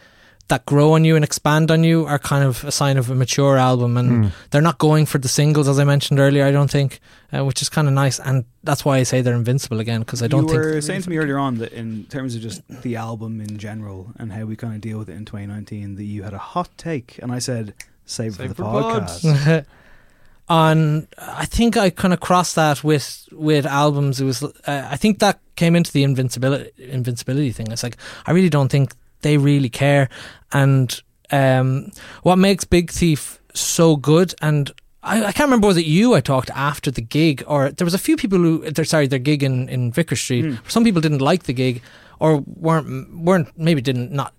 that 0.48 0.66
grow 0.66 0.92
on 0.92 1.04
you 1.06 1.16
and 1.16 1.24
expand 1.24 1.70
on 1.70 1.84
you 1.84 2.04
are 2.04 2.18
kind 2.18 2.44
of 2.44 2.64
a 2.64 2.70
sign 2.70 2.96
of 2.98 3.10
a 3.10 3.14
mature 3.14 3.56
album, 3.56 3.96
and 3.96 4.08
Hmm. 4.26 4.28
they're 4.50 4.60
not 4.60 4.78
going 4.78 5.06
for 5.06 5.18
the 5.18 5.28
singles 5.28 5.68
as 5.68 5.78
I 5.78 5.84
mentioned 5.84 6.20
earlier. 6.20 6.44
I 6.44 6.50
don't 6.50 6.70
think, 6.70 7.00
uh, 7.32 7.44
which 7.44 7.62
is 7.62 7.68
kind 7.70 7.88
of 7.88 7.94
nice, 7.94 8.20
and 8.20 8.44
that's 8.62 8.84
why 8.84 8.98
I 8.98 9.04
say 9.04 9.22
they're 9.22 9.34
invincible 9.34 9.80
again 9.80 10.00
because 10.00 10.22
I 10.22 10.28
don't 10.28 10.42
think. 10.46 10.52
you 10.62 10.74
were 10.74 10.80
saying 10.82 11.02
to 11.02 11.10
me 11.10 11.16
earlier 11.16 11.38
on 11.38 11.56
that 11.58 11.72
in 11.72 12.04
terms 12.10 12.34
of 12.34 12.42
just 12.42 12.60
the 12.82 12.96
album 12.96 13.40
in 13.40 13.56
general 13.58 14.12
and 14.18 14.32
how 14.32 14.44
we 14.44 14.54
kind 14.56 14.74
of 14.74 14.80
deal 14.82 14.98
with 14.98 15.08
it 15.08 15.14
in 15.16 15.24
2019, 15.24 15.96
that 15.96 16.04
you 16.04 16.22
had 16.24 16.34
a 16.34 16.38
hot 16.38 16.68
take, 16.76 17.18
and 17.22 17.32
I 17.32 17.38
said, 17.38 17.72
"Save, 18.04 18.34
Save 18.34 18.48
for 18.48 18.48
the 18.48 18.54
for 18.54 18.62
podcast." 18.64 19.64
on 20.48 21.08
I 21.16 21.46
think 21.46 21.76
I 21.78 21.88
kind 21.88 22.12
of 22.12 22.20
crossed 22.20 22.54
that 22.56 22.84
with 22.84 23.28
with 23.32 23.64
albums. 23.64 24.20
It 24.20 24.24
was 24.26 24.42
uh, 24.42 24.50
I 24.66 24.96
think 24.96 25.18
that 25.20 25.38
came 25.56 25.74
into 25.74 25.90
the 25.90 26.02
invincibility 26.02 26.70
invincibility 26.78 27.50
thing. 27.52 27.72
It's 27.72 27.82
like 27.82 27.96
I 28.26 28.32
really 28.32 28.50
don't 28.50 28.68
think 28.70 28.94
they 29.24 29.36
really 29.36 29.68
care, 29.68 30.08
and 30.52 31.02
um, 31.32 31.90
what 32.22 32.36
makes 32.36 32.64
Big 32.64 32.90
Thief 32.90 33.40
so 33.54 33.96
good 33.96 34.34
and. 34.40 34.70
I, 35.06 35.18
I 35.18 35.32
can't 35.32 35.48
remember 35.48 35.66
was 35.66 35.76
it 35.76 35.84
you 35.84 36.14
I 36.14 36.22
talked 36.22 36.48
after 36.54 36.90
the 36.90 37.02
gig 37.02 37.44
or 37.46 37.70
there 37.70 37.84
was 37.84 37.92
a 37.92 37.98
few 37.98 38.16
people 38.16 38.38
who 38.38 38.70
they're 38.70 38.86
sorry 38.86 39.06
their 39.06 39.18
gig 39.18 39.42
in, 39.42 39.68
in 39.68 39.92
Vicar 39.92 40.16
Street 40.16 40.58
some 40.66 40.82
people 40.82 41.02
didn't 41.02 41.20
like 41.20 41.42
the 41.42 41.52
gig 41.52 41.82
or 42.20 42.42
weren't 42.46 43.14
weren't 43.14 43.48
maybe 43.58 43.82
didn't 43.82 44.12
not 44.12 44.32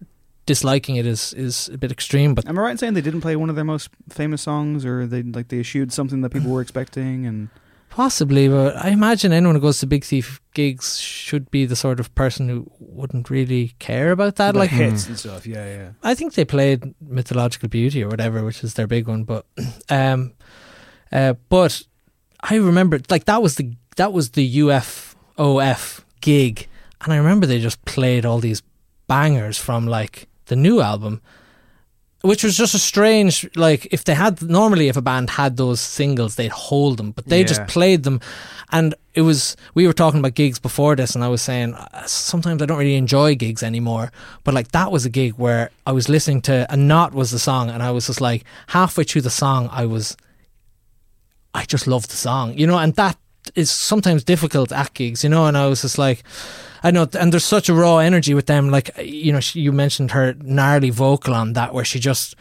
disliking 0.45 0.95
it 0.95 1.05
is 1.05 1.33
is 1.33 1.69
a 1.69 1.77
bit 1.77 1.91
extreme 1.91 2.33
but 2.33 2.47
Am 2.47 2.57
I 2.57 2.61
right 2.61 2.71
in 2.71 2.77
saying 2.79 2.93
they 2.93 3.01
didn't 3.01 3.21
play 3.21 3.35
one 3.35 3.49
of 3.51 3.55
their 3.55 3.63
most 3.63 3.89
famous 4.09 4.41
songs, 4.41 4.85
or 4.85 5.05
they 5.05 5.21
like 5.21 5.49
they 5.49 5.59
eschewed 5.59 5.93
something 5.93 6.21
that 6.21 6.31
people 6.31 6.51
were 6.51 6.61
expecting? 6.61 7.25
And 7.25 7.49
Possibly, 7.95 8.49
but 8.49 8.75
I 8.75 8.89
imagine 8.89 9.31
anyone 9.31 9.55
who 9.55 9.61
goes 9.61 9.79
to 9.79 9.87
Big 9.87 10.03
Thief 10.03 10.41
gigs 10.53 10.99
should 10.99 11.49
be 11.49 11.65
the 11.65 11.77
sort 11.77 12.01
of 12.01 12.13
person 12.13 12.49
who 12.49 12.69
wouldn't 12.77 13.29
really 13.29 13.73
care 13.79 14.11
about 14.11 14.35
that. 14.35 14.51
the 14.51 14.59
like, 14.59 14.69
hits 14.69 15.07
and 15.07 15.17
stuff. 15.17 15.47
Yeah, 15.47 15.65
yeah. 15.65 15.89
I 16.03 16.13
think 16.13 16.33
they 16.33 16.43
played 16.43 16.93
Mythological 16.99 17.69
Beauty 17.69 18.03
or 18.03 18.09
whatever, 18.09 18.43
which 18.43 18.65
is 18.65 18.73
their 18.73 18.85
big 18.85 19.07
one. 19.07 19.23
But, 19.23 19.45
um, 19.89 20.33
uh, 21.09 21.35
but 21.47 21.83
I 22.41 22.55
remember 22.55 22.99
like 23.09 23.23
that 23.25 23.41
was 23.41 23.55
the 23.55 23.71
that 23.95 24.11
was 24.11 24.31
the 24.31 24.57
UFOF 24.57 26.03
gig, 26.19 26.67
and 26.99 27.13
I 27.13 27.15
remember 27.15 27.45
they 27.45 27.61
just 27.61 27.85
played 27.85 28.25
all 28.25 28.39
these 28.39 28.61
bangers 29.07 29.57
from 29.57 29.87
like 29.87 30.27
the 30.47 30.57
new 30.57 30.81
album, 30.81 31.21
which 32.25 32.43
was 32.43 32.57
just 32.57 32.73
a 32.73 32.79
strange 32.79 33.47
like 33.55 33.87
if 33.91 34.03
they 34.03 34.15
had 34.15 34.41
normally 34.41 34.87
if 34.87 34.97
a 34.97 35.01
band 35.01 35.29
had 35.29 35.57
those 35.57 35.79
singles 35.79 36.35
they'd 36.35 36.51
hold 36.51 36.97
them, 36.97 37.11
but 37.11 37.25
they 37.25 37.43
just 37.43 37.65
played 37.67 38.03
them, 38.03 38.19
and 38.71 38.95
it 39.13 39.21
was 39.21 39.55
we 39.75 39.85
were 39.85 39.93
talking 39.93 40.19
about 40.19 40.33
gigs 40.33 40.59
before 40.59 40.95
this, 40.95 41.15
and 41.15 41.23
I 41.23 41.27
was 41.27 41.41
saying 41.41 41.75
uh, 41.75 42.05
sometimes 42.05 42.61
I 42.61 42.65
don't 42.65 42.79
really 42.79 42.95
enjoy 42.95 43.35
gigs 43.35 43.63
anymore, 43.63 44.11
but 44.43 44.53
like 44.53 44.69
that 44.71 44.91
was 44.91 45.05
a 45.05 45.09
gig 45.09 45.33
where 45.33 45.69
I 45.85 45.91
was 45.91 46.09
listening 46.09 46.41
to 46.43 46.65
a 46.69 46.75
knot 46.75 47.13
was 47.13 47.31
the 47.31 47.39
song, 47.39 47.69
and 47.69 47.83
I 47.83 47.91
was 47.91 48.07
just 48.07 48.21
like 48.21 48.43
halfway 48.67 49.03
through 49.03 49.21
the 49.21 49.29
song 49.29 49.69
I 49.71 49.85
was 49.85 50.17
I 51.53 51.63
just 51.63 51.87
loved 51.87 52.09
the 52.09 52.17
song, 52.17 52.57
you 52.57 52.67
know, 52.67 52.77
and 52.77 52.93
that 52.95 53.17
is 53.55 53.71
sometimes 53.71 54.23
difficult 54.23 54.71
at 54.71 54.93
gigs, 54.93 55.23
you 55.23 55.29
know, 55.29 55.45
and 55.45 55.57
I 55.57 55.67
was 55.67 55.83
just 55.83 55.97
like, 55.97 56.23
I 56.87 56.91
know, 56.91 57.07
and 57.19 57.31
there's 57.33 57.43
such 57.57 57.67
a 57.69 57.73
raw 57.73 57.97
energy 57.97 58.33
with 58.33 58.45
them. 58.45 58.69
Like, 58.69 58.91
you 59.01 59.31
know, 59.33 59.39
she, 59.41 59.59
you 59.61 59.71
mentioned 59.71 60.11
her 60.11 60.35
gnarly 60.41 60.91
vocal 60.91 61.33
on 61.33 61.53
that, 61.53 61.73
where 61.73 61.85
she 61.85 61.99
just, 61.99 62.35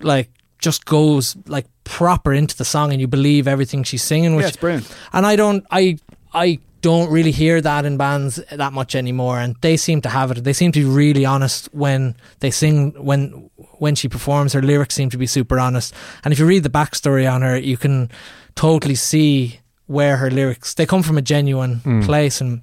like, 0.00 0.30
just 0.58 0.84
goes 0.86 1.36
like 1.46 1.66
proper 1.84 2.32
into 2.32 2.56
the 2.56 2.64
song, 2.64 2.92
and 2.92 3.00
you 3.00 3.06
believe 3.08 3.46
everything 3.46 3.84
she's 3.84 4.02
singing. 4.02 4.34
Which, 4.34 4.44
yeah, 4.44 4.48
it's 4.48 4.56
brilliant. 4.56 4.96
and 5.12 5.26
I 5.26 5.36
don't, 5.36 5.64
I, 5.70 5.98
I 6.32 6.58
don't 6.80 7.10
really 7.10 7.32
hear 7.32 7.60
that 7.60 7.84
in 7.84 7.96
bands 7.96 8.36
that 8.50 8.72
much 8.72 8.94
anymore, 8.94 9.38
and 9.40 9.56
they 9.60 9.76
seem 9.76 10.00
to 10.02 10.08
have 10.08 10.30
it. 10.30 10.44
They 10.44 10.52
seem 10.54 10.72
to 10.72 10.78
be 10.80 10.84
really 10.86 11.24
honest 11.26 11.68
when 11.74 12.14
they 12.40 12.50
sing. 12.50 12.92
When 13.04 13.50
when 13.78 13.94
she 13.94 14.08
performs, 14.08 14.52
her 14.54 14.62
lyrics 14.62 14.94
seem 14.94 15.10
to 15.10 15.18
be 15.18 15.26
super 15.26 15.58
honest. 15.58 15.92
And 16.24 16.32
if 16.32 16.38
you 16.38 16.46
read 16.46 16.62
the 16.62 16.70
backstory 16.70 17.30
on 17.30 17.42
her, 17.42 17.58
you 17.58 17.76
can 17.76 18.10
totally 18.54 18.94
see 18.94 19.60
where 19.86 20.16
her 20.16 20.30
lyrics 20.30 20.74
they 20.74 20.86
come 20.86 21.02
from 21.02 21.18
a 21.18 21.22
genuine 21.22 21.80
Mm. 21.84 22.04
place. 22.04 22.40
And 22.40 22.62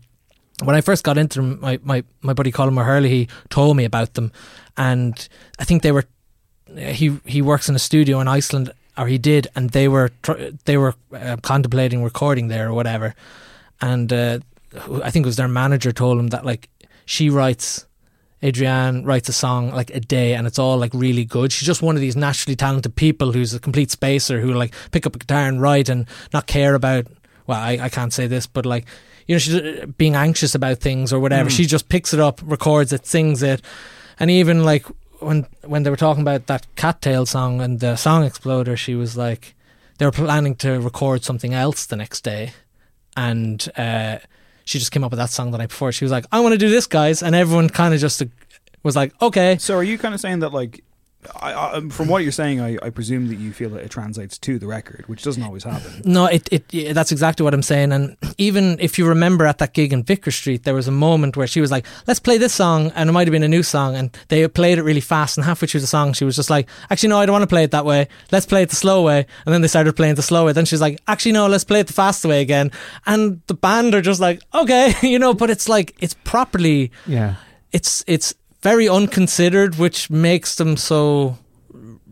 when 0.66 0.76
I 0.76 0.82
first 0.82 1.03
got 1.03 1.18
into 1.18 1.41
them, 1.41 1.59
my 1.61 1.80
my 1.84 2.03
my 2.22 2.34
buddy 2.34 2.51
Colin 2.51 2.78
O'Hurley 2.78 3.09
he 3.09 3.28
told 3.49 3.78
me 3.78 3.86
about 3.86 4.14
them, 4.14 4.32
and 4.78 5.28
I 5.59 5.64
think 5.64 5.82
they 5.82 5.91
were 5.91 6.05
he 6.76 7.20
he 7.26 7.41
works 7.41 7.70
in 7.70 7.76
a 7.76 7.80
studio 7.80 8.20
in 8.20 8.28
Iceland, 8.28 8.72
or 8.97 9.07
he 9.07 9.18
did, 9.18 9.47
and 9.55 9.70
they 9.72 9.88
were 9.88 10.11
they 10.66 10.78
were 10.78 10.95
uh, 11.14 11.38
contemplating 11.41 12.03
recording 12.03 12.47
there 12.47 12.70
or 12.70 12.74
whatever, 12.74 13.16
and 13.82 14.11
uh, 14.11 14.39
I 15.03 15.11
think 15.11 15.26
it 15.26 15.28
was 15.28 15.36
their 15.36 15.47
manager 15.47 15.91
told 15.91 16.20
him 16.20 16.28
that 16.28 16.45
like 16.45 16.70
she 17.05 17.30
writes. 17.30 17.86
Adrianne 18.41 19.05
writes 19.05 19.30
a 19.30 19.32
song 19.32 19.72
like 19.72 19.89
a 19.91 20.01
day 20.01 20.34
and 20.34 20.45
it's 20.45 20.59
all 20.59 20.78
like 20.78 20.93
really 20.93 21.24
good. 21.24 21.53
She's 21.53 21.66
just 21.66 21.82
one 21.82 21.95
of 21.95 22.01
these 22.01 22.18
naturally 22.18 22.57
talented 22.57 22.93
people 22.93 23.32
who's 23.32 23.53
a 23.53 23.59
complete 23.59 23.89
spacer 23.89 24.41
who 24.41 24.53
like 24.53 24.74
pick 24.91 25.05
up 25.05 25.16
a 25.16 25.20
guitar 25.20 25.47
and 25.47 25.61
write 25.61 25.88
and 25.88 26.05
not 26.34 26.45
care 26.45 26.76
about 26.76 27.07
well, 27.47 27.57
I, 27.57 27.80
I 27.84 27.88
can't 27.89 28.11
say 28.11 28.28
this, 28.28 28.45
but 28.45 28.66
like 28.66 28.86
you 29.28 29.36
know, 29.36 29.39
she's 29.39 29.55
uh, 29.55 29.86
being 29.97 30.15
anxious 30.15 30.55
about 30.55 30.80
things 30.80 31.13
or 31.13 31.19
whatever. 31.19 31.49
Mm. 31.49 31.55
She 31.55 31.65
just 31.65 31.89
picks 31.89 32.13
it 32.13 32.19
up, 32.19 32.41
records 32.43 32.93
it, 32.93 33.05
sings 33.05 33.43
it, 33.43 33.61
and 34.19 34.30
even 34.30 34.63
like 34.63 34.86
when 35.19 35.47
when 35.63 35.84
they 35.84 35.89
were 35.89 35.97
talking 35.97 36.21
about 36.21 36.47
that 36.47 36.67
cattail 36.76 37.26
song 37.26 37.61
and 37.61 37.80
the 37.80 37.95
song 37.95 38.24
exploder, 38.24 38.76
she 38.78 38.95
was 38.95 39.17
like 39.17 39.55
they 39.97 40.05
were 40.05 40.11
planning 40.11 40.55
to 40.55 40.80
record 40.80 41.24
something 41.24 41.53
else 41.53 41.86
the 41.86 41.95
next 41.95 42.21
day, 42.21 42.53
and 43.15 43.69
uh, 43.78 44.17
she 44.65 44.80
just 44.80 44.91
came 44.91 45.03
up 45.03 45.11
with 45.11 45.19
that 45.19 45.30
song 45.30 45.51
the 45.51 45.57
night 45.57 45.69
before. 45.69 45.91
She 45.91 46.05
was 46.05 46.11
like, 46.11 46.26
"I 46.32 46.39
want 46.39 46.53
to 46.53 46.59
do 46.59 46.69
this, 46.69 46.88
guys," 46.88 47.24
and 47.24 47.36
everyone 47.36 47.69
kind 47.69 47.93
of 47.93 47.99
just 47.99 48.21
was 48.84 48.95
like, 48.95 49.13
"Okay." 49.21 49.57
So 49.59 49.76
are 49.76 49.84
you 49.84 49.97
kind 49.97 50.13
of 50.13 50.19
saying 50.19 50.39
that 50.39 50.53
like? 50.53 50.84
I, 51.41 51.53
I, 51.53 51.74
um, 51.74 51.89
from 51.89 52.07
what 52.07 52.24
you're 52.24 52.32
saying, 52.32 52.61
I, 52.61 52.78
I 52.82 52.89
presume 52.89 53.28
that 53.30 53.36
you 53.36 53.51
feel 53.53 53.69
that 53.71 53.84
it 53.84 53.89
translates 53.89 54.38
to 54.39 54.59
the 54.59 54.67
record, 54.67 55.05
which 55.07 55.24
doesn't 55.24 55.43
always 55.43 55.63
happen. 55.63 56.01
No, 56.05 56.26
it, 56.26 56.47
it 56.51 56.65
yeah, 56.74 56.93
that's 56.93 57.11
exactly 57.11 57.43
what 57.43 57.53
I'm 57.53 57.61
saying. 57.63 57.91
And 57.91 58.15
even 58.38 58.78
if 58.80 58.97
you 58.97 59.07
remember 59.07 59.45
at 59.45 59.57
that 59.59 59.74
gig 59.74 59.93
in 59.93 60.03
Vicar 60.03 60.32
Street, 60.32 60.63
there 60.63 60.74
was 60.74 60.88
a 60.88 60.91
moment 60.91 61.36
where 61.38 61.47
she 61.47 61.61
was 61.61 61.71
like, 61.71 61.86
"Let's 62.07 62.19
play 62.19 62.38
this 62.38 62.53
song," 62.53 62.91
and 62.95 63.09
it 63.09 63.13
might 63.13 63.28
have 63.28 63.32
been 63.32 63.43
a 63.43 63.47
new 63.47 63.63
song, 63.63 63.95
and 63.95 64.15
they 64.30 64.47
played 64.47 64.78
it 64.78 64.84
really 64.84 65.01
fast. 65.01 65.38
And 65.38 65.45
halfway 65.45 65.67
through 65.67 65.82
the 65.82 65.88
song, 65.88 66.13
she 66.13 66.26
was 66.26 66.36
just 66.36 66.49
like, 66.49 66.67
"Actually, 66.89 67.09
no, 67.09 67.19
I 67.19 67.26
don't 67.26 67.34
want 67.34 67.43
to 67.43 67.47
play 67.47 67.63
it 67.63 67.71
that 67.71 67.86
way. 67.86 68.07
Let's 68.32 68.45
play 68.45 68.63
it 68.63 68.69
the 68.69 68.76
slow 68.76 69.03
way." 69.03 69.26
And 69.45 69.53
then 69.53 69.61
they 69.61 69.67
started 69.67 69.93
playing 69.95 70.15
the 70.15 70.21
slow 70.21 70.45
way. 70.45 70.53
Then 70.53 70.65
she's 70.65 70.82
like, 70.82 70.99
"Actually, 71.07 71.34
no, 71.34 71.47
let's 71.47 71.63
play 71.63 71.80
it 71.82 71.88
the 71.88 71.93
fast 71.93 72.26
way 72.26 72.41
again." 72.41 72.71
And 73.05 73.41
the 73.47 73.53
band 73.53 73.93
are 73.95 74.01
just 74.01 74.19
like, 74.19 74.41
"Okay," 74.53 74.93
you 75.07 75.19
know. 75.19 75.34
But 75.34 75.49
it's 75.49 75.67
like 75.69 75.95
it's 75.99 76.15
properly, 76.24 76.91
Yeah. 77.07 77.36
it's 77.71 78.03
it's 78.07 78.34
very 78.64 78.89
unconsidered, 78.89 79.76
which 79.76 80.09
makes 80.09 80.55
them 80.55 80.76
so 80.78 81.38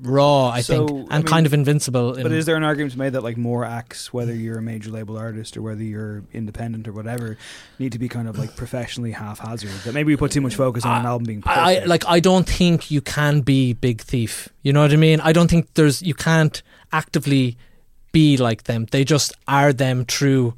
raw, 0.04 0.50
I 0.50 0.62
So, 0.62 0.88
think, 0.88 1.12
I 1.12 1.16
and 1.16 1.24
mean, 1.24 1.32
kind 1.32 1.46
of 1.46 1.54
invincible. 1.54 2.16
in- 2.16 2.24
But 2.24 2.32
is 2.32 2.46
there 2.48 2.56
an 2.56 2.64
argument 2.64 2.92
to 2.94 2.98
be 2.98 3.04
made 3.04 3.14
that 3.14 3.22
like 3.24 3.38
more 3.38 3.64
acts, 3.64 4.12
whether 4.12 4.34
you're 4.34 4.58
a 4.58 4.62
major 4.62 4.90
label 4.90 5.16
artist 5.16 5.56
or 5.56 5.62
whether 5.62 5.84
you're 5.84 6.24
independent 6.34 6.88
or 6.88 6.92
whatever, 6.92 7.38
need 7.78 7.92
to 7.92 8.00
be 8.00 8.10
kind 8.10 8.28
of 8.28 8.38
like 8.40 8.56
professionally 8.56 9.12
haphazard? 9.12 9.70
That 9.86 9.94
maybe 9.94 10.12
we 10.12 10.18
put 10.18 10.32
too 10.32 10.42
much 10.42 10.56
focus 10.56 10.86
on 10.86 11.02
an 11.02 11.06
album 11.06 11.26
being 11.28 11.42
perfect. 11.42 11.60
I 11.66 11.84
like 11.86 12.04
I 12.08 12.20
don't 12.20 12.48
think 12.50 12.90
you 12.90 13.02
can 13.02 13.42
be 13.42 13.74
Big 13.74 14.02
Thief. 14.02 14.50
You 14.64 14.74
know 14.74 14.82
what 14.82 14.92
I 14.92 14.96
mean? 14.98 15.20
I 15.22 15.32
don't 15.34 15.50
think 15.50 15.72
there's 15.76 16.02
you 16.02 16.16
can't 16.16 16.62
actively 16.92 17.56
be 18.12 18.38
like 18.38 18.64
them. 18.64 18.88
They 18.92 19.04
just 19.04 19.34
are 19.48 19.72
them 19.72 20.06
true. 20.06 20.56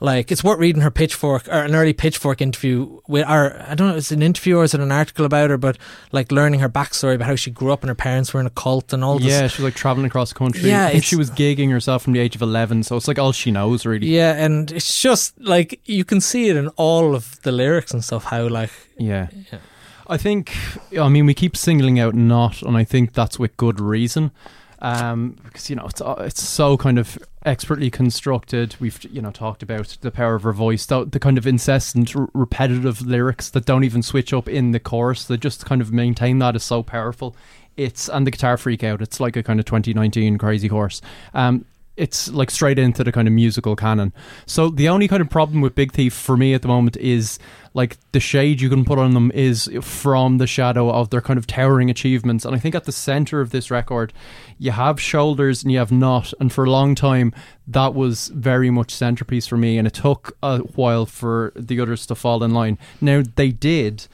Like 0.00 0.30
it's 0.32 0.44
worth 0.44 0.58
reading 0.58 0.82
her 0.82 0.90
pitchfork 0.90 1.48
or 1.48 1.62
an 1.62 1.74
early 1.74 1.92
pitchfork 1.92 2.40
interview 2.40 3.00
with 3.06 3.28
or 3.28 3.60
I 3.66 3.74
don't 3.74 3.88
know, 3.88 3.96
it's 3.96 4.10
an 4.10 4.22
interview 4.22 4.58
or 4.58 4.64
is 4.64 4.74
it 4.74 4.80
an 4.80 4.92
article 4.92 5.24
about 5.24 5.50
her, 5.50 5.56
but 5.56 5.78
like 6.12 6.32
learning 6.32 6.60
her 6.60 6.68
backstory 6.68 7.14
about 7.14 7.26
how 7.26 7.36
she 7.36 7.50
grew 7.50 7.72
up 7.72 7.82
and 7.82 7.88
her 7.88 7.94
parents 7.94 8.34
were 8.34 8.40
in 8.40 8.46
a 8.46 8.50
cult 8.50 8.92
and 8.92 9.04
all 9.04 9.18
this 9.18 9.28
Yeah, 9.28 9.46
she 9.46 9.62
was 9.62 9.72
like 9.72 9.74
traveling 9.74 10.06
across 10.06 10.30
the 10.30 10.38
country. 10.38 10.68
Yeah, 10.68 10.86
I 10.86 10.92
think 10.92 11.04
she 11.04 11.16
was 11.16 11.30
gigging 11.30 11.70
herself 11.70 12.02
from 12.02 12.12
the 12.12 12.20
age 12.20 12.34
of 12.34 12.42
11, 12.42 12.82
so 12.82 12.96
it's 12.96 13.08
like 13.08 13.18
all 13.18 13.32
she 13.32 13.50
knows, 13.50 13.86
really. 13.86 14.08
Yeah, 14.08 14.32
and 14.34 14.70
it's 14.72 15.00
just 15.00 15.38
like 15.40 15.80
you 15.84 16.04
can 16.04 16.20
see 16.20 16.48
it 16.48 16.56
in 16.56 16.68
all 16.70 17.14
of 17.14 17.40
the 17.42 17.52
lyrics 17.52 17.92
and 17.92 18.04
stuff. 18.04 18.24
How 18.24 18.48
like 18.48 18.70
yeah. 18.98 19.28
Yeah. 19.50 19.58
I 20.06 20.18
think, 20.18 20.54
I 21.00 21.08
mean, 21.08 21.24
we 21.24 21.32
keep 21.32 21.56
singling 21.56 21.98
out 21.98 22.14
Not, 22.14 22.60
and 22.60 22.76
I 22.76 22.84
think 22.84 23.14
that's 23.14 23.38
with 23.38 23.56
good 23.56 23.80
reason. 23.80 24.32
Um, 24.80 25.36
because 25.44 25.70
you 25.70 25.76
know 25.76 25.86
it's 25.86 26.00
uh, 26.00 26.16
it's 26.20 26.42
so 26.42 26.76
kind 26.76 26.98
of 26.98 27.18
expertly 27.44 27.90
constructed. 27.90 28.76
We've 28.80 29.02
you 29.04 29.22
know 29.22 29.30
talked 29.30 29.62
about 29.62 29.96
the 30.00 30.10
power 30.10 30.34
of 30.34 30.42
her 30.42 30.52
voice, 30.52 30.86
the, 30.86 31.04
the 31.04 31.20
kind 31.20 31.38
of 31.38 31.46
incessant, 31.46 32.14
r- 32.16 32.28
repetitive 32.34 33.02
lyrics 33.02 33.50
that 33.50 33.64
don't 33.64 33.84
even 33.84 34.02
switch 34.02 34.32
up 34.32 34.48
in 34.48 34.72
the 34.72 34.80
chorus. 34.80 35.24
That 35.24 35.40
just 35.40 35.64
kind 35.64 35.80
of 35.80 35.92
maintain 35.92 36.38
that 36.40 36.56
is 36.56 36.64
so 36.64 36.82
powerful. 36.82 37.36
It's 37.76 38.08
and 38.08 38.26
the 38.26 38.30
guitar 38.30 38.56
freak 38.56 38.84
out. 38.84 39.02
It's 39.02 39.20
like 39.20 39.36
a 39.36 39.42
kind 39.42 39.58
of 39.58 39.66
2019 39.66 40.38
crazy 40.38 40.68
horse. 40.68 41.00
Um, 41.32 41.64
it's 41.96 42.28
like 42.32 42.50
straight 42.50 42.78
into 42.78 43.04
the 43.04 43.12
kind 43.12 43.28
of 43.28 43.34
musical 43.34 43.76
canon. 43.76 44.12
So 44.46 44.68
the 44.68 44.88
only 44.88 45.06
kind 45.06 45.20
of 45.20 45.30
problem 45.30 45.60
with 45.60 45.74
Big 45.74 45.92
Thief 45.92 46.12
for 46.12 46.36
me 46.36 46.54
at 46.54 46.62
the 46.62 46.68
moment 46.68 46.96
is 46.96 47.38
like 47.72 47.96
the 48.12 48.20
shade 48.20 48.60
you 48.60 48.68
can 48.68 48.84
put 48.84 48.98
on 48.98 49.14
them 49.14 49.30
is 49.32 49.70
from 49.80 50.38
the 50.38 50.46
shadow 50.46 50.90
of 50.90 51.10
their 51.10 51.20
kind 51.20 51.38
of 51.38 51.46
towering 51.46 51.90
achievements. 51.90 52.44
And 52.44 52.54
I 52.54 52.58
think 52.58 52.74
at 52.74 52.84
the 52.84 52.92
center 52.92 53.40
of 53.40 53.50
this 53.50 53.70
record, 53.70 54.12
you 54.58 54.70
have 54.70 55.00
shoulders 55.00 55.62
and 55.62 55.72
you 55.72 55.78
have 55.78 55.92
not. 55.92 56.32
And 56.40 56.52
for 56.52 56.64
a 56.64 56.70
long 56.70 56.94
time, 56.94 57.32
that 57.66 57.94
was 57.94 58.28
very 58.28 58.70
much 58.70 58.90
centerpiece 58.90 59.46
for 59.46 59.56
me. 59.56 59.78
And 59.78 59.86
it 59.86 59.94
took 59.94 60.36
a 60.42 60.58
while 60.58 61.06
for 61.06 61.52
the 61.56 61.80
others 61.80 62.06
to 62.06 62.14
fall 62.14 62.42
in 62.42 62.52
line. 62.52 62.78
Now 63.00 63.22
they 63.36 63.50
did 63.50 64.06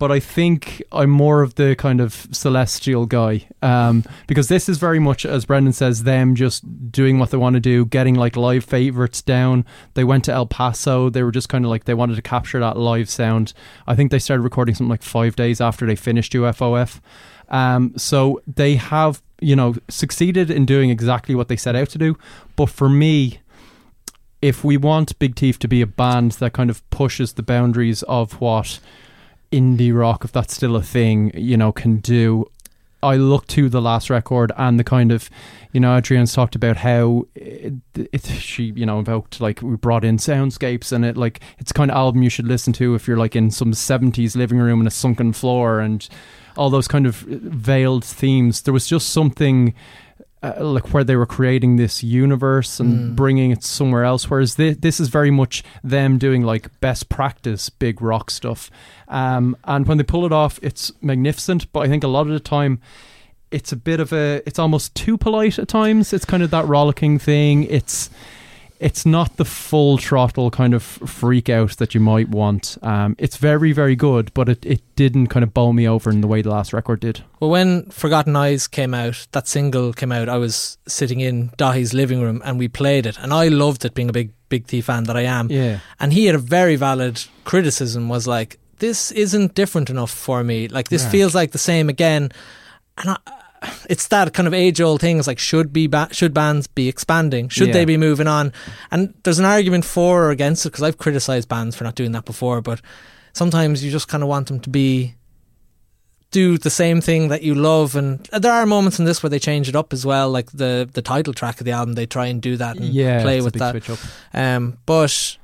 but 0.00 0.10
I 0.10 0.18
think 0.18 0.82
I'm 0.92 1.10
more 1.10 1.42
of 1.42 1.56
the 1.56 1.76
kind 1.76 2.00
of 2.00 2.26
celestial 2.32 3.04
guy 3.04 3.46
um, 3.60 4.02
because 4.26 4.48
this 4.48 4.66
is 4.66 4.78
very 4.78 4.98
much, 4.98 5.26
as 5.26 5.44
Brendan 5.44 5.74
says, 5.74 6.04
them 6.04 6.34
just 6.34 6.90
doing 6.90 7.18
what 7.18 7.30
they 7.30 7.36
want 7.36 7.54
to 7.54 7.60
do, 7.60 7.84
getting 7.84 8.14
like 8.14 8.34
live 8.34 8.64
favorites 8.64 9.20
down. 9.20 9.66
They 9.92 10.04
went 10.04 10.24
to 10.24 10.32
El 10.32 10.46
Paso. 10.46 11.10
They 11.10 11.22
were 11.22 11.30
just 11.30 11.50
kind 11.50 11.66
of 11.66 11.70
like 11.70 11.84
they 11.84 11.92
wanted 11.92 12.16
to 12.16 12.22
capture 12.22 12.58
that 12.60 12.78
live 12.78 13.10
sound. 13.10 13.52
I 13.86 13.94
think 13.94 14.10
they 14.10 14.18
started 14.18 14.42
recording 14.42 14.74
something 14.74 14.88
like 14.88 15.02
five 15.02 15.36
days 15.36 15.60
after 15.60 15.84
they 15.86 15.96
finished 15.96 16.32
UFOF. 16.32 17.02
Um, 17.50 17.94
so 17.96 18.40
they 18.46 18.76
have, 18.76 19.22
you 19.40 19.56
know, 19.56 19.74
succeeded 19.88 20.50
in 20.50 20.66
doing 20.66 20.90
exactly 20.90 21.34
what 21.34 21.48
they 21.48 21.56
set 21.56 21.76
out 21.76 21.88
to 21.90 21.98
do. 21.98 22.16
But 22.56 22.66
for 22.66 22.88
me, 22.88 23.40
if 24.42 24.64
we 24.64 24.76
want 24.76 25.18
Big 25.18 25.36
Thief 25.36 25.58
to 25.60 25.68
be 25.68 25.82
a 25.82 25.86
band 25.86 26.32
that 26.32 26.52
kind 26.52 26.70
of 26.70 26.88
pushes 26.90 27.34
the 27.34 27.42
boundaries 27.42 28.02
of 28.04 28.40
what 28.40 28.80
indie 29.52 29.96
rock, 29.96 30.24
if 30.24 30.32
that's 30.32 30.54
still 30.54 30.76
a 30.76 30.82
thing, 30.82 31.30
you 31.34 31.56
know, 31.56 31.72
can 31.72 31.98
do. 31.98 32.50
I 33.02 33.16
look 33.16 33.46
to 33.48 33.70
the 33.70 33.80
last 33.80 34.10
record 34.10 34.52
and 34.58 34.78
the 34.78 34.84
kind 34.84 35.10
of, 35.10 35.30
you 35.72 35.80
know, 35.80 35.96
Adrianne's 35.96 36.34
talked 36.34 36.54
about 36.54 36.76
how 36.76 37.26
it, 37.34 37.72
it, 37.94 38.26
she, 38.26 38.64
you 38.76 38.84
know, 38.84 38.98
invoked 38.98 39.40
like 39.40 39.62
we 39.62 39.76
brought 39.76 40.04
in 40.04 40.18
soundscapes 40.18 40.92
and 40.92 41.02
it 41.04 41.16
like 41.16 41.40
it's 41.58 41.72
kind 41.72 41.90
of 41.90 41.96
album 41.96 42.22
you 42.22 42.28
should 42.28 42.46
listen 42.46 42.74
to 42.74 42.94
if 42.94 43.08
you're 43.08 43.16
like 43.16 43.34
in 43.34 43.50
some 43.50 43.72
70s 43.72 44.36
living 44.36 44.58
room 44.58 44.82
in 44.82 44.86
a 44.86 44.90
sunken 44.90 45.32
floor 45.32 45.80
and 45.80 46.10
all 46.56 46.70
those 46.70 46.88
kind 46.88 47.06
of 47.06 47.16
veiled 47.16 48.04
themes. 48.04 48.62
There 48.62 48.74
was 48.74 48.86
just 48.86 49.10
something 49.10 49.74
uh, 50.42 50.54
like 50.64 50.94
where 50.94 51.04
they 51.04 51.16
were 51.16 51.26
creating 51.26 51.76
this 51.76 52.02
universe 52.02 52.80
and 52.80 53.12
Mm. 53.12 53.14
bringing 53.16 53.50
it 53.50 53.62
somewhere 53.62 54.04
else. 54.04 54.30
Whereas 54.30 54.54
this, 54.54 54.76
this 54.78 54.98
is 54.98 55.08
very 55.08 55.30
much 55.30 55.62
them 55.84 56.16
doing 56.16 56.42
like 56.42 56.70
best 56.80 57.10
practice 57.10 57.68
big 57.68 58.00
rock 58.00 58.30
stuff. 58.30 58.70
Um, 59.08 59.54
and 59.64 59.86
when 59.86 59.98
they 59.98 60.02
pull 60.04 60.24
it 60.24 60.32
off, 60.32 60.58
it's 60.62 60.92
magnificent. 61.02 61.70
But 61.74 61.80
I 61.80 61.88
think 61.88 62.04
a 62.04 62.08
lot 62.08 62.26
of 62.26 62.32
the 62.32 62.40
time, 62.40 62.80
it's 63.50 63.70
a 63.70 63.76
bit 63.76 64.00
of 64.00 64.14
a, 64.14 64.42
it's 64.46 64.58
almost 64.58 64.94
too 64.94 65.18
polite 65.18 65.58
at 65.58 65.68
times. 65.68 66.14
It's 66.14 66.24
kind 66.24 66.42
of 66.42 66.50
that 66.52 66.66
rollicking 66.66 67.18
thing. 67.18 67.64
It's, 67.64 68.08
it's 68.80 69.04
not 69.04 69.36
the 69.36 69.44
full 69.44 69.98
throttle 69.98 70.50
kind 70.50 70.72
of 70.74 70.82
freak 70.82 71.48
out 71.48 71.76
that 71.76 71.94
you 71.94 72.00
might 72.00 72.28
want. 72.30 72.78
Um, 72.82 73.14
it's 73.18 73.36
very, 73.36 73.72
very 73.72 73.94
good, 73.94 74.32
but 74.34 74.48
it, 74.48 74.64
it 74.64 74.80
didn't 74.96 75.26
kind 75.28 75.44
of 75.44 75.52
bowl 75.54 75.72
me 75.74 75.86
over 75.86 76.10
in 76.10 76.22
the 76.22 76.26
way 76.26 76.40
the 76.42 76.50
last 76.50 76.72
record 76.72 77.00
did. 77.00 77.22
Well, 77.40 77.50
when 77.50 77.84
Forgotten 77.90 78.34
Eyes 78.34 78.66
came 78.66 78.94
out, 78.94 79.26
that 79.32 79.46
single 79.46 79.92
came 79.92 80.10
out, 80.12 80.28
I 80.30 80.38
was 80.38 80.78
sitting 80.88 81.20
in 81.20 81.50
Daithí's 81.50 81.92
living 81.94 82.22
room 82.22 82.40
and 82.44 82.58
we 82.58 82.68
played 82.68 83.04
it. 83.06 83.18
And 83.18 83.32
I 83.34 83.48
loved 83.48 83.84
it, 83.84 83.94
being 83.94 84.08
a 84.08 84.12
big, 84.12 84.32
Big 84.48 84.66
T 84.66 84.80
fan 84.80 85.04
that 85.04 85.16
I 85.16 85.22
am. 85.22 85.48
Yeah. 85.50 85.78
And 86.00 86.12
he 86.12 86.26
had 86.26 86.34
a 86.34 86.38
very 86.38 86.74
valid 86.76 87.22
criticism 87.44 88.08
was 88.08 88.26
like, 88.26 88.58
this 88.78 89.12
isn't 89.12 89.54
different 89.54 89.90
enough 89.90 90.10
for 90.10 90.42
me. 90.42 90.66
Like, 90.68 90.88
this 90.88 91.04
Yeah. 91.04 91.10
feels 91.10 91.34
like 91.34 91.52
the 91.52 91.58
same 91.58 91.88
again. 91.88 92.32
And 92.98 93.10
I, 93.10 93.16
it's 93.88 94.08
that 94.08 94.32
kind 94.32 94.46
of 94.46 94.54
age 94.54 94.80
old 94.80 95.00
thing. 95.00 95.18
It's 95.18 95.26
like, 95.26 95.38
should 95.38 95.72
be 95.72 95.86
ba- 95.86 96.08
should 96.12 96.32
bands 96.34 96.66
be 96.66 96.88
expanding? 96.88 97.48
Should 97.48 97.68
Yeah. 97.68 97.72
they 97.74 97.84
be 97.84 97.96
moving 97.96 98.26
on? 98.26 98.52
And 98.90 99.12
there's 99.24 99.38
an 99.38 99.44
argument 99.44 99.84
for 99.84 100.26
or 100.26 100.30
against 100.30 100.64
it 100.64 100.70
because 100.70 100.82
I've 100.82 100.98
criticized 100.98 101.48
bands 101.48 101.76
for 101.76 101.84
not 101.84 101.94
doing 101.94 102.12
that 102.12 102.24
before. 102.24 102.60
But 102.62 102.80
sometimes 103.32 103.84
you 103.84 103.90
just 103.90 104.08
kind 104.08 104.22
of 104.22 104.28
want 104.28 104.48
them 104.48 104.60
to 104.60 104.70
be 104.70 105.14
do 106.30 106.56
the 106.58 106.70
same 106.70 107.00
thing 107.00 107.26
that 107.28 107.42
you 107.42 107.54
love 107.56 107.96
and 107.96 108.24
there 108.26 108.52
are 108.52 108.64
moments 108.64 109.00
in 109.00 109.04
this 109.04 109.20
where 109.20 109.30
they 109.30 109.38
change 109.40 109.68
it 109.68 109.74
up 109.74 109.92
as 109.92 110.06
well 110.06 110.30
like 110.30 110.48
the 110.52 110.88
the 110.92 111.02
title 111.02 111.32
track 111.32 111.58
of 111.60 111.64
the 111.64 111.72
album 111.72 111.94
they 111.96 112.06
try 112.06 112.26
and 112.26 112.40
do 112.40 112.56
that 112.56 112.76
and 112.76 112.84
Yeah, 112.86 113.20
play 113.20 113.40
with 113.40 113.54
that 113.54 113.74
um 114.32 114.78
but 114.86 115.36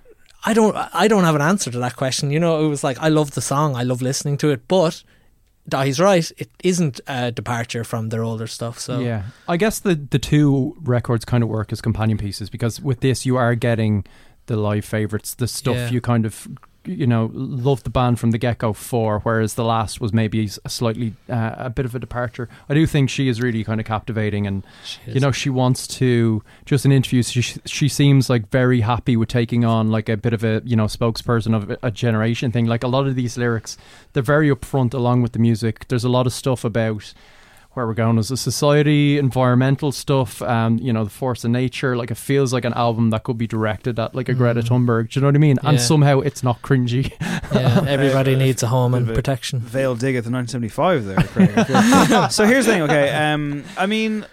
I 0.45 0.55
don't 0.55 0.77
I 0.95 1.09
don't 1.09 1.25
have 1.25 1.35
an 1.35 1.43
answer 1.43 1.73
to 1.73 1.79
that 1.81 1.97
question 1.97 2.31
you 2.31 2.39
know 2.39 2.65
it 2.65 2.69
was 2.69 2.85
like 2.85 2.99
I 3.01 3.09
love 3.09 3.33
the 3.33 3.41
song 3.41 3.75
I 3.75 3.83
love 3.83 4.01
listening 4.01 4.37
to 4.39 4.51
it 4.51 4.69
but 4.69 5.03
he's 5.73 5.99
right. 6.01 6.31
It 6.39 6.51
isn't 6.63 7.01
a 7.07 7.33
departure 7.33 7.85
from 7.85 8.09
their 8.11 8.23
older 8.23 8.47
stuff 8.47 8.79
so. 8.79 9.01
Yeah, 9.01 9.25
I 9.49 9.57
guess 9.57 9.79
the 9.81 9.95
the 9.95 10.19
two 10.19 10.77
records 10.83 11.25
kind 11.25 11.43
of 11.43 11.49
work 11.49 11.73
as 11.73 11.81
companion 11.81 12.19
pieces 12.19 12.51
because 12.51 12.81
with 12.81 13.01
this 13.01 13.27
you 13.27 13.37
are 13.37 13.55
getting 13.55 14.05
the 14.47 14.57
live 14.57 14.85
favorites, 14.85 15.35
the 15.35 15.49
stuff 15.49 15.77
Yeah. 15.77 15.91
you 15.91 16.01
kind 16.01 16.25
of 16.25 16.47
you 16.87 17.07
know 17.07 17.31
love 17.33 17.83
the 17.83 17.91
band 17.91 18.19
from 18.19 18.31
the 18.31 18.39
get 18.39 18.59
go 18.59 18.73
for, 18.73 19.21
whereas 19.21 19.55
the 19.55 19.65
last 19.65 20.01
was 20.01 20.13
maybe 20.13 20.49
a 20.65 20.69
slightly 20.69 21.15
uh, 21.29 21.55
a 21.57 21.71
bit 21.71 21.85
of 21.85 21.95
a 21.95 21.99
departure. 21.99 22.49
I 22.69 22.75
do 22.75 22.87
think 22.87 23.11
she 23.11 23.29
is 23.29 23.41
really 23.41 23.65
kind 23.65 23.81
of 23.81 23.87
captivating, 23.87 24.47
and 24.47 24.65
you 25.07 25.21
know 25.21 25.33
she 25.33 25.51
wants 25.51 25.87
to 25.99 26.43
just 26.65 26.85
in 26.85 26.93
interviews 26.93 27.31
she 27.31 27.43
she 27.43 27.89
seems 27.89 28.31
like 28.31 28.51
very 28.51 28.81
happy 28.81 29.17
with 29.17 29.29
taking 29.29 29.65
on 29.65 29.91
like 29.91 30.09
a 30.09 30.17
bit 30.17 30.33
of 30.33 30.45
a 30.45 30.63
you 30.65 30.77
know 30.77 30.87
spokesperson 30.87 31.55
of 31.55 31.77
a 31.83 31.91
generation 31.91 32.53
thing. 32.53 32.67
Like 32.67 32.83
a 32.83 32.89
lot 32.89 33.07
of 33.07 33.15
these 33.15 33.37
lyrics, 33.37 33.77
they're 34.13 34.23
very 34.23 34.49
upfront 34.49 34.95
along 34.95 35.23
with 35.23 35.33
the 35.33 35.39
music. 35.39 35.89
There's 35.89 36.05
a 36.05 36.09
lot 36.09 36.27
of 36.27 36.33
stuff 36.33 36.65
about 36.65 37.13
where 37.77 37.87
we're 37.87 37.93
going 37.93 38.19
as 38.19 38.31
a 38.31 38.39
society, 38.39 39.19
environmental 39.19 39.93
stuff, 39.93 40.41
um, 40.41 40.79
you 40.79 40.91
know, 40.95 41.05
the 41.05 41.11
force 41.11 41.45
of 41.45 41.51
nature. 41.51 41.95
Like 41.95 42.11
it 42.11 42.17
feels 42.17 42.51
like 42.51 42.65
an 42.65 42.73
album 42.73 43.11
that 43.11 43.25
could 43.25 43.37
be 43.37 43.47
directed 43.47 43.99
at 43.99 44.15
like 44.15 44.31
a 44.31 44.35
Greta 44.35 44.63
Thunberg. 44.63 45.11
Do 45.11 45.19
you 45.19 45.21
know 45.21 45.29
what 45.29 45.35
I 45.35 45.39
mean? 45.39 45.59
And 45.63 45.79
somehow 45.79 46.21
it's 46.21 46.43
not 46.43 46.63
cringy. 46.63 47.13
yeah 47.21 47.85
everybody 47.87 48.35
needs 48.35 48.63
a 48.63 48.69
home 48.69 48.95
and 48.95 49.05
Bit 49.05 49.13
of 49.13 49.19
a 49.19 49.21
protection 49.21 49.61
Veil 49.61 49.95
dig 49.95 50.17
at 50.17 50.25
the 50.25 50.31
1975 50.31 51.05
there, 51.05 51.17
Craig. 51.17 52.31
So 52.33 52.47
here's 52.47 52.65
the 52.65 52.73
thing. 52.73 52.83
Okay, 52.83 53.13
um, 53.13 53.65
I 53.77 53.85
mean, 53.85 54.25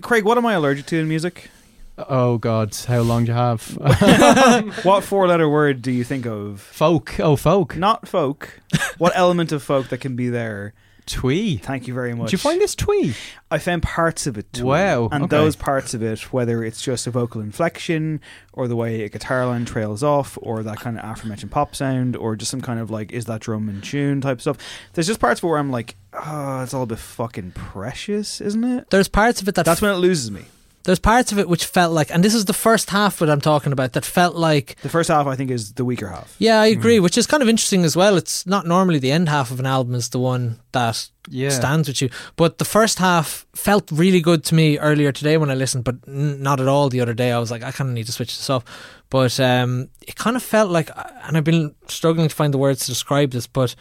Craig, 0.00 0.24
what 0.24 0.38
am 0.38 0.46
I 0.46 0.54
allergic 0.54 0.86
to 0.86 0.98
in 0.98 1.06
music? 1.06 1.50
Oh 1.98 2.38
God, 2.38 2.74
how 2.86 3.00
long 3.00 3.26
do 3.26 3.32
you 3.32 3.36
have? 3.36 3.62
what 4.84 5.04
four-letter 5.04 5.48
word 5.48 5.82
do 5.82 5.92
you 5.92 6.04
think 6.04 6.26
of? 6.26 6.60
folk. 6.60 7.20
Oh, 7.20 7.36
folk. 7.36 7.76
Not 7.76 8.08
folk. 8.08 8.60
what 8.96 9.12
element 9.14 9.52
of 9.52 9.62
folk 9.62 9.88
that 9.88 9.98
can 9.98 10.16
be 10.16 10.30
there? 10.30 10.72
Twee. 11.06 11.56
Thank 11.56 11.86
you 11.86 11.94
very 11.94 12.14
much. 12.14 12.30
Did 12.30 12.32
you 12.32 12.38
find 12.38 12.60
this 12.60 12.74
twee? 12.74 13.14
I 13.48 13.58
found 13.58 13.84
parts 13.84 14.26
of 14.26 14.36
it. 14.36 14.52
Too. 14.52 14.66
Wow, 14.66 15.08
And 15.12 15.24
okay. 15.24 15.36
those 15.36 15.54
parts 15.54 15.94
of 15.94 16.02
it, 16.02 16.32
whether 16.32 16.64
it's 16.64 16.82
just 16.82 17.06
a 17.06 17.12
vocal 17.12 17.40
inflection, 17.40 18.20
or 18.52 18.66
the 18.66 18.74
way 18.74 19.04
a 19.04 19.08
guitar 19.08 19.46
line 19.46 19.64
trails 19.64 20.02
off, 20.02 20.36
or 20.42 20.64
that 20.64 20.78
kind 20.78 20.98
of 20.98 21.08
aforementioned 21.08 21.52
pop 21.52 21.76
sound, 21.76 22.16
or 22.16 22.34
just 22.34 22.50
some 22.50 22.60
kind 22.60 22.80
of 22.80 22.90
like, 22.90 23.12
is 23.12 23.26
that 23.26 23.40
drum 23.40 23.68
in 23.68 23.80
tune 23.82 24.20
type 24.20 24.40
stuff. 24.40 24.58
There's 24.94 25.06
just 25.06 25.20
parts 25.20 25.42
where 25.42 25.58
I'm 25.58 25.70
like, 25.70 25.94
oh, 26.12 26.62
it's 26.62 26.74
all 26.74 26.82
a 26.82 26.86
bit 26.86 26.98
fucking 26.98 27.52
precious, 27.52 28.40
isn't 28.40 28.64
it? 28.64 28.90
There's 28.90 29.08
parts 29.08 29.40
of 29.40 29.46
it 29.48 29.54
that 29.54 29.64
That's 29.64 29.80
when 29.80 29.92
it 29.92 29.98
loses 29.98 30.30
me. 30.32 30.46
There's 30.86 30.98
parts 30.98 31.32
of 31.32 31.38
it 31.38 31.48
which 31.48 31.64
felt 31.66 31.92
like, 31.92 32.10
and 32.14 32.24
this 32.24 32.34
is 32.34 32.44
the 32.46 32.52
first 32.54 32.90
half 32.90 33.20
what 33.20 33.28
I'm 33.28 33.40
talking 33.40 33.72
about 33.72 33.92
that 33.92 34.04
felt 34.04 34.34
like 34.36 34.76
The 34.82 34.88
first 34.88 35.08
half, 35.10 35.26
I 35.26 35.36
think, 35.36 35.50
is 35.50 35.72
the 35.74 35.84
weaker 35.84 36.08
half. 36.08 36.34
Yeah, 36.38 36.60
I 36.60 36.72
Hmm. 36.72 36.78
agree, 36.80 37.00
which 37.00 37.18
is 37.18 37.26
kind 37.26 37.42
of 37.42 37.48
interesting 37.48 37.84
as 37.84 37.94
well. 37.96 38.16
It's 38.16 38.46
not 38.46 38.66
normally 38.66 38.98
the 38.98 39.12
end 39.12 39.28
half 39.28 39.50
of 39.50 39.60
an 39.60 39.66
album 39.66 39.94
is 39.94 40.08
the 40.10 40.18
one 40.20 40.58
that 40.72 41.08
Yeah. 41.28 41.50
stands 41.50 41.88
with 41.88 42.00
you, 42.02 42.08
but 42.36 42.58
the 42.58 42.64
first 42.64 42.98
half 42.98 43.46
felt 43.54 43.90
really 43.90 44.20
good 44.20 44.44
to 44.44 44.54
me 44.54 44.78
earlier 44.78 45.12
today 45.12 45.36
when 45.36 45.50
I 45.50 45.54
listened, 45.54 45.84
but 45.84 45.96
n- 46.08 46.40
not 46.42 46.60
at 46.60 46.68
all 46.68 46.88
the 46.88 47.00
other 47.00 47.14
day. 47.14 47.32
I 47.32 47.38
was 47.38 47.50
like, 47.50 47.62
I 47.64 47.72
kind 47.72 47.90
of 47.90 47.94
need 47.94 48.06
to 48.06 48.12
switch 48.12 48.36
this 48.36 48.48
off, 48.48 48.64
but 49.10 49.38
um, 49.40 49.88
it 50.06 50.14
kind 50.14 50.36
of 50.36 50.42
felt 50.42 50.70
like, 50.70 50.88
and 51.26 51.36
I've 51.36 51.44
been 51.44 51.74
struggling 51.88 52.28
to 52.28 52.34
find 52.34 52.54
the 52.54 52.58
words 52.58 52.80
to 52.82 52.86
describe 52.92 53.32
this, 53.32 53.46
but 53.48 53.74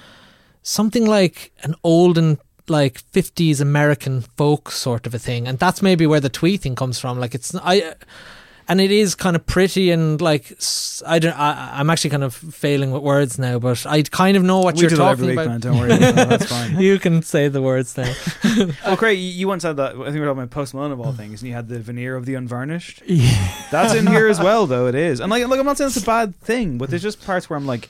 something 0.64 1.06
like 1.06 1.52
an 1.64 1.76
olden 1.84 2.40
like 2.68 3.02
50s 3.12 3.62
American 3.62 4.22
folk 4.22 4.72
sort 4.72 5.06
of 5.06 5.14
a 5.14 5.20
thing, 5.20 5.48
and 5.48 5.60
that's 5.60 5.82
maybe 5.82 6.08
where 6.08 6.20
the 6.20 6.30
twee 6.30 6.58
thing 6.58 6.76
comes 6.76 7.00
from. 7.00 7.20
Like 7.20 7.36
it's 7.36 7.54
I 7.56 7.96
and 8.68 8.82
it 8.82 8.92
is 8.92 9.14
kind 9.14 9.36
of 9.36 9.46
pretty 9.46 9.92
and 9.92 10.20
like 10.20 10.58
I 11.06 11.20
don't. 11.20 11.38
I, 11.38 11.80
I'm 11.80 11.90
actually 11.90 12.10
kind 12.10 12.24
of 12.24 12.34
failing 12.34 12.92
with 12.92 13.04
words 13.04 13.38
now, 13.38 13.60
but 13.60 13.86
I 13.86 14.02
kind 14.02 14.36
of 14.36 14.44
know 14.44 14.62
what 14.62 14.76
We 14.76 14.82
you're 14.82 14.90
do 14.90 14.96
that 14.96 15.04
talking 15.04 15.24
every 15.26 15.36
week, 15.36 15.46
about. 15.46 15.48
man. 15.48 15.60
Don't 15.60 15.78
worry 15.78 15.92
about 15.92 16.16
that. 16.16 16.30
That's 16.30 16.46
fine. 16.48 16.80
you 16.80 16.98
can 16.98 17.22
say 17.22 17.48
the 17.48 17.62
words 17.62 17.96
now. 17.98 18.12
Well, 18.86 18.98
Craig, 18.98 19.20
you- 19.20 19.26
you 19.26 19.48
once 19.48 19.62
said 19.64 19.78
that. 19.78 19.92
I 19.92 19.96
think 19.96 20.14
we 20.14 20.20
were 20.22 20.26
talking 20.28 20.44
about 20.44 20.50
Post 20.52 20.74
Malone 20.74 20.92
of 20.92 21.00
all 21.00 21.08
oh. 21.08 21.12
things, 21.12 21.42
and 21.42 21.50
you 21.50 21.56
had 21.56 21.68
the 21.68 21.80
veneer 21.80 22.16
of 22.16 22.26
the 22.26 22.36
unvarnished. 22.36 23.04
Yeah. 23.06 23.52
That's 23.72 23.94
in 23.94 24.08
here 24.08 24.28
as 24.28 24.40
well, 24.40 24.66
though. 24.66 24.88
It 24.88 24.96
is, 24.96 25.20
and 25.20 25.30
like, 25.30 25.46
like 25.48 25.60
I'm 25.60 25.66
not 25.66 25.78
saying 25.78 25.90
it's 25.90 25.98
a 25.98 26.06
bad 26.06 26.36
thing, 26.38 26.78
but 26.78 26.90
there's 26.90 27.04
just 27.04 27.24
parts 27.24 27.50
where 27.50 27.58
I'm 27.58 27.68
like, 27.68 27.90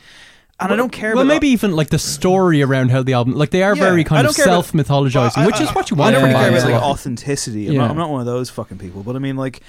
and 0.59 0.71
I 0.71 0.75
don't 0.75 0.91
care. 0.91 1.13
Well, 1.13 1.23
about 1.23 1.33
maybe 1.33 1.49
even 1.49 1.71
like 1.75 1.89
the 1.89 1.99
story 1.99 2.61
around 2.61 2.89
how 2.91 3.03
the 3.03 3.13
album, 3.13 3.35
like 3.35 3.49
they 3.51 3.63
are 3.63 3.75
Yeah, 3.75 3.83
very 3.83 4.03
kind 4.03 4.25
of 4.27 4.33
self 4.33 4.71
mythologizing, 4.71 5.37
Well, 5.37 5.43
I- 5.43 5.47
which 5.47 5.61
is 5.61 5.69
I- 5.69 5.73
what 5.73 5.91
you 5.91 5.97
want. 5.97 6.15
I 6.15 6.19
want. 6.19 6.31
don't 6.33 6.41
really 6.41 6.49
care 6.51 6.59
about 6.59 6.71
like 6.73 6.81
like- 6.81 6.89
authenticity. 6.91 7.67
I'm, 7.67 7.73
Yeah. 7.73 7.81
not, 7.81 7.91
I'm 7.91 7.97
not 7.97 8.09
one 8.09 8.19
of 8.21 8.25
those 8.25 8.49
fucking 8.49 8.77
people. 8.77 9.03
But 9.03 9.15
I 9.15 9.19
mean, 9.19 9.35
like, 9.37 9.61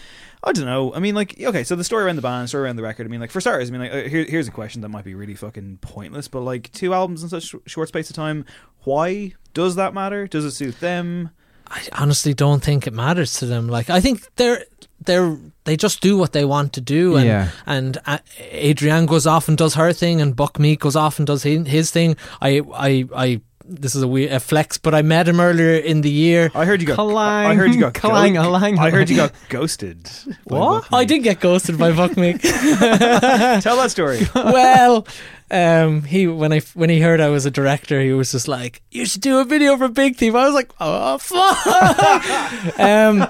I 0.45 0.53
don't 0.53 0.67
know. 0.67 0.95
I 0.95 1.01
mean, 1.01 1.15
like, 1.17 1.41
okay, 1.41 1.65
so 1.65 1.75
the 1.75 1.83
story 1.83 2.05
around 2.05 2.17
the 2.17 2.23
band, 2.23 2.49
story 2.49 2.65
around 2.65 2.77
the 2.77 2.83
record. 2.83 3.07
I 3.07 3.09
mean, 3.11 3.21
like, 3.21 3.31
for 3.33 3.41
starters, 3.41 3.69
I 3.69 3.73
mean, 3.73 3.81
like, 3.81 3.93
uh, 3.93 4.09
here, 4.09 4.25
here's 4.29 4.47
a 4.47 4.53
question 4.53 4.81
that 4.83 4.89
might 4.91 5.05
be 5.05 5.15
really 5.15 5.35
fucking 5.35 5.79
pointless, 5.81 6.29
but 6.29 6.41
like, 6.41 6.71
two 6.73 6.95
albums 6.95 7.23
in 7.23 7.29
such 7.31 7.45
sh- 7.45 7.55
short 7.67 7.89
space 7.89 8.09
of 8.11 8.15
time. 8.17 8.45
Why 8.85 9.33
does 9.55 9.75
that 9.75 9.93
matter? 9.95 10.29
Does 10.29 10.45
it 10.45 10.53
suit 10.53 10.79
them? 10.81 11.31
I 11.69 11.81
honestly 11.99 12.33
don't 12.33 12.63
think 12.63 12.87
it 12.87 12.93
matters 12.93 13.35
to 13.39 13.47
them. 13.47 13.67
Like 13.67 13.91
I 13.91 13.99
think 14.01 14.23
they're 14.37 14.63
they're 15.05 15.37
they 15.67 15.77
just 15.77 16.01
do 16.01 16.17
what 16.17 16.33
they 16.33 16.45
want 16.47 16.73
to 16.73 16.81
do, 16.81 17.17
and 17.17 17.27
Yeah. 17.27 17.49
and 17.67 17.99
uh, 18.07 18.19
Adrianne 18.53 19.07
goes 19.07 19.27
off 19.27 19.49
and 19.49 19.59
does 19.59 19.75
her 19.75 19.93
thing, 19.93 20.21
and 20.23 20.35
Buck 20.35 20.59
Meek 20.59 20.81
goes 20.81 20.97
off 20.97 21.19
and 21.19 21.27
does 21.27 21.43
his, 21.43 21.67
his 21.67 21.91
thing. 21.91 22.17
I 22.41 22.63
I 22.75 23.05
I. 23.15 23.41
This 23.69 23.97
is 23.97 24.03
a, 24.03 24.07
wee, 24.07 24.29
a 24.29 24.39
flex, 24.39 24.79
but 24.79 24.95
I 24.95 25.03
met 25.03 25.27
him 25.27 25.41
earlier 25.41 25.75
in 25.75 26.01
the 26.03 26.09
year. 26.11 26.53
I 26.55 26.65
heard 26.67 26.81
you 26.81 26.87
got. 26.87 26.95
Clang, 27.03 27.51
I 27.51 27.55
heard 27.57 27.75
you 27.75 27.81
got. 27.81 27.95
clang, 27.95 28.35
go- 28.35 28.43
alang, 28.43 28.79
I 28.79 28.91
heard 28.91 29.11
you 29.11 29.17
got 29.17 29.33
ghosted. 29.49 30.09
What? 30.45 30.87
I 30.93 31.05
did 31.05 31.25
get 31.25 31.41
ghosted 31.41 31.77
by 31.77 31.91
Buck 31.91 32.17
Meek. 32.17 32.41
Tell 32.43 33.77
that 33.77 33.89
story. 33.91 34.21
well, 34.37 35.05
um, 35.51 36.03
he 36.03 36.27
when 36.27 36.53
I 36.53 36.61
when 36.75 36.91
he 36.91 37.01
heard 37.01 37.21
I 37.21 37.29
was 37.29 37.47
a 37.47 37.51
director, 37.51 38.01
he 38.01 38.13
was 38.13 38.33
just 38.33 38.49
like, 38.49 38.83
"You 38.91 39.07
should 39.07 39.23
do 39.23 39.39
a 39.39 39.45
video 39.45 39.77
for 39.77 39.89
Big 39.89 40.17
Thief." 40.17 40.35
I 40.35 40.45
was 40.45 40.55
like, 40.55 40.73
"Oh 40.81 41.19
fuck!" 41.19 42.79
um, 42.81 43.29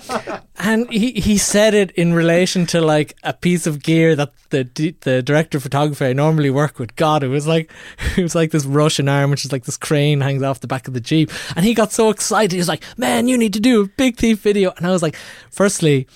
and 0.59 0.91
he 0.91 1.13
he 1.13 1.37
said 1.37 1.75
it 1.75 1.91
in 1.91 2.15
relation 2.15 2.65
to 2.67 2.81
like 2.81 3.15
a 3.23 3.35
piece 3.35 3.67
of 3.67 3.83
gear 3.83 4.17
that 4.17 4.33
the 4.49 4.65
the 5.03 5.23
director 5.23 5.59
of 5.59 5.63
photography 5.63 6.07
I 6.07 6.15
normally 6.15 6.49
work 6.49 6.79
with. 6.79 6.97
God, 6.97 7.23
it 7.23 7.29
was 7.29 7.47
like 7.47 7.71
it 8.17 8.23
was 8.23 8.35
like 8.35 8.51
this 8.51 8.65
Russian 8.65 9.09
arm, 9.09 9.31
which 9.31 9.45
is 9.45 9.53
like 9.53 9.65
this 9.65 9.77
crane 9.77 10.23
hangs 10.23 10.43
off 10.43 10.61
the 10.61 10.67
back 10.67 10.89
of 10.89 10.95
the 10.95 11.01
jeep, 11.01 11.31
and 11.55 11.67
he 11.67 11.75
got 11.75 11.93
so 11.93 12.09
excited. 12.09 12.53
He 12.53 12.59
was 12.59 12.69
like, 12.69 12.83
"Man, 12.97 13.29
you 13.29 13.37
need 13.37 13.53
to 13.53 13.61
do 13.61 13.83
a 13.83 13.89
Big 13.89 14.17
Thief 14.17 14.41
video," 14.41 14.73
and 14.79 14.87
I 14.87 14.91
was 14.91 15.03
like, 15.03 15.17
firstly 15.51 16.07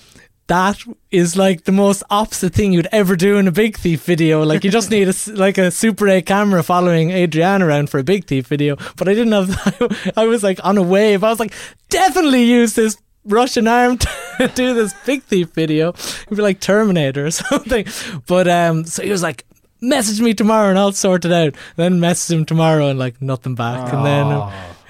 that 0.51 0.83
is 1.11 1.37
like 1.37 1.63
the 1.63 1.71
most 1.71 2.03
opposite 2.09 2.53
thing 2.53 2.73
you'd 2.73 2.87
ever 2.91 3.15
do 3.15 3.37
in 3.37 3.47
a 3.47 3.53
Big 3.53 3.77
Thief 3.77 4.03
video. 4.03 4.43
Like 4.43 4.65
you 4.65 4.69
just 4.69 4.91
need 4.95 5.07
a 5.07 5.13
like 5.33 5.57
a 5.57 5.71
Super 5.71 6.09
8 6.09 6.25
camera 6.25 6.61
following 6.61 7.07
Adrianne 7.07 7.61
around 7.61 7.89
for 7.89 7.99
a 7.99 8.03
Big 8.03 8.25
Thief 8.25 8.47
video. 8.47 8.75
But 8.97 9.07
I 9.07 9.13
didn't 9.13 9.31
have. 9.31 10.13
I 10.17 10.25
was 10.25 10.43
like 10.43 10.59
on 10.61 10.77
a 10.77 10.81
wave. 10.83 11.23
I 11.23 11.29
was 11.29 11.39
like, 11.39 11.53
definitely 11.87 12.43
use 12.43 12.73
this 12.73 12.97
Russian 13.23 13.65
arm 13.65 13.97
to 14.39 14.51
do 14.53 14.73
this 14.73 14.93
Big 15.05 15.23
Thief 15.23 15.51
video. 15.51 15.89
It'd 15.89 16.35
be 16.35 16.41
like 16.41 16.59
Terminator 16.59 17.27
or 17.27 17.31
something. 17.31 17.85
But 18.27 18.49
um, 18.49 18.85
so 18.85 19.03
he 19.03 19.09
was 19.09 19.23
like. 19.23 19.45
Message 19.83 20.21
me 20.21 20.35
tomorrow 20.35 20.69
and 20.69 20.77
I'll 20.77 20.91
sort 20.91 21.25
it 21.25 21.31
out. 21.31 21.55
Then 21.75 21.99
message 21.99 22.37
him 22.37 22.45
tomorrow 22.45 22.89
and 22.89 22.99
like 22.99 23.19
nothing 23.19 23.55
back. 23.55 23.91
and 23.91 24.05
then, 24.05 24.27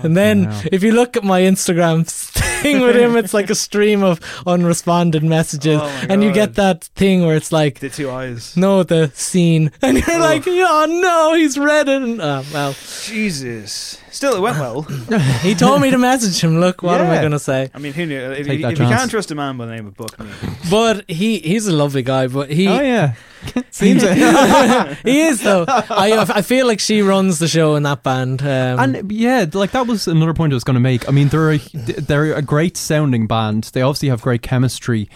and 0.04 0.16
then 0.18 0.46
hell. 0.46 0.62
if 0.72 0.84
you 0.84 0.92
look 0.94 1.16
at 1.18 1.24
my 1.24 1.42
Instagram 1.42 2.06
thing 2.62 2.82
with 2.82 2.96
him, 2.96 3.16
it's 3.16 3.34
like 3.34 3.50
a 3.50 3.56
stream 3.56 4.04
of 4.04 4.20
unresponded 4.46 5.24
messages, 5.24 5.80
Oh 5.82 5.86
my 5.86 6.08
and 6.10 6.24
you 6.24 6.32
get 6.32 6.56
that 6.56 6.84
thing 6.96 7.26
where 7.26 7.36
it's 7.36 7.52
like, 7.52 7.80
The 7.80 7.90
two 7.90 8.10
eyes. 8.12 8.56
no, 8.58 8.84
the 8.84 9.12
scene, 9.16 9.72
and 9.82 9.98
you're 9.98 10.20
like, 10.20 10.44
oh 10.48 10.86
no, 11.02 11.34
he's 11.36 11.58
read 11.58 11.88
it, 11.90 12.02
and 12.02 12.22
uh, 12.22 12.44
well, 12.54 12.74
Jesus. 13.06 13.98
Still, 14.12 14.36
it 14.36 14.42
went 14.42 14.60
well. 14.60 14.82
he 15.42 15.56
told 15.56 15.82
me 15.82 15.90
to 15.90 15.98
message 15.98 16.44
him. 16.44 16.60
Look, 16.60 16.84
what 16.84 17.00
am 17.00 17.10
I 17.10 17.22
gonna 17.22 17.40
say? 17.40 17.72
I 17.74 17.80
mean, 17.80 17.94
who 17.94 18.06
knew? 18.06 18.20
If, 18.20 18.46
Take 18.46 18.60
you, 18.60 18.68
if 18.68 18.78
you 18.80 18.86
can't 18.86 19.10
trust 19.10 19.32
a 19.32 19.36
man 19.36 19.58
by 19.58 19.66
the 19.68 19.76
name 19.76 19.88
of 19.88 19.96
Buck 19.96 20.20
Meek, 20.20 20.32
But 20.70 21.10
he 21.10 21.40
he's 21.40 21.66
a 21.68 21.72
lovely 21.74 22.04
guy, 22.04 22.28
but 22.28 22.50
he. 22.52 22.68
Oh 22.68 22.82
yeah, 22.82 23.14
seems 23.72 24.02
it. 24.06 24.98
he 25.06 25.22
is 25.22 25.42
though. 25.42 25.66
I 25.68 26.26
I 26.36 26.42
feel 26.42 26.68
like 26.68 26.80
she 26.80 27.02
runs 27.02 27.40
the 27.40 27.48
show 27.48 27.76
in 27.76 27.84
that 27.84 28.04
band. 28.04 28.42
Um, 28.42 28.48
And 28.80 29.12
yeah, 29.12 29.46
like 29.54 29.72
that 29.72 29.88
was 29.88 30.08
another 30.08 30.34
point 30.34 30.54
I 30.54 30.56
was 30.56 30.64
going 30.64 30.76
to 30.76 30.80
make. 30.80 31.08
I 31.08 31.12
mean, 31.12 31.30
they're 31.30 31.54
a, 31.54 31.58
they're 31.58 32.34
a 32.34 32.42
great 32.42 32.78
sounding 32.78 33.28
band. 33.28 33.66
They 33.74 33.82
obviously 33.82 34.10
have 34.10 34.22
great 34.22 34.42
chemistry. 34.42 35.10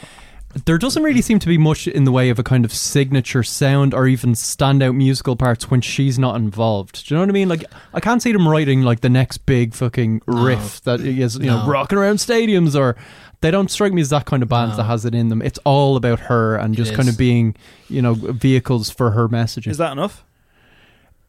There 0.65 0.77
doesn't 0.77 1.03
really 1.03 1.22
seem 1.22 1.39
to 1.39 1.47
be 1.47 1.57
much 1.57 1.85
in 1.85 2.06
the 2.06 2.14
way 2.14 2.30
of 2.30 2.39
a 2.39 2.43
kind 2.43 2.64
of 2.64 2.73
signature 2.73 3.43
sound 3.43 3.93
or 3.93 4.07
even 4.07 4.31
standout 4.31 4.95
musical 4.95 5.35
parts 5.35 5.69
when 5.69 5.81
she's 5.81 6.18
not 6.18 6.38
involved. 6.38 7.06
Do 7.06 7.14
you 7.14 7.18
know 7.18 7.23
what 7.23 7.30
I 7.30 7.34
mean? 7.34 7.49
Like, 7.49 7.65
I 7.93 7.99
can't 7.99 8.22
see 8.22 8.31
them 8.31 8.47
writing 8.47 8.81
like 8.81 9.02
the 9.02 9.10
next 9.10 9.39
big 9.39 9.73
fucking 9.73 10.22
riff 10.27 10.80
that 10.84 11.02
is, 11.02 11.35
you 11.38 11.47
know, 11.47 11.65
No. 11.65 11.68
rocking 11.69 11.97
around 11.97 12.18
stadiums 12.19 12.73
or. 12.80 12.95
They 13.41 13.52
don't 13.52 13.70
strike 13.70 13.94
me 13.94 14.02
as 14.02 14.10
that 14.10 14.26
kind 14.26 14.41
of 14.44 14.49
band 14.49 14.72
No. 14.72 14.78
that 14.78 14.84
has 14.84 15.06
it 15.06 15.14
in 15.16 15.30
them. 15.30 15.41
It's 15.41 15.60
all 15.66 15.95
about 15.98 16.20
her 16.22 16.56
and 16.56 16.76
just 16.76 16.94
kind 16.94 17.07
of 17.10 17.18
being, 17.18 17.56
you 17.90 18.02
know, 18.02 18.14
vehicles 18.16 18.90
for 18.90 19.12
her 19.12 19.28
messages. 19.28 19.72
is 19.72 19.78
that 19.78 19.91
enough? 19.91 20.24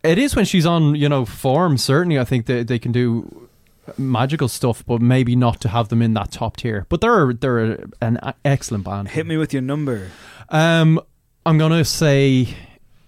It 0.02 0.18
is 0.18 0.36
when 0.36 0.44
she's 0.44 0.64
on, 0.66 0.94
you 0.94 1.08
know, 1.08 1.24
form. 1.24 1.76
Certainly, 1.78 2.18
I 2.18 2.24
think 2.24 2.46
they 2.46 2.62
they 2.62 2.78
can 2.78 2.92
do 2.92 3.48
magical 3.98 4.48
stuff, 4.48 4.84
but 4.86 5.00
maybe 5.00 5.34
not 5.36 5.60
to 5.62 5.68
have 5.68 5.88
them 5.88 6.00
in 6.00 6.14
that 6.14 6.30
top 6.30 6.56
tier. 6.58 6.86
But 6.88 7.00
they're 7.00 7.32
they're 7.32 7.84
an 8.00 8.18
excellent 8.44 8.84
band. 8.84 9.08
Hit 9.08 9.26
me 9.26 9.36
with 9.36 9.52
your 9.52 9.62
number. 9.62 10.10
Um, 10.48 11.00
I'm 11.44 11.58
gonna 11.58 11.84
say 11.84 12.48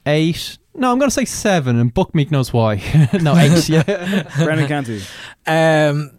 eight. 0.06 0.58
No, 0.74 0.90
I'm 0.92 0.98
gonna 0.98 1.10
say 1.10 1.24
seven, 1.24 1.78
and 1.78 1.92
Buck 1.94 2.14
Meek 2.14 2.30
knows 2.32 2.52
why. 2.52 2.76
no, 3.22 3.36
eight. 3.36 3.68
Yeah. 3.68 3.82
Brendan 4.44 4.66
Canty. 4.66 4.98
um, 5.46 6.10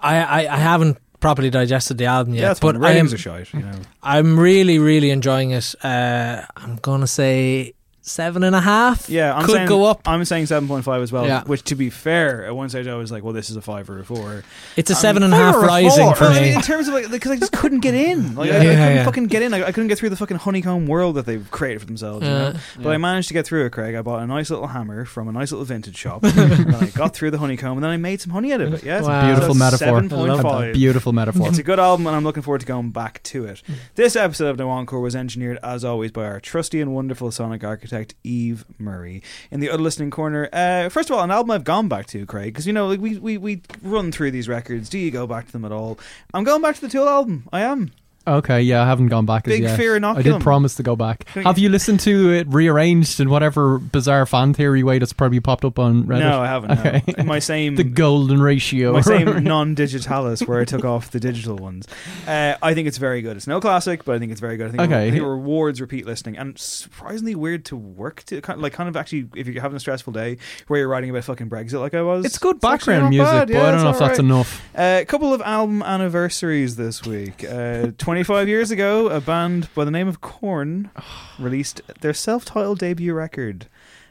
I, 0.00 0.16
I 0.46 0.54
I 0.54 0.56
haven't 0.56 0.98
properly 1.20 1.50
digested 1.50 1.98
the 1.98 2.06
album 2.06 2.34
yet, 2.34 2.42
Yeah, 2.42 2.54
but. 2.60 2.76
I 2.76 2.92
am 2.92 3.06
ratings 3.06 3.20
shite. 3.20 3.52
You 3.54 3.60
know. 3.60 3.72
I'm 4.02 4.38
really 4.38 4.78
really 4.78 5.10
enjoying 5.10 5.50
it. 5.52 5.74
Uh, 5.82 6.42
I'm 6.56 6.76
gonna 6.76 7.06
say 7.06 7.74
seven 8.10 8.42
and 8.42 8.54
a 8.56 8.60
half. 8.60 9.08
Yeah, 9.08 9.34
I'm 9.34 9.44
could 9.44 9.54
saying, 9.54 9.68
go 9.68 9.84
up. 9.84 10.00
I'm 10.06 10.24
saying 10.24 10.46
seven 10.46 10.68
point 10.68 10.84
five 10.84 11.02
as 11.02 11.12
well. 11.12 11.26
Yeah. 11.26 11.44
Which, 11.44 11.62
to 11.64 11.74
be 11.74 11.90
fair, 11.90 12.44
at 12.46 12.54
one 12.54 12.68
stage 12.68 12.86
I 12.86 12.94
was 12.96 13.10
like, 13.12 13.22
"Well, 13.22 13.32
this 13.32 13.50
is 13.50 13.56
a 13.56 13.62
five 13.62 13.88
or 13.88 14.00
a 14.00 14.04
four. 14.04 14.42
It's 14.76 14.90
a 14.90 14.94
Um, 14.94 15.00
seven 15.00 15.22
and 15.22 15.32
a 15.32 15.36
half 15.36 15.54
rising 15.56 16.04
four. 16.06 16.14
for 16.16 16.24
Well, 16.24 16.36
I 16.38 16.40
mean, 16.42 16.54
in 16.54 16.60
terms 16.62 16.88
of 16.88 16.94
like, 16.94 17.10
because 17.10 17.30
I 17.32 17.36
just 17.36 17.52
couldn't 17.52 17.80
get 17.80 17.94
in. 17.94 18.34
Like, 18.34 18.50
I, 18.50 18.54
I 18.54 18.56
Yeah, 18.56 18.62
couldn't 18.74 18.96
yeah. 18.96 19.04
fucking 19.04 19.24
get 19.26 19.42
in. 19.42 19.54
I, 19.54 19.64
I 19.64 19.72
couldn't 19.72 19.88
get 19.88 19.98
through 19.98 20.10
the 20.10 20.16
fucking 20.16 20.38
honeycomb 20.38 20.86
world 20.86 21.14
that 21.16 21.26
they've 21.26 21.48
created 21.50 21.80
for 21.80 21.86
themselves. 21.86 22.24
you 22.26 22.30
know? 22.32 22.54
But 22.78 22.90
I 22.90 22.96
managed 22.98 23.28
to 23.28 23.34
get 23.34 23.46
through 23.46 23.66
it, 23.66 23.70
Craig. 23.70 23.94
I 23.94 24.02
bought 24.02 24.22
a 24.22 24.26
nice 24.26 24.50
little 24.50 24.66
hammer 24.68 25.04
from 25.04 25.28
a 25.28 25.32
nice 25.32 25.52
little 25.52 25.64
vintage 25.64 25.96
shop, 25.96 26.22
and 26.24 26.74
I 26.76 26.86
got 26.86 27.14
through 27.14 27.30
the 27.32 27.38
honeycomb, 27.38 27.76
and 27.78 27.84
then 27.84 27.90
I 27.90 27.96
made 27.96 28.20
some 28.20 28.32
honey 28.32 28.52
out 28.52 28.60
of 28.60 28.74
it. 28.74 28.82
Yeah, 28.82 28.98
it's 28.98 29.06
Wow. 29.06 29.26
Beautiful 29.26 29.54
so 29.54 29.58
metaphor. 29.58 29.78
Seven 29.78 30.04
I 30.06 30.08
point 30.08 30.28
love 30.44 30.62
A 30.62 30.72
beautiful 30.72 31.12
metaphor. 31.12 31.48
It's 31.48 31.58
a 31.58 31.62
good 31.62 31.78
album, 31.78 32.06
and 32.06 32.16
I'm 32.16 32.24
looking 32.24 32.42
forward 32.42 32.60
to 32.60 32.66
going 32.66 32.90
back 32.90 33.22
to 33.24 33.44
it. 33.44 33.62
This 33.94 34.16
episode 34.16 34.48
of 34.48 34.58
No 34.58 34.70
Encore 34.70 35.00
was 35.00 35.14
engineered, 35.16 35.58
as 35.62 35.84
always, 35.84 36.10
by 36.12 36.24
our 36.24 36.40
trusty 36.40 36.80
and 36.80 36.94
wonderful 36.94 37.30
sonic 37.30 37.62
architect, 37.64 37.99
Eve 38.24 38.64
Murray. 38.78 39.22
In 39.50 39.60
the 39.60 39.70
other 39.70 39.82
listening 39.82 40.10
corner, 40.10 40.48
uh, 40.52 40.88
first 40.88 41.10
of 41.10 41.16
all, 41.16 41.22
an 41.22 41.30
album 41.30 41.50
I've 41.50 41.64
gone 41.64 41.88
back 41.88 42.06
to, 42.08 42.26
Craig, 42.26 42.52
because, 42.52 42.66
you 42.66 42.72
know, 42.72 42.88
like 42.88 43.00
we, 43.00 43.18
we, 43.18 43.38
we 43.38 43.62
run 43.82 44.12
through 44.12 44.30
these 44.30 44.48
records. 44.48 44.88
Do 44.88 44.98
you 44.98 45.10
go 45.10 45.26
back 45.26 45.46
to 45.46 45.52
them 45.52 45.64
at 45.64 45.72
all? 45.72 45.98
I'm 46.34 46.44
going 46.44 46.62
back 46.62 46.74
to 46.76 46.80
the 46.80 46.88
Tool 46.88 47.08
album. 47.08 47.48
I 47.52 47.62
am. 47.62 47.92
Okay, 48.26 48.60
yeah, 48.62 48.82
I 48.82 48.86
haven't 48.86 49.08
gone 49.08 49.24
back 49.26 49.46
as 49.46 49.52
Big 49.52 49.62
yet. 49.62 49.76
Fear 49.78 50.04
I 50.04 50.20
did 50.22 50.40
promise 50.42 50.74
to 50.76 50.82
go 50.82 50.94
back. 50.94 51.26
Have 51.30 51.58
you- 51.58 51.70
listened 51.70 52.00
to 52.00 52.30
it 52.32 52.46
rearranged 52.48 53.18
in 53.20 53.30
whatever 53.30 53.78
bizarre 53.78 54.26
fan 54.26 54.52
theory 54.54 54.82
way 54.82 54.98
that's 54.98 55.12
probably 55.12 55.40
popped 55.40 55.64
up 55.64 55.78
on 55.78 56.04
Reddit? 56.04 56.20
No, 56.20 56.40
I 56.40 56.46
haven't. 56.46 57.18
no. 57.18 57.24
My 57.24 57.38
same 57.38 57.76
the 57.76 57.84
golden 57.84 58.42
ratio. 58.42 58.92
my 58.92 59.00
same 59.00 59.42
non-digitalis 59.44 60.42
where 60.46 60.60
I 60.60 60.64
took 60.64 60.84
off 60.84 61.10
the 61.10 61.18
digital 61.20 61.56
ones. 61.56 61.86
Uh, 62.26 62.54
I 62.62 62.74
think 62.74 62.88
it's 62.88 62.98
very 62.98 63.22
good. 63.22 63.36
It's 63.36 63.46
no 63.46 63.60
classic, 63.60 64.04
but 64.04 64.16
I 64.16 64.18
think 64.18 64.32
it's 64.32 64.40
very 64.40 64.56
good. 64.56 64.66
I 64.68 64.70
think, 64.70 64.82
Okay. 64.82 65.06
I 65.06 65.10
think 65.10 65.22
it 65.22 65.26
rewards 65.26 65.80
repeat 65.80 66.04
listening 66.06 66.36
and 66.36 66.58
surprisingly 66.58 67.34
weird 67.34 67.64
to 67.66 67.76
work 67.76 68.22
to. 68.24 68.40
Kind 68.42 68.58
of, 68.58 68.62
like 68.62 68.72
kind 68.74 68.88
of 68.88 68.96
actually, 68.96 69.28
if 69.34 69.46
you're 69.46 69.62
having 69.62 69.76
a 69.76 69.80
stressful 69.80 70.12
day 70.12 70.36
where 70.66 70.80
you're 70.80 70.88
writing 70.88 71.08
about 71.10 71.24
fucking 71.24 71.48
Brexit, 71.48 71.80
like 71.80 71.94
I 71.94 72.02
was, 72.02 72.24
It's 72.26 72.38
good 72.38 72.60
background 72.60 73.08
music, 73.10 73.26
bad. 73.32 73.48
but 73.48 73.54
Yeah, 73.54 73.62
I 73.66 73.70
don't 73.70 73.82
know 73.82 73.90
if 73.90 73.98
that's 73.98 74.02
alright. 74.02 74.18
enough. 74.18 74.62
Uh, 74.76 74.98
a 75.00 75.04
couple 75.06 75.32
of 75.32 75.40
album 75.40 75.82
anniversaries 75.82 76.76
this 76.76 77.04
week. 77.04 77.44
Uh, 77.44 77.88
25 78.20 78.48
years 78.48 78.70
ago, 78.70 79.08
a 79.08 79.18
band 79.18 79.72
by 79.74 79.82
the 79.82 79.90
name 79.90 80.06
of 80.06 80.20
Korn 80.20 80.90
released 81.38 81.80
their 82.02 82.12
self-titled 82.12 82.78
debut 82.78 83.14
record. 83.14 83.66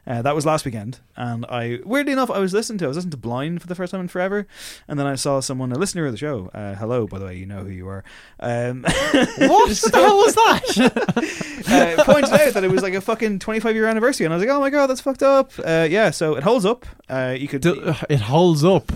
Uh, 0.07 0.23
that 0.23 0.33
was 0.33 0.47
last 0.47 0.65
weekend, 0.65 0.99
and 1.15 1.45
I 1.45 1.77
weirdly 1.85 2.13
enough 2.13 2.31
I 2.31 2.39
was 2.39 2.51
listening 2.51 2.79
to 2.79 2.85
I 2.85 2.87
was 2.87 2.97
listening 2.97 3.11
to 3.11 3.17
Blind 3.17 3.61
for 3.61 3.67
the 3.67 3.75
first 3.75 3.91
time 3.91 4.01
in 4.01 4.07
forever, 4.07 4.47
and 4.87 4.99
then 4.99 5.05
I 5.05 5.13
saw 5.13 5.41
someone 5.41 5.71
a 5.71 5.77
listener 5.77 6.07
of 6.07 6.11
the 6.11 6.17
show. 6.17 6.49
Uh, 6.55 6.73
hello, 6.73 7.05
by 7.05 7.19
the 7.19 7.25
way, 7.25 7.35
you 7.35 7.45
know 7.45 7.63
who 7.63 7.69
you 7.69 7.87
are. 7.87 8.03
Um, 8.39 8.81
What 8.83 9.69
the 9.69 9.91
hell 9.93 10.17
was 10.17 10.33
that? 10.33 11.97
uh, 11.99 12.03
pointed 12.03 12.33
out 12.33 12.53
that 12.55 12.63
it 12.63 12.71
was 12.71 12.81
like 12.81 12.95
a 12.95 13.01
fucking 13.01 13.37
25 13.37 13.75
year 13.75 13.85
anniversary, 13.85 14.25
and 14.25 14.33
I 14.33 14.37
was 14.37 14.43
like, 14.43 14.55
oh 14.55 14.59
my 14.59 14.71
god, 14.71 14.87
that's 14.87 15.01
fucked 15.01 15.21
up. 15.21 15.51
Uh, 15.63 15.85
yeah, 15.87 16.09
so 16.09 16.33
it 16.33 16.41
holds 16.41 16.65
up. 16.65 16.87
Uh, 17.07 17.35
you 17.37 17.47
could, 17.47 17.63
it 17.63 18.21
holds 18.21 18.65
up. 18.65 18.91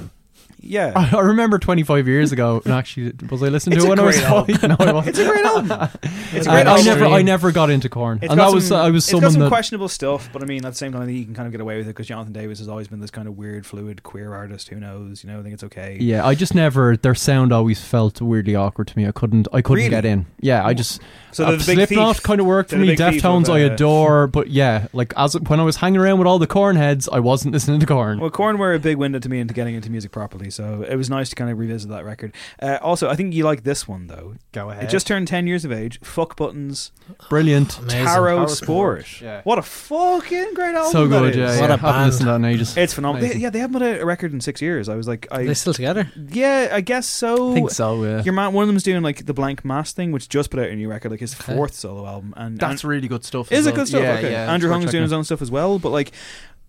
Yeah. 0.63 0.93
I 0.95 1.17
I 1.17 1.21
remember 1.21 1.59
25 1.59 2.07
years 2.07 2.31
ago, 2.31 2.61
and 2.63 2.73
actually, 2.73 3.13
was 3.29 3.43
I 3.43 3.47
listening 3.49 3.77
It's 3.77 3.85
to 3.85 3.91
a 3.91 3.93
it 3.93 3.97
when 3.97 3.99
I 3.99 4.03
was 4.03 4.15
great 4.17 4.27
album. 4.29 4.55
five? 4.55 4.69
No, 4.69 4.75
I 4.79 4.91
wasn't. 4.93 5.07
It's 5.09 5.19
a 5.19 5.29
great 5.29 5.45
album. 5.45 5.89
It's 6.33 6.47
a 6.47 6.49
I, 6.49 6.53
great 6.63 6.67
I 6.67 6.71
album. 6.71 6.85
never, 6.85 7.05
I 7.05 7.21
never 7.21 7.51
got 7.51 7.69
into 7.69 7.89
Korn, 7.89 8.17
It's 8.21 8.31
and 8.31 8.39
got 8.39 8.47
that 8.49 8.55
was 8.55 8.67
some- 8.67 8.81
I 8.81 8.89
was 8.89 9.03
it's 9.03 9.11
got 9.11 9.17
someone 9.17 9.31
some 9.33 9.41
that 9.41 9.47
questionable 9.49 9.87
stuff, 9.87 10.29
but 10.33 10.41
I 10.41 10.45
mean, 10.47 10.65
at 10.65 10.71
the 10.71 10.77
same 10.77 10.91
time, 10.91 11.01
I 11.03 11.05
think 11.05 11.17
you 11.19 11.25
can 11.25 11.35
kind 11.35 11.45
of 11.45 11.51
get 11.51 11.61
away 11.61 11.77
with 11.77 11.85
it 11.85 11.89
because 11.91 12.07
Jonathan 12.07 12.33
Davis 12.33 12.57
has 12.59 12.67
always 12.67 12.87
been 12.87 12.99
this 13.01 13.11
kind 13.11 13.27
of 13.27 13.37
weird, 13.37 13.65
fluid, 13.67 14.01
queer 14.01 14.33
artist. 14.33 14.69
Who 14.69 14.79
knows? 14.79 15.23
You 15.23 15.29
know, 15.29 15.39
I 15.39 15.43
think 15.43 15.53
it's 15.53 15.63
okay. 15.65 15.97
Yeah, 15.99 16.25
I 16.25 16.33
just 16.33 16.55
never. 16.55 16.97
Their 16.97 17.13
sound 17.13 17.53
always 17.53 17.81
felt 17.83 18.19
weirdly 18.21 18.55
awkward 18.55 18.87
to 18.87 18.97
me. 18.97 19.05
I 19.07 19.11
couldn't. 19.11 19.47
I 19.53 19.61
couldn't 19.61 19.77
Really? 19.83 19.89
get 19.91 20.05
in. 20.05 20.25
Yeah, 20.39 20.65
I 20.65 20.73
just. 20.73 21.01
So 21.33 21.43
uh, 21.45 21.49
they're 21.51 21.57
the 21.59 21.65
big 21.65 21.75
Slipknot 21.87 22.15
thief. 22.15 22.23
kind 22.23 22.39
of 22.39 22.47
worked 22.47 22.69
They're 22.71 22.79
for 22.79 22.85
the 22.85 22.91
me. 22.91 22.95
big 22.97 23.13
thief 23.13 23.21
Deftones, 23.23 23.43
of, 23.49 23.55
I 23.55 23.63
uh, 23.63 23.73
adore, 23.73 24.27
but 24.27 24.49
yeah, 24.49 24.87
like 24.93 25.13
as 25.17 25.39
when 25.39 25.59
I 25.59 25.63
was 25.63 25.77
hanging 25.77 25.99
around 25.99 26.17
with 26.17 26.27
all 26.27 26.39
the 26.39 26.47
Korn 26.47 26.75
heads, 26.77 27.07
I 27.11 27.19
wasn't 27.19 27.53
listening 27.53 27.79
to 27.79 27.85
Korn. 27.85 28.19
Well, 28.19 28.29
Korn 28.31 28.57
were 28.57 28.73
a 28.73 28.79
big 28.79 28.97
window 28.97 29.19
to 29.19 29.29
me 29.29 29.39
into 29.39 29.53
getting 29.53 29.75
into 29.75 29.89
music 29.91 30.11
properly, 30.11 30.49
so 30.53 30.83
it 30.87 30.95
was 30.95 31.09
nice 31.09 31.29
to 31.29 31.35
kind 31.35 31.49
of 31.49 31.57
revisit 31.59 31.89
that 31.89 32.05
record. 32.05 32.33
Uh, 32.61 32.77
also, 32.81 33.09
I 33.09 33.15
think 33.15 33.33
you 33.33 33.43
like 33.43 33.63
this 33.63 33.87
one 33.87 34.07
though. 34.07 34.35
Go 34.51 34.69
ahead. 34.69 34.83
It 34.85 34.89
just 34.89 35.07
turned 35.07 35.27
ten 35.27 35.47
years 35.47 35.65
of 35.65 35.71
age. 35.71 35.99
Fuck 36.01 36.35
buttons. 36.37 36.91
Brilliant. 37.29 37.77
Amazing. 37.79 38.05
Tarot 38.05 38.35
Tarot 38.35 38.47
Sport. 38.47 39.05
Sport, 39.07 39.21
yeah. 39.21 39.41
What 39.43 39.59
a 39.59 39.61
fucking 39.61 40.53
great 40.53 40.75
album! 40.75 40.91
so 40.91 41.07
that 41.07 41.19
good. 41.19 41.29
is. 41.31 41.37
Yeah, 41.37 41.45
What 41.61 41.69
yeah. 41.69 41.73
a 41.73 41.77
haven't 41.77 41.81
band. 41.91 42.05
listened 42.05 42.25
to 42.25 42.31
that 42.31 42.35
in 42.35 42.45
ages. 42.45 42.77
It's 42.77 42.93
phenomenal. 42.93 43.27
They, 43.29 43.35
yeah, 43.35 43.49
they 43.49 43.59
haven't 43.59 43.81
had 43.81 44.01
a 44.01 44.05
record 44.05 44.33
in 44.33 44.41
six 44.41 44.61
years. 44.61 44.89
I 44.89 44.95
was 44.95 45.07
like, 45.07 45.27
Are 45.31 45.43
they 45.43 45.49
I 45.49 45.53
still 45.53 45.73
together? 45.73 46.11
yeah, 46.29 46.69
I 46.71 46.81
guess 46.81 47.07
so. 47.07 47.51
I 47.51 47.53
think 47.55 47.71
so. 47.71 48.03
Yeah. 48.03 48.23
Your 48.23 48.33
man, 48.33 48.53
one 48.53 48.63
of 48.63 48.67
them's 48.67 48.83
doing 48.83 49.01
like 49.03 49.25
the 49.25 49.33
Blanck 49.33 49.65
Mass 49.65 49.91
thing, 49.93 50.11
which 50.11 50.29
just 50.29 50.49
put 50.51 50.59
out 50.59 50.69
a 50.69 50.75
new 50.75 50.87
record, 50.89 51.11
like 51.11 51.19
his 51.19 51.33
Okay. 51.39 51.55
fourth 51.55 51.73
solo 51.73 52.05
album, 52.05 52.33
and 52.37 52.57
That's 52.59 52.83
really 52.83 53.07
good 53.07 53.23
stuff. 53.25 53.51
Is 53.51 53.59
as 53.59 53.67
it 53.67 53.75
good 53.75 53.87
stuff? 53.87 54.01
Yeah, 54.03 54.13
okay. 54.15 54.31
yeah. 54.31 54.51
Andrew 54.53 54.69
it's 54.69 54.73
worth 54.73 54.81
Hung's 54.83 54.91
doing 54.91 55.03
his 55.03 55.13
own 55.13 55.23
stuff 55.23 55.41
as 55.41 55.49
well, 55.51 55.79
but 55.79 55.89
like, 55.89 56.11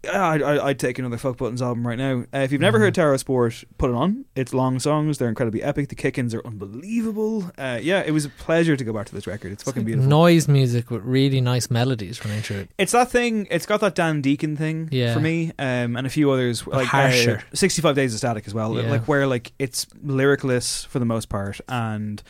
I'd 0.08 0.42
I'd 0.42 0.78
take 0.78 0.98
another 0.98 1.16
Fuck 1.16 1.36
Buttons 1.38 1.60
album 1.62 1.86
right 1.86 1.98
now. 1.98 2.24
Uh, 2.32 2.38
if 2.38 2.52
you've 2.52 2.60
never 2.60 2.78
heard 2.78 2.94
Tarot 2.94 3.18
Sport, 3.18 3.64
put 3.78 3.90
it 3.90 3.94
on. 3.96 4.24
It's 4.36 4.52
long 4.54 4.78
songs. 4.78 5.18
They're 5.18 5.28
incredibly 5.28 5.62
epic. 5.62 5.88
The 5.88 5.94
kick-ins 5.94 6.34
are 6.34 6.42
unbelievable. 6.46 7.50
Uh, 7.58 7.78
yeah, 7.82 8.00
it 8.00 8.10
was 8.12 8.24
a 8.24 8.28
pleasure 8.28 8.76
to 8.76 8.84
go 8.84 8.92
back 8.92 9.06
to 9.06 9.14
this 9.14 9.26
record. 9.26 9.52
It's 9.52 9.62
fucking 9.62 9.84
beautiful. 9.84 10.08
Noise 10.08 10.48
music 10.48 10.90
with 10.90 11.02
really 11.02 11.40
nice 11.40 11.70
melodies 11.70 12.24
running 12.24 12.42
through 12.42 12.58
it. 12.58 12.70
It's 12.78 12.92
that 12.92 13.10
thing. 13.10 13.46
It's 13.50 13.66
got 13.66 13.80
that 13.80 13.94
Dan 13.94 14.20
Deacon 14.20 14.56
thing 14.56 14.88
Yeah. 14.92 15.14
for 15.14 15.20
me, 15.20 15.52
um, 15.58 15.96
and 15.96 16.06
a 16.06 16.10
few 16.10 16.30
others 16.30 16.66
like 16.66 16.86
harsher. 16.86 17.42
Uh, 17.52 17.56
Sixty-five 17.56 17.94
Days 17.94 18.12
of 18.14 18.18
Static 18.18 18.46
as 18.46 18.54
well. 18.54 18.74
Yeah. 18.76 18.90
Like 18.90 19.06
where 19.08 19.26
like 19.26 19.52
it's 19.58 19.86
lyricless 20.02 20.84
for 20.86 20.98
the 20.98 21.04
most 21.06 21.28
part 21.28 21.60
and 21.68 22.22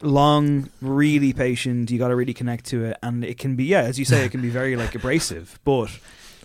long, 0.00 0.68
really 0.80 1.32
patient. 1.32 1.90
You 1.90 1.98
got 1.98 2.08
to 2.08 2.16
really 2.16 2.34
connect 2.34 2.66
to 2.66 2.84
it, 2.84 2.96
and 3.02 3.24
it 3.24 3.38
can 3.38 3.56
be 3.56 3.64
yeah, 3.64 3.82
as 3.82 3.98
you 3.98 4.04
say, 4.04 4.24
it 4.24 4.30
can 4.30 4.40
be 4.42 4.50
very 4.50 4.76
like 4.76 4.94
abrasive, 4.94 5.58
but. 5.64 5.90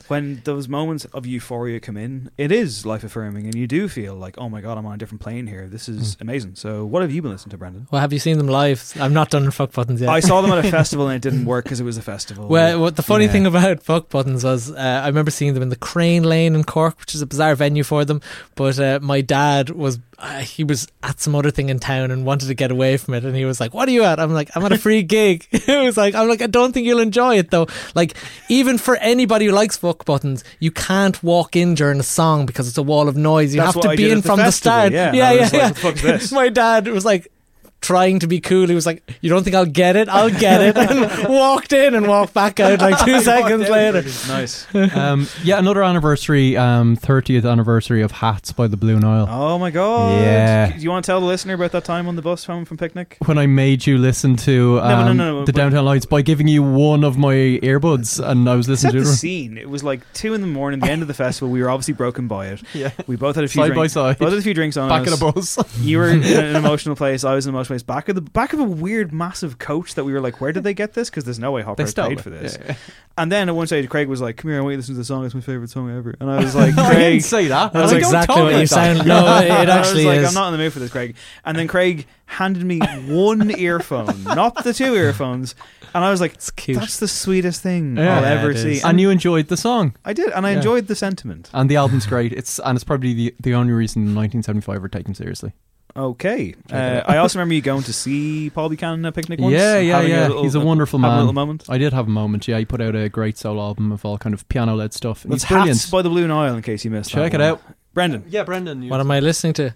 When 0.08 0.42
those 0.46 0.68
moments 0.70 1.06
of 1.06 1.26
euphoria 1.26 1.80
come 1.80 1.98
in, 1.98 2.30
it 2.38 2.52
is 2.52 2.86
life 2.86 3.04
affirming, 3.04 3.46
and 3.46 3.56
you 3.56 3.68
do 3.68 3.88
feel 3.90 4.16
like, 4.16 4.38
oh 4.38 4.48
my 4.50 4.62
god, 4.62 4.78
I'm 4.78 4.86
on 4.86 4.94
a 4.94 4.98
different 4.98 5.22
plane 5.22 5.48
here. 5.48 5.68
This 5.68 5.90
is 5.90 6.16
Hmm. 6.16 6.22
amazing. 6.22 6.56
So, 6.56 6.86
what 6.86 7.02
have 7.02 7.12
you 7.12 7.22
been 7.22 7.32
listening 7.32 7.52
to, 7.52 7.58
Brendan? 7.58 7.88
Well, 7.92 8.00
have 8.02 8.14
you 8.14 8.20
seen 8.20 8.38
them 8.38 8.48
live? 8.48 8.94
I'm 9.00 9.14
not 9.14 9.30
done 9.30 9.50
fuck 9.52 9.74
buttons 9.74 10.00
yet. 10.02 10.10
I 10.10 10.20
saw 10.22 10.42
them 10.42 10.52
at 10.52 10.64
a 10.66 10.72
festival, 10.80 11.08
and 11.10 11.16
it 11.16 11.30
didn't 11.30 11.46
work 11.46 11.66
because 11.66 11.80
it 11.80 11.84
was 11.84 11.98
a 11.98 12.02
festival. 12.02 12.48
Well, 12.48 12.80
what 12.80 12.96
the 12.96 13.04
funny 13.04 13.26
Yeah. 13.26 13.32
thing 13.32 13.46
about 13.46 13.84
Fuck 13.84 14.10
Buttons 14.10 14.44
was, 14.44 14.72
uh, 14.72 14.76
I 15.04 15.08
remember 15.08 15.32
seeing 15.32 15.54
them 15.54 15.64
in 15.64 15.70
the 15.70 15.76
Crane 15.76 16.24
Lane 16.24 16.56
in 16.56 16.64
Cork, 16.64 17.00
which 17.00 17.14
is 17.14 17.22
a 17.22 17.26
bizarre 17.26 17.56
venue 17.56 17.84
for 17.84 18.06
them. 18.06 18.22
But 18.56 18.80
uh, 18.80 19.00
my 19.02 19.22
dad 19.22 19.72
was, 19.72 20.00
uh, 20.20 20.40
he 20.40 20.64
was 20.64 20.88
at 21.04 21.20
some 21.20 21.36
other 21.36 21.52
thing 21.52 21.70
in 21.70 21.80
town 21.80 22.10
and 22.10 22.26
wanted 22.26 22.48
to 22.48 22.54
get 22.56 22.72
away 22.72 22.98
from 22.98 23.14
it, 23.14 23.24
and 23.24 23.36
he 23.36 23.46
was 23.46 23.60
like, 23.60 23.74
"What 23.74 23.88
are 23.88 23.92
you 23.92 24.04
at?" 24.04 24.20
I'm 24.20 24.34
like, 24.34 24.50
"I'm 24.56 24.66
at 24.66 24.72
a 24.72 24.78
free 24.78 25.04
gig." 25.04 25.46
it 25.52 25.84
was 25.84 25.96
like, 25.96 26.16
"I'm 26.16 26.28
like, 26.28 26.42
I 26.42 26.48
don't 26.48 26.72
think 26.74 26.88
you'll 26.88 27.00
enjoy 27.00 27.38
it 27.38 27.52
though." 27.52 27.68
Like, 27.94 28.16
even 28.50 28.78
for 28.78 28.96
anybody 28.98 29.46
who 29.46 29.52
likes 29.52 29.78
Fuck 29.78 30.06
Buttons, 30.06 30.44
you 30.60 30.72
can't 30.72 31.22
walk 31.24 31.56
in 31.56 31.76
during 31.76 32.00
a 32.00 32.04
song 32.04 32.46
because 32.48 32.68
it's 32.68 32.78
a 32.78 32.84
wall 32.84 33.08
of 33.08 33.16
noise. 33.16 33.54
You 33.54 33.62
That's 33.62 33.76
have 33.76 33.84
to 33.84 33.90
I 33.90 33.96
be 33.96 34.10
in 34.12 34.22
from 34.24 34.38
the 34.40 34.52
start. 34.52 34.92
yeah, 34.92 35.14
yeah, 35.14 35.32
yeah. 35.32 35.42
like, 35.44 35.54
yeah. 35.54 35.60
"What 35.68 35.76
the 35.76 35.80
fuck 35.82 35.96
is 35.96 36.02
this?" 36.02 36.32
my 36.32 36.50
dad 36.50 36.88
was 36.88 37.06
like. 37.06 37.32
Trying 37.80 38.20
to 38.20 38.28
be 38.28 38.42
cool, 38.42 38.68
he 38.68 38.76
was 38.76 38.86
like, 38.88 39.04
"You 39.22 39.30
don't 39.30 39.44
think 39.44 39.56
I'll 39.56 39.66
get 39.66 39.96
it? 39.96 40.10
I'll 40.10 40.32
get 40.32 40.62
it," 40.62 40.76
and 40.78 41.30
walked 41.30 41.72
in 41.72 41.94
and 41.96 42.08
walked 42.08 42.34
back 42.34 42.60
out 42.60 42.80
like 42.82 43.06
two 43.06 43.22
seconds 43.22 43.70
later. 43.70 44.02
nice. 44.28 44.66
um, 44.96 45.28
yeah, 45.44 45.60
another 45.60 45.84
anniversary, 45.84 46.58
um, 46.58 46.98
30th 46.98 47.50
anniversary 47.50 48.02
of 48.02 48.12
Hats 48.12 48.52
by 48.52 48.68
the 48.68 48.76
Blue 48.78 49.00
Nile. 49.00 49.28
Oh 49.30 49.58
my 49.60 49.70
god! 49.72 50.20
Yeah. 50.22 50.72
Do 50.76 50.80
you 50.84 50.90
want 50.90 51.06
to 51.06 51.12
tell 51.12 51.20
the 51.22 51.28
listener 51.28 51.54
about 51.54 51.72
that 51.74 51.86
time 51.86 52.08
on 52.08 52.16
the 52.16 52.22
bus 52.24 52.46
home 52.46 52.66
from 52.66 52.78
picnic? 52.78 53.18
When 53.26 53.38
I 53.38 53.46
made 53.46 53.86
you 53.86 54.00
listen 54.00 54.36
to 54.38 54.80
um, 54.82 54.90
No, 54.90 55.06
no, 55.06 55.14
no, 55.14 55.40
no, 55.40 55.46
the 55.46 55.54
Downtown 55.54 55.86
Lights 55.86 56.08
by 56.08 56.24
giving 56.24 56.48
you 56.48 56.64
one 56.64 57.04
of 57.04 57.18
my 57.18 57.36
earbuds, 57.62 58.20
and 58.20 58.50
I 58.50 58.56
was 58.56 58.66
Set 58.66 58.72
listening 58.72 58.96
the 58.98 59.04
to 59.04 59.10
it. 59.10 59.16
scene. 59.16 59.58
It 59.58 59.70
was 59.70 59.84
like 59.84 60.02
two 60.14 60.34
in 60.34 60.42
the 60.42 60.48
morning, 60.48 60.80
the 60.80 60.90
end 60.92 61.04
of 61.04 61.08
the 61.08 61.14
festival. 61.14 61.50
We 61.50 61.62
were 61.62 61.70
obviously 61.70 61.94
broken 61.94 62.28
by 62.28 62.48
it. 62.48 62.64
Yeah. 62.74 62.92
We 63.06 63.16
both 63.18 63.36
had 63.36 63.46
a 63.46 63.48
few 63.48 63.62
Side 63.62 63.70
by 63.70 63.76
drinks. 63.76 63.94
side. 63.94 64.18
Both 64.18 64.32
had 64.32 64.40
a 64.40 64.42
few 64.42 64.56
drinks 64.56 64.78
on 64.78 64.90
Back 64.90 65.08
us. 65.08 65.22
in 65.22 65.28
a 65.28 65.32
bus. 65.32 65.80
You 65.80 66.00
were 66.00 66.10
in 66.10 66.24
an 66.24 66.56
emotional 66.56 66.96
place. 66.96 67.24
I 67.24 67.36
was 67.36 67.46
in 67.46 67.52
an 67.52 67.56
emotional 67.56 67.67
place. 67.68 67.84
Back 67.84 68.10
of 68.10 68.16
the 68.16 68.22
back 68.22 68.54
of 68.54 68.60
a 68.60 68.64
weird, 68.64 69.14
massive 69.14 69.60
coach 69.60 69.96
that 69.96 70.04
we 70.04 70.14
were 70.14 70.22
like, 70.22 70.40
where 70.42 70.52
did 70.52 70.64
they 70.64 70.74
get 70.74 70.94
this? 70.94 71.10
Because 71.10 71.24
there's 71.26 71.40
no 71.40 71.52
way 71.52 71.62
Hopper 71.62 71.84
paid 71.86 72.14
it. 72.14 72.22
for 72.22 72.30
this. 72.30 72.58
Yeah. 72.66 72.76
And 73.20 73.32
then 73.32 73.50
at 73.50 73.56
one 73.56 73.66
stage, 73.66 73.90
Craig 73.90 74.08
was 74.08 74.22
like, 74.22 74.38
"Come 74.38 74.52
here, 74.52 74.60
I 74.60 74.62
want 74.62 74.74
you 74.74 74.78
to 74.78 74.80
listen 74.82 74.94
to 74.96 75.00
the 75.00 75.06
song. 75.06 75.26
It's 75.26 75.34
my 75.34 75.42
favorite 75.42 75.70
song 75.72 75.90
ever." 75.96 76.14
And 76.20 76.30
I 76.30 76.38
was 76.44 76.56
like, 76.56 76.78
I 76.78 76.88
"Craig." 76.90 77.00
didn't 77.14 77.24
say 77.24 77.48
that. 77.48 77.76
I 77.76 77.82
was 77.82 77.92
That's 77.92 77.94
like, 77.94 78.20
exactly 78.22 78.42
what 78.44 78.52
you 78.54 78.58
that. 78.60 78.68
sound. 78.68 78.98
No, 79.08 79.38
it, 79.40 79.46
it 79.46 79.52
I 79.52 79.60
was 79.62 79.70
actually 79.70 80.06
like, 80.06 80.20
is. 80.20 80.28
I'm 80.28 80.34
not 80.36 80.48
in 80.48 80.52
the 80.54 80.58
mood 80.64 80.74
for 80.74 80.80
this, 80.80 80.92
Craig. 80.92 81.16
And 81.44 81.58
then 81.58 81.68
Craig 81.68 82.06
handed 82.26 82.64
me 82.64 82.80
one 83.08 83.58
earphone, 83.58 84.24
not 84.24 84.64
the 84.64 84.74
two 84.74 84.94
earphones. 84.96 85.56
And 85.96 86.04
I 86.06 86.12
was 86.12 86.22
like, 86.22 86.34
that's 86.68 87.00
the 87.00 87.08
sweetest 87.08 87.64
thing 87.64 87.98
Yeah. 87.98 88.20
I'll 88.20 88.26
ever 88.26 88.54
see. 88.54 88.74
is. 88.74 88.84
And 88.84 89.00
you 89.02 89.10
enjoyed 89.10 89.48
the 89.48 89.58
song. 89.58 89.96
I 90.06 90.14
did, 90.14 90.30
and 90.32 90.46
I 90.46 90.52
Yeah. 90.52 90.58
enjoyed 90.58 90.86
the 90.88 90.96
sentiment. 90.96 91.50
And 91.54 91.70
the 91.72 91.78
album's 91.78 92.06
great. 92.06 92.34
It's 92.34 92.60
and 92.60 92.76
it's 92.76 92.84
probably 92.84 93.14
the, 93.16 93.36
the 93.42 93.56
only 93.56 93.74
reason 93.74 94.02
1975 94.14 94.84
are 94.84 94.90
taken 94.90 95.16
seriously. 95.16 95.54
Okay. 95.98 96.54
Uh. 96.72 97.02
I 97.06 97.18
also 97.18 97.40
remember 97.40 97.56
you 97.56 97.62
going 97.62 97.82
to 97.84 97.94
see 97.94 98.52
Paul 98.52 98.70
Buchanan 98.70 99.04
at 99.06 99.10
a 99.10 99.12
picnic 99.12 99.40
once. 99.40 99.54
yeah, 99.54 99.80
yeah, 99.80 99.96
having 99.98 100.12
yeah. 100.12 100.28
little- 100.28 100.44
He's 100.44 100.54
a 100.56 100.60
wonderful 100.60 101.00
having 101.00 101.10
man. 101.10 101.18
A 101.18 101.22
little 101.22 101.34
moment. 101.34 101.66
I 101.70 101.78
did 101.80 101.92
have 101.94 102.06
a 102.08 102.12
moment. 102.12 102.48
Yeah, 102.48 102.60
he 102.60 102.66
put 102.66 102.82
out 102.82 102.96
a 102.96 103.10
great 103.10 103.38
solo 103.38 103.62
album 103.64 103.92
of 103.92 104.06
all 104.06 104.18
kind 104.20 104.34
of 104.36 104.48
piano 104.48 104.76
led 104.76 104.94
stuff. 104.94 105.24
and 105.24 105.34
That's 105.34 105.44
He's 105.44 105.50
brilliant. 105.50 105.78
Hats 105.80 105.90
by 105.90 106.02
the 106.04 106.10
Blue 106.10 106.28
Nile, 106.28 106.56
in 106.56 106.62
case 106.62 106.86
you 106.86 106.92
missed 106.92 107.10
Check 107.10 107.32
that 107.32 107.42
it 107.42 107.44
one. 107.44 107.52
out. 107.54 107.62
Brendan. 107.96 108.26
Yeah, 108.30 108.44
Brendan. 108.44 108.88
What 108.90 109.00
am 109.00 109.10
I 109.10 109.20
listening 109.20 109.54
to? 109.54 109.74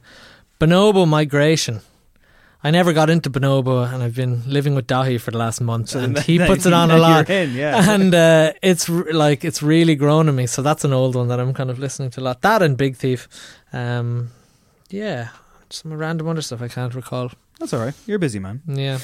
Bonobo 0.60 1.08
Migration. 1.08 1.82
I 2.64 2.70
never 2.70 2.94
got 2.94 3.10
into 3.10 3.32
Bonobo, 3.32 3.92
and 3.92 4.04
I've 4.04 4.14
been 4.16 4.44
living 4.46 4.76
with 4.76 4.86
Daithí 4.86 5.20
for 5.20 5.32
the 5.32 5.40
last 5.40 5.60
month, 5.62 5.90
So 5.90 6.00
and 6.04 6.20
he 6.20 6.38
puts 6.38 6.68
it 6.68 6.74
on 6.82 6.92
a 6.92 6.98
lot. 7.00 7.28
in, 7.32 7.54
yeah. 7.56 7.90
And 7.96 8.14
uh, 8.14 8.54
it's 8.62 8.88
r- 8.88 9.12
like 9.12 9.44
it's 9.44 9.64
really 9.64 9.96
grown 9.96 10.30
on 10.30 10.36
me. 10.36 10.46
So 10.46 10.62
that's 10.62 10.86
an 10.86 10.94
old 10.94 11.16
one 11.16 11.30
that 11.30 11.40
I'm 11.40 11.56
kind 11.56 11.72
of 11.72 11.80
listening 11.80 12.12
to 12.12 12.20
a 12.20 12.22
lot. 12.22 12.42
That 12.44 12.62
and 12.62 12.78
Big 12.78 12.96
Thief. 12.98 13.28
Um, 13.74 14.30
yeah, 14.92 15.30
some 15.74 15.94
random 15.94 16.28
other 16.28 16.42
stuff 16.42 16.62
I 16.62 16.68
can't 16.68 16.94
recall. 16.94 17.32
That's 17.60 17.74
all 17.74 17.80
right. 17.80 17.94
You're 18.06 18.18
a 18.18 18.20
busy 18.20 18.40
man. 18.40 18.62
Yeah. 18.68 19.00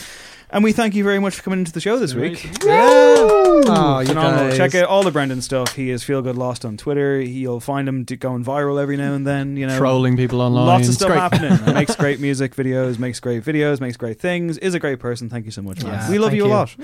And 0.50 0.64
we 0.64 0.72
thank 0.72 0.96
you 0.96 1.04
very 1.04 1.20
much 1.20 1.36
for 1.36 1.44
coming 1.44 1.60
into 1.60 1.74
the 1.74 1.82
show 1.82 2.00
this 2.00 2.14
week. 2.14 2.50
Oh, 2.64 4.00
you 4.00 4.08
Phenomenal. 4.08 4.48
guys. 4.50 4.58
Check 4.58 4.76
out 4.76 4.86
all 4.88 5.04
the 5.04 5.12
Brendan 5.12 5.42
stuff. 5.42 5.76
He 5.76 5.90
is 5.90 6.04
Feel 6.06 6.22
Good 6.22 6.38
Lost 6.38 6.64
on 6.64 6.78
Twitter. 6.78 7.20
You'll 7.20 7.60
find 7.60 7.88
him 7.88 8.06
d- 8.06 8.16
going 8.16 8.46
viral 8.46 8.82
every 8.82 8.96
now 8.96 9.14
and 9.14 9.28
then. 9.28 9.58
You 9.58 9.68
know, 9.68 9.78
Trolling 9.78 10.16
people 10.16 10.40
online. 10.40 10.66
Lots 10.68 10.84
of 10.86 10.90
It's 10.90 10.98
stuff 11.00 11.10
great. 11.10 11.20
happening. 11.50 11.74
Makes 11.78 11.96
great 11.98 12.22
music 12.22 12.56
videos, 12.56 12.98
makes 12.98 13.20
great 13.20 13.44
videos, 13.44 13.82
makes 13.82 13.98
great 13.98 14.20
things. 14.22 14.58
Is 14.60 14.74
a 14.74 14.80
great 14.80 15.00
person. 15.00 15.30
Thank 15.30 15.46
you 15.46 15.52
so 15.52 15.62
much, 15.62 15.84
man. 15.84 15.94
Yeah, 15.94 16.10
we 16.10 16.18
love 16.18 16.30
thank 16.30 16.38
you 16.38 16.46
a 16.46 16.48
you. 16.48 16.54
lot. 16.54 16.76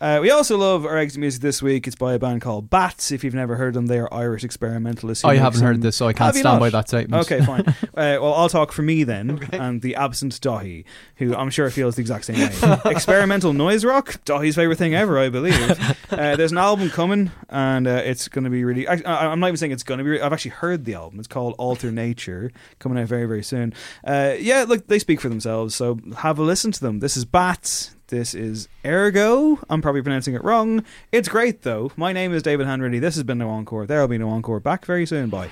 Uh, 0.00 0.18
we 0.22 0.30
also 0.30 0.56
love 0.56 0.86
our 0.86 0.96
exit 0.96 1.18
music 1.20 1.42
this 1.42 1.60
week. 1.60 1.86
It's 1.88 1.96
by 1.96 2.12
a 2.14 2.18
band 2.20 2.40
called 2.42 2.70
Bats. 2.70 3.10
If 3.10 3.24
you've 3.24 3.34
never 3.34 3.56
heard 3.56 3.74
them, 3.74 3.86
they 3.86 3.98
are 3.98 4.12
Irish 4.14 4.44
experimentalists. 4.44 5.22
who 5.22 5.28
I 5.28 5.32
make 5.32 5.42
haven't 5.42 5.58
some- 5.58 5.66
heard 5.66 5.82
this, 5.82 5.96
so 5.96 6.06
I 6.06 6.12
can't 6.12 6.26
Have 6.26 6.36
you 6.36 6.42
stand 6.42 6.54
not? 6.54 6.60
by 6.60 6.70
that 6.70 6.88
statement. 6.88 7.22
Okay, 7.24 7.44
fine. 7.44 7.62
uh, 7.66 7.74
well, 8.22 8.34
I'll 8.34 8.48
talk 8.48 8.70
for 8.70 8.82
me 8.82 9.02
then, 9.02 9.40
and 9.52 9.82
the 9.82 9.96
absent 9.96 10.40
Daithí. 10.40 10.84
who 11.16 11.34
I'm 11.34 11.50
sure 11.50 11.68
feels 11.70 11.96
the 11.96 12.02
exact 12.02 12.26
same 12.26 12.38
way. 12.38 12.48
Experimental 13.08 13.52
noise 13.52 13.84
rock, 13.84 14.22
Daithí's 14.24 14.54
favorite 14.54 14.76
thing 14.76 14.94
ever, 14.94 15.18
I 15.18 15.28
believe. 15.28 15.96
Uh, 16.10 16.36
there's 16.36 16.52
an 16.52 16.58
album 16.58 16.88
coming, 16.88 17.30
and 17.50 17.86
uh, 17.86 18.00
it's 18.02 18.28
going 18.28 18.44
to 18.44 18.48
be 18.48 18.64
really. 18.64 18.88
I, 18.88 18.94
I, 19.04 19.26
I'm 19.26 19.40
not 19.40 19.48
even 19.48 19.58
saying 19.58 19.72
it's 19.72 19.82
going 19.82 19.98
to 19.98 20.04
be. 20.04 20.18
I've 20.18 20.32
actually 20.32 20.52
heard 20.52 20.86
the 20.86 20.94
album. 20.94 21.18
It's 21.18 21.28
called 21.28 21.54
Alter 21.58 21.92
Nature, 21.92 22.50
coming 22.78 22.98
out 22.98 23.06
very 23.08 23.26
very 23.26 23.42
soon. 23.42 23.74
Uh, 24.02 24.34
yeah, 24.38 24.64
look, 24.66 24.86
they 24.86 24.98
speak 24.98 25.20
for 25.20 25.28
themselves. 25.28 25.74
So 25.74 25.98
have 26.16 26.38
a 26.38 26.42
listen 26.42 26.72
to 26.72 26.80
them. 26.80 27.00
This 27.00 27.14
is 27.14 27.26
Bats. 27.26 27.94
This 28.08 28.34
is 28.34 28.68
Ergo. 28.86 29.60
I'm 29.68 29.82
probably 29.82 30.00
pronouncing 30.00 30.34
it 30.34 30.42
wrong. 30.42 30.82
It's 31.12 31.28
great 31.28 31.60
though. 31.60 31.92
My 31.94 32.14
name 32.14 32.32
is 32.32 32.42
David 32.42 32.66
Hanratty. 32.66 33.02
This 33.02 33.14
has 33.16 33.24
been 33.24 33.36
No 33.36 33.50
Encore. 33.50 33.84
There'll 33.86 34.08
be 34.08 34.16
No 34.16 34.30
Encore. 34.30 34.60
Back 34.60 34.86
very 34.86 35.04
soon. 35.04 35.28
Bye. 35.28 35.50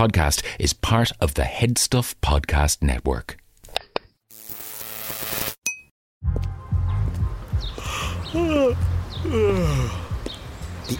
Podcast 0.00 0.42
is 0.58 0.72
part 0.72 1.12
of 1.20 1.34
the 1.34 1.42
Headstuff 1.42 2.14
Podcast 2.22 2.80
Network. 2.80 3.36
The 8.32 8.74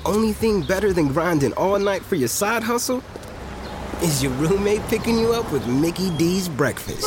only 0.04 0.34
thing 0.34 0.60
better 0.60 0.92
than 0.92 1.08
grinding 1.08 1.54
all 1.54 1.78
night 1.78 2.02
for 2.02 2.16
your 2.16 2.28
side 2.28 2.62
hustle 2.62 3.02
is 4.02 4.22
your 4.22 4.32
roommate 4.32 4.82
picking 4.88 5.18
you 5.18 5.32
up 5.32 5.50
with 5.50 5.66
Mickey 5.66 6.10
D's 6.18 6.46
breakfast. 6.46 7.06